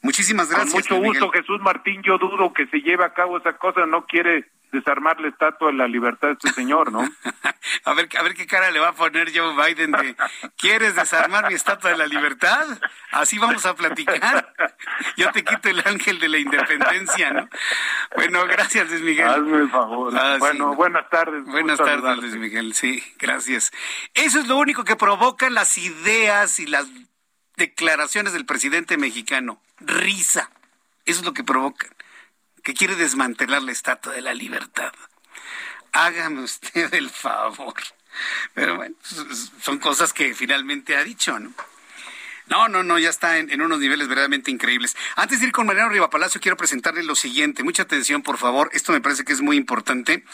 Muchísimas 0.02 0.50
gracias. 0.50 0.88
Con 0.88 1.00
mucho 1.00 1.06
gusto, 1.06 1.32
Jesús 1.32 1.60
Martín. 1.60 2.02
Yo 2.02 2.18
dudo 2.18 2.54
que 2.54 2.66
se 2.68 2.78
lleve 2.80 3.04
a 3.04 3.14
cabo 3.14 3.40
esa 3.40 3.58
cosa. 3.58 3.86
No 3.86 4.06
quiere 4.06 4.50
desarmar 4.72 5.20
la 5.20 5.28
estatua 5.28 5.72
de 5.72 5.78
la 5.78 5.88
libertad 5.88 6.30
de 6.30 6.34
este 6.34 6.52
señor, 6.52 6.92
¿no? 6.92 7.02
A 7.86 7.94
ver, 7.94 8.10
a 8.18 8.24
ver 8.24 8.34
qué 8.34 8.46
cara 8.46 8.70
le 8.70 8.80
va 8.80 8.90
a 8.90 8.94
poner 8.94 9.32
Joe 9.36 9.56
Biden 9.56 9.92
de 9.92 10.16
¿Quieres 10.58 10.96
desarmar 10.96 11.48
mi 11.48 11.54
estatua 11.54 11.92
de 11.92 11.98
la 11.98 12.06
libertad? 12.06 12.66
Así 13.12 13.38
vamos 13.38 13.66
a 13.66 13.76
platicar. 13.76 14.54
Yo 15.18 15.32
te 15.32 15.44
quito 15.44 15.70
el 15.70 15.80
ángel 15.86 16.20
de 16.20 16.30
la 16.30 16.38
independencia, 16.38 17.32
¿no? 17.32 17.50
Bueno, 18.16 18.46
gracias 18.46 18.90
Luis 18.90 19.02
Miguel. 19.02 19.28
Hazme 19.28 19.58
el 19.58 19.70
favor. 19.70 20.14
Ah, 20.16 20.34
sí. 20.34 20.40
bueno, 20.40 20.76
buenas 20.76 21.10
tardes. 21.10 21.44
Buenas 21.46 21.78
tardes, 21.78 21.96
saludarte. 21.96 22.22
Luis 22.22 22.36
Miguel. 22.36 22.74
Sí, 22.74 23.04
gracias. 23.18 23.72
Eso 24.14 24.40
es 24.40 24.48
lo 24.48 24.58
único 24.58 24.84
que 24.84 24.96
provocan 24.96 25.54
las 25.54 25.78
ideas 25.78 26.60
y 26.60 26.68
las 26.68 26.88
declaraciones 27.58 28.34
del 28.34 28.46
presidente 28.46 28.98
mexicano. 28.98 29.62
Risa. 29.80 30.50
Eso 31.06 31.22
es 31.22 31.26
lo 31.26 31.34
que 31.34 31.44
provocan. 31.44 31.90
Que 32.64 32.74
quiere 32.74 32.96
desmantelar 32.96 33.64
la 33.64 33.72
estatua 33.72 34.14
de 34.14 34.22
la 34.22 34.34
libertad. 34.34 34.94
Hágame 35.92 36.42
usted 36.42 36.94
el 36.94 37.10
favor. 37.10 37.76
Pero 38.54 38.76
bueno, 38.76 38.96
son 39.62 39.80
cosas 39.80 40.14
que 40.14 40.34
finalmente 40.34 40.96
ha 40.96 41.04
dicho, 41.04 41.40
¿no? 41.40 41.54
No, 42.52 42.68
no, 42.68 42.84
no, 42.84 43.00
ya 43.00 43.10
está 43.10 43.38
en, 43.38 43.62
unos 43.62 43.80
niveles 43.80 44.10
verdaderamente 44.10 44.52
increíbles. 44.52 44.98
Antes 45.16 45.40
de 45.40 45.46
ir 45.46 45.52
con 45.54 45.66
Mariano 45.66 45.90
Rivapalacio, 45.90 46.42
quiero 46.42 46.58
presentarle 46.58 47.02
lo 47.02 47.16
siguiente. 47.16 47.64
Mucha 47.64 47.84
atención, 47.84 48.24
por 48.24 48.38
favor. 48.38 48.70
Esto 48.74 48.92
me 48.92 49.00
parece 49.00 49.24
que 49.24 49.32
es 49.32 49.40
muy 49.40 49.56
importante. 49.56 50.26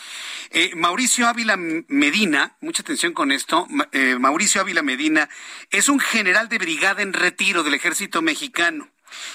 Eh, 0.49 0.71
Mauricio 0.75 1.27
Ávila 1.27 1.57
Medina, 1.57 2.57
mucha 2.59 2.81
atención 2.81 3.13
con 3.13 3.31
esto. 3.31 3.67
Eh, 3.91 4.17
Mauricio 4.19 4.61
Ávila 4.61 4.81
Medina 4.81 5.29
es 5.69 5.89
un 5.89 5.99
general 5.99 6.49
de 6.49 6.57
brigada 6.57 7.03
en 7.03 7.13
retiro 7.13 7.61
del 7.61 7.75
ejército 7.75 8.23
mexicano 8.23 8.89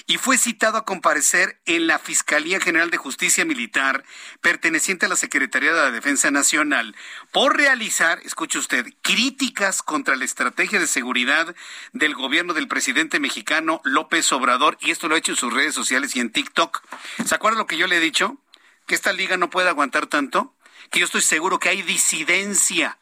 y 0.06 0.18
fue 0.18 0.38
citado 0.38 0.78
a 0.78 0.84
comparecer 0.84 1.60
en 1.66 1.86
la 1.86 1.98
Fiscalía 1.98 2.60
General 2.60 2.90
de 2.90 2.96
Justicia 2.96 3.44
Militar 3.44 4.04
perteneciente 4.40 5.06
a 5.06 5.08
la 5.08 5.16
Secretaría 5.16 5.72
de 5.72 5.80
la 5.80 5.90
Defensa 5.90 6.30
Nacional 6.30 6.94
por 7.30 7.56
realizar, 7.56 8.20
escuche 8.24 8.58
usted, 8.58 8.86
críticas 9.02 9.82
contra 9.82 10.16
la 10.16 10.24
estrategia 10.24 10.80
de 10.80 10.86
seguridad 10.86 11.54
del 11.92 12.14
gobierno 12.14 12.54
del 12.54 12.68
presidente 12.68 13.20
mexicano 13.20 13.80
López 13.84 14.30
Obrador 14.32 14.78
y 14.80 14.90
esto 14.90 15.08
lo 15.08 15.14
ha 15.14 15.18
hecho 15.18 15.32
en 15.32 15.38
sus 15.38 15.52
redes 15.52 15.74
sociales 15.74 16.16
y 16.16 16.20
en 16.20 16.30
TikTok. 16.30 16.82
¿Se 17.24 17.34
acuerda 17.34 17.58
lo 17.58 17.66
que 17.66 17.76
yo 17.76 17.86
le 17.86 17.96
he 17.96 18.00
dicho? 18.00 18.38
Que 18.86 18.94
esta 18.94 19.12
liga 19.12 19.36
no 19.36 19.50
puede 19.50 19.68
aguantar 19.68 20.06
tanto, 20.06 20.54
que 20.90 21.00
yo 21.00 21.06
estoy 21.06 21.22
seguro 21.22 21.58
que 21.58 21.68
hay 21.68 21.82
disidencia 21.82 22.98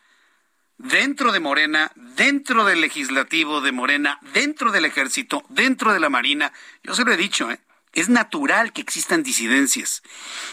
dentro 0.80 1.30
de 1.30 1.40
Morena, 1.40 1.92
dentro 1.94 2.64
del 2.64 2.80
legislativo 2.80 3.60
de 3.60 3.70
Morena, 3.70 4.18
dentro 4.32 4.72
del 4.72 4.86
ejército, 4.86 5.44
dentro 5.50 5.92
de 5.92 6.00
la 6.00 6.08
Marina. 6.08 6.52
Yo 6.82 6.94
se 6.94 7.04
lo 7.04 7.12
he 7.12 7.18
dicho, 7.18 7.50
¿eh? 7.50 7.60
es 7.92 8.08
natural 8.08 8.72
que 8.72 8.80
existan 8.80 9.22
disidencias. 9.22 10.02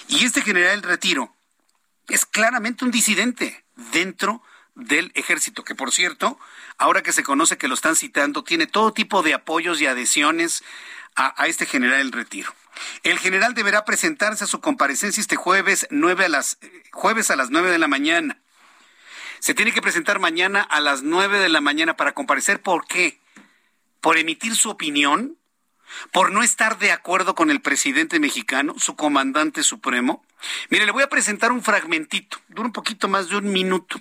Y 0.09 0.25
este 0.25 0.41
general 0.41 0.81
del 0.81 0.89
retiro 0.89 1.33
es 2.09 2.25
claramente 2.25 2.83
un 2.83 2.91
disidente 2.91 3.63
dentro 3.93 4.43
del 4.75 5.11
ejército, 5.15 5.63
que 5.63 5.75
por 5.75 5.93
cierto, 5.93 6.37
ahora 6.77 7.01
que 7.01 7.13
se 7.13 7.23
conoce 7.23 7.57
que 7.57 7.69
lo 7.69 7.73
están 7.73 7.95
citando, 7.95 8.43
tiene 8.43 8.67
todo 8.67 8.91
tipo 8.91 9.23
de 9.23 9.33
apoyos 9.33 9.79
y 9.79 9.87
adhesiones 9.87 10.63
a, 11.15 11.47
este 11.47 11.65
general 11.65 11.99
del 11.99 12.11
retiro. 12.11 12.53
El 13.01 13.17
general 13.17 13.55
deberá 13.55 13.85
presentarse 13.85 14.43
a 14.43 14.47
su 14.47 14.59
comparecencia 14.59 15.21
este 15.21 15.35
jueves, 15.35 15.87
9 15.89 16.25
a 16.25 16.29
las, 16.29 16.59
eh, 16.61 16.83
jueves 16.91 17.31
a 17.31 17.35
las 17.35 17.49
9 17.49 17.71
de 17.71 17.79
la 17.79 17.87
mañana. 17.87 18.39
Se 19.39 19.53
tiene 19.53 19.71
que 19.71 19.81
presentar 19.81 20.19
mañana 20.19 20.61
a 20.61 20.79
las 20.79 21.03
9 21.03 21.39
de 21.39 21.49
la 21.49 21.61
mañana 21.61 21.95
para 21.95 22.13
comparecer. 22.13 22.61
¿Por 22.61 22.85
qué? 22.87 23.19
por 24.01 24.17
emitir 24.17 24.55
su 24.55 24.69
opinión, 24.69 25.37
por 26.11 26.31
no 26.31 26.43
estar 26.43 26.77
de 26.77 26.91
acuerdo 26.91 27.35
con 27.35 27.49
el 27.49 27.61
presidente 27.61 28.19
mexicano, 28.19 28.75
su 28.77 28.95
comandante 28.95 29.63
supremo. 29.63 30.25
Mire, 30.69 30.85
le 30.85 30.91
voy 30.91 31.03
a 31.03 31.09
presentar 31.09 31.51
un 31.51 31.63
fragmentito, 31.63 32.37
dura 32.47 32.67
un 32.67 32.73
poquito 32.73 33.07
más 33.07 33.29
de 33.29 33.37
un 33.37 33.51
minuto. 33.51 33.99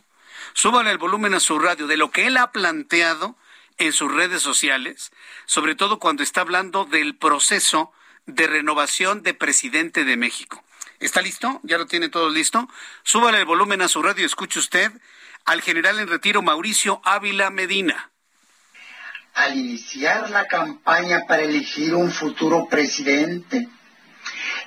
Súbale 0.52 0.90
el 0.90 0.98
volumen 0.98 1.34
a 1.34 1.40
su 1.40 1.58
radio 1.58 1.86
de 1.86 1.96
lo 1.96 2.10
que 2.10 2.26
él 2.26 2.36
ha 2.36 2.52
planteado 2.52 3.36
en 3.78 3.92
sus 3.92 4.12
redes 4.12 4.42
sociales, 4.42 5.12
sobre 5.44 5.74
todo 5.74 5.98
cuando 5.98 6.22
está 6.22 6.40
hablando 6.40 6.84
del 6.84 7.16
proceso 7.16 7.92
de 8.26 8.46
renovación 8.46 9.22
de 9.22 9.34
presidente 9.34 10.04
de 10.04 10.16
México. 10.16 10.64
¿Está 10.98 11.20
listo? 11.20 11.60
¿Ya 11.62 11.78
lo 11.78 11.86
tiene 11.86 12.08
todo 12.08 12.30
listo? 12.30 12.68
Súbale 13.02 13.38
el 13.38 13.44
volumen 13.44 13.82
a 13.82 13.88
su 13.88 14.02
radio 14.02 14.22
y 14.22 14.26
escuche 14.26 14.58
usted 14.58 14.92
al 15.46 15.62
general 15.62 16.00
en 16.00 16.08
retiro 16.08 16.42
Mauricio 16.42 17.00
Ávila 17.04 17.50
Medina. 17.50 18.10
Al 19.34 19.56
iniciar 19.56 20.28
la 20.30 20.46
campaña 20.46 21.22
para 21.28 21.42
elegir 21.42 21.94
un 21.94 22.10
futuro 22.10 22.66
presidente, 22.68 23.68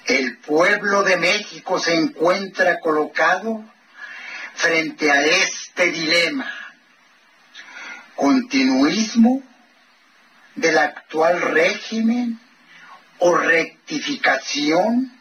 el 0.06 0.38
pueblo 0.38 1.04
de 1.04 1.18
México 1.18 1.80
se 1.80 1.96
encuentra 1.96 2.80
colocado 2.80 3.64
frente 4.56 5.12
a 5.12 5.22
este 5.22 5.92
dilema. 5.92 6.50
Continuismo 8.16 9.44
del 10.56 10.78
actual 10.78 11.42
régimen 11.42 12.40
o 13.20 13.36
rectificación 13.36 15.12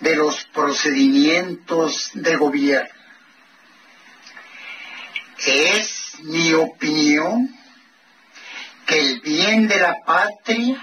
de 0.00 0.16
los 0.16 0.44
procedimientos 0.46 2.10
de 2.14 2.36
gobierno. 2.36 2.95
Es 5.44 6.18
mi 6.20 6.54
opinión 6.54 7.54
que 8.86 8.98
el 8.98 9.20
bien 9.20 9.68
de 9.68 9.78
la 9.78 10.02
patria 10.04 10.80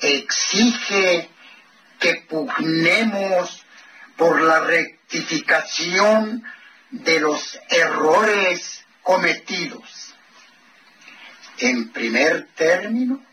exige 0.00 1.28
que 1.98 2.14
pugnemos 2.28 3.64
por 4.16 4.40
la 4.42 4.60
rectificación 4.60 6.44
de 6.90 7.20
los 7.20 7.58
errores 7.68 8.84
cometidos. 9.02 10.14
En 11.58 11.90
primer 11.90 12.46
término, 12.54 13.24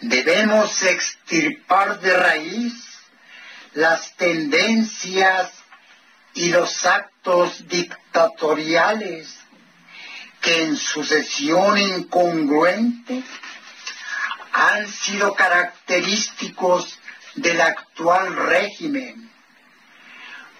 debemos 0.00 0.82
extirpar 0.82 2.00
de 2.00 2.16
raíz 2.16 2.72
las 3.74 4.14
tendencias 4.16 5.52
y 6.34 6.50
los 6.50 6.86
actos 6.86 7.68
dictatoriales 7.68 9.41
que 10.42 10.64
en 10.64 10.76
sucesión 10.76 11.78
incongruente 11.78 13.22
han 14.52 14.86
sido 14.88 15.34
característicos 15.34 16.98
del 17.36 17.60
actual 17.60 18.36
régimen, 18.36 19.30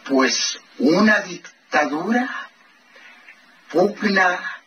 pues 0.05 0.59
una 0.79 1.21
dictadura 1.21 2.49
pugna 3.71 4.63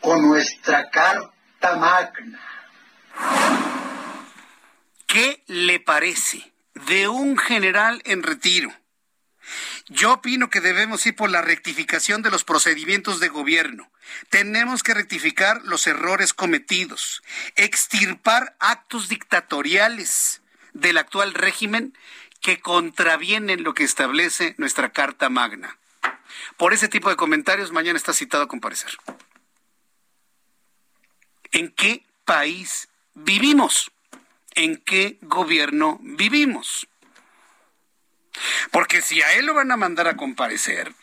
con 0.00 0.28
nuestra 0.28 0.90
Carta 0.90 1.76
Magna. 1.76 2.40
¿Qué 5.06 5.42
le 5.46 5.80
parece 5.80 6.52
de 6.74 7.08
un 7.08 7.36
general 7.36 8.00
en 8.04 8.22
retiro? 8.22 8.72
Yo 9.90 10.12
opino 10.12 10.50
que 10.50 10.60
debemos 10.60 11.04
ir 11.04 11.16
por 11.16 11.30
la 11.30 11.42
rectificación 11.42 12.22
de 12.22 12.30
los 12.30 12.44
procedimientos 12.44 13.18
de 13.18 13.28
gobierno. 13.28 13.90
Tenemos 14.28 14.84
que 14.84 14.94
rectificar 14.94 15.62
los 15.64 15.88
errores 15.88 16.32
cometidos, 16.32 17.24
extirpar 17.56 18.54
actos 18.60 19.08
dictatoriales 19.08 20.42
del 20.74 20.96
actual 20.96 21.34
régimen 21.34 21.92
que 22.40 22.60
contravienen 22.60 23.64
lo 23.64 23.74
que 23.74 23.82
establece 23.82 24.54
nuestra 24.58 24.92
Carta 24.92 25.28
Magna. 25.28 25.76
Por 26.56 26.72
ese 26.72 26.86
tipo 26.86 27.10
de 27.10 27.16
comentarios, 27.16 27.72
mañana 27.72 27.96
está 27.96 28.12
citado 28.12 28.44
a 28.44 28.48
comparecer. 28.48 28.92
¿En 31.50 31.68
qué 31.68 32.06
país 32.24 32.88
vivimos? 33.14 33.90
¿En 34.54 34.76
qué 34.76 35.18
gobierno 35.20 35.98
vivimos? 36.00 36.86
Porque 38.70 39.02
si 39.02 39.22
a 39.22 39.34
él 39.34 39.46
lo 39.46 39.54
van 39.54 39.70
a 39.70 39.76
mandar 39.76 40.08
a 40.08 40.16
comparecer, 40.16 40.94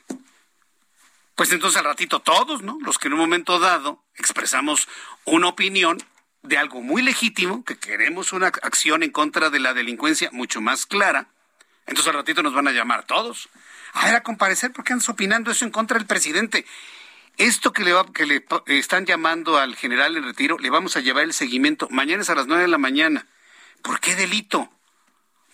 pues 1.36 1.52
entonces 1.52 1.78
al 1.78 1.86
ratito 1.86 2.20
todos, 2.20 2.64
¿no? 2.64 2.78
Los 2.82 2.98
que 2.98 3.08
en 3.08 3.14
un 3.14 3.20
momento 3.20 3.60
dado 3.60 4.04
expresamos 4.16 4.88
una 5.26 5.48
opinión 5.48 5.98
de 6.42 6.58
algo 6.58 6.82
muy 6.82 7.02
legítimo, 7.02 7.64
que 7.64 7.78
queremos 7.78 8.34
una 8.34 8.48
acción 8.48 9.04
en 9.04 9.12
contra 9.12 9.50
de 9.50 9.60
la 9.60 9.74
delincuencia 9.74 10.30
mucho 10.32 10.62
más 10.62 10.86
clara, 10.86 11.28
entonces 11.86 12.08
al 12.08 12.16
ratito 12.16 12.44
nos 12.44 12.54
van 12.54 12.68
a 12.68 12.72
llamar 12.72 13.06
todos. 13.06 13.50
A 13.94 14.06
ver, 14.06 14.16
a 14.16 14.24
comparecer, 14.24 14.72
¿por 14.72 14.84
qué 14.84 14.94
andas 14.94 15.10
opinando 15.10 15.52
eso 15.52 15.66
en 15.66 15.72
contra 15.72 15.98
del 15.98 16.08
presidente? 16.08 16.66
Esto 17.38 17.72
que 17.72 17.84
le, 17.84 17.94
va, 17.94 18.12
que 18.12 18.26
le 18.26 18.44
están 18.68 19.06
llamando 19.06 19.58
al 19.58 19.76
general 19.76 20.18
en 20.18 20.24
retiro, 20.24 20.58
le 20.58 20.70
vamos 20.70 20.98
a 20.98 21.02
llevar 21.02 21.24
el 21.24 21.34
seguimiento. 21.34 21.88
Mañana 21.92 22.24
es 22.24 22.30
a 22.30 22.36
las 22.36 22.48
nueve 22.48 22.64
de 22.64 22.68
la 22.68 22.80
mañana. 22.80 23.28
¿Por 23.84 24.00
qué 24.00 24.16
delito? 24.16 24.72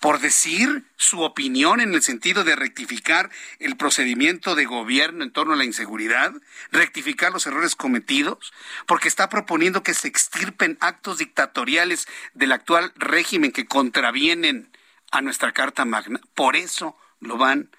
Por 0.03 0.19
decir 0.19 0.83
su 0.97 1.21
opinión 1.21 1.79
en 1.79 1.93
el 1.93 2.01
sentido 2.01 2.43
de 2.43 2.57
rectificar 2.57 3.29
el 3.59 3.77
procedimiento 3.77 4.53
de 4.53 4.65
gobierno 4.65 5.23
en 5.23 5.31
torno 5.31 5.53
a 5.53 5.55
la 5.55 5.63
inseguridad, 5.63 6.33
rectificar 6.73 7.31
los 7.31 7.47
errores 7.47 7.77
cometidos, 7.77 8.51
porque 8.85 9.07
está 9.07 9.29
proponiendo 9.29 9.81
que 9.81 9.93
se 9.93 10.09
extirpen 10.09 10.77
actos 10.81 11.19
dictatoriales 11.19 12.05
del 12.33 12.51
actual 12.51 12.91
régimen 12.97 13.53
que 13.53 13.65
contravienen 13.65 14.69
a 15.09 15.21
nuestra 15.21 15.53
Carta 15.53 15.85
Magna. 15.85 16.19
Por 16.35 16.57
eso 16.57 16.97
lo 17.21 17.37
van 17.37 17.69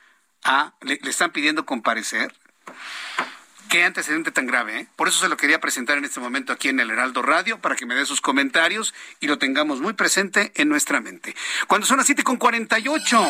a, 0.44 0.76
le, 0.80 0.98
le 1.02 1.10
están 1.10 1.30
pidiendo 1.30 1.66
comparecer. 1.66 2.34
Qué 3.74 3.82
antecedente 3.82 4.30
tan 4.30 4.46
grave, 4.46 4.78
¿eh? 4.78 4.86
Por 4.94 5.08
eso 5.08 5.18
se 5.18 5.28
lo 5.28 5.36
quería 5.36 5.58
presentar 5.58 5.98
en 5.98 6.04
este 6.04 6.20
momento 6.20 6.52
aquí 6.52 6.68
en 6.68 6.78
el 6.78 6.92
Heraldo 6.92 7.22
Radio, 7.22 7.58
para 7.58 7.74
que 7.74 7.86
me 7.86 7.96
dé 7.96 8.06
sus 8.06 8.20
comentarios 8.20 8.94
y 9.18 9.26
lo 9.26 9.36
tengamos 9.36 9.80
muy 9.80 9.94
presente 9.94 10.52
en 10.54 10.68
nuestra 10.68 11.00
mente. 11.00 11.34
Cuando 11.66 11.84
son 11.84 11.96
las 11.96 12.06
7 12.06 12.22
con 12.22 12.36
48, 12.36 13.20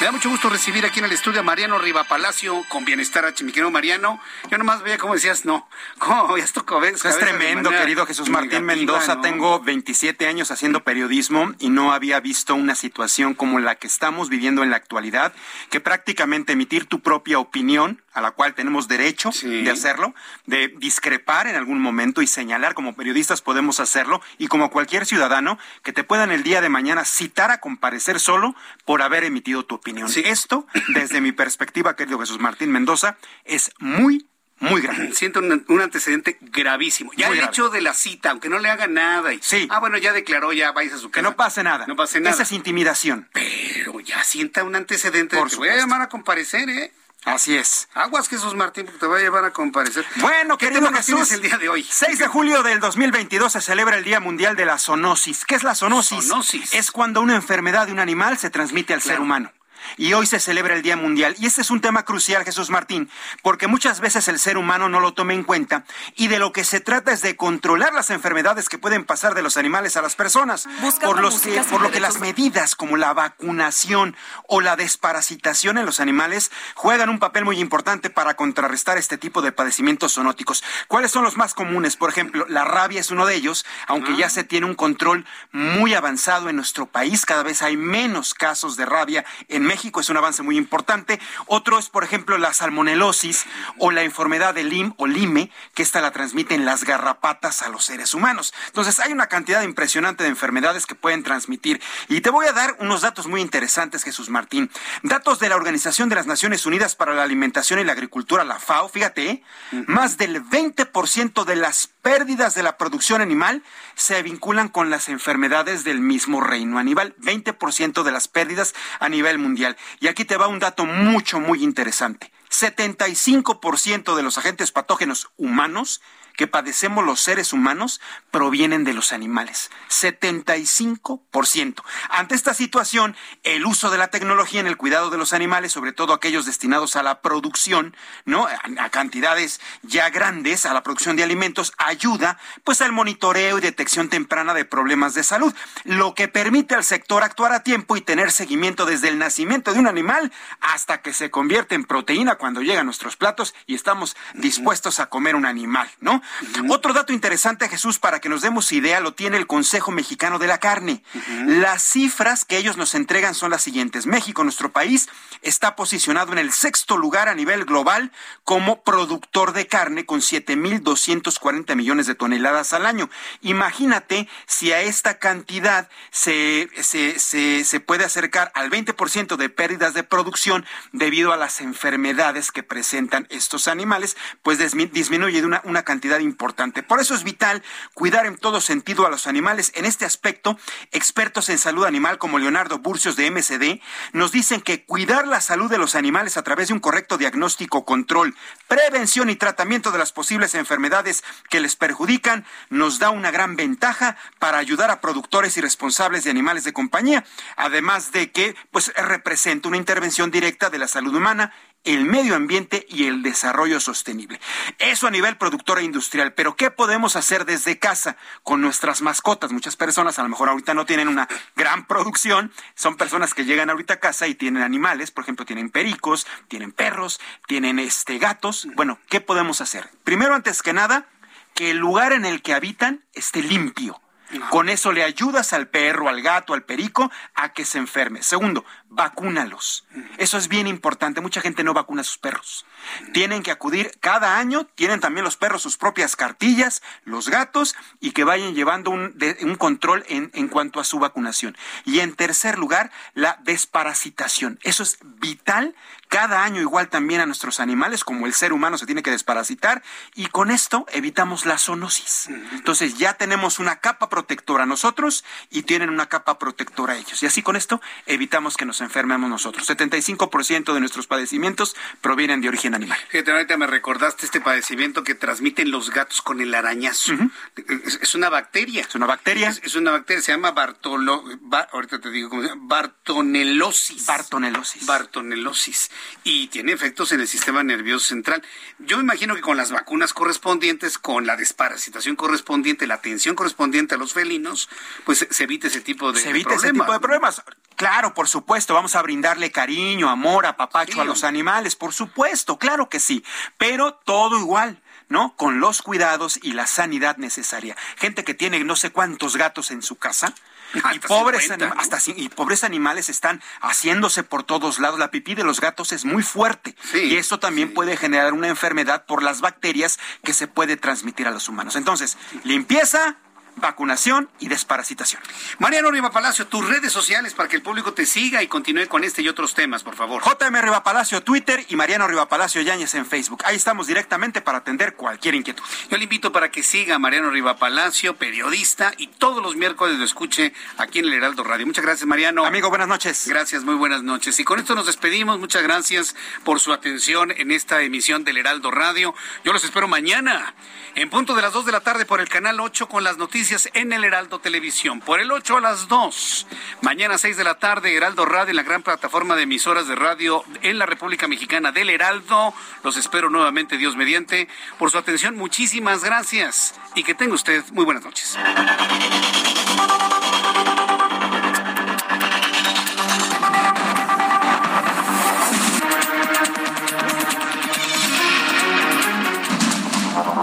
me 0.00 0.06
da 0.06 0.10
mucho 0.10 0.28
gusto 0.28 0.48
recibir 0.48 0.84
aquí 0.84 0.98
en 0.98 1.04
el 1.04 1.12
estudio 1.12 1.38
a 1.38 1.42
Mariano 1.44 1.78
Riva 1.78 2.02
Palacio 2.02 2.64
con 2.68 2.84
Bienestar 2.84 3.26
H. 3.26 3.44
Mi 3.44 3.52
querido 3.52 3.70
Mariano, 3.70 4.20
yo 4.50 4.58
nomás 4.58 4.82
veía 4.82 4.98
cómo 4.98 5.14
decías, 5.14 5.44
no, 5.44 5.68
¿cómo 5.98 6.36
ya 6.36 6.42
esto 6.42 6.66
cabeza, 6.66 7.08
Es 7.08 7.18
tremendo, 7.20 7.70
querido 7.70 8.04
Jesús 8.04 8.28
Martín 8.28 8.64
Mendoza. 8.64 9.14
¿no? 9.14 9.20
Tengo 9.20 9.60
27 9.60 10.26
años 10.26 10.50
haciendo 10.50 10.82
periodismo 10.82 11.54
y 11.60 11.70
no 11.70 11.92
había 11.92 12.18
visto 12.18 12.56
una 12.56 12.74
situación 12.74 13.34
como 13.34 13.60
la 13.60 13.76
que 13.76 13.86
estamos 13.86 14.30
viviendo 14.30 14.64
en 14.64 14.70
la 14.70 14.78
actualidad, 14.78 15.32
que 15.70 15.78
prácticamente 15.78 16.54
emitir 16.54 16.86
tu 16.86 16.98
propia 17.02 17.38
opinión, 17.38 18.02
a 18.12 18.20
la 18.20 18.32
cual 18.32 18.54
tenemos 18.54 18.88
derecho 18.88 19.30
de 19.42 19.70
hacerlo, 19.70 20.14
de 20.46 20.68
discrepar 20.78 21.46
en 21.46 21.56
algún 21.56 21.80
momento 21.80 22.22
y 22.22 22.26
señalar 22.26 22.74
como 22.74 22.94
periodistas 22.94 23.42
podemos 23.42 23.80
hacerlo 23.80 24.20
y 24.38 24.48
como 24.48 24.70
cualquier 24.70 25.06
ciudadano 25.06 25.58
que 25.82 25.92
te 25.92 26.04
puedan 26.04 26.30
el 26.30 26.42
día 26.42 26.60
de 26.60 26.68
mañana 26.68 27.04
citar 27.04 27.50
a 27.50 27.58
comparecer 27.58 28.20
solo 28.20 28.54
por 28.84 29.02
haber 29.02 29.24
emitido 29.24 29.64
tu 29.64 29.76
opinión. 29.76 30.10
Esto, 30.24 30.66
desde 30.88 31.20
mi 31.20 31.32
perspectiva, 31.32 31.96
querido 31.96 32.18
Jesús 32.18 32.38
Martín 32.40 32.70
Mendoza, 32.70 33.16
es 33.44 33.70
muy 33.78 34.26
muy 34.58 34.80
grave. 34.80 35.12
Siento 35.14 35.40
un, 35.40 35.64
un 35.66 35.80
antecedente 35.80 36.38
gravísimo. 36.40 37.10
Ya 37.16 37.26
Muy 37.26 37.36
el 37.38 37.40
grave. 37.42 37.52
hecho 37.52 37.68
de 37.68 37.80
la 37.80 37.94
cita, 37.94 38.30
aunque 38.30 38.48
no 38.48 38.60
le 38.60 38.70
haga 38.70 38.86
nada. 38.86 39.32
Y, 39.34 39.40
Sí. 39.42 39.66
Ah, 39.70 39.80
bueno, 39.80 39.98
ya 39.98 40.12
declaró, 40.12 40.52
ya 40.52 40.70
vais 40.70 40.92
a 40.92 40.98
su 40.98 41.10
casa. 41.10 41.14
Que 41.14 41.22
no 41.22 41.34
pase 41.36 41.64
nada. 41.64 41.86
No 41.88 41.96
pase 41.96 42.20
nada. 42.20 42.32
Esa 42.32 42.44
es 42.44 42.52
intimidación. 42.52 43.28
Pero 43.32 43.98
ya 43.98 44.22
sienta 44.22 44.62
un 44.62 44.76
antecedente. 44.76 45.36
Por 45.36 45.50
te 45.50 45.56
voy 45.56 45.68
a 45.68 45.76
llamar 45.76 46.00
a 46.02 46.08
comparecer, 46.08 46.68
¿eh? 46.70 46.92
Así 47.24 47.56
es. 47.56 47.88
Aguas 47.94 48.28
Jesús 48.28 48.54
Martín, 48.54 48.84
porque 48.84 48.98
te 48.98 49.06
voy 49.06 49.20
a 49.20 49.22
llevar 49.22 49.44
a 49.44 49.52
comparecer. 49.52 50.04
Bueno, 50.16 50.58
¿Qué 50.58 50.68
querido 50.68 50.92
Jesús, 50.92 51.30
el 51.32 51.40
día 51.40 51.56
de 51.56 51.68
hoy? 51.68 51.86
6 51.88 52.18
de 52.18 52.26
julio 52.26 52.62
del 52.62 52.80
2022 52.80 53.52
se 53.52 53.60
celebra 53.60 53.96
el 53.96 54.04
Día 54.04 54.18
Mundial 54.18 54.56
de 54.56 54.64
la 54.64 54.78
Zoonosis. 54.78 55.44
¿Qué 55.44 55.54
es 55.54 55.62
la 55.62 55.74
zoonosis? 55.74 56.26
Zoonosis. 56.26 56.74
Es 56.74 56.90
cuando 56.90 57.20
una 57.20 57.36
enfermedad 57.36 57.86
de 57.86 57.92
un 57.92 58.00
animal 58.00 58.38
se 58.38 58.50
transmite 58.50 58.92
al 58.92 59.02
ser 59.02 59.20
humano. 59.20 59.52
Y 59.96 60.12
hoy 60.12 60.26
se 60.26 60.40
celebra 60.40 60.74
el 60.74 60.82
Día 60.82 60.96
Mundial. 60.96 61.34
Y 61.38 61.46
este 61.46 61.60
es 61.60 61.70
un 61.70 61.80
tema 61.80 62.04
crucial, 62.04 62.44
Jesús 62.44 62.70
Martín, 62.70 63.10
porque 63.42 63.66
muchas 63.66 64.00
veces 64.00 64.28
el 64.28 64.38
ser 64.38 64.56
humano 64.56 64.88
no 64.88 65.00
lo 65.00 65.14
toma 65.14 65.34
en 65.34 65.44
cuenta. 65.44 65.84
Y 66.16 66.28
de 66.28 66.38
lo 66.38 66.52
que 66.52 66.64
se 66.64 66.80
trata 66.80 67.12
es 67.12 67.22
de 67.22 67.36
controlar 67.36 67.92
las 67.92 68.10
enfermedades 68.10 68.68
que 68.68 68.78
pueden 68.78 69.04
pasar 69.04 69.34
de 69.34 69.42
los 69.42 69.56
animales 69.56 69.96
a 69.96 70.02
las 70.02 70.16
personas. 70.16 70.68
Por, 71.00 71.20
los 71.20 71.34
música 71.34 71.56
que, 71.56 71.62
sin 71.62 71.70
por 71.70 71.82
lo 71.82 71.90
que 71.90 72.00
las 72.00 72.20
medidas 72.20 72.74
como 72.74 72.96
la 72.96 73.12
vacunación 73.12 74.16
o 74.48 74.60
la 74.60 74.76
desparasitación 74.76 75.78
en 75.78 75.86
los 75.86 76.00
animales 76.00 76.50
juegan 76.74 77.08
un 77.08 77.18
papel 77.18 77.44
muy 77.44 77.58
importante 77.58 78.10
para 78.10 78.34
contrarrestar 78.34 78.98
este 78.98 79.18
tipo 79.18 79.42
de 79.42 79.52
padecimientos 79.52 80.14
zoonóticos. 80.14 80.62
¿Cuáles 80.88 81.10
son 81.10 81.24
los 81.24 81.36
más 81.36 81.54
comunes? 81.54 81.96
Por 81.96 82.10
ejemplo, 82.10 82.46
la 82.48 82.64
rabia 82.64 83.00
es 83.00 83.10
uno 83.10 83.26
de 83.26 83.34
ellos, 83.34 83.64
aunque 83.86 84.16
ya 84.16 84.28
se 84.28 84.44
tiene 84.44 84.66
un 84.66 84.74
control 84.74 85.26
muy 85.52 85.94
avanzado 85.94 86.48
en 86.48 86.56
nuestro 86.56 86.86
país. 86.86 87.26
Cada 87.26 87.42
vez 87.42 87.62
hay 87.62 87.76
menos 87.76 88.34
casos 88.34 88.76
de 88.76 88.86
rabia 88.86 89.24
en 89.48 89.64
México, 89.72 90.00
es 90.00 90.10
un 90.10 90.18
avance 90.18 90.42
muy 90.42 90.58
importante. 90.58 91.18
Otro 91.46 91.78
es, 91.78 91.88
por 91.88 92.04
ejemplo, 92.04 92.36
la 92.36 92.52
salmonelosis 92.52 93.46
o 93.78 93.90
la 93.90 94.02
enfermedad 94.02 94.52
de 94.52 94.64
Lyme 94.64 94.92
o 94.98 95.06
Lyme, 95.06 95.50
que 95.72 95.82
esta 95.82 96.02
la 96.02 96.10
transmiten 96.10 96.66
las 96.66 96.84
garrapatas 96.84 97.62
a 97.62 97.70
los 97.70 97.86
seres 97.86 98.12
humanos. 98.12 98.52
Entonces, 98.66 99.00
hay 99.00 99.12
una 99.12 99.28
cantidad 99.28 99.62
impresionante 99.62 100.24
de 100.24 100.28
enfermedades 100.28 100.84
que 100.84 100.94
pueden 100.94 101.22
transmitir. 101.22 101.80
Y 102.08 102.20
te 102.20 102.28
voy 102.28 102.44
a 102.46 102.52
dar 102.52 102.76
unos 102.80 103.00
datos 103.00 103.28
muy 103.28 103.40
interesantes, 103.40 104.04
Jesús 104.04 104.28
Martín. 104.28 104.70
Datos 105.02 105.38
de 105.38 105.48
la 105.48 105.56
Organización 105.56 106.10
de 106.10 106.16
las 106.16 106.26
Naciones 106.26 106.66
Unidas 106.66 106.94
para 106.94 107.14
la 107.14 107.22
Alimentación 107.22 107.78
y 107.78 107.84
la 107.84 107.92
Agricultura, 107.92 108.44
la 108.44 108.58
FAO, 108.58 108.90
fíjate, 108.90 109.30
¿eh? 109.30 109.42
más 109.86 110.18
del 110.18 110.44
20% 110.44 111.44
de 111.44 111.56
las 111.56 111.86
pérdidas 112.02 112.54
de 112.54 112.62
la 112.62 112.76
producción 112.76 113.22
animal 113.22 113.62
se 113.94 114.22
vinculan 114.22 114.68
con 114.68 114.90
las 114.90 115.08
enfermedades 115.08 115.84
del 115.84 116.00
mismo 116.00 116.40
reino 116.42 116.78
animal. 116.78 117.14
20% 117.20 118.02
de 118.02 118.12
las 118.12 118.28
pérdidas 118.28 118.74
a 119.00 119.08
nivel 119.08 119.38
mundial. 119.38 119.61
Y 120.00 120.08
aquí 120.08 120.24
te 120.24 120.36
va 120.36 120.48
un 120.48 120.58
dato 120.58 120.84
mucho, 120.84 121.40
muy 121.40 121.62
interesante. 121.62 122.32
75% 122.50 124.14
de 124.14 124.22
los 124.22 124.38
agentes 124.38 124.72
patógenos 124.72 125.30
humanos 125.36 126.00
que 126.36 126.46
padecemos 126.46 127.04
los 127.04 127.20
seres 127.20 127.52
humanos 127.52 128.00
provienen 128.30 128.84
de 128.84 128.94
los 128.94 129.12
animales. 129.12 129.70
75%. 129.90 131.82
Ante 132.08 132.34
esta 132.34 132.54
situación, 132.54 133.16
el 133.42 133.66
uso 133.66 133.90
de 133.90 133.98
la 133.98 134.08
tecnología 134.08 134.60
en 134.60 134.66
el 134.66 134.76
cuidado 134.76 135.10
de 135.10 135.18
los 135.18 135.32
animales, 135.32 135.72
sobre 135.72 135.92
todo 135.92 136.12
aquellos 136.12 136.46
destinados 136.46 136.96
a 136.96 137.02
la 137.02 137.20
producción, 137.20 137.96
¿no? 138.24 138.46
A 138.78 138.90
cantidades 138.90 139.60
ya 139.82 140.10
grandes, 140.10 140.66
a 140.66 140.74
la 140.74 140.82
producción 140.82 141.16
de 141.16 141.22
alimentos, 141.22 141.72
ayuda 141.78 142.38
pues 142.64 142.80
al 142.80 142.92
monitoreo 142.92 143.58
y 143.58 143.60
detección 143.60 144.08
temprana 144.08 144.54
de 144.54 144.64
problemas 144.64 145.14
de 145.14 145.24
salud, 145.24 145.54
lo 145.84 146.14
que 146.14 146.28
permite 146.28 146.74
al 146.74 146.84
sector 146.84 147.22
actuar 147.22 147.52
a 147.52 147.62
tiempo 147.62 147.96
y 147.96 148.00
tener 148.00 148.30
seguimiento 148.30 148.86
desde 148.86 149.08
el 149.08 149.18
nacimiento 149.18 149.72
de 149.72 149.80
un 149.80 149.86
animal 149.86 150.32
hasta 150.60 151.02
que 151.02 151.12
se 151.12 151.30
convierte 151.30 151.74
en 151.74 151.84
proteína 151.84 152.36
cuando 152.36 152.62
llega 152.62 152.80
a 152.80 152.84
nuestros 152.84 153.16
platos 153.16 153.54
y 153.66 153.74
estamos 153.74 154.16
dispuestos 154.34 155.00
a 155.00 155.06
comer 155.06 155.36
un 155.36 155.46
animal, 155.46 155.90
¿no? 156.00 156.21
Otro 156.68 156.92
dato 156.92 157.12
interesante, 157.12 157.68
Jesús, 157.68 157.98
para 157.98 158.20
que 158.20 158.28
nos 158.28 158.42
demos 158.42 158.72
idea, 158.72 159.00
lo 159.00 159.14
tiene 159.14 159.36
el 159.36 159.46
Consejo 159.46 159.90
Mexicano 159.90 160.38
de 160.38 160.46
la 160.46 160.58
Carne. 160.58 161.02
Las 161.46 161.82
cifras 161.82 162.44
que 162.44 162.56
ellos 162.56 162.76
nos 162.76 162.94
entregan 162.94 163.34
son 163.34 163.50
las 163.50 163.62
siguientes. 163.62 164.06
México, 164.06 164.44
nuestro 164.44 164.72
país, 164.72 165.08
está 165.42 165.76
posicionado 165.76 166.32
en 166.32 166.38
el 166.38 166.52
sexto 166.52 166.96
lugar 166.96 167.28
a 167.28 167.34
nivel 167.34 167.64
global 167.64 168.12
como 168.44 168.82
productor 168.82 169.52
de 169.52 169.66
carne 169.66 170.06
con 170.06 170.20
7.240 170.20 171.74
millones 171.76 172.06
de 172.06 172.14
toneladas 172.14 172.72
al 172.72 172.86
año. 172.86 173.10
Imagínate 173.40 174.28
si 174.46 174.72
a 174.72 174.80
esta 174.80 175.18
cantidad 175.18 175.88
se, 176.10 176.68
se, 176.80 177.18
se, 177.18 177.64
se 177.64 177.80
puede 177.80 178.04
acercar 178.04 178.52
al 178.54 178.70
20% 178.70 179.36
de 179.36 179.48
pérdidas 179.48 179.94
de 179.94 180.02
producción 180.02 180.64
debido 180.92 181.32
a 181.32 181.36
las 181.36 181.60
enfermedades 181.60 182.52
que 182.52 182.62
presentan 182.62 183.26
estos 183.30 183.68
animales, 183.68 184.16
pues 184.42 184.58
disminuye 184.58 185.40
de 185.40 185.46
una, 185.46 185.62
una 185.64 185.82
cantidad 185.82 186.11
importante. 186.20 186.82
Por 186.82 187.00
eso 187.00 187.14
es 187.14 187.24
vital 187.24 187.62
cuidar 187.94 188.26
en 188.26 188.36
todo 188.36 188.60
sentido 188.60 189.06
a 189.06 189.10
los 189.10 189.26
animales. 189.26 189.72
En 189.74 189.84
este 189.84 190.04
aspecto, 190.04 190.58
expertos 190.90 191.48
en 191.48 191.58
salud 191.58 191.84
animal 191.84 192.18
como 192.18 192.38
Leonardo 192.38 192.78
Burcios 192.78 193.16
de 193.16 193.30
MCD 193.30 193.80
nos 194.12 194.32
dicen 194.32 194.60
que 194.60 194.84
cuidar 194.84 195.26
la 195.26 195.40
salud 195.40 195.70
de 195.70 195.78
los 195.78 195.94
animales 195.94 196.36
a 196.36 196.42
través 196.42 196.68
de 196.68 196.74
un 196.74 196.80
correcto 196.80 197.18
diagnóstico, 197.18 197.84
control, 197.84 198.34
prevención 198.68 199.30
y 199.30 199.36
tratamiento 199.36 199.90
de 199.90 199.98
las 199.98 200.12
posibles 200.12 200.54
enfermedades 200.54 201.22
que 201.48 201.60
les 201.60 201.76
perjudican 201.76 202.44
nos 202.70 202.98
da 202.98 203.10
una 203.10 203.30
gran 203.30 203.56
ventaja 203.56 204.16
para 204.38 204.58
ayudar 204.58 204.90
a 204.90 205.00
productores 205.00 205.56
y 205.56 205.60
responsables 205.60 206.24
de 206.24 206.30
animales 206.30 206.64
de 206.64 206.72
compañía, 206.72 207.24
además 207.56 208.12
de 208.12 208.30
que 208.32 208.54
pues 208.70 208.92
representa 208.94 209.68
una 209.68 209.76
intervención 209.76 210.30
directa 210.30 210.70
de 210.70 210.78
la 210.78 210.88
salud 210.88 211.14
humana 211.14 211.52
el 211.84 212.04
medio 212.04 212.36
ambiente 212.36 212.86
y 212.88 213.06
el 213.06 213.22
desarrollo 213.22 213.80
sostenible. 213.80 214.40
Eso 214.78 215.06
a 215.06 215.10
nivel 215.10 215.36
productor 215.36 215.78
e 215.78 215.84
industrial, 215.84 216.32
pero 216.34 216.56
¿qué 216.56 216.70
podemos 216.70 217.16
hacer 217.16 217.44
desde 217.44 217.78
casa 217.78 218.16
con 218.42 218.60
nuestras 218.60 219.02
mascotas? 219.02 219.52
Muchas 219.52 219.76
personas 219.76 220.18
a 220.18 220.22
lo 220.22 220.28
mejor 220.28 220.48
ahorita 220.48 220.74
no 220.74 220.86
tienen 220.86 221.08
una 221.08 221.28
gran 221.56 221.86
producción, 221.86 222.52
son 222.74 222.96
personas 222.96 223.34
que 223.34 223.44
llegan 223.44 223.70
ahorita 223.70 223.94
a 223.94 224.00
casa 224.00 224.26
y 224.26 224.34
tienen 224.34 224.62
animales, 224.62 225.10
por 225.10 225.24
ejemplo, 225.24 225.44
tienen 225.44 225.70
pericos, 225.70 226.26
tienen 226.48 226.72
perros, 226.72 227.20
tienen 227.46 227.78
este 227.78 228.18
gatos. 228.18 228.68
Bueno, 228.74 228.98
¿qué 229.08 229.20
podemos 229.20 229.60
hacer? 229.60 229.88
Primero, 230.04 230.34
antes 230.34 230.62
que 230.62 230.72
nada, 230.72 231.06
que 231.54 231.70
el 231.70 231.78
lugar 231.78 232.12
en 232.12 232.24
el 232.24 232.42
que 232.42 232.54
habitan 232.54 233.04
esté 233.14 233.42
limpio. 233.42 234.00
Con 234.48 234.68
eso 234.68 234.92
le 234.92 235.04
ayudas 235.04 235.52
al 235.52 235.68
perro, 235.68 236.08
al 236.08 236.22
gato, 236.22 236.54
al 236.54 236.62
perico 236.62 237.10
a 237.34 237.52
que 237.52 237.64
se 237.64 237.78
enferme. 237.78 238.22
Segundo, 238.22 238.64
vacúnalos. 238.94 239.86
Eso 240.18 240.36
es 240.38 240.48
bien 240.48 240.66
importante. 240.66 241.20
Mucha 241.20 241.40
gente 241.40 241.64
no 241.64 241.74
vacuna 241.74 242.02
a 242.02 242.04
sus 242.04 242.18
perros. 242.18 242.66
Tienen 243.12 243.42
que 243.42 243.50
acudir 243.50 243.92
cada 244.00 244.38
año, 244.38 244.66
tienen 244.74 245.00
también 245.00 245.24
los 245.24 245.36
perros 245.36 245.62
sus 245.62 245.76
propias 245.76 246.14
cartillas, 246.16 246.82
los 247.04 247.28
gatos, 247.28 247.74
y 248.00 248.12
que 248.12 248.24
vayan 248.24 248.54
llevando 248.54 248.90
un, 248.90 249.16
un 249.40 249.54
control 249.54 250.04
en, 250.08 250.30
en 250.34 250.48
cuanto 250.48 250.80
a 250.80 250.84
su 250.84 250.98
vacunación. 250.98 251.56
Y 251.84 252.00
en 252.00 252.14
tercer 252.14 252.58
lugar, 252.58 252.90
la 253.14 253.38
desparasitación. 253.44 254.58
Eso 254.62 254.82
es 254.82 254.98
vital 255.02 255.74
cada 256.12 256.44
año 256.44 256.60
igual 256.60 256.90
también 256.90 257.22
a 257.22 257.26
nuestros 257.26 257.58
animales, 257.58 258.04
como 258.04 258.26
el 258.26 258.34
ser 258.34 258.52
humano 258.52 258.76
se 258.76 258.84
tiene 258.84 259.02
que 259.02 259.10
desparasitar, 259.10 259.82
y 260.14 260.26
con 260.26 260.50
esto 260.50 260.84
evitamos 260.92 261.46
la 261.46 261.56
zoonosis. 261.56 262.28
Entonces 262.52 262.98
ya 262.98 263.14
tenemos 263.14 263.58
una 263.58 263.76
capa 263.76 264.10
protectora 264.10 264.66
nosotros 264.66 265.24
y 265.48 265.62
tienen 265.62 265.88
una 265.88 266.10
capa 266.10 266.38
protectora 266.38 266.96
ellos. 266.96 267.22
Y 267.22 267.26
así 267.26 267.42
con 267.42 267.56
esto 267.56 267.80
evitamos 268.04 268.58
que 268.58 268.66
nos 268.66 268.81
enfermemos 268.84 269.28
nosotros. 269.28 269.68
75% 269.68 270.74
de 270.74 270.80
nuestros 270.80 271.06
padecimientos 271.06 271.76
provienen 272.00 272.40
de 272.40 272.48
origen 272.48 272.74
animal. 272.74 272.98
Fíjate, 273.08 273.32
ahorita 273.32 273.56
me 273.56 273.66
recordaste 273.66 274.26
este 274.26 274.40
padecimiento 274.40 275.04
que 275.04 275.14
transmiten 275.14 275.70
los 275.70 275.90
gatos 275.90 276.22
con 276.22 276.40
el 276.40 276.54
arañazo. 276.54 277.14
es, 277.56 277.98
es, 278.02 278.14
una 278.14 278.28
bacteria. 278.28 278.82
Es 278.82 278.94
una 278.94 279.06
bacteria. 279.06 279.50
Es, 279.50 279.60
es 279.64 279.74
una 279.74 279.92
bacteria, 279.92 280.22
se 280.22 280.32
llama 280.32 280.52
Bartolo, 280.52 281.24
ba, 281.40 281.68
ahorita 281.72 282.00
te 282.00 282.10
digo 282.10 282.28
cómo 282.28 282.42
se 282.42 282.48
llama, 282.48 282.62
Bartonelosis. 282.66 284.06
Bartonelosis. 284.06 284.86
Bartonelosis 284.86 285.90
y 286.24 286.48
tiene 286.48 286.72
efectos 286.72 287.12
en 287.12 287.20
el 287.20 287.28
sistema 287.28 287.62
nervioso 287.62 288.06
central. 288.06 288.42
Yo 288.78 288.96
me 288.96 289.02
imagino 289.02 289.34
que 289.34 289.40
con 289.40 289.56
las 289.56 289.70
vacunas 289.70 290.12
correspondientes, 290.12 290.98
con 290.98 291.26
la 291.26 291.36
desparasitación 291.36 292.16
correspondiente, 292.16 292.86
la 292.86 292.94
atención 292.94 293.34
correspondiente 293.34 293.94
a 293.94 293.98
los 293.98 294.12
felinos, 294.12 294.68
pues 295.04 295.26
se 295.28 295.44
evite 295.44 295.68
ese 295.68 295.80
tipo 295.80 296.12
de 296.12 296.20
se 296.20 296.30
evite 296.30 296.44
problemas. 296.44 296.64
ese 296.64 296.72
tipo 296.72 296.92
de 296.92 297.00
problemas. 297.00 297.42
Claro, 297.76 298.14
por 298.14 298.28
supuesto, 298.28 298.71
vamos 298.74 298.94
a 298.96 299.02
brindarle 299.02 299.50
cariño, 299.50 300.08
amor, 300.08 300.46
apapacho 300.46 300.94
sí. 300.94 301.00
a 301.00 301.04
los 301.04 301.24
animales, 301.24 301.76
por 301.76 301.92
supuesto, 301.92 302.58
claro 302.58 302.88
que 302.88 303.00
sí, 303.00 303.24
pero 303.58 303.94
todo 303.94 304.38
igual. 304.38 304.82
¿no? 305.08 305.36
Con 305.36 305.60
los 305.60 305.82
cuidados 305.82 306.40
y 306.42 306.54
la 306.54 306.66
sanidad 306.66 307.18
necesaria. 307.18 307.76
Gente 307.96 308.24
que 308.24 308.32
tiene 308.32 308.64
no 308.64 308.76
sé 308.76 308.92
cuántos 308.92 309.36
gatos 309.36 309.70
en 309.70 309.82
su 309.82 309.96
casa, 309.96 310.32
y 310.74 310.98
pobres, 311.00 311.42
50, 311.42 311.66
¿no? 311.66 311.80
hasta, 311.80 311.98
y 312.16 312.28
pobres 312.28 312.64
animales 312.64 313.08
están 313.08 313.42
haciéndose 313.60 314.22
por 314.22 314.42
todos 314.42 314.78
lados. 314.78 314.98
La 314.98 315.10
pipí 315.10 315.34
de 315.34 315.44
los 315.44 315.60
gatos 315.60 315.92
es 315.92 316.04
muy 316.04 316.22
fuerte 316.22 316.74
sí, 316.90 316.98
y 316.98 317.16
eso 317.16 317.38
también 317.38 317.68
sí. 317.68 317.74
puede 317.74 317.96
generar 317.96 318.32
una 318.32 318.48
enfermedad 318.48 319.04
por 319.06 319.22
las 319.22 319.40
bacterias 319.40 319.98
que 320.24 320.32
se 320.32 320.48
puede 320.48 320.76
transmitir 320.76 321.26
a 321.26 321.30
los 321.30 321.48
humanos. 321.48 321.76
Entonces, 321.76 322.16
limpieza, 322.44 323.16
vacunación 323.56 324.28
y 324.40 324.48
desparasitación. 324.48 325.22
Mariano 325.58 325.90
Riva 325.90 326.10
Palacio, 326.10 326.46
tus 326.46 326.68
redes 326.68 326.92
sociales 326.92 327.34
para 327.34 327.48
que 327.48 327.56
el 327.56 327.62
público 327.62 327.92
te 327.92 328.06
siga 328.06 328.42
y 328.42 328.48
continúe 328.48 328.88
con 328.88 329.04
este 329.04 329.22
y 329.22 329.28
otros 329.28 329.54
temas, 329.54 329.82
por 329.82 329.94
favor. 329.94 330.22
JM 330.22 330.60
Riva 330.60 330.82
Palacio 330.82 331.22
Twitter 331.22 331.64
y 331.68 331.76
Mariano 331.76 332.06
Riva 332.08 332.28
Palacio 332.28 332.62
Yáñez 332.62 332.94
en 332.94 333.06
Facebook. 333.06 333.42
Ahí 333.44 333.56
estamos 333.56 333.86
directamente 333.86 334.40
para 334.40 334.58
atender 334.58 334.94
cualquier 334.94 335.34
inquietud. 335.34 335.62
Yo 335.90 335.96
le 335.96 336.04
invito 336.04 336.32
para 336.32 336.50
que 336.50 336.62
siga 336.62 336.96
a 336.96 336.98
Mariano 336.98 337.30
Riva 337.30 337.56
Palacio, 337.56 338.16
periodista, 338.16 338.92
y 338.96 339.06
todos 339.08 339.42
los 339.42 339.56
miércoles 339.56 339.98
lo 339.98 340.04
escuche 340.04 340.52
aquí 340.78 340.98
en 340.98 341.06
el 341.06 341.14
Heraldo 341.14 341.44
Radio. 341.44 341.66
Muchas 341.66 341.84
gracias, 341.84 342.06
Mariano. 342.06 342.44
Amigo, 342.44 342.68
buenas 342.68 342.88
noches. 342.88 343.26
Gracias, 343.28 343.64
muy 343.64 343.74
buenas 343.74 344.02
noches. 344.02 344.38
Y 344.40 344.44
con 344.44 344.58
esto 344.58 344.74
nos 344.74 344.86
despedimos. 344.86 345.38
Muchas 345.38 345.62
gracias 345.62 346.14
por 346.44 346.60
su 346.60 346.72
atención 346.72 347.32
en 347.32 347.50
esta 347.50 347.82
emisión 347.82 348.24
del 348.24 348.38
Heraldo 348.38 348.70
Radio. 348.70 349.14
Yo 349.44 349.52
los 349.52 349.64
espero 349.64 349.88
mañana 349.88 350.54
en 350.94 351.08
punto 351.08 351.34
de 351.34 351.42
las 351.42 351.52
2 351.52 351.66
de 351.66 351.72
la 351.72 351.80
tarde 351.80 352.04
por 352.04 352.20
el 352.20 352.28
canal 352.28 352.60
8 352.60 352.88
con 352.88 353.04
las 353.04 353.16
noticias 353.42 353.70
en 353.74 353.92
el 353.92 354.04
Heraldo 354.04 354.38
Televisión. 354.38 355.00
Por 355.00 355.18
el 355.18 355.32
8 355.32 355.56
a 355.56 355.60
las 355.60 355.88
2. 355.88 356.46
Mañana 356.80 357.18
6 357.18 357.36
de 357.36 357.42
la 357.42 357.56
tarde, 357.56 357.96
Heraldo 357.96 358.24
Radio 358.24 358.50
en 358.50 358.56
la 358.56 358.62
gran 358.62 358.84
plataforma 358.84 359.34
de 359.34 359.42
emisoras 359.42 359.88
de 359.88 359.96
radio 359.96 360.44
en 360.62 360.78
la 360.78 360.86
República 360.86 361.26
Mexicana 361.26 361.72
del 361.72 361.90
Heraldo. 361.90 362.54
Los 362.84 362.96
espero 362.96 363.30
nuevamente, 363.30 363.78
Dios 363.78 363.96
mediante. 363.96 364.46
Por 364.78 364.92
su 364.92 364.98
atención, 364.98 365.36
muchísimas 365.36 366.04
gracias 366.04 366.76
y 366.94 367.02
que 367.02 367.16
tenga 367.16 367.34
usted 367.34 367.64
muy 367.72 367.84
buenas 367.84 368.04
noches. 368.04 368.38